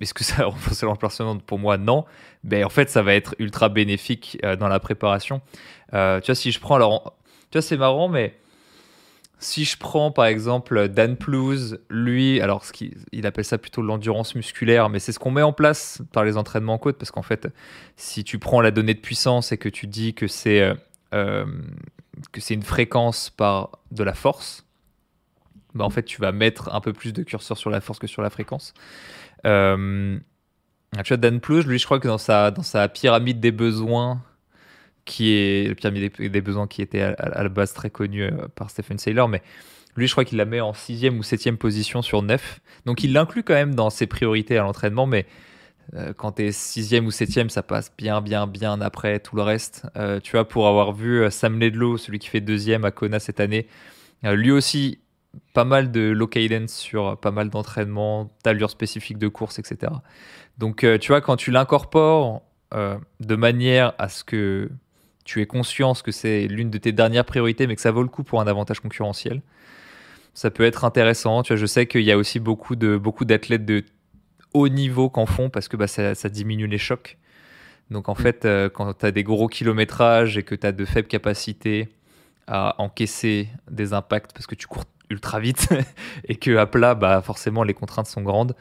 Est-ce 0.00 0.14
que 0.14 0.24
ça 0.24 0.36
va 0.38 0.44
renforcer 0.46 0.84
le 0.84 0.90
renforcement? 0.90 1.38
Pour 1.38 1.58
moi, 1.58 1.78
non. 1.78 2.04
Mais 2.44 2.64
en 2.64 2.70
fait, 2.70 2.90
ça 2.90 3.02
va 3.02 3.14
être 3.14 3.34
ultra 3.38 3.70
bénéfique 3.70 4.38
euh, 4.44 4.56
dans 4.56 4.68
la 4.68 4.80
préparation. 4.80 5.40
tu 5.90 5.96
vois, 5.96 6.34
si 6.34 6.52
je 6.52 6.60
prends 6.60 6.76
alors. 6.76 7.16
Tu 7.50 7.58
vois, 7.58 7.62
c'est 7.62 7.76
marrant, 7.78 8.08
mais 8.08 8.36
si 9.40 9.64
je 9.64 9.76
prends 9.78 10.12
par 10.12 10.26
exemple 10.26 10.88
Dan 10.88 11.16
Plouse, 11.16 11.80
lui, 11.88 12.40
alors 12.42 12.64
ce 12.64 12.72
il 13.10 13.26
appelle 13.26 13.44
ça 13.44 13.56
plutôt 13.56 13.80
l'endurance 13.80 14.34
musculaire, 14.34 14.90
mais 14.90 14.98
c'est 15.00 15.12
ce 15.12 15.18
qu'on 15.18 15.30
met 15.30 15.42
en 15.42 15.54
place 15.54 16.02
par 16.12 16.24
les 16.24 16.36
entraînements 16.36 16.74
en 16.74 16.78
côte, 16.78 16.98
parce 16.98 17.10
qu'en 17.10 17.22
fait, 17.22 17.48
si 17.96 18.22
tu 18.22 18.38
prends 18.38 18.60
la 18.60 18.70
donnée 18.70 18.94
de 18.94 19.00
puissance 19.00 19.50
et 19.50 19.56
que 19.56 19.70
tu 19.70 19.86
dis 19.86 20.12
que 20.12 20.28
c'est 20.28 20.60
euh, 20.60 20.74
euh, 21.14 21.46
une 22.50 22.62
fréquence 22.62 23.30
par 23.30 23.78
de 23.90 24.04
la 24.04 24.14
force, 24.14 24.66
bah 25.74 25.84
en 25.84 25.90
fait, 25.90 26.02
tu 26.02 26.20
vas 26.20 26.32
mettre 26.32 26.74
un 26.74 26.80
peu 26.80 26.92
plus 26.92 27.14
de 27.14 27.22
curseur 27.22 27.56
sur 27.56 27.70
la 27.70 27.80
force 27.80 27.98
que 27.98 28.06
sur 28.06 28.20
la 28.20 28.30
fréquence. 28.30 28.74
Euh, 29.46 30.18
tu 31.02 31.08
vois, 31.08 31.16
Dan 31.16 31.40
Plouse, 31.40 31.66
lui, 31.66 31.78
je 31.78 31.86
crois 31.86 31.98
que 31.98 32.08
dans 32.08 32.18
sa, 32.18 32.50
dans 32.50 32.62
sa 32.62 32.88
pyramide 32.88 33.40
des 33.40 33.52
besoins, 33.52 34.20
qui 35.04 35.32
est 35.32 35.68
le 35.68 35.74
pyramide 35.74 36.12
des 36.18 36.40
besoins 36.40 36.66
qui 36.66 36.82
était 36.82 37.02
à, 37.02 37.42
la 37.42 37.48
base 37.48 37.72
très 37.72 37.90
connu 37.90 38.22
euh, 38.22 38.30
par 38.54 38.70
Stephen 38.70 38.98
Saylor, 38.98 39.28
mais 39.28 39.42
lui, 39.96 40.06
je 40.06 40.12
crois 40.12 40.24
qu'il 40.24 40.38
la 40.38 40.44
met 40.44 40.60
en 40.60 40.72
sixième 40.72 41.18
ou 41.18 41.22
septième 41.22 41.56
position 41.56 42.00
sur 42.00 42.22
neuf. 42.22 42.60
Donc, 42.86 43.02
il 43.02 43.12
l'inclut 43.12 43.42
quand 43.42 43.54
même 43.54 43.74
dans 43.74 43.90
ses 43.90 44.06
priorités 44.06 44.56
à 44.56 44.62
l'entraînement, 44.62 45.06
mais 45.06 45.26
euh, 45.94 46.12
quand 46.16 46.32
tu 46.32 46.46
es 46.46 46.52
sixième 46.52 47.06
ou 47.06 47.10
septième, 47.10 47.50
ça 47.50 47.64
passe 47.64 47.92
bien, 47.98 48.20
bien, 48.20 48.46
bien 48.46 48.80
après 48.80 49.18
tout 49.18 49.34
le 49.34 49.42
reste. 49.42 49.86
Euh, 49.96 50.20
tu 50.20 50.32
vois, 50.32 50.46
pour 50.46 50.68
avoir 50.68 50.92
vu 50.92 51.28
Sam 51.30 51.58
Ledlow, 51.58 51.96
celui 51.96 52.20
qui 52.20 52.28
fait 52.28 52.40
deuxième 52.40 52.84
à 52.84 52.92
Kona 52.92 53.18
cette 53.18 53.40
année, 53.40 53.66
lui 54.22 54.52
aussi, 54.52 55.00
pas 55.54 55.64
mal 55.64 55.90
de 55.90 56.00
low 56.00 56.26
cadence 56.26 56.72
sur 56.72 57.18
pas 57.18 57.30
mal 57.30 57.50
d'entraînements, 57.50 58.30
d'allures 58.44 58.70
spécifiques 58.70 59.18
de 59.18 59.28
course, 59.28 59.58
etc. 59.58 59.92
Donc, 60.58 60.86
tu 61.00 61.08
vois, 61.08 61.20
quand 61.20 61.36
tu 61.36 61.50
l'incorpores 61.50 62.42
de 62.72 63.34
manière 63.34 63.94
à 63.98 64.08
ce 64.08 64.22
que 64.22 64.70
tu 65.24 65.40
es 65.40 65.46
conscience 65.46 66.02
que 66.02 66.12
c'est 66.12 66.46
l'une 66.46 66.70
de 66.70 66.78
tes 66.78 66.92
dernières 66.92 67.24
priorités, 67.24 67.66
mais 67.66 67.76
que 67.76 67.82
ça 67.82 67.90
vaut 67.90 68.02
le 68.02 68.08
coup 68.08 68.24
pour 68.24 68.40
un 68.40 68.46
avantage 68.46 68.80
concurrentiel. 68.80 69.42
Ça 70.34 70.50
peut 70.50 70.64
être 70.64 70.84
intéressant. 70.84 71.42
Tu 71.42 71.52
vois, 71.52 71.60
je 71.60 71.66
sais 71.66 71.86
qu'il 71.86 72.02
y 72.02 72.12
a 72.12 72.16
aussi 72.16 72.40
beaucoup 72.40 72.76
de 72.76 72.96
beaucoup 72.96 73.24
d'athlètes 73.24 73.64
de 73.64 73.84
haut 74.54 74.68
niveau 74.68 75.10
qu'en 75.10 75.26
font 75.26 75.50
parce 75.50 75.68
que 75.68 75.76
bah, 75.76 75.86
ça, 75.86 76.14
diminue 76.28 76.66
les 76.66 76.78
chocs. 76.78 77.18
Donc 77.90 78.08
en 78.08 78.12
mm. 78.12 78.16
fait, 78.16 78.44
euh, 78.44 78.68
quand 78.68 78.92
tu 78.94 79.06
as 79.06 79.10
des 79.10 79.24
gros 79.24 79.48
kilométrages 79.48 80.38
et 80.38 80.42
que 80.42 80.54
tu 80.54 80.66
as 80.66 80.72
de 80.72 80.84
faibles 80.84 81.08
capacités 81.08 81.88
à 82.46 82.74
encaisser 82.78 83.48
des 83.70 83.92
impacts 83.92 84.32
parce 84.32 84.46
que 84.46 84.54
tu 84.54 84.66
cours 84.66 84.84
ultra 85.10 85.40
vite 85.40 85.68
et 86.24 86.36
que 86.36 86.56
à 86.56 86.66
plat, 86.66 86.94
bah, 86.94 87.20
forcément, 87.22 87.62
les 87.62 87.74
contraintes 87.74 88.06
sont 88.06 88.22
grandes. 88.22 88.54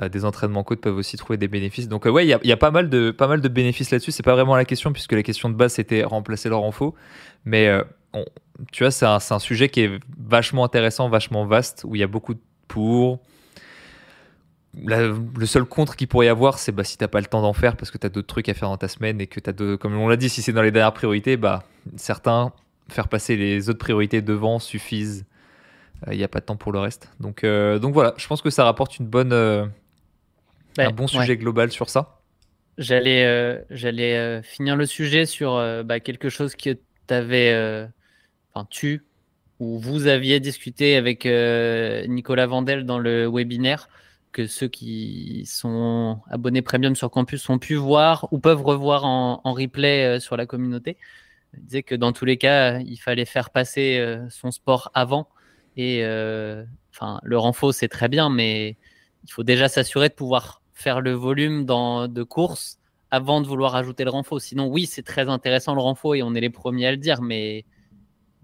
Euh, 0.00 0.08
des 0.08 0.24
entraînements 0.24 0.64
côte 0.64 0.80
peuvent 0.80 0.96
aussi 0.96 1.18
trouver 1.18 1.36
des 1.36 1.48
bénéfices. 1.48 1.86
Donc, 1.86 2.06
euh, 2.06 2.10
ouais, 2.10 2.24
il 2.24 2.28
y 2.28 2.52
a, 2.52 2.56
pas, 2.56 2.70
mal 2.70 2.88
de, 2.88 3.10
pas 3.10 3.26
mal 3.26 3.42
de 3.42 3.48
bénéfices 3.48 3.90
là-dessus. 3.90 4.10
C'est 4.10 4.22
pas 4.22 4.32
vraiment 4.32 4.56
la 4.56 4.64
question, 4.64 4.90
puisque 4.90 5.12
la 5.12 5.22
question 5.22 5.50
de 5.50 5.54
base, 5.54 5.74
c'était 5.74 6.02
remplacer 6.02 6.48
leur 6.48 6.64
info. 6.64 6.94
Mais 7.44 7.68
euh, 7.68 7.82
tu 8.70 8.84
vois, 8.84 8.90
c'est 8.90 9.04
un, 9.04 9.18
un, 9.28 9.38
sujet 9.38 9.68
qui 9.68 9.82
est 9.82 10.00
vachement 10.18 10.64
intéressant, 10.64 11.10
vachement 11.10 11.44
vaste, 11.44 11.84
où 11.86 11.94
il 11.94 11.98
y 11.98 12.02
a 12.02 12.06
beaucoup 12.06 12.32
de 12.32 12.40
pour. 12.68 13.20
le 14.74 15.44
seul 15.44 15.66
contre 15.66 15.94
qu'il 15.94 16.08
pourrait 16.08 16.26
y 16.26 16.30
avoir, 16.30 16.58
c'est 16.58 16.72
bah, 16.72 16.84
si 16.84 16.96
t'as 16.96 17.08
pas 17.08 17.20
le 17.20 17.26
temps 17.26 17.42
d'en 17.42 17.52
faire 17.52 17.76
parce 17.76 17.90
que 17.90 17.98
tu 17.98 18.06
as 18.06 18.10
d'autres 18.10 18.28
trucs 18.28 18.48
à 18.48 18.54
faire 18.54 18.70
dans 18.70 18.78
ta 18.78 18.88
semaine 18.88 19.20
et 19.20 19.26
que 19.26 19.40
tu 19.40 19.52
de, 19.52 19.76
comme 19.76 19.94
on 19.94 20.08
l'a 20.08 20.16
dit, 20.16 20.30
si 20.30 20.40
c'est 20.40 20.54
dans 20.54 20.62
les 20.62 20.70
dernières 20.70 20.94
priorités, 20.94 21.36
bah, 21.36 21.64
certains, 21.96 22.54
faire 22.88 23.08
passer 23.08 23.36
les 23.36 23.68
autres 23.68 23.78
priorités 23.78 24.22
devant 24.22 24.58
suffisent 24.58 25.26
il 26.10 26.16
n'y 26.16 26.24
a 26.24 26.28
pas 26.28 26.40
de 26.40 26.46
temps 26.46 26.56
pour 26.56 26.72
le 26.72 26.80
reste. 26.80 27.10
Donc, 27.20 27.44
donc 27.44 27.94
voilà, 27.94 28.14
je 28.16 28.26
pense 28.26 28.42
que 28.42 28.50
ça 28.50 28.64
rapporte 28.64 28.98
une 28.98 29.06
bonne, 29.06 29.70
un 30.78 30.90
bon 30.90 31.06
sujet 31.06 31.36
global 31.36 31.70
sur 31.70 31.90
ça? 31.90 32.22
J'allais 32.78 33.24
euh, 33.24 33.58
j'allais 33.70 34.16
euh, 34.16 34.42
finir 34.42 34.76
le 34.76 34.86
sujet 34.86 35.26
sur 35.26 35.54
euh, 35.54 35.82
bah, 35.82 36.00
quelque 36.00 36.30
chose 36.30 36.56
que 36.56 36.70
tu 36.70 37.14
avais, 37.14 37.52
enfin 38.52 38.66
tu 38.70 39.04
ou 39.58 39.78
vous 39.78 40.06
aviez 40.06 40.40
discuté 40.40 40.96
avec 40.96 41.24
Nicolas 42.08 42.46
Vandel 42.46 42.84
dans 42.84 42.98
le 42.98 43.28
webinaire 43.28 43.88
que 44.32 44.46
ceux 44.46 44.66
qui 44.66 45.44
sont 45.46 46.20
abonnés 46.30 46.62
premium 46.62 46.96
sur 46.96 47.10
campus 47.10 47.48
ont 47.50 47.58
pu 47.58 47.74
voir 47.74 48.26
ou 48.32 48.38
peuvent 48.38 48.62
revoir 48.62 49.04
en, 49.04 49.42
en 49.44 49.52
replay 49.52 50.18
sur 50.20 50.36
la 50.36 50.46
communauté. 50.46 50.96
Il 51.54 51.64
disait 51.64 51.82
que 51.82 51.94
dans 51.94 52.12
tous 52.12 52.24
les 52.24 52.38
cas, 52.38 52.78
il 52.78 52.96
fallait 52.96 53.26
faire 53.26 53.50
passer 53.50 54.02
son 54.30 54.50
sport 54.50 54.90
avant. 54.94 55.28
Et 55.76 56.02
enfin, 56.92 57.20
le 57.22 57.38
renfort, 57.38 57.74
c'est 57.74 57.88
très 57.88 58.08
bien, 58.08 58.30
mais 58.30 58.78
il 59.24 59.30
faut 59.30 59.44
déjà 59.44 59.68
s'assurer 59.68 60.08
de 60.08 60.14
pouvoir 60.14 60.61
faire 60.82 61.00
le 61.00 61.12
volume 61.12 61.64
dans, 61.64 62.08
de 62.08 62.22
course 62.22 62.78
avant 63.10 63.40
de 63.40 63.46
vouloir 63.46 63.76
ajouter 63.76 64.04
le 64.04 64.10
renfort. 64.10 64.40
Sinon, 64.40 64.66
oui, 64.66 64.86
c'est 64.86 65.02
très 65.02 65.28
intéressant 65.28 65.74
le 65.74 65.80
renfort 65.80 66.14
et 66.14 66.22
on 66.22 66.34
est 66.34 66.40
les 66.40 66.50
premiers 66.50 66.86
à 66.86 66.90
le 66.90 66.96
dire, 66.96 67.22
mais 67.22 67.64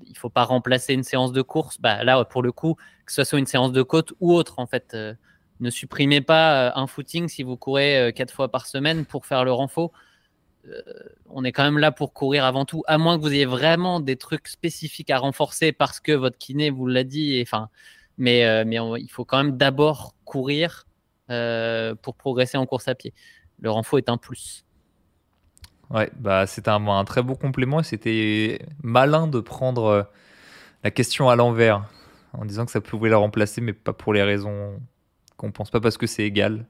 il 0.07 0.17
faut 0.17 0.31
pas 0.31 0.45
remplacer 0.45 0.95
une 0.95 1.03
séance 1.03 1.33
de 1.33 1.43
course. 1.43 1.81
Bah, 1.81 2.05
là, 2.05 2.25
pour 2.25 2.43
le 2.43 2.53
coup, 2.53 2.77
que 3.07 3.13
ce 3.13 3.25
soit 3.25 3.39
une 3.39 3.47
séance 3.47 3.73
de 3.73 3.83
côte 3.83 4.13
ou 4.21 4.35
autre, 4.35 4.59
en 4.59 4.67
fait, 4.67 4.93
euh, 4.95 5.15
ne 5.61 5.71
supprimez 5.71 6.21
pas 6.21 6.69
euh, 6.69 6.73
un 6.75 6.87
footing 6.87 7.29
si 7.29 7.43
vous 7.43 7.57
courez 7.57 7.99
euh, 7.99 8.13
quatre 8.13 8.33
fois 8.33 8.51
par 8.51 8.67
semaine 8.67 9.05
pour 9.05 9.27
faire 9.27 9.45
le 9.45 9.53
renfort. 9.53 9.91
on 11.31 11.45
est 11.45 11.53
quand 11.53 11.65
même 11.65 11.79
là 11.79 11.91
pour 11.91 12.13
courir 12.13 12.45
avant 12.45 12.67
tout, 12.67 12.83
à 12.87 12.99
moins 12.99 13.17
que 13.17 13.23
vous 13.23 13.33
ayez 13.33 13.47
vraiment 13.47 14.01
des 14.01 14.17
trucs 14.17 14.49
spécifiques 14.49 15.11
à 15.11 15.19
renforcer 15.19 15.73
parce 15.73 15.99
que 15.99 16.13
votre 16.13 16.37
kiné 16.37 16.69
vous 16.71 16.87
l'a 16.87 17.05
dit. 17.05 17.45
Mais, 18.19 18.65
mais 18.67 18.79
il 19.01 19.09
faut 19.09 19.25
quand 19.25 19.39
même 19.39 19.57
d'abord 19.57 20.15
courir 20.27 20.88
euh, 21.31 21.95
pour 21.95 22.17
progresser 22.17 22.57
en 22.59 22.67
course 22.67 22.89
à 22.89 22.95
pied. 22.95 23.15
Le 23.61 23.71
renfort 23.71 23.99
est 23.99 24.09
un 24.09 24.17
plus. 24.17 24.65
Ouais, 25.91 26.11
bah 26.17 26.47
c'était 26.47 26.71
un, 26.71 26.87
un, 26.87 27.05
très 27.05 27.23
beau 27.23 27.35
complément 27.35 27.81
et 27.81 27.83
c'était 27.83 28.61
malin 28.83 29.27
de 29.27 29.41
prendre 29.41 29.85
euh, 29.85 30.03
la 30.85 30.91
question 30.91 31.31
à 31.31 31.37
l'envers 31.37 31.85
en 32.35 32.45
disant 32.45 32.67
que 32.67 32.71
ça 32.71 32.81
pouvait 32.81 33.09
la 33.09 33.17
remplacer, 33.17 33.61
mais 33.61 33.73
pas 33.73 33.95
pour 33.95 34.13
les 34.13 34.23
raisons 34.23 34.81
qu'on 35.37 35.51
pense 35.51 35.71
pas 35.71 35.81
parce 35.81 35.97
que 35.97 36.07
c'est 36.07 36.25
égal. 36.25 36.67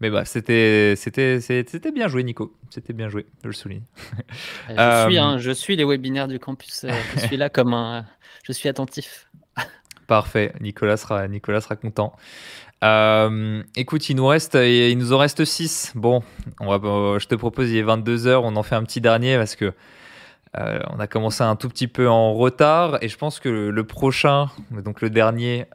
Mais 0.00 0.10
bah, 0.10 0.24
c'était, 0.24 0.94
c'était, 0.96 1.40
c'était 1.40 1.92
bien 1.92 2.08
joué, 2.08 2.24
Nico. 2.24 2.56
C'était 2.68 2.92
bien 2.92 3.08
joué, 3.08 3.26
je 3.42 3.48
le 3.48 3.54
souligne. 3.54 3.84
Je, 4.68 5.06
suis, 5.06 5.18
hein, 5.18 5.38
je 5.38 5.50
suis 5.52 5.76
les 5.76 5.84
webinaires 5.84 6.28
du 6.28 6.38
campus. 6.38 6.84
Euh, 6.84 6.90
je 7.14 7.20
suis 7.20 7.36
là 7.36 7.48
comme 7.48 7.74
un. 7.74 8.04
Je 8.42 8.52
suis 8.52 8.68
attentif. 8.68 9.30
Parfait. 10.06 10.52
Nicolas 10.60 10.96
sera, 10.96 11.28
Nicolas 11.28 11.60
sera 11.60 11.76
content. 11.76 12.16
Euh, 12.84 13.62
écoute, 13.76 14.10
il 14.10 14.16
nous 14.16 14.26
reste, 14.26 14.54
il 14.54 14.96
nous 14.98 15.12
en 15.12 15.18
reste 15.18 15.44
6. 15.44 15.92
Bon, 15.94 16.22
euh, 16.60 17.18
je 17.18 17.26
te 17.26 17.34
propose, 17.34 17.70
il 17.70 17.78
est 17.78 17.82
22 17.82 18.26
heures, 18.26 18.44
on 18.44 18.56
en 18.56 18.62
fait 18.62 18.74
un 18.74 18.82
petit 18.84 19.00
dernier 19.00 19.38
parce 19.38 19.56
que 19.56 19.72
euh, 20.58 20.78
on 20.90 21.00
a 21.00 21.06
commencé 21.06 21.42
un 21.42 21.56
tout 21.56 21.68
petit 21.68 21.88
peu 21.88 22.08
en 22.08 22.34
retard 22.34 22.98
et 23.00 23.08
je 23.08 23.16
pense 23.16 23.40
que 23.40 23.48
le, 23.48 23.84
prochain, 23.84 24.50
donc 24.70 25.00
le 25.00 25.08
dernier, 25.08 25.66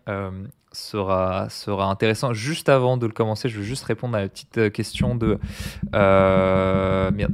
sera, 0.71 1.49
sera 1.49 1.85
intéressant. 1.85 2.33
Juste 2.33 2.69
avant 2.69 2.97
de 2.97 3.05
le 3.05 3.11
commencer, 3.11 3.49
je 3.49 3.57
veux 3.57 3.63
juste 3.63 3.83
répondre 3.83 4.15
à 4.15 4.21
la 4.21 4.29
petite 4.29 4.71
question 4.71 5.15
de. 5.15 5.37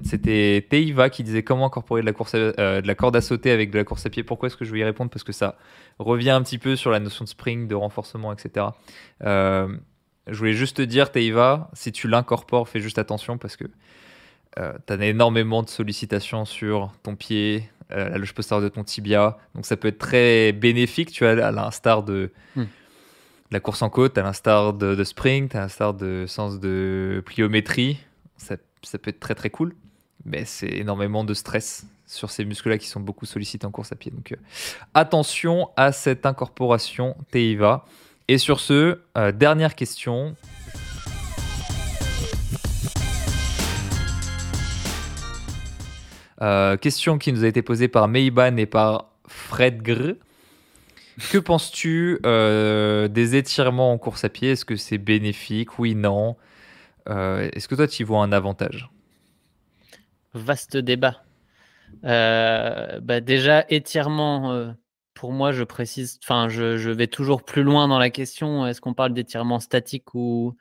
c'était 0.04 0.66
Teiva 0.70 1.10
qui 1.10 1.24
disait 1.24 1.44
comment 1.44 1.66
incorporer 1.68 2.02
de 2.02 2.06
la, 2.06 2.14
course 2.14 2.34
de 2.34 2.54
la 2.86 2.96
corde 2.96 3.16
à 3.16 3.22
sauter 3.22 3.52
avec 3.52 3.72
de 3.72 3.78
la 3.78 3.84
course 3.84 4.06
à 4.06 4.10
pied. 4.10 4.24
Pourquoi 4.24 4.48
est-ce 4.48 4.58
que 4.58 4.66
je 4.66 4.72
vais 4.72 4.80
y 4.80 4.84
répondre? 4.84 5.10
Parce 5.10 5.24
que 5.24 5.34
ça 5.34 5.58
revient 6.00 6.32
un 6.32 6.42
petit 6.42 6.58
peu 6.58 6.76
sur 6.76 6.92
la 6.92 7.00
notion 7.00 7.24
de 7.24 7.30
spring, 7.30 7.68
de 7.68 7.76
renforcement, 7.76 8.34
etc. 8.34 8.68
Euh, 9.24 9.76
je 10.28 10.38
voulais 10.38 10.54
juste 10.54 10.78
te 10.78 10.82
dire, 10.82 11.12
Teiva, 11.12 11.70
si 11.74 11.92
tu 11.92 12.08
l'incorpores, 12.08 12.68
fais 12.68 12.80
juste 12.80 12.98
attention 12.98 13.38
parce 13.38 13.56
que 13.56 13.66
euh, 14.60 14.74
tu 14.88 14.94
as 14.94 15.06
énormément 15.06 15.64
de 15.64 15.70
sollicitations 15.70 16.46
sur 16.46 16.92
ton 17.04 17.16
pied, 17.16 17.70
euh, 17.92 18.10
la 18.10 18.18
loge 18.18 18.34
postérieure 18.34 18.64
de 18.64 18.74
ton 18.74 18.84
tibia. 18.84 19.38
Donc 19.54 19.66
ça 19.66 19.78
peut 19.78 19.90
être 19.90 19.98
très 19.98 20.52
bénéfique, 20.52 21.12
tu 21.12 21.24
vois, 21.24 21.34
à 21.44 21.52
l'instar 21.52 22.04
de, 22.04 22.32
hmm. 22.56 22.64
La 23.56 23.62
course 23.62 23.82
en 23.82 23.90
côte, 23.90 24.18
à 24.18 24.22
l'instar 24.22 24.74
de, 24.74 24.96
de, 24.96 25.04
spring, 25.06 25.48
à 25.54 25.62
l'instar 25.62 25.94
de 25.94 26.26
sens 26.28 26.60
de 26.60 27.24
pliométrie. 27.26 27.98
Ça, 28.36 28.58
peut 29.00 29.10
être 29.10 29.20
très 29.22 29.34
très 29.34 29.50
cool, 29.50 29.74
mais 30.26 30.44
c'est 30.44 30.68
énormément 30.68 31.24
de 31.24 31.34
stress 31.34 31.88
sur 32.06 32.30
ces 32.30 32.44
muscles-là 32.44 32.78
qui 32.78 32.88
sont 32.88 33.00
beaucoup 33.00 33.26
sollicités 33.26 33.66
en 33.66 33.72
course 33.72 33.94
à 33.94 33.96
pied. 33.96 34.12
Donc 34.12 34.34
euh, 34.34 34.36
attention 34.94 35.70
à 35.78 35.94
cette 35.94 36.26
incorporation 36.26 37.16
TEIVA. 37.32 37.86
Et 38.28 38.38
sur 38.38 38.60
ce, 38.60 39.00
euh, 39.18 39.32
dernière 39.32 39.74
question. 39.74 40.36
Euh, 46.42 46.76
question 46.76 47.18
qui 47.18 47.32
nous 47.32 47.46
a 47.46 47.48
été 47.48 47.62
posée 47.62 47.88
par 47.88 48.10
Meiban 48.10 48.58
et 48.58 48.66
par 48.66 49.14
Fred 49.28 49.82
Gr. 49.82 50.16
Que 51.32 51.38
penses-tu 51.38 52.20
des 52.24 53.36
étirements 53.36 53.92
en 53.92 53.98
course 53.98 54.24
à 54.24 54.30
pied? 54.30 54.52
Est-ce 54.52 54.66
que 54.66 54.76
c'est 54.76 54.98
bénéfique? 54.98 55.80
Oui, 55.80 55.96
non. 55.96 56.36
Est-ce 57.08 57.68
que 57.68 57.76
toi, 57.76 57.88
tu 57.88 58.04
y 58.04 58.06
vois 58.06 58.24
un 58.24 58.32
avantage? 58.32 58.90
Vaste 60.34 60.76
débat. 60.76 61.24
Euh, 62.04 63.00
bah 63.00 63.22
déjà, 63.22 63.66
étirement, 63.70 64.52
euh, 64.52 64.72
pour 65.14 65.32
moi, 65.32 65.52
je 65.52 65.64
précise, 65.64 66.20
enfin, 66.24 66.50
je, 66.50 66.90
vais 66.90 67.08
toujours 67.08 67.44
plus 67.44 67.64
loin 67.64 67.88
dans 67.88 68.00
la 68.00 68.10
question. 68.10 68.68
Est-ce 68.68 68.82
qu'on 68.82 68.94
parle 68.94 69.14
d'étirement 69.14 69.60
statique 69.60 70.14
ou, 70.14 70.56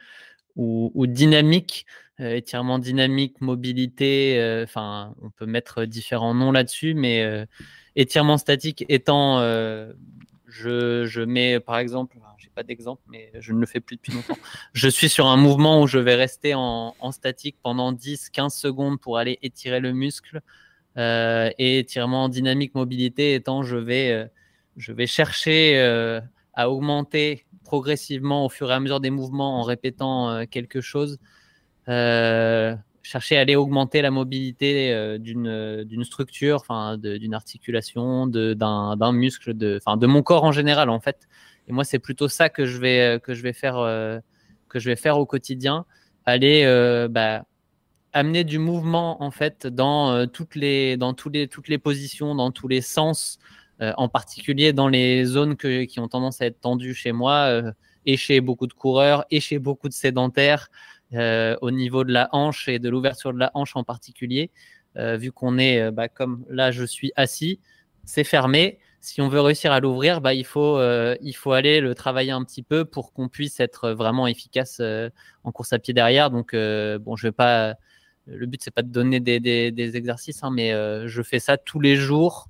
dynamique? 0.57 1.87
Euh, 2.21 2.37
Étirement 2.37 2.79
dynamique, 2.79 3.41
mobilité, 3.41 4.63
enfin, 4.63 5.15
on 5.23 5.31
peut 5.31 5.47
mettre 5.47 5.85
différents 5.85 6.35
noms 6.35 6.53
là-dessus, 6.53 6.95
mais 6.95 7.47
étirement 7.97 8.39
statique 8.39 8.85
étant 8.89 9.41
je, 10.55 11.25
mets 11.25 11.59
par 11.61 11.79
exemple, 11.79 12.17
j'ai 12.39 12.51
pas 12.51 12.63
d'exemple, 12.63 13.03
mais 13.09 13.33
je 13.39 13.53
ne 13.53 13.61
le 13.61 13.67
fais 13.67 13.81
plus 13.81 13.97
depuis 13.97 14.13
longtemps. 14.13 14.39
je 14.73 14.89
suis 14.89 15.09
sur 15.09 15.27
un 15.27 15.37
mouvement 15.37 15.83
où 15.83 15.87
je 15.87 15.99
vais 15.99 16.15
rester 16.15 16.55
en, 16.55 16.95
statique 17.13 17.57
pendant 17.63 17.93
10-15 17.93 18.51
secondes 18.51 19.01
pour 19.01 19.19
aller 19.19 19.39
étirer 19.43 19.81
le 19.81 19.93
muscle. 19.93 20.41
Euh, 20.97 21.51
et 21.59 21.81
étirement 21.81 22.29
dynamique 22.29 22.77
mobilité 22.77 23.35
étant, 23.35 23.65
je 23.65 23.77
vais, 23.77 24.13
euh, 24.13 24.27
je 24.77 24.93
vais 24.93 25.09
chercher 25.09 25.77
euh, 25.77 26.21
à 26.53 26.71
augmenter 26.71 27.47
progressivement 27.65 28.47
au 28.47 28.49
fur 28.49 28.71
et 28.71 28.75
à 28.75 28.79
mesure 28.79 29.01
des 29.01 29.11
mouvements 29.11 29.59
en 29.59 29.65
répétant 29.65 30.47
quelque 30.47 30.81
chose 30.81 31.19
chercher 33.05 33.37
à 33.37 33.41
aller 33.41 33.55
augmenter 33.55 34.03
la 34.03 34.11
mobilité 34.11 34.93
euh, 34.93 35.19
d'une 35.19 36.05
structure, 36.05 36.65
d'une 36.99 37.35
articulation, 37.35 38.27
d'un 38.27 39.13
muscle, 39.13 39.55
de, 39.55 39.79
enfin 39.81 39.97
de 39.97 40.07
mon 40.07 40.23
corps 40.23 40.45
en 40.45 40.53
général 40.53 40.89
en 40.89 41.01
fait. 41.01 41.29
Et 41.69 41.73
moi, 41.73 41.85
c'est 41.85 41.99
plutôt 41.99 42.29
ça 42.29 42.49
que 42.49 42.67
je 42.67 42.79
vais 42.79 43.21
que 43.23 43.35
je 43.35 43.43
vais 43.43 43.53
faire 43.53 43.77
euh, 43.77 44.19
que 44.69 44.79
je 44.79 44.89
vais 44.91 44.97
faire 44.97 45.19
au 45.19 45.27
quotidien, 45.27 45.85
aller 46.25 46.63
euh, 46.65 47.07
bah, 47.09 47.45
amener 48.15 48.43
du 48.43 48.59
mouvement 48.59 49.23
en 49.23 49.31
fait 49.31 49.67
dans 49.67 50.27
toutes 50.27 50.55
les 50.55 50.97
dans 50.97 51.13
tous 51.13 51.29
les 51.29 51.47
toutes 51.47 51.69
les 51.69 51.79
positions, 51.79 52.35
dans 52.35 52.53
tous 52.53 52.69
les 52.69 52.81
sens, 52.81 53.39
en 53.81 54.09
particulier 54.09 54.73
dans 54.73 54.89
les 54.89 55.25
zones 55.25 55.57
que, 55.57 55.85
qui 55.85 56.01
ont 56.01 56.09
tendance 56.09 56.41
à 56.41 56.47
être 56.47 56.61
tendues 56.61 56.95
chez 56.95 57.13
moi 57.13 57.63
et 58.07 58.17
chez 58.17 58.41
beaucoup 58.41 58.67
de 58.67 58.73
coureurs 58.73 59.25
et 59.31 59.41
chez 59.41 59.59
beaucoup 59.59 59.89
de 59.89 59.95
sédentaires. 59.95 60.71
Euh, 61.13 61.55
au 61.61 61.71
niveau 61.71 62.03
de 62.03 62.13
la 62.13 62.29
hanche 62.33 62.67
et 62.67 62.79
de 62.79 62.89
l'ouverture 62.89 63.33
de 63.33 63.39
la 63.39 63.51
hanche 63.55 63.77
en 63.77 63.85
particulier. 63.85 64.51
Euh, 64.97 65.17
vu 65.17 65.31
qu'on 65.33 65.59
est, 65.59 65.81
euh, 65.81 65.91
bah, 65.91 66.09
comme 66.09 66.45
là, 66.49 66.71
je 66.71 66.83
suis 66.85 67.13
assis, 67.15 67.61
c'est 68.05 68.25
fermé. 68.25 68.79
Si 69.01 69.21
on 69.21 69.29
veut 69.29 69.41
réussir 69.41 69.71
à 69.71 69.81
l'ouvrir, 69.81 70.21
bah, 70.21 70.35
il, 70.35 70.47
faut, 70.47 70.81
il 71.21 71.33
faut 71.35 71.53
aller 71.53 71.81
le 71.81 71.95
travailler 71.95 72.31
un 72.33 72.43
petit 72.43 72.63
peu 72.63 72.87
pour 72.87 73.13
qu'on 73.13 73.29
puisse 73.29 73.61
être 73.61 73.91
vraiment 73.91 74.27
efficace 74.27 74.81
en 75.45 75.53
course 75.53 75.75
à 75.75 75.79
pied 75.79 75.93
derrière. 75.93 76.31
Donc, 76.31 76.55
bon, 76.55 77.15
je 77.15 77.27
vais 77.27 77.33
pas. 77.33 77.75
Le 78.27 78.47
but, 78.47 78.63
c'est 78.65 78.71
pas 78.71 78.81
de 78.81 78.89
donner 78.89 79.21
des, 79.21 79.41
des, 79.41 79.97
exercices, 79.99 80.43
hein, 80.43 80.51
mais 80.51 80.71
je 81.07 81.23
fais 81.23 81.39
ça 81.39 81.59
tous 81.59 81.81
les 81.81 81.97
jours, 81.97 82.49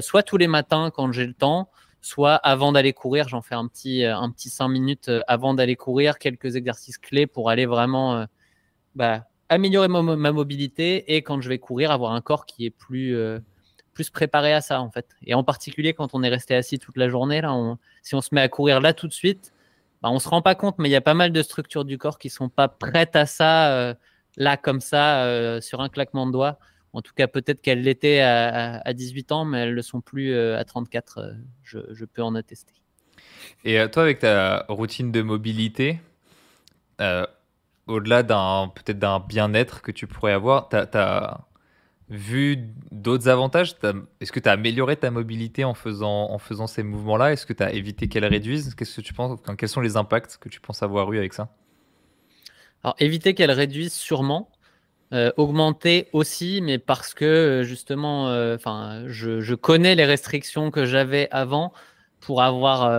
soit 0.00 0.24
tous 0.24 0.38
les 0.38 0.48
matins 0.48 0.90
quand 0.92 1.12
j'ai 1.12 1.24
le 1.24 1.34
temps, 1.34 1.70
soit 2.06 2.36
avant 2.36 2.72
d'aller 2.72 2.92
courir, 2.92 3.28
j'en 3.28 3.42
fais 3.42 3.54
un 3.54 3.66
petit, 3.66 4.04
euh, 4.04 4.16
un 4.16 4.30
petit 4.30 4.48
5 4.48 4.68
minutes 4.68 5.08
euh, 5.08 5.20
avant 5.26 5.54
d'aller 5.54 5.76
courir, 5.76 6.18
quelques 6.18 6.56
exercices 6.56 6.98
clés 6.98 7.26
pour 7.26 7.50
aller 7.50 7.66
vraiment 7.66 8.16
euh, 8.16 8.24
bah, 8.94 9.26
améliorer 9.48 9.88
ma, 9.88 10.32
mobilité 10.32 11.14
et 11.14 11.22
quand 11.22 11.40
je 11.40 11.48
vais 11.48 11.58
courir, 11.58 11.90
avoir 11.90 12.12
un 12.12 12.20
corps 12.20 12.46
qui 12.46 12.64
est 12.64 12.70
plus, 12.70 13.16
préparé 14.12 14.52
à 14.52 14.60
ça 14.60 14.80
en 14.80 14.90
fait. 14.90 15.08
Et 15.24 15.34
en 15.34 15.44
particulier 15.44 15.94
quand 15.94 16.14
on 16.14 16.22
est 16.22 16.28
resté 16.28 16.54
assis 16.54 16.78
toute 16.78 16.96
la 16.96 17.08
journée, 17.08 17.40
là, 17.40 17.54
si 18.02 18.14
on 18.14 18.20
se 18.20 18.34
met 18.34 18.40
à 18.40 18.48
courir 18.48 18.80
là 18.80 18.92
tout 18.94 19.08
de 19.08 19.12
suite, 19.12 19.52
bah, 20.02 20.10
on 20.10 20.14
ne 20.14 20.18
se 20.18 20.28
rend 20.28 20.42
pas 20.42 20.54
compte, 20.54 20.78
mais 20.78 20.88
il 20.88 20.92
y 20.92 20.96
a 20.96 21.00
pas 21.00 21.14
mal 21.14 21.32
de 21.32 21.42
structures 21.42 21.84
du 21.84 21.98
corps 21.98 22.18
qui 22.18 22.30
sont 22.30 22.48
pas 22.48 22.68
prêtes 22.68 23.16
à 23.16 23.26
ça, 23.26 23.94
là 24.36 24.56
comme 24.56 24.80
ça, 24.80 25.60
sur 25.60 25.80
un 25.80 25.88
claquement 25.88 26.26
de 26.26 26.32
doigts. 26.32 26.58
En 26.96 27.02
tout 27.02 27.12
cas, 27.14 27.26
peut-être 27.26 27.60
qu'elles 27.60 27.82
l'étaient 27.82 28.20
à, 28.20 28.94
18 28.94 29.30
ans, 29.30 29.44
mais 29.44 29.58
elles 29.58 29.68
ne 29.68 29.74
le 29.74 29.82
sont 29.82 30.00
plus 30.00 30.32
euh, 30.32 30.56
à 30.56 30.64
34. 30.64 31.18
Euh, 31.18 31.32
je, 31.62 32.04
peux 32.06 32.22
en 32.22 32.34
attester. 32.34 32.72
Et 33.66 33.78
euh, 33.78 33.86
toi, 33.86 34.04
avec 34.04 34.20
ta 34.20 34.64
routine 34.70 35.12
de 35.12 35.20
mobilité, 35.20 36.00
au-delà 37.86 38.22
d'un 38.22 38.72
peut-être 38.74 38.98
d'un 38.98 39.20
bien-être 39.20 39.82
que 39.82 39.92
tu 39.92 40.06
pourrais 40.06 40.32
avoir, 40.32 40.70
tu 40.70 40.76
as, 40.76 41.46
vu 42.08 42.72
d'autres 42.90 43.28
avantages? 43.28 43.74
Est-ce 44.20 44.32
que 44.32 44.40
tu 44.40 44.48
as 44.48 44.52
amélioré 44.52 44.96
ta 44.96 45.10
mobilité 45.10 45.64
en 45.64 45.74
faisant, 45.74 46.30
en 46.30 46.38
faisant 46.38 46.66
ces 46.66 46.82
mouvements-là? 46.82 47.34
Est-ce 47.34 47.44
que 47.44 47.52
tu 47.52 47.62
as 47.62 47.74
évité 47.74 48.08
qu'elle 48.08 48.24
réduise 48.24 48.74
Qu'est-ce 48.74 48.96
que 48.96 49.02
tu 49.02 49.12
penses 49.12 49.38
Quels 49.58 49.68
sont 49.68 49.82
les 49.82 49.98
impacts 49.98 50.38
que 50.38 50.48
tu 50.48 50.60
penses 50.62 50.82
avoir 50.82 51.12
eu 51.12 51.18
avec 51.18 51.34
ça? 51.34 51.50
Alors, 52.82 52.96
éviter 53.00 53.34
qu'elle 53.34 53.50
réduise, 53.50 53.92
sûrement. 53.92 54.48
Euh, 55.12 55.30
augmenter 55.36 56.08
aussi, 56.12 56.60
mais 56.60 56.78
parce 56.78 57.14
que 57.14 57.24
euh, 57.24 57.62
justement, 57.62 58.28
euh, 58.28 58.56
enfin, 58.56 59.04
je, 59.06 59.54
connais 59.54 59.94
les 59.94 60.04
restrictions 60.04 60.72
que 60.72 60.84
j'avais 60.84 61.28
avant 61.30 61.72
pour 62.18 62.42
avoir 62.42 62.90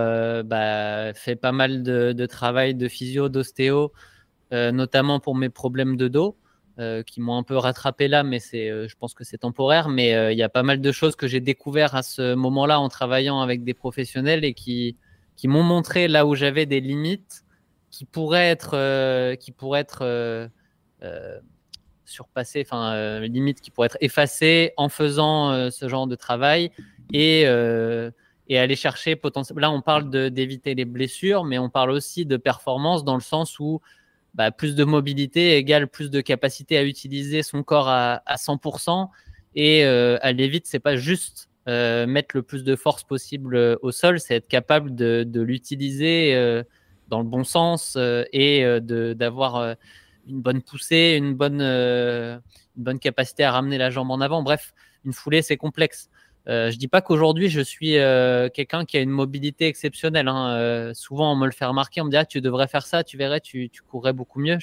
bah, 0.44 1.12
fait 1.12 1.36
pas 1.36 1.52
mal 1.52 1.82
de, 1.82 2.26
travail 2.26 2.74
de 2.74 2.88
physio, 2.88 3.28
d'ostéo, 3.28 3.92
notamment 4.52 5.20
pour 5.20 5.34
mes 5.34 5.50
problèmes 5.50 5.96
de 5.98 6.08
dos, 6.08 6.38
qui 7.06 7.20
m'ont 7.20 7.36
un 7.36 7.42
peu 7.42 7.56
rattrapé 7.56 8.08
là, 8.08 8.22
mais 8.22 8.38
c'est, 8.38 8.88
je 8.88 8.96
pense 8.96 9.12
que 9.12 9.24
c'est 9.24 9.38
temporaire. 9.38 9.90
Mais 9.90 10.32
il 10.32 10.38
y 10.38 10.42
a 10.42 10.48
pas 10.48 10.62
mal 10.62 10.80
de 10.80 10.92
choses 10.92 11.14
que 11.14 11.26
j'ai 11.26 11.40
découvert 11.40 11.94
à 11.94 12.02
ce 12.02 12.34
moment-là 12.34 12.80
en 12.80 12.88
travaillant 12.88 13.40
avec 13.40 13.64
des 13.64 13.74
professionnels 13.74 14.44
et 14.46 14.54
qui, 14.54 14.96
qui 15.36 15.46
m'ont 15.46 15.64
montré 15.64 16.08
là 16.08 16.24
où 16.24 16.34
j'avais 16.34 16.64
des 16.64 16.80
limites 16.80 17.44
qui 17.90 18.06
pourraient 18.06 18.48
être, 18.48 19.34
qui 19.34 19.52
pourraient 19.52 19.80
être 19.80 20.48
surpasser, 22.08 22.64
enfin 22.66 22.94
euh, 22.94 23.20
limite 23.26 23.60
qui 23.60 23.70
pourrait 23.70 23.86
être 23.86 23.98
effacée 24.00 24.72
en 24.76 24.88
faisant 24.88 25.50
euh, 25.50 25.70
ce 25.70 25.88
genre 25.88 26.06
de 26.06 26.16
travail 26.16 26.70
et, 27.12 27.42
euh, 27.46 28.10
et 28.48 28.58
aller 28.58 28.76
chercher 28.76 29.16
potentiellement. 29.16 29.60
Là, 29.60 29.70
on 29.70 29.82
parle 29.82 30.10
d'éviter 30.30 30.74
les 30.74 30.84
blessures, 30.84 31.44
mais 31.44 31.58
on 31.58 31.68
parle 31.68 31.90
aussi 31.90 32.26
de 32.26 32.36
performance 32.36 33.04
dans 33.04 33.14
le 33.14 33.20
sens 33.20 33.60
où 33.60 33.80
bah, 34.34 34.50
plus 34.50 34.74
de 34.74 34.84
mobilité 34.84 35.56
égale 35.56 35.88
plus 35.88 36.10
de 36.10 36.20
capacité 36.20 36.78
à 36.78 36.84
utiliser 36.84 37.42
son 37.42 37.62
corps 37.62 37.88
à, 37.88 38.22
100%. 38.28 39.08
Et 39.54 39.84
aller 39.84 40.48
vite, 40.48 40.66
c'est 40.66 40.78
pas 40.78 40.96
juste 40.96 41.48
mettre 41.66 42.34
le 42.34 42.42
plus 42.42 42.64
de 42.64 42.76
force 42.76 43.04
possible 43.04 43.78
au 43.82 43.90
sol, 43.90 44.20
c'est 44.20 44.36
être 44.36 44.48
capable 44.48 44.94
de, 44.94 45.24
de 45.26 45.40
l'utiliser 45.40 46.62
dans 47.08 47.18
le 47.18 47.26
bon 47.26 47.44
sens 47.44 47.98
et 48.32 48.64
d'avoir 48.80 49.76
une 50.28 50.40
bonne 50.40 50.62
poussée, 50.62 51.16
une 51.18 51.34
bonne, 51.34 51.60
euh, 51.60 52.38
une 52.76 52.84
bonne 52.84 52.98
capacité 52.98 53.44
à 53.44 53.52
ramener 53.52 53.78
la 53.78 53.90
jambe 53.90 54.10
en 54.10 54.20
avant. 54.20 54.42
Bref, 54.42 54.74
une 55.04 55.12
foulée, 55.12 55.42
c'est 55.42 55.56
complexe. 55.56 56.10
Euh, 56.48 56.70
je 56.70 56.78
dis 56.78 56.88
pas 56.88 57.02
qu'aujourd'hui 57.02 57.50
je 57.50 57.60
suis 57.60 57.98
euh, 57.98 58.48
quelqu'un 58.48 58.86
qui 58.86 58.96
a 58.96 59.00
une 59.00 59.10
mobilité 59.10 59.66
exceptionnelle. 59.66 60.28
Hein. 60.28 60.56
Euh, 60.56 60.94
souvent 60.94 61.32
on 61.32 61.36
me 61.36 61.44
le 61.44 61.52
fait 61.52 61.66
remarquer, 61.66 62.00
on 62.00 62.06
me 62.06 62.10
dit 62.10 62.16
ah, 62.16 62.24
tu 62.24 62.40
devrais 62.40 62.68
faire 62.68 62.86
ça, 62.86 63.04
tu 63.04 63.18
verrais, 63.18 63.40
tu, 63.40 63.68
tu 63.68 63.82
courrais 63.82 64.14
beaucoup 64.14 64.40
mieux. 64.40 64.58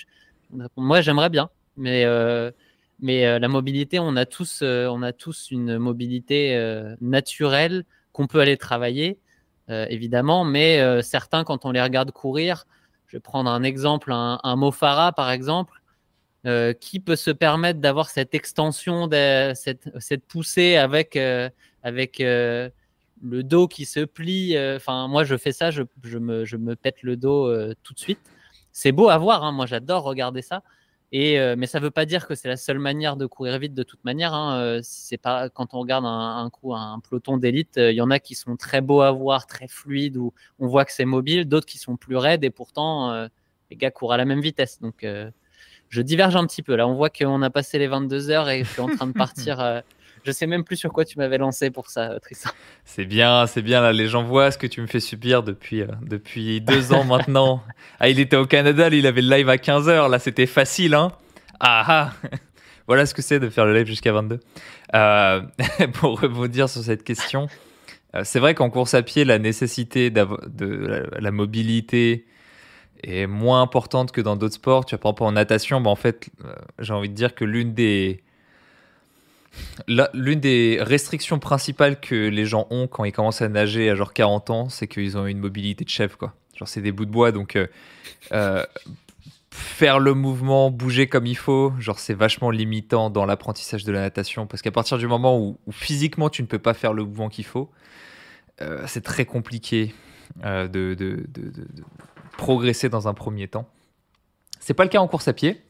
Moi 0.75 1.01
j'aimerais 1.01 1.29
bien, 1.29 1.49
mais, 1.77 2.05
mais 2.99 3.39
la 3.39 3.47
mobilité, 3.47 3.99
on 3.99 4.15
a 4.15 4.25
tous, 4.25 4.61
on 4.61 5.01
a 5.01 5.11
tous 5.11 5.49
une 5.51 5.77
mobilité 5.77 6.55
naturelle 7.01 7.83
qu'on 8.13 8.27
peut 8.27 8.39
aller 8.39 8.55
travailler, 8.55 9.19
évidemment, 9.67 10.45
mais 10.45 11.01
certains 11.01 11.43
quand 11.43 11.65
on 11.65 11.71
les 11.71 11.81
regarde 11.81 12.11
courir, 12.11 12.65
je 13.15 13.19
vais 13.19 13.21
prendre 13.21 13.49
un 13.49 13.63
exemple, 13.63 14.11
un, 14.11 14.55
Mofara 14.57 15.13
par 15.13 15.31
exemple, 15.31 15.81
euh, 16.45 16.73
qui 16.73 16.99
peut 16.99 17.15
se 17.15 17.31
permettre 17.31 17.79
d'avoir 17.79 18.09
cette 18.09 18.35
extension, 18.35 19.09
cette, 19.53 20.25
poussée 20.27 20.75
avec, 20.75 21.15
euh, 21.15 21.49
euh, 21.85 22.69
le 23.23 23.43
dos 23.43 23.69
qui 23.69 23.85
se 23.85 24.01
plie. 24.01 24.57
Enfin, 24.75 25.07
moi, 25.07 25.23
je 25.23 25.37
fais 25.37 25.53
ça, 25.53 25.71
je, 25.71 25.83
je, 26.03 26.17
me, 26.17 26.43
je 26.43 26.57
me, 26.57 26.75
pète 26.75 27.03
le 27.03 27.15
dos 27.15 27.49
tout 27.83 27.93
de 27.93 27.99
suite. 27.99 28.19
C'est 28.73 28.91
beau 28.91 29.07
à 29.07 29.17
voir, 29.17 29.45
hein, 29.45 29.53
moi 29.53 29.65
j'adore 29.65 30.03
regarder 30.03 30.41
ça. 30.41 30.61
Euh, 31.13 31.55
mais 31.57 31.67
ça 31.67 31.79
ne 31.79 31.83
veut 31.83 31.91
pas 31.91 32.05
dire 32.05 32.27
que 32.27 32.35
c'est 32.35 32.47
la 32.47 32.57
seule 32.57 32.79
manière 32.79 33.15
de 33.15 33.25
courir 33.25 33.57
vite 33.59 33.73
de 33.73 33.83
toute 33.83 34.03
manière. 34.03 34.33
Hein. 34.33 34.59
Euh, 34.59 34.79
c'est 34.83 35.17
pas 35.17 35.49
quand 35.49 35.73
on 35.73 35.79
regarde 35.79 36.05
un, 36.05 36.49
coup 36.49 36.73
un 36.73 36.99
peloton 36.99 37.37
d'élite, 37.37 37.77
euh, 37.77 37.91
il 37.91 37.95
y 37.95 38.01
en 38.01 38.11
a 38.11 38.19
qui 38.19 38.35
sont 38.35 38.57
très 38.57 38.81
beaux 38.81 39.01
à 39.01 39.11
voir, 39.11 39.47
très 39.47 39.67
fluides, 39.67 40.17
où 40.17 40.33
on 40.59 40.67
voit 40.67 40.85
que 40.85 40.91
c'est 40.91 41.05
mobile, 41.05 41.45
d'autres 41.45 41.65
qui 41.67 41.77
sont 41.77 41.95
plus 41.95 42.17
raides 42.17 42.43
et 42.43 42.49
pourtant 42.49 43.27
les 43.71 43.77
gars 43.77 43.91
courent 43.91 44.13
à 44.13 44.17
la 44.17 44.25
même 44.25 44.41
vitesse. 44.41 44.79
Donc 44.81 45.05
je 45.89 46.01
diverge 46.01 46.35
un 46.35 46.45
petit 46.45 46.63
peu. 46.63 46.75
Là, 46.75 46.87
on 46.87 46.95
voit 46.95 47.09
qu'on 47.09 47.41
a 47.41 47.49
passé 47.49 47.79
les 47.79 47.87
22 47.87 48.29
heures 48.29 48.49
et 48.49 48.63
je 48.63 48.69
suis 48.69 48.81
en 48.81 48.87
train 48.87 49.07
de 49.07 49.13
partir 49.17 49.83
je 50.25 50.31
sais 50.31 50.47
même 50.47 50.63
plus 50.63 50.75
sur 50.75 50.91
quoi 50.91 51.05
tu 51.05 51.17
m'avais 51.19 51.37
lancé 51.37 51.69
pour 51.69 51.89
ça, 51.89 52.19
Tristan. 52.19 52.49
C'est 52.85 53.05
bien, 53.05 53.45
c'est 53.47 53.61
bien. 53.61 53.81
Là, 53.81 53.93
les 53.93 54.07
gens 54.07 54.23
voient 54.23 54.51
ce 54.51 54.57
que 54.57 54.67
tu 54.67 54.81
me 54.81 54.87
fais 54.87 54.99
subir 54.99 55.43
depuis, 55.43 55.81
euh, 55.81 55.87
depuis 56.01 56.61
deux 56.61 56.93
ans 56.93 57.03
maintenant. 57.03 57.63
Ah, 57.99 58.09
il 58.09 58.19
était 58.19 58.35
au 58.35 58.45
Canada, 58.45 58.89
il 58.89 59.07
avait 59.07 59.21
le 59.21 59.29
live 59.29 59.47
à 59.47 59.55
15h. 59.55 60.09
Là, 60.09 60.19
c'était 60.19 60.47
facile, 60.47 60.95
hein. 60.95 61.13
Ah 61.61 61.85
ah 61.87 62.13
Voilà 62.87 63.05
ce 63.05 63.13
que 63.13 63.21
c'est 63.21 63.39
de 63.39 63.49
faire 63.49 63.65
le 63.65 63.73
live 63.73 63.87
jusqu'à 63.87 64.11
22. 64.11 64.39
Euh, 64.93 65.41
pour 65.93 66.19
rebondir 66.19 66.67
sur 66.67 66.83
cette 66.83 67.03
question, 67.03 67.47
euh, 68.15 68.21
c'est 68.25 68.39
vrai 68.39 68.53
qu'en 68.53 68.69
course 68.69 68.93
à 68.93 69.01
pied, 69.01 69.23
la 69.23 69.39
nécessité 69.39 70.09
de 70.09 70.19
la, 70.19 71.19
la, 71.19 71.31
mobilité 71.31 72.25
est 73.01 73.27
moins 73.27 73.61
importante 73.61 74.11
que 74.11 74.19
dans 74.19 74.35
d'autres 74.35 74.55
sports. 74.55 74.85
Tu 74.85 74.95
vois, 74.95 74.99
par 74.99 75.11
exemple, 75.11 75.23
en 75.23 75.31
natation, 75.31 75.79
bah, 75.79 75.89
en 75.89 75.95
fait, 75.95 76.29
j'ai 76.79 76.93
envie 76.93 77.09
de 77.09 77.15
dire 77.15 77.33
que 77.33 77.45
l'une 77.45 77.73
des 77.73 78.24
L'une 79.87 80.39
des 80.39 80.79
restrictions 80.81 81.39
principales 81.39 81.99
que 81.99 82.15
les 82.15 82.45
gens 82.45 82.67
ont 82.69 82.87
quand 82.87 83.03
ils 83.03 83.11
commencent 83.11 83.41
à 83.41 83.49
nager 83.49 83.89
à 83.89 83.95
genre 83.95 84.13
40 84.13 84.49
ans, 84.49 84.69
c'est 84.69 84.87
qu'ils 84.87 85.17
ont 85.17 85.25
une 85.25 85.39
mobilité 85.39 85.83
de 85.83 85.89
chef, 85.89 86.15
quoi. 86.15 86.33
Genre, 86.55 86.67
c'est 86.67 86.81
des 86.81 86.91
bouts 86.91 87.05
de 87.05 87.11
bois, 87.11 87.31
donc 87.31 87.57
euh, 87.57 87.67
euh, 88.31 88.65
faire 89.51 89.99
le 89.99 90.13
mouvement, 90.13 90.71
bouger 90.71 91.07
comme 91.07 91.25
il 91.25 91.35
faut, 91.35 91.73
genre, 91.79 91.99
c'est 91.99 92.13
vachement 92.13 92.49
limitant 92.49 93.09
dans 93.09 93.25
l'apprentissage 93.25 93.83
de 93.83 93.91
la 93.91 93.99
natation, 93.99 94.47
parce 94.47 94.61
qu'à 94.61 94.71
partir 94.71 94.97
du 94.97 95.07
moment 95.07 95.37
où, 95.37 95.57
physiquement 95.71 96.29
tu 96.29 96.41
ne 96.41 96.47
peux 96.47 96.59
pas 96.59 96.73
faire 96.73 96.93
le 96.93 97.03
mouvement 97.03 97.27
qu'il 97.27 97.45
faut, 97.45 97.69
c'est 98.85 99.03
très 99.03 99.25
compliqué 99.25 99.93
de, 100.43 100.93
de, 100.93 101.25
progresser 102.37 102.87
dans 102.87 103.09
un 103.09 103.13
premier 103.13 103.49
temps. 103.49 103.67
C'est 104.61 104.73
pas 104.73 104.83
le 104.83 104.89
cas 104.89 104.99
en 104.99 105.07
course 105.07 105.27
à 105.27 105.33
pied. 105.33 105.61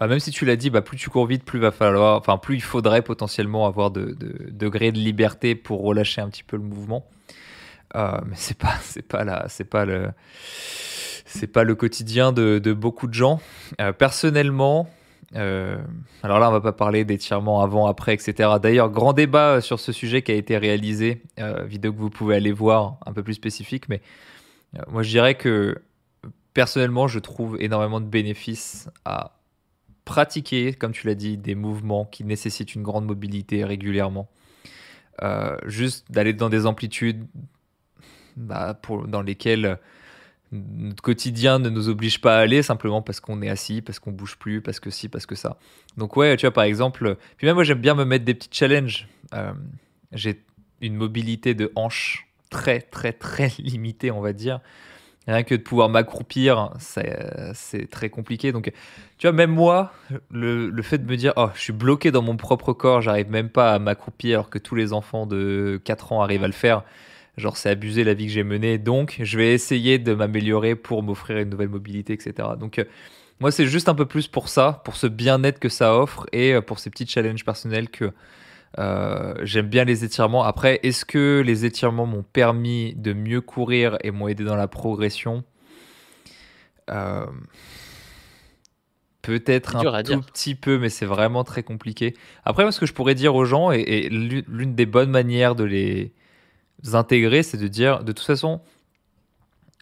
Même 0.00 0.20
si 0.20 0.30
tu 0.30 0.44
l'as 0.44 0.56
dit, 0.56 0.70
bah, 0.70 0.82
plus 0.82 0.96
tu 0.96 1.10
cours 1.10 1.26
vite, 1.26 1.44
plus 1.44 1.58
va 1.58 1.70
falloir, 1.70 2.18
enfin 2.18 2.38
plus 2.38 2.56
il 2.56 2.62
faudrait 2.62 3.02
potentiellement 3.02 3.66
avoir 3.66 3.90
de, 3.90 4.16
degrés 4.50 4.92
de 4.92 4.98
liberté 4.98 5.54
pour 5.54 5.82
relâcher 5.82 6.20
un 6.20 6.28
petit 6.28 6.44
peu 6.44 6.56
le 6.56 6.62
mouvement. 6.62 7.06
mais 7.94 8.34
c'est 8.34 8.58
pas, 8.58 8.74
c'est 8.82 9.06
pas 9.06 9.24
là, 9.24 9.46
c'est 9.48 9.64
pas 9.64 9.84
le, 9.84 10.10
c'est 11.28 11.46
pas 11.46 11.62
le 11.62 11.74
quotidien 11.74 12.32
de, 12.32 12.72
beaucoup 12.72 13.06
de 13.06 13.14
gens. 13.14 13.40
Euh, 13.80 13.92
personnellement, 13.92 14.88
euh, 15.36 15.76
alors 16.22 16.38
là, 16.38 16.48
on 16.48 16.52
va 16.52 16.60
pas 16.60 16.72
parler 16.72 17.04
d'étirement 17.04 17.60
avant, 17.60 17.86
après, 17.86 18.14
etc. 18.14 18.50
D'ailleurs, 18.60 18.90
grand 18.90 19.12
débat 19.12 19.60
sur 19.60 19.78
ce 19.78 19.92
sujet 19.92 20.22
qui 20.22 20.32
a 20.32 20.34
été 20.34 20.56
réalisé, 20.56 21.22
euh, 21.38 21.64
vidéo 21.64 21.92
que 21.92 21.98
vous 21.98 22.10
pouvez 22.10 22.36
aller 22.36 22.52
voir, 22.52 22.96
un 23.06 23.12
peu 23.12 23.22
plus 23.22 23.34
spécifique. 23.34 23.88
Mais 23.88 24.00
moi, 24.90 25.02
je 25.02 25.10
dirais 25.10 25.34
que 25.34 25.76
personnellement, 26.54 27.08
je 27.08 27.18
trouve 27.18 27.60
énormément 27.60 28.00
de 28.00 28.06
bénéfices 28.06 28.88
à 29.04 29.37
pratiquer, 30.08 30.72
comme 30.72 30.92
tu 30.92 31.06
l'as 31.06 31.14
dit, 31.14 31.36
des 31.36 31.54
mouvements 31.54 32.06
qui 32.06 32.24
nécessitent 32.24 32.74
une 32.74 32.82
grande 32.82 33.04
mobilité 33.04 33.62
régulièrement. 33.64 34.28
juste 35.66 36.10
d'aller 36.10 36.32
dans 36.32 36.48
des 36.48 36.64
amplitudes 36.64 37.26
bah, 38.36 38.80
dans 39.06 39.20
lesquelles 39.20 39.78
notre 40.52 41.02
quotidien 41.02 41.58
ne 41.58 41.68
nous 41.68 41.88
oblige 41.88 42.20
pas 42.20 42.38
à 42.38 42.40
aller 42.40 42.62
simplement 42.62 43.02
parce 43.02 43.20
qu'on 43.20 43.42
est 43.42 43.48
assis, 43.48 43.82
parce 43.82 43.98
qu'on 43.98 44.12
bouge 44.12 44.36
plus, 44.36 44.62
parce 44.62 44.80
que 44.80 44.90
si, 44.90 45.08
parce 45.08 45.26
que 45.26 45.34
ça. 45.34 45.58
Donc 45.96 46.16
ouais, 46.16 46.36
tu 46.36 46.46
vois 46.46 46.54
par 46.54 46.64
exemple, 46.64 47.16
puis 47.36 47.46
même 47.46 47.54
moi 47.54 47.64
j'aime 47.64 47.80
bien 47.80 47.94
me 47.94 48.04
mettre 48.04 48.24
des 48.24 48.34
petits 48.34 48.48
challenges. 48.50 49.08
Euh, 49.34 49.52
j'ai 50.12 50.42
une 50.80 50.94
mobilité 50.94 51.54
de 51.54 51.70
hanche 51.76 52.28
très 52.50 52.80
très 52.80 53.12
très 53.12 53.52
limitée, 53.58 54.10
on 54.10 54.20
va 54.20 54.32
dire. 54.32 54.60
Rien 55.28 55.42
que 55.42 55.54
de 55.54 55.60
pouvoir 55.60 55.88
m'accroupir, 55.90 56.70
c'est 56.78 57.88
très 57.90 58.08
compliqué. 58.08 58.50
Donc, 58.50 58.72
tu 59.18 59.26
vois, 59.26 59.32
même 59.32 59.50
moi, 59.50 59.92
le, 60.30 60.82
fait 60.82 60.98
de 60.98 61.08
me 61.08 61.16
dire, 61.16 61.34
oh, 61.36 61.48
je 61.54 61.60
suis 61.60 61.72
bloqué 61.72 62.10
dans 62.10 62.22
mon 62.22 62.36
propre 62.36 62.72
corps, 62.72 63.02
j'arrive 63.02 63.30
même 63.30 63.50
pas 63.50 63.74
à 63.74 63.78
m'accroupir 63.78 64.38
alors 64.38 64.50
que 64.50 64.58
tous 64.58 64.74
les 64.74 64.92
enfants 64.94 65.26
de 65.26 65.80
4 65.84 66.12
ans 66.12 66.22
arrivent 66.22 66.44
à 66.44 66.48
le 66.48 66.52
faire, 66.54 66.82
Genre, 67.38 67.56
c'est 67.56 67.70
abusé 67.70 68.02
la 68.02 68.14
vie 68.14 68.26
que 68.26 68.32
j'ai 68.32 68.42
menée, 68.42 68.78
donc 68.78 69.18
je 69.22 69.38
vais 69.38 69.54
essayer 69.54 70.00
de 70.00 70.12
m'améliorer 70.12 70.74
pour 70.74 71.04
m'offrir 71.04 71.38
une 71.38 71.48
nouvelle 71.48 71.68
mobilité, 71.68 72.12
etc. 72.12 72.48
Donc, 72.58 72.80
euh, 72.80 72.84
moi, 73.38 73.52
c'est 73.52 73.66
juste 73.66 73.88
un 73.88 73.94
peu 73.94 74.06
plus 74.06 74.26
pour 74.26 74.48
ça, 74.48 74.82
pour 74.84 74.96
ce 74.96 75.06
bien-être 75.06 75.60
que 75.60 75.68
ça 75.68 75.94
offre 75.94 76.26
et 76.32 76.54
euh, 76.54 76.60
pour 76.60 76.80
ces 76.80 76.90
petits 76.90 77.06
challenges 77.06 77.44
personnels 77.44 77.90
que 77.90 78.12
euh, 78.78 79.34
j'aime 79.42 79.68
bien 79.68 79.84
les 79.84 80.04
étirements. 80.04 80.44
Après, 80.44 80.80
est-ce 80.82 81.04
que 81.04 81.42
les 81.44 81.64
étirements 81.64 82.06
m'ont 82.06 82.22
permis 82.22 82.94
de 82.94 83.12
mieux 83.12 83.40
courir 83.40 83.96
et 84.02 84.10
m'ont 84.10 84.28
aidé 84.28 84.44
dans 84.44 84.56
la 84.56 84.68
progression 84.68 85.44
Peut-être 89.28 89.76
un 89.76 90.02
tout 90.02 90.22
petit 90.22 90.54
peu, 90.54 90.78
mais 90.78 90.88
c'est 90.88 91.04
vraiment 91.04 91.44
très 91.44 91.62
compliqué. 91.62 92.14
Après, 92.46 92.70
ce 92.72 92.80
que 92.80 92.86
je 92.86 92.94
pourrais 92.94 93.14
dire 93.14 93.34
aux 93.34 93.44
gens, 93.44 93.70
et 93.72 94.08
l'une 94.08 94.74
des 94.74 94.86
bonnes 94.86 95.10
manières 95.10 95.54
de 95.54 95.64
les 95.64 96.14
intégrer, 96.94 97.42
c'est 97.42 97.58
de 97.58 97.68
dire, 97.68 98.04
de 98.04 98.12
toute 98.12 98.24
façon, 98.24 98.62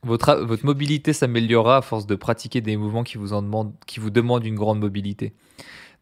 votre, 0.02 0.34
votre 0.36 0.64
mobilité 0.64 1.12
s'améliorera 1.12 1.76
à 1.76 1.82
force 1.82 2.06
de 2.06 2.14
pratiquer 2.14 2.60
des 2.60 2.76
mouvements 2.76 3.04
qui 3.04 3.18
vous, 3.18 3.32
en 3.34 3.42
demandent, 3.42 3.72
qui 3.86 4.00
vous 4.00 4.10
demandent 4.10 4.44
une 4.44 4.56
grande 4.56 4.80
mobilité. 4.80 5.32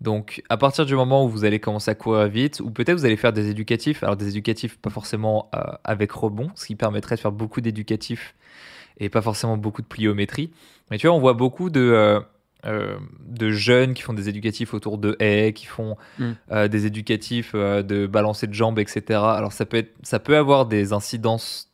Donc, 0.01 0.43
à 0.49 0.57
partir 0.57 0.87
du 0.87 0.95
moment 0.95 1.25
où 1.25 1.29
vous 1.29 1.45
allez 1.45 1.61
commencer 1.61 1.91
à 1.91 1.95
courir 1.95 2.29
vite, 2.29 2.61
ou 2.61 2.71
peut-être 2.71 2.99
vous 2.99 3.05
allez 3.05 3.17
faire 3.17 3.33
des 3.33 3.49
éducatifs, 3.49 4.03
alors 4.03 4.17
des 4.17 4.29
éducatifs 4.29 4.79
pas 4.79 4.91
forcément 4.91 5.51
euh, 5.55 5.61
avec 5.85 6.13
rebond, 6.13 6.51
ce 6.55 6.67
qui 6.67 6.75
permettrait 6.75 7.17
de 7.17 7.21
faire 7.21 7.33
beaucoup 7.33 7.61
d'éducatifs 7.61 8.35
et 8.99 9.09
pas 9.09 9.23
forcément 9.23 9.57
beaucoup 9.57 9.83
de 9.83 9.87
pliométrie. 9.87 10.51
Mais 10.91 10.99
tu 10.99 11.07
vois, 11.07 11.17
on 11.17 11.21
voit 11.21 11.35
beaucoup 11.35 11.71
de, 11.71 11.81
euh, 11.81 12.21
euh, 12.67 12.97
de 13.27 13.51
jeunes 13.51 13.95
qui 13.95 14.03
font 14.03 14.13
des 14.13 14.29
éducatifs 14.29 14.75
autour 14.75 14.99
de 14.99 15.17
haies, 15.21 15.53
qui 15.53 15.67
font 15.67 15.97
mm. 16.19 16.69
des 16.69 16.87
éducatifs 16.87 17.55
de 17.55 18.07
balancer 18.07 18.47
de 18.47 18.55
jambes, 18.55 18.79
etc. 18.79 19.03
Alors 19.11 19.53
ça 19.53 19.65
peut, 19.65 19.79
être, 19.79 19.95
ça 20.03 20.19
peut 20.19 20.37
avoir 20.37 20.67
des 20.67 20.93
incidences 20.93 21.71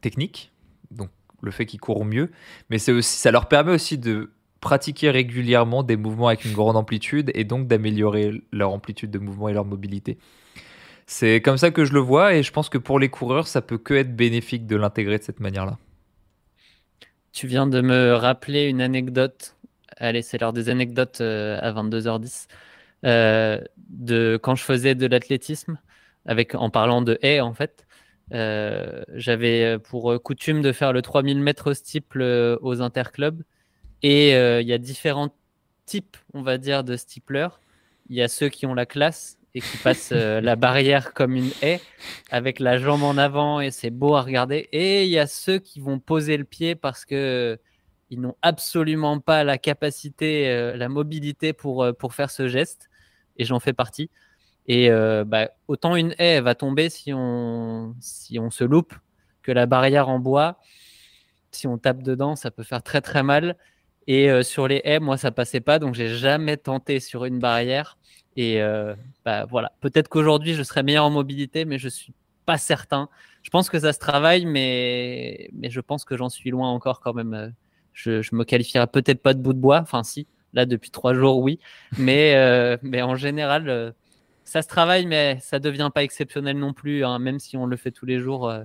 techniques, 0.00 0.52
donc 0.90 1.10
le 1.42 1.50
fait 1.50 1.66
qu'ils 1.66 1.80
courent 1.80 2.04
mieux, 2.04 2.30
mais 2.70 2.78
c'est 2.78 2.92
aussi, 2.92 3.16
ça 3.16 3.30
leur 3.30 3.46
permet 3.46 3.72
aussi 3.72 3.98
de 3.98 4.30
pratiquer 4.60 5.10
régulièrement 5.10 5.82
des 5.82 5.96
mouvements 5.96 6.28
avec 6.28 6.44
une 6.44 6.52
grande 6.52 6.76
amplitude 6.76 7.30
et 7.34 7.44
donc 7.44 7.66
d'améliorer 7.66 8.42
leur 8.52 8.72
amplitude 8.72 9.10
de 9.10 9.18
mouvement 9.18 9.48
et 9.48 9.52
leur 9.52 9.64
mobilité. 9.64 10.18
C'est 11.06 11.40
comme 11.40 11.56
ça 11.56 11.70
que 11.70 11.84
je 11.84 11.92
le 11.92 12.00
vois 12.00 12.34
et 12.34 12.42
je 12.42 12.52
pense 12.52 12.68
que 12.68 12.78
pour 12.78 12.98
les 12.98 13.08
coureurs, 13.08 13.46
ça 13.46 13.62
peut 13.62 13.78
que 13.78 13.94
être 13.94 14.14
bénéfique 14.14 14.66
de 14.66 14.76
l'intégrer 14.76 15.18
de 15.18 15.22
cette 15.22 15.40
manière-là. 15.40 15.78
Tu 17.32 17.46
viens 17.46 17.66
de 17.66 17.80
me 17.80 18.14
rappeler 18.14 18.64
une 18.64 18.80
anecdote 18.80 19.54
allez, 20.00 20.22
c'est 20.22 20.38
l'heure 20.40 20.52
des 20.52 20.68
anecdotes 20.68 21.20
euh, 21.20 21.58
à 21.60 21.72
22h10. 21.72 22.46
Euh, 23.04 23.60
de 23.88 24.38
quand 24.42 24.54
je 24.56 24.64
faisais 24.64 24.94
de 24.94 25.06
l'athlétisme, 25.06 25.78
avec 26.26 26.54
en 26.54 26.70
parlant 26.70 27.02
de 27.02 27.18
haies 27.22 27.40
en 27.40 27.54
fait, 27.54 27.86
euh, 28.32 29.02
j'avais 29.14 29.78
pour 29.78 30.20
coutume 30.22 30.62
de 30.62 30.72
faire 30.72 30.92
le 30.92 31.02
3000 31.02 31.40
mètres 31.40 31.74
steeple 31.74 32.58
aux 32.60 32.82
interclubs. 32.82 33.42
Et 34.02 34.30
il 34.30 34.66
y 34.66 34.72
a 34.72 34.78
différents 34.78 35.34
types, 35.86 36.16
on 36.34 36.42
va 36.42 36.58
dire, 36.58 36.84
de 36.84 36.96
steeplers. 36.96 37.60
Il 38.08 38.16
y 38.16 38.22
a 38.22 38.28
ceux 38.28 38.48
qui 38.48 38.66
ont 38.66 38.74
la 38.74 38.86
classe 38.86 39.38
et 39.54 39.60
qui 39.60 39.76
passent 39.78 40.12
la 40.12 40.56
barrière 40.56 41.12
comme 41.14 41.34
une 41.34 41.50
haie 41.62 41.80
avec 42.30 42.60
la 42.60 42.78
jambe 42.78 43.02
en 43.02 43.18
avant 43.18 43.60
et 43.60 43.70
c'est 43.70 43.90
beau 43.90 44.14
à 44.14 44.22
regarder. 44.22 44.68
Et 44.72 45.04
il 45.04 45.10
y 45.10 45.18
a 45.18 45.26
ceux 45.26 45.58
qui 45.58 45.80
vont 45.80 45.98
poser 45.98 46.36
le 46.36 46.44
pied 46.44 46.74
parce 46.74 47.04
que 47.04 47.58
ils 48.10 48.20
n'ont 48.20 48.36
absolument 48.42 49.20
pas 49.20 49.44
la 49.44 49.58
capacité, 49.58 50.48
euh, 50.48 50.76
la 50.76 50.88
mobilité 50.88 51.52
pour, 51.52 51.82
euh, 51.82 51.92
pour 51.92 52.14
faire 52.14 52.30
ce 52.30 52.48
geste. 52.48 52.88
Et 53.36 53.44
j'en 53.44 53.60
fais 53.60 53.72
partie. 53.72 54.10
Et 54.66 54.90
euh, 54.90 55.24
bah, 55.24 55.50
autant 55.68 55.96
une 55.96 56.14
haie 56.18 56.40
va 56.40 56.54
tomber 56.54 56.90
si 56.90 57.12
on, 57.12 57.94
si 58.00 58.38
on 58.38 58.50
se 58.50 58.64
loupe 58.64 58.94
que 59.42 59.52
la 59.52 59.66
barrière 59.66 60.08
en 60.08 60.18
bois, 60.18 60.58
si 61.52 61.66
on 61.66 61.78
tape 61.78 62.02
dedans, 62.02 62.36
ça 62.36 62.50
peut 62.50 62.62
faire 62.62 62.82
très 62.82 63.00
très 63.00 63.22
mal. 63.22 63.56
Et 64.08 64.42
sur 64.42 64.66
les 64.66 64.80
haies, 64.84 65.00
moi, 65.00 65.16
ça 65.18 65.30
passait 65.30 65.60
pas, 65.60 65.78
donc 65.78 65.94
j'ai 65.94 66.08
jamais 66.08 66.56
tenté 66.56 66.98
sur 66.98 67.26
une 67.26 67.38
barrière. 67.38 67.98
Et 68.36 68.60
bah, 69.24 69.44
voilà, 69.44 69.70
peut-être 69.80 70.08
qu'aujourd'hui, 70.08 70.54
je 70.54 70.62
serais 70.62 70.82
meilleur 70.82 71.04
en 71.04 71.10
mobilité, 71.10 71.66
mais 71.66 71.78
je 71.78 71.88
suis 71.88 72.14
pas 72.46 72.56
certain. 72.58 73.10
Je 73.42 73.50
pense 73.50 73.68
que 73.68 73.78
ça 73.78 73.92
se 73.92 73.98
travaille, 73.98 74.46
mais, 74.46 75.50
mais 75.52 75.68
je 75.68 75.80
pense 75.80 76.06
que 76.06 76.16
j'en 76.16 76.30
suis 76.30 76.50
loin 76.50 76.70
encore 76.70 77.00
quand 77.00 77.12
même 77.12 77.52
je, 77.98 78.22
je 78.22 78.34
me 78.34 78.44
qualifierais 78.44 78.86
peut-être 78.86 79.20
pas 79.22 79.34
de 79.34 79.40
bout 79.40 79.52
de 79.52 79.58
bois. 79.58 79.80
Enfin, 79.80 80.04
si, 80.04 80.26
là, 80.52 80.66
depuis 80.66 80.90
trois 80.90 81.14
jours, 81.14 81.38
oui. 81.38 81.58
Mais, 81.98 82.34
euh, 82.36 82.76
mais 82.82 83.02
en 83.02 83.16
général, 83.16 83.68
euh, 83.68 83.90
ça 84.44 84.62
se 84.62 84.68
travaille, 84.68 85.06
mais 85.06 85.38
ça 85.40 85.58
devient 85.58 85.90
pas 85.92 86.04
exceptionnel 86.04 86.58
non 86.58 86.72
plus. 86.72 87.04
Hein. 87.04 87.18
même 87.18 87.40
si 87.40 87.56
on 87.56 87.66
le 87.66 87.76
fait 87.76 87.90
tous 87.90 88.06
les 88.06 88.20
jours, 88.20 88.48
euh, 88.48 88.62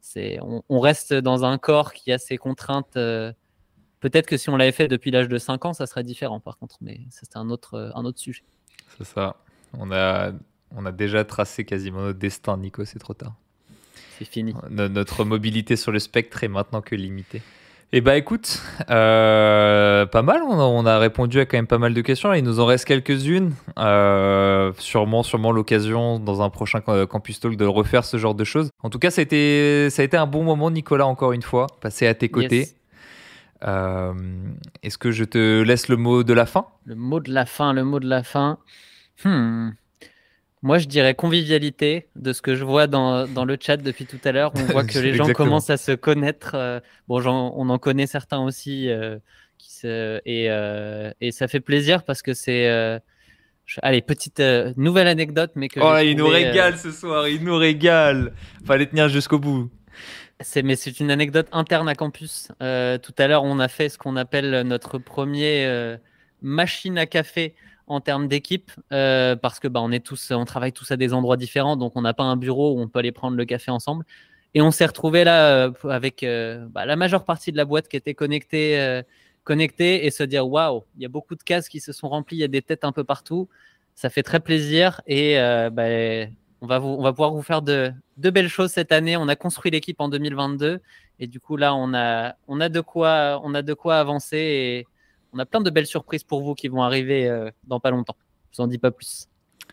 c'est, 0.00 0.38
on, 0.42 0.80
reste 0.80 1.14
dans 1.14 1.44
un 1.44 1.58
corps 1.58 1.94
qui 1.94 2.12
a 2.12 2.18
ses 2.18 2.36
contraintes. 2.36 2.98
Peut-être 4.10 4.26
que 4.26 4.36
si 4.36 4.48
on 4.50 4.56
l'avait 4.56 4.72
fait 4.72 4.88
depuis 4.88 5.10
l'âge 5.10 5.28
de 5.28 5.38
5 5.38 5.64
ans, 5.64 5.72
ça 5.72 5.86
serait 5.86 6.04
différent, 6.04 6.38
par 6.38 6.58
contre. 6.58 6.76
Mais 6.80 7.00
c'est 7.10 7.36
un 7.36 7.50
autre, 7.50 7.92
un 7.94 8.04
autre 8.04 8.18
sujet. 8.18 8.42
C'est 8.96 9.04
ça. 9.04 9.36
On 9.72 9.90
a, 9.90 10.32
on 10.74 10.86
a 10.86 10.92
déjà 10.92 11.24
tracé 11.24 11.64
quasiment 11.64 12.02
notre 12.02 12.18
destin, 12.18 12.56
Nico, 12.56 12.84
c'est 12.84 12.98
trop 12.98 13.14
tard. 13.14 13.34
C'est 14.18 14.24
fini. 14.24 14.54
Notre 14.70 15.24
mobilité 15.24 15.76
sur 15.76 15.92
le 15.92 15.98
spectre 15.98 16.44
est 16.44 16.48
maintenant 16.48 16.82
que 16.82 16.94
limitée. 16.94 17.42
Eh 17.92 18.00
bah 18.00 18.16
écoute, 18.16 18.62
euh, 18.90 20.06
pas 20.06 20.22
mal, 20.22 20.42
on 20.42 20.86
a, 20.86 20.98
répondu 20.98 21.38
à 21.38 21.46
quand 21.46 21.56
même 21.56 21.68
pas 21.68 21.78
mal 21.78 21.94
de 21.94 22.00
questions. 22.00 22.32
il 22.32 22.42
nous 22.42 22.58
en 22.58 22.66
reste 22.66 22.84
quelques-unes. 22.84 23.54
Euh, 23.78 24.72
sûrement, 24.78 25.22
sûrement 25.22 25.52
l'occasion 25.52 26.18
dans 26.18 26.42
un 26.42 26.50
prochain 26.50 26.80
Campus 26.80 27.38
Talk 27.38 27.56
de 27.56 27.64
refaire 27.64 28.04
ce 28.04 28.16
genre 28.16 28.34
de 28.34 28.42
choses. 28.42 28.70
En 28.82 28.90
tout 28.90 28.98
cas, 28.98 29.10
ça 29.10 29.20
a 29.20 29.22
été, 29.22 29.88
ça 29.90 30.02
a 30.02 30.04
été 30.04 30.16
un 30.16 30.26
bon 30.26 30.42
moment, 30.42 30.70
Nicolas, 30.70 31.06
encore 31.06 31.32
une 31.32 31.42
fois, 31.42 31.68
passer 31.80 32.06
à 32.08 32.14
tes 32.14 32.28
côtés. 32.28 32.68
Euh, 32.68 32.85
est-ce 33.62 34.98
que 34.98 35.10
je 35.10 35.24
te 35.24 35.62
laisse 35.62 35.88
le 35.88 35.96
mot 35.96 36.22
de 36.22 36.32
la 36.32 36.46
fin? 36.46 36.66
Le 36.84 36.94
mot 36.94 37.20
de 37.20 37.32
la 37.32 37.46
fin, 37.46 37.72
le 37.72 37.84
mot 37.84 38.00
de 38.00 38.08
la 38.08 38.22
fin. 38.22 38.58
Hmm. 39.24 39.70
Moi, 40.66 40.78
je 40.78 40.88
dirais 40.88 41.14
convivialité 41.14 42.08
de 42.16 42.32
ce 42.32 42.42
que 42.42 42.56
je 42.56 42.64
vois 42.64 42.88
dans, 42.88 43.28
dans 43.28 43.44
le 43.44 43.56
chat 43.60 43.76
depuis 43.76 44.04
tout 44.04 44.18
à 44.24 44.32
l'heure. 44.32 44.52
On 44.56 44.62
voit 44.64 44.84
que 44.84 44.98
les 44.98 45.14
gens 45.14 45.32
commencent 45.32 45.70
à 45.70 45.76
se 45.76 45.92
connaître. 45.92 46.56
Euh, 46.56 46.80
bon, 47.06 47.24
on 47.24 47.68
en 47.68 47.78
connaît 47.78 48.08
certains 48.08 48.40
aussi. 48.40 48.88
Euh, 48.88 49.18
qui 49.58 49.72
se, 49.72 50.20
et, 50.26 50.50
euh, 50.50 51.12
et, 51.20 51.30
ça 51.30 51.48
fait 51.48 51.60
plaisir 51.60 52.02
parce 52.02 52.20
que 52.20 52.34
c'est. 52.34 52.66
allez, 53.80 54.02
petite 54.02 54.42
nouvelle 54.76 55.06
anecdote. 55.06 55.52
Mais 55.54 55.68
que 55.68 55.78
oh, 55.80 55.98
il 56.02 56.16
nous 56.16 56.26
régale 56.26 56.76
ce 56.78 56.90
soir, 56.90 57.28
il 57.28 57.44
nous 57.44 57.56
régale. 57.56 58.32
Fallait 58.64 58.86
tenir 58.86 59.08
jusqu'au 59.08 59.38
bout. 59.38 59.70
C'est, 60.40 60.62
mais 60.62 60.76
c'est 60.76 61.00
une 61.00 61.10
anecdote 61.10 61.48
interne 61.52 61.88
à 61.88 61.94
campus. 61.94 62.48
tout 62.58 63.14
à 63.18 63.26
l'heure, 63.26 63.44
on 63.44 63.58
a 63.58 63.68
fait 63.68 63.88
ce 63.88 63.98
qu'on 63.98 64.16
appelle 64.16 64.62
notre 64.62 64.98
premier 64.98 65.96
machine 66.42 66.98
à 66.98 67.06
café 67.06 67.54
en 67.86 68.00
termes 68.00 68.28
d'équipe 68.28 68.72
euh, 68.92 69.36
parce 69.36 69.60
que 69.60 69.68
bah, 69.68 69.80
on 69.82 69.92
est 69.92 70.04
tous, 70.04 70.30
on 70.32 70.44
travaille 70.44 70.72
tous 70.72 70.90
à 70.90 70.96
des 70.96 71.12
endroits 71.12 71.36
différents, 71.36 71.76
donc 71.76 71.92
on 71.96 72.02
n'a 72.02 72.14
pas 72.14 72.24
un 72.24 72.36
bureau 72.36 72.74
où 72.74 72.80
on 72.80 72.88
peut 72.88 72.98
aller 72.98 73.12
prendre 73.12 73.36
le 73.36 73.44
café 73.44 73.70
ensemble. 73.70 74.04
Et 74.54 74.62
on 74.62 74.70
s'est 74.70 74.86
retrouvé 74.86 75.24
là 75.24 75.70
avec 75.84 76.24
bah, 76.70 76.86
la 76.86 76.96
majeure 76.96 77.24
partie 77.24 77.52
de 77.52 77.56
la 77.56 77.64
boîte 77.64 77.88
qui 77.88 77.96
était 77.96 78.14
connectée, 78.14 79.02
connectée 79.44 80.06
et 80.06 80.10
se 80.10 80.22
dire 80.22 80.48
waouh, 80.48 80.84
il 80.96 81.02
y 81.02 81.04
a 81.04 81.08
beaucoup 81.08 81.34
de 81.34 81.42
cases 81.42 81.68
qui 81.68 81.80
se 81.80 81.92
sont 81.92 82.08
remplies, 82.08 82.38
il 82.38 82.40
y 82.40 82.44
a 82.44 82.48
des 82.48 82.62
têtes 82.62 82.84
un 82.84 82.92
peu 82.92 83.04
partout. 83.04 83.48
Ça 83.94 84.08
fait 84.08 84.22
très 84.22 84.40
plaisir 84.40 85.02
et 85.06 85.36
bah, 85.72 85.84
on 86.74 87.02
va, 87.02 87.12
pouvoir 87.12 87.32
vous 87.32 87.42
faire 87.42 87.62
de, 87.62 87.92
belles 88.16 88.48
choses 88.48 88.70
cette 88.70 88.92
année. 88.92 89.16
On 89.16 89.28
a 89.28 89.36
construit 89.36 89.70
l'équipe 89.70 90.00
en 90.00 90.08
2022 90.08 90.80
et 91.18 91.26
du 91.26 91.40
coup 91.40 91.56
là, 91.56 91.74
on 91.74 91.94
a, 91.94 92.34
on 92.48 92.60
a, 92.60 92.68
de, 92.68 92.80
quoi, 92.80 93.40
on 93.44 93.54
a 93.54 93.62
de 93.62 93.74
quoi 93.74 93.98
avancer 93.98 94.36
et 94.36 94.86
on 95.32 95.38
a 95.38 95.46
plein 95.46 95.60
de 95.60 95.70
belles 95.70 95.86
surprises 95.86 96.24
pour 96.24 96.42
vous 96.42 96.54
qui 96.54 96.68
vont 96.68 96.82
arriver 96.82 97.28
euh, 97.28 97.50
dans 97.64 97.80
pas 97.80 97.90
longtemps. 97.90 98.16
Je 98.52 98.58
vous 98.58 98.64
en 98.64 98.66
dis 98.66 98.78
pas 98.78 98.90
plus. 98.90 99.28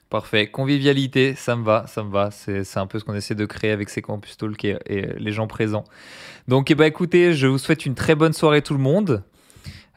Parfait. 0.09 0.47
Convivialité, 0.47 1.33
ça 1.33 1.55
me 1.55 1.63
va, 1.63 1.87
ça 1.87 2.03
me 2.03 2.11
va. 2.11 2.29
C'est 2.29 2.77
un 2.77 2.85
peu 2.85 2.99
ce 2.99 3.03
qu'on 3.03 3.15
essaie 3.15 3.33
de 3.33 3.45
créer 3.45 3.71
avec 3.71 3.89
ces 3.89 4.01
Campus 4.01 4.37
Talk 4.37 4.63
et, 4.63 4.77
les 4.85 5.31
gens 5.31 5.47
présents. 5.47 5.85
Donc, 6.47 6.69
eh 6.69 6.75
ben, 6.75 6.85
écoutez, 6.85 7.33
je 7.33 7.47
vous 7.47 7.57
souhaite 7.57 7.85
une 7.85 7.95
très 7.95 8.13
bonne 8.13 8.33
soirée 8.33 8.61
tout 8.61 8.73
le 8.73 8.79
monde. 8.79 9.23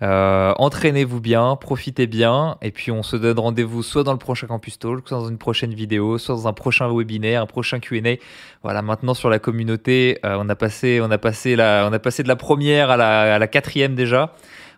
Euh, 0.02 0.52
entraînez-vous 0.58 1.20
bien, 1.20 1.56
profitez 1.56 2.06
bien, 2.06 2.58
et 2.60 2.70
puis 2.70 2.92
on 2.92 3.02
se 3.02 3.16
donne 3.16 3.38
rendez-vous 3.38 3.82
soit 3.82 4.02
dans 4.02 4.12
le 4.12 4.18
prochain 4.18 4.46
Campus 4.46 4.78
Talk, 4.78 5.08
soit 5.08 5.18
dans 5.18 5.28
une 5.28 5.38
prochaine 5.38 5.72
vidéo, 5.72 6.18
soit 6.18 6.34
dans 6.34 6.48
un 6.48 6.52
prochain 6.52 6.92
webinaire, 6.94 7.40
un 7.40 7.46
prochain 7.46 7.80
Q&A. 7.80 8.16
Voilà, 8.62 8.82
maintenant 8.82 9.14
sur 9.14 9.30
la 9.30 9.38
communauté, 9.38 10.18
euh, 10.24 10.36
on 10.38 10.48
a 10.50 10.54
passé, 10.54 11.00
on 11.02 11.10
a 11.10 11.16
passé 11.16 11.56
on 11.58 11.92
a 11.92 11.98
passé 11.98 12.22
de 12.22 12.28
la 12.28 12.36
première 12.36 12.90
à 12.90 13.38
la, 13.38 13.48
quatrième 13.48 13.94
déjà. 13.94 14.34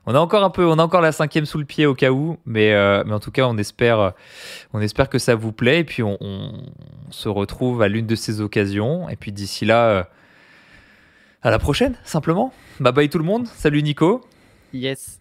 On 0.06 0.14
a 0.14 0.20
encore 0.20 0.44
un 0.44 0.50
peu, 0.50 0.64
on 0.64 0.78
a 0.78 0.82
encore 0.82 1.00
la 1.00 1.12
cinquième 1.12 1.46
sous 1.46 1.58
le 1.58 1.64
pied 1.64 1.84
au 1.84 1.94
cas 1.94 2.10
où, 2.10 2.38
mais, 2.46 2.72
euh, 2.72 3.02
en 3.10 3.18
tout 3.18 3.32
cas, 3.32 3.46
on 3.46 3.58
espère, 3.58 4.12
on 4.72 4.80
espère 4.80 5.08
que 5.08 5.18
ça 5.18 5.34
vous 5.34 5.52
plaît, 5.52 5.80
et 5.80 5.84
puis 5.84 6.02
on, 6.02 6.16
se 7.10 7.28
retrouve 7.28 7.82
à 7.82 7.88
l'une 7.88 8.06
de 8.06 8.14
ces 8.14 8.40
occasions, 8.40 9.08
et 9.08 9.16
puis 9.16 9.32
d'ici 9.32 9.64
là, 9.64 10.08
à 11.42 11.50
la 11.50 11.58
prochaine, 11.58 11.96
simplement. 12.04 12.52
Bye 12.78 12.92
bye 12.92 13.08
tout 13.08 13.18
le 13.18 13.24
monde. 13.24 13.48
Salut 13.48 13.82
Nico. 13.82 14.22
Yes. 14.72 15.20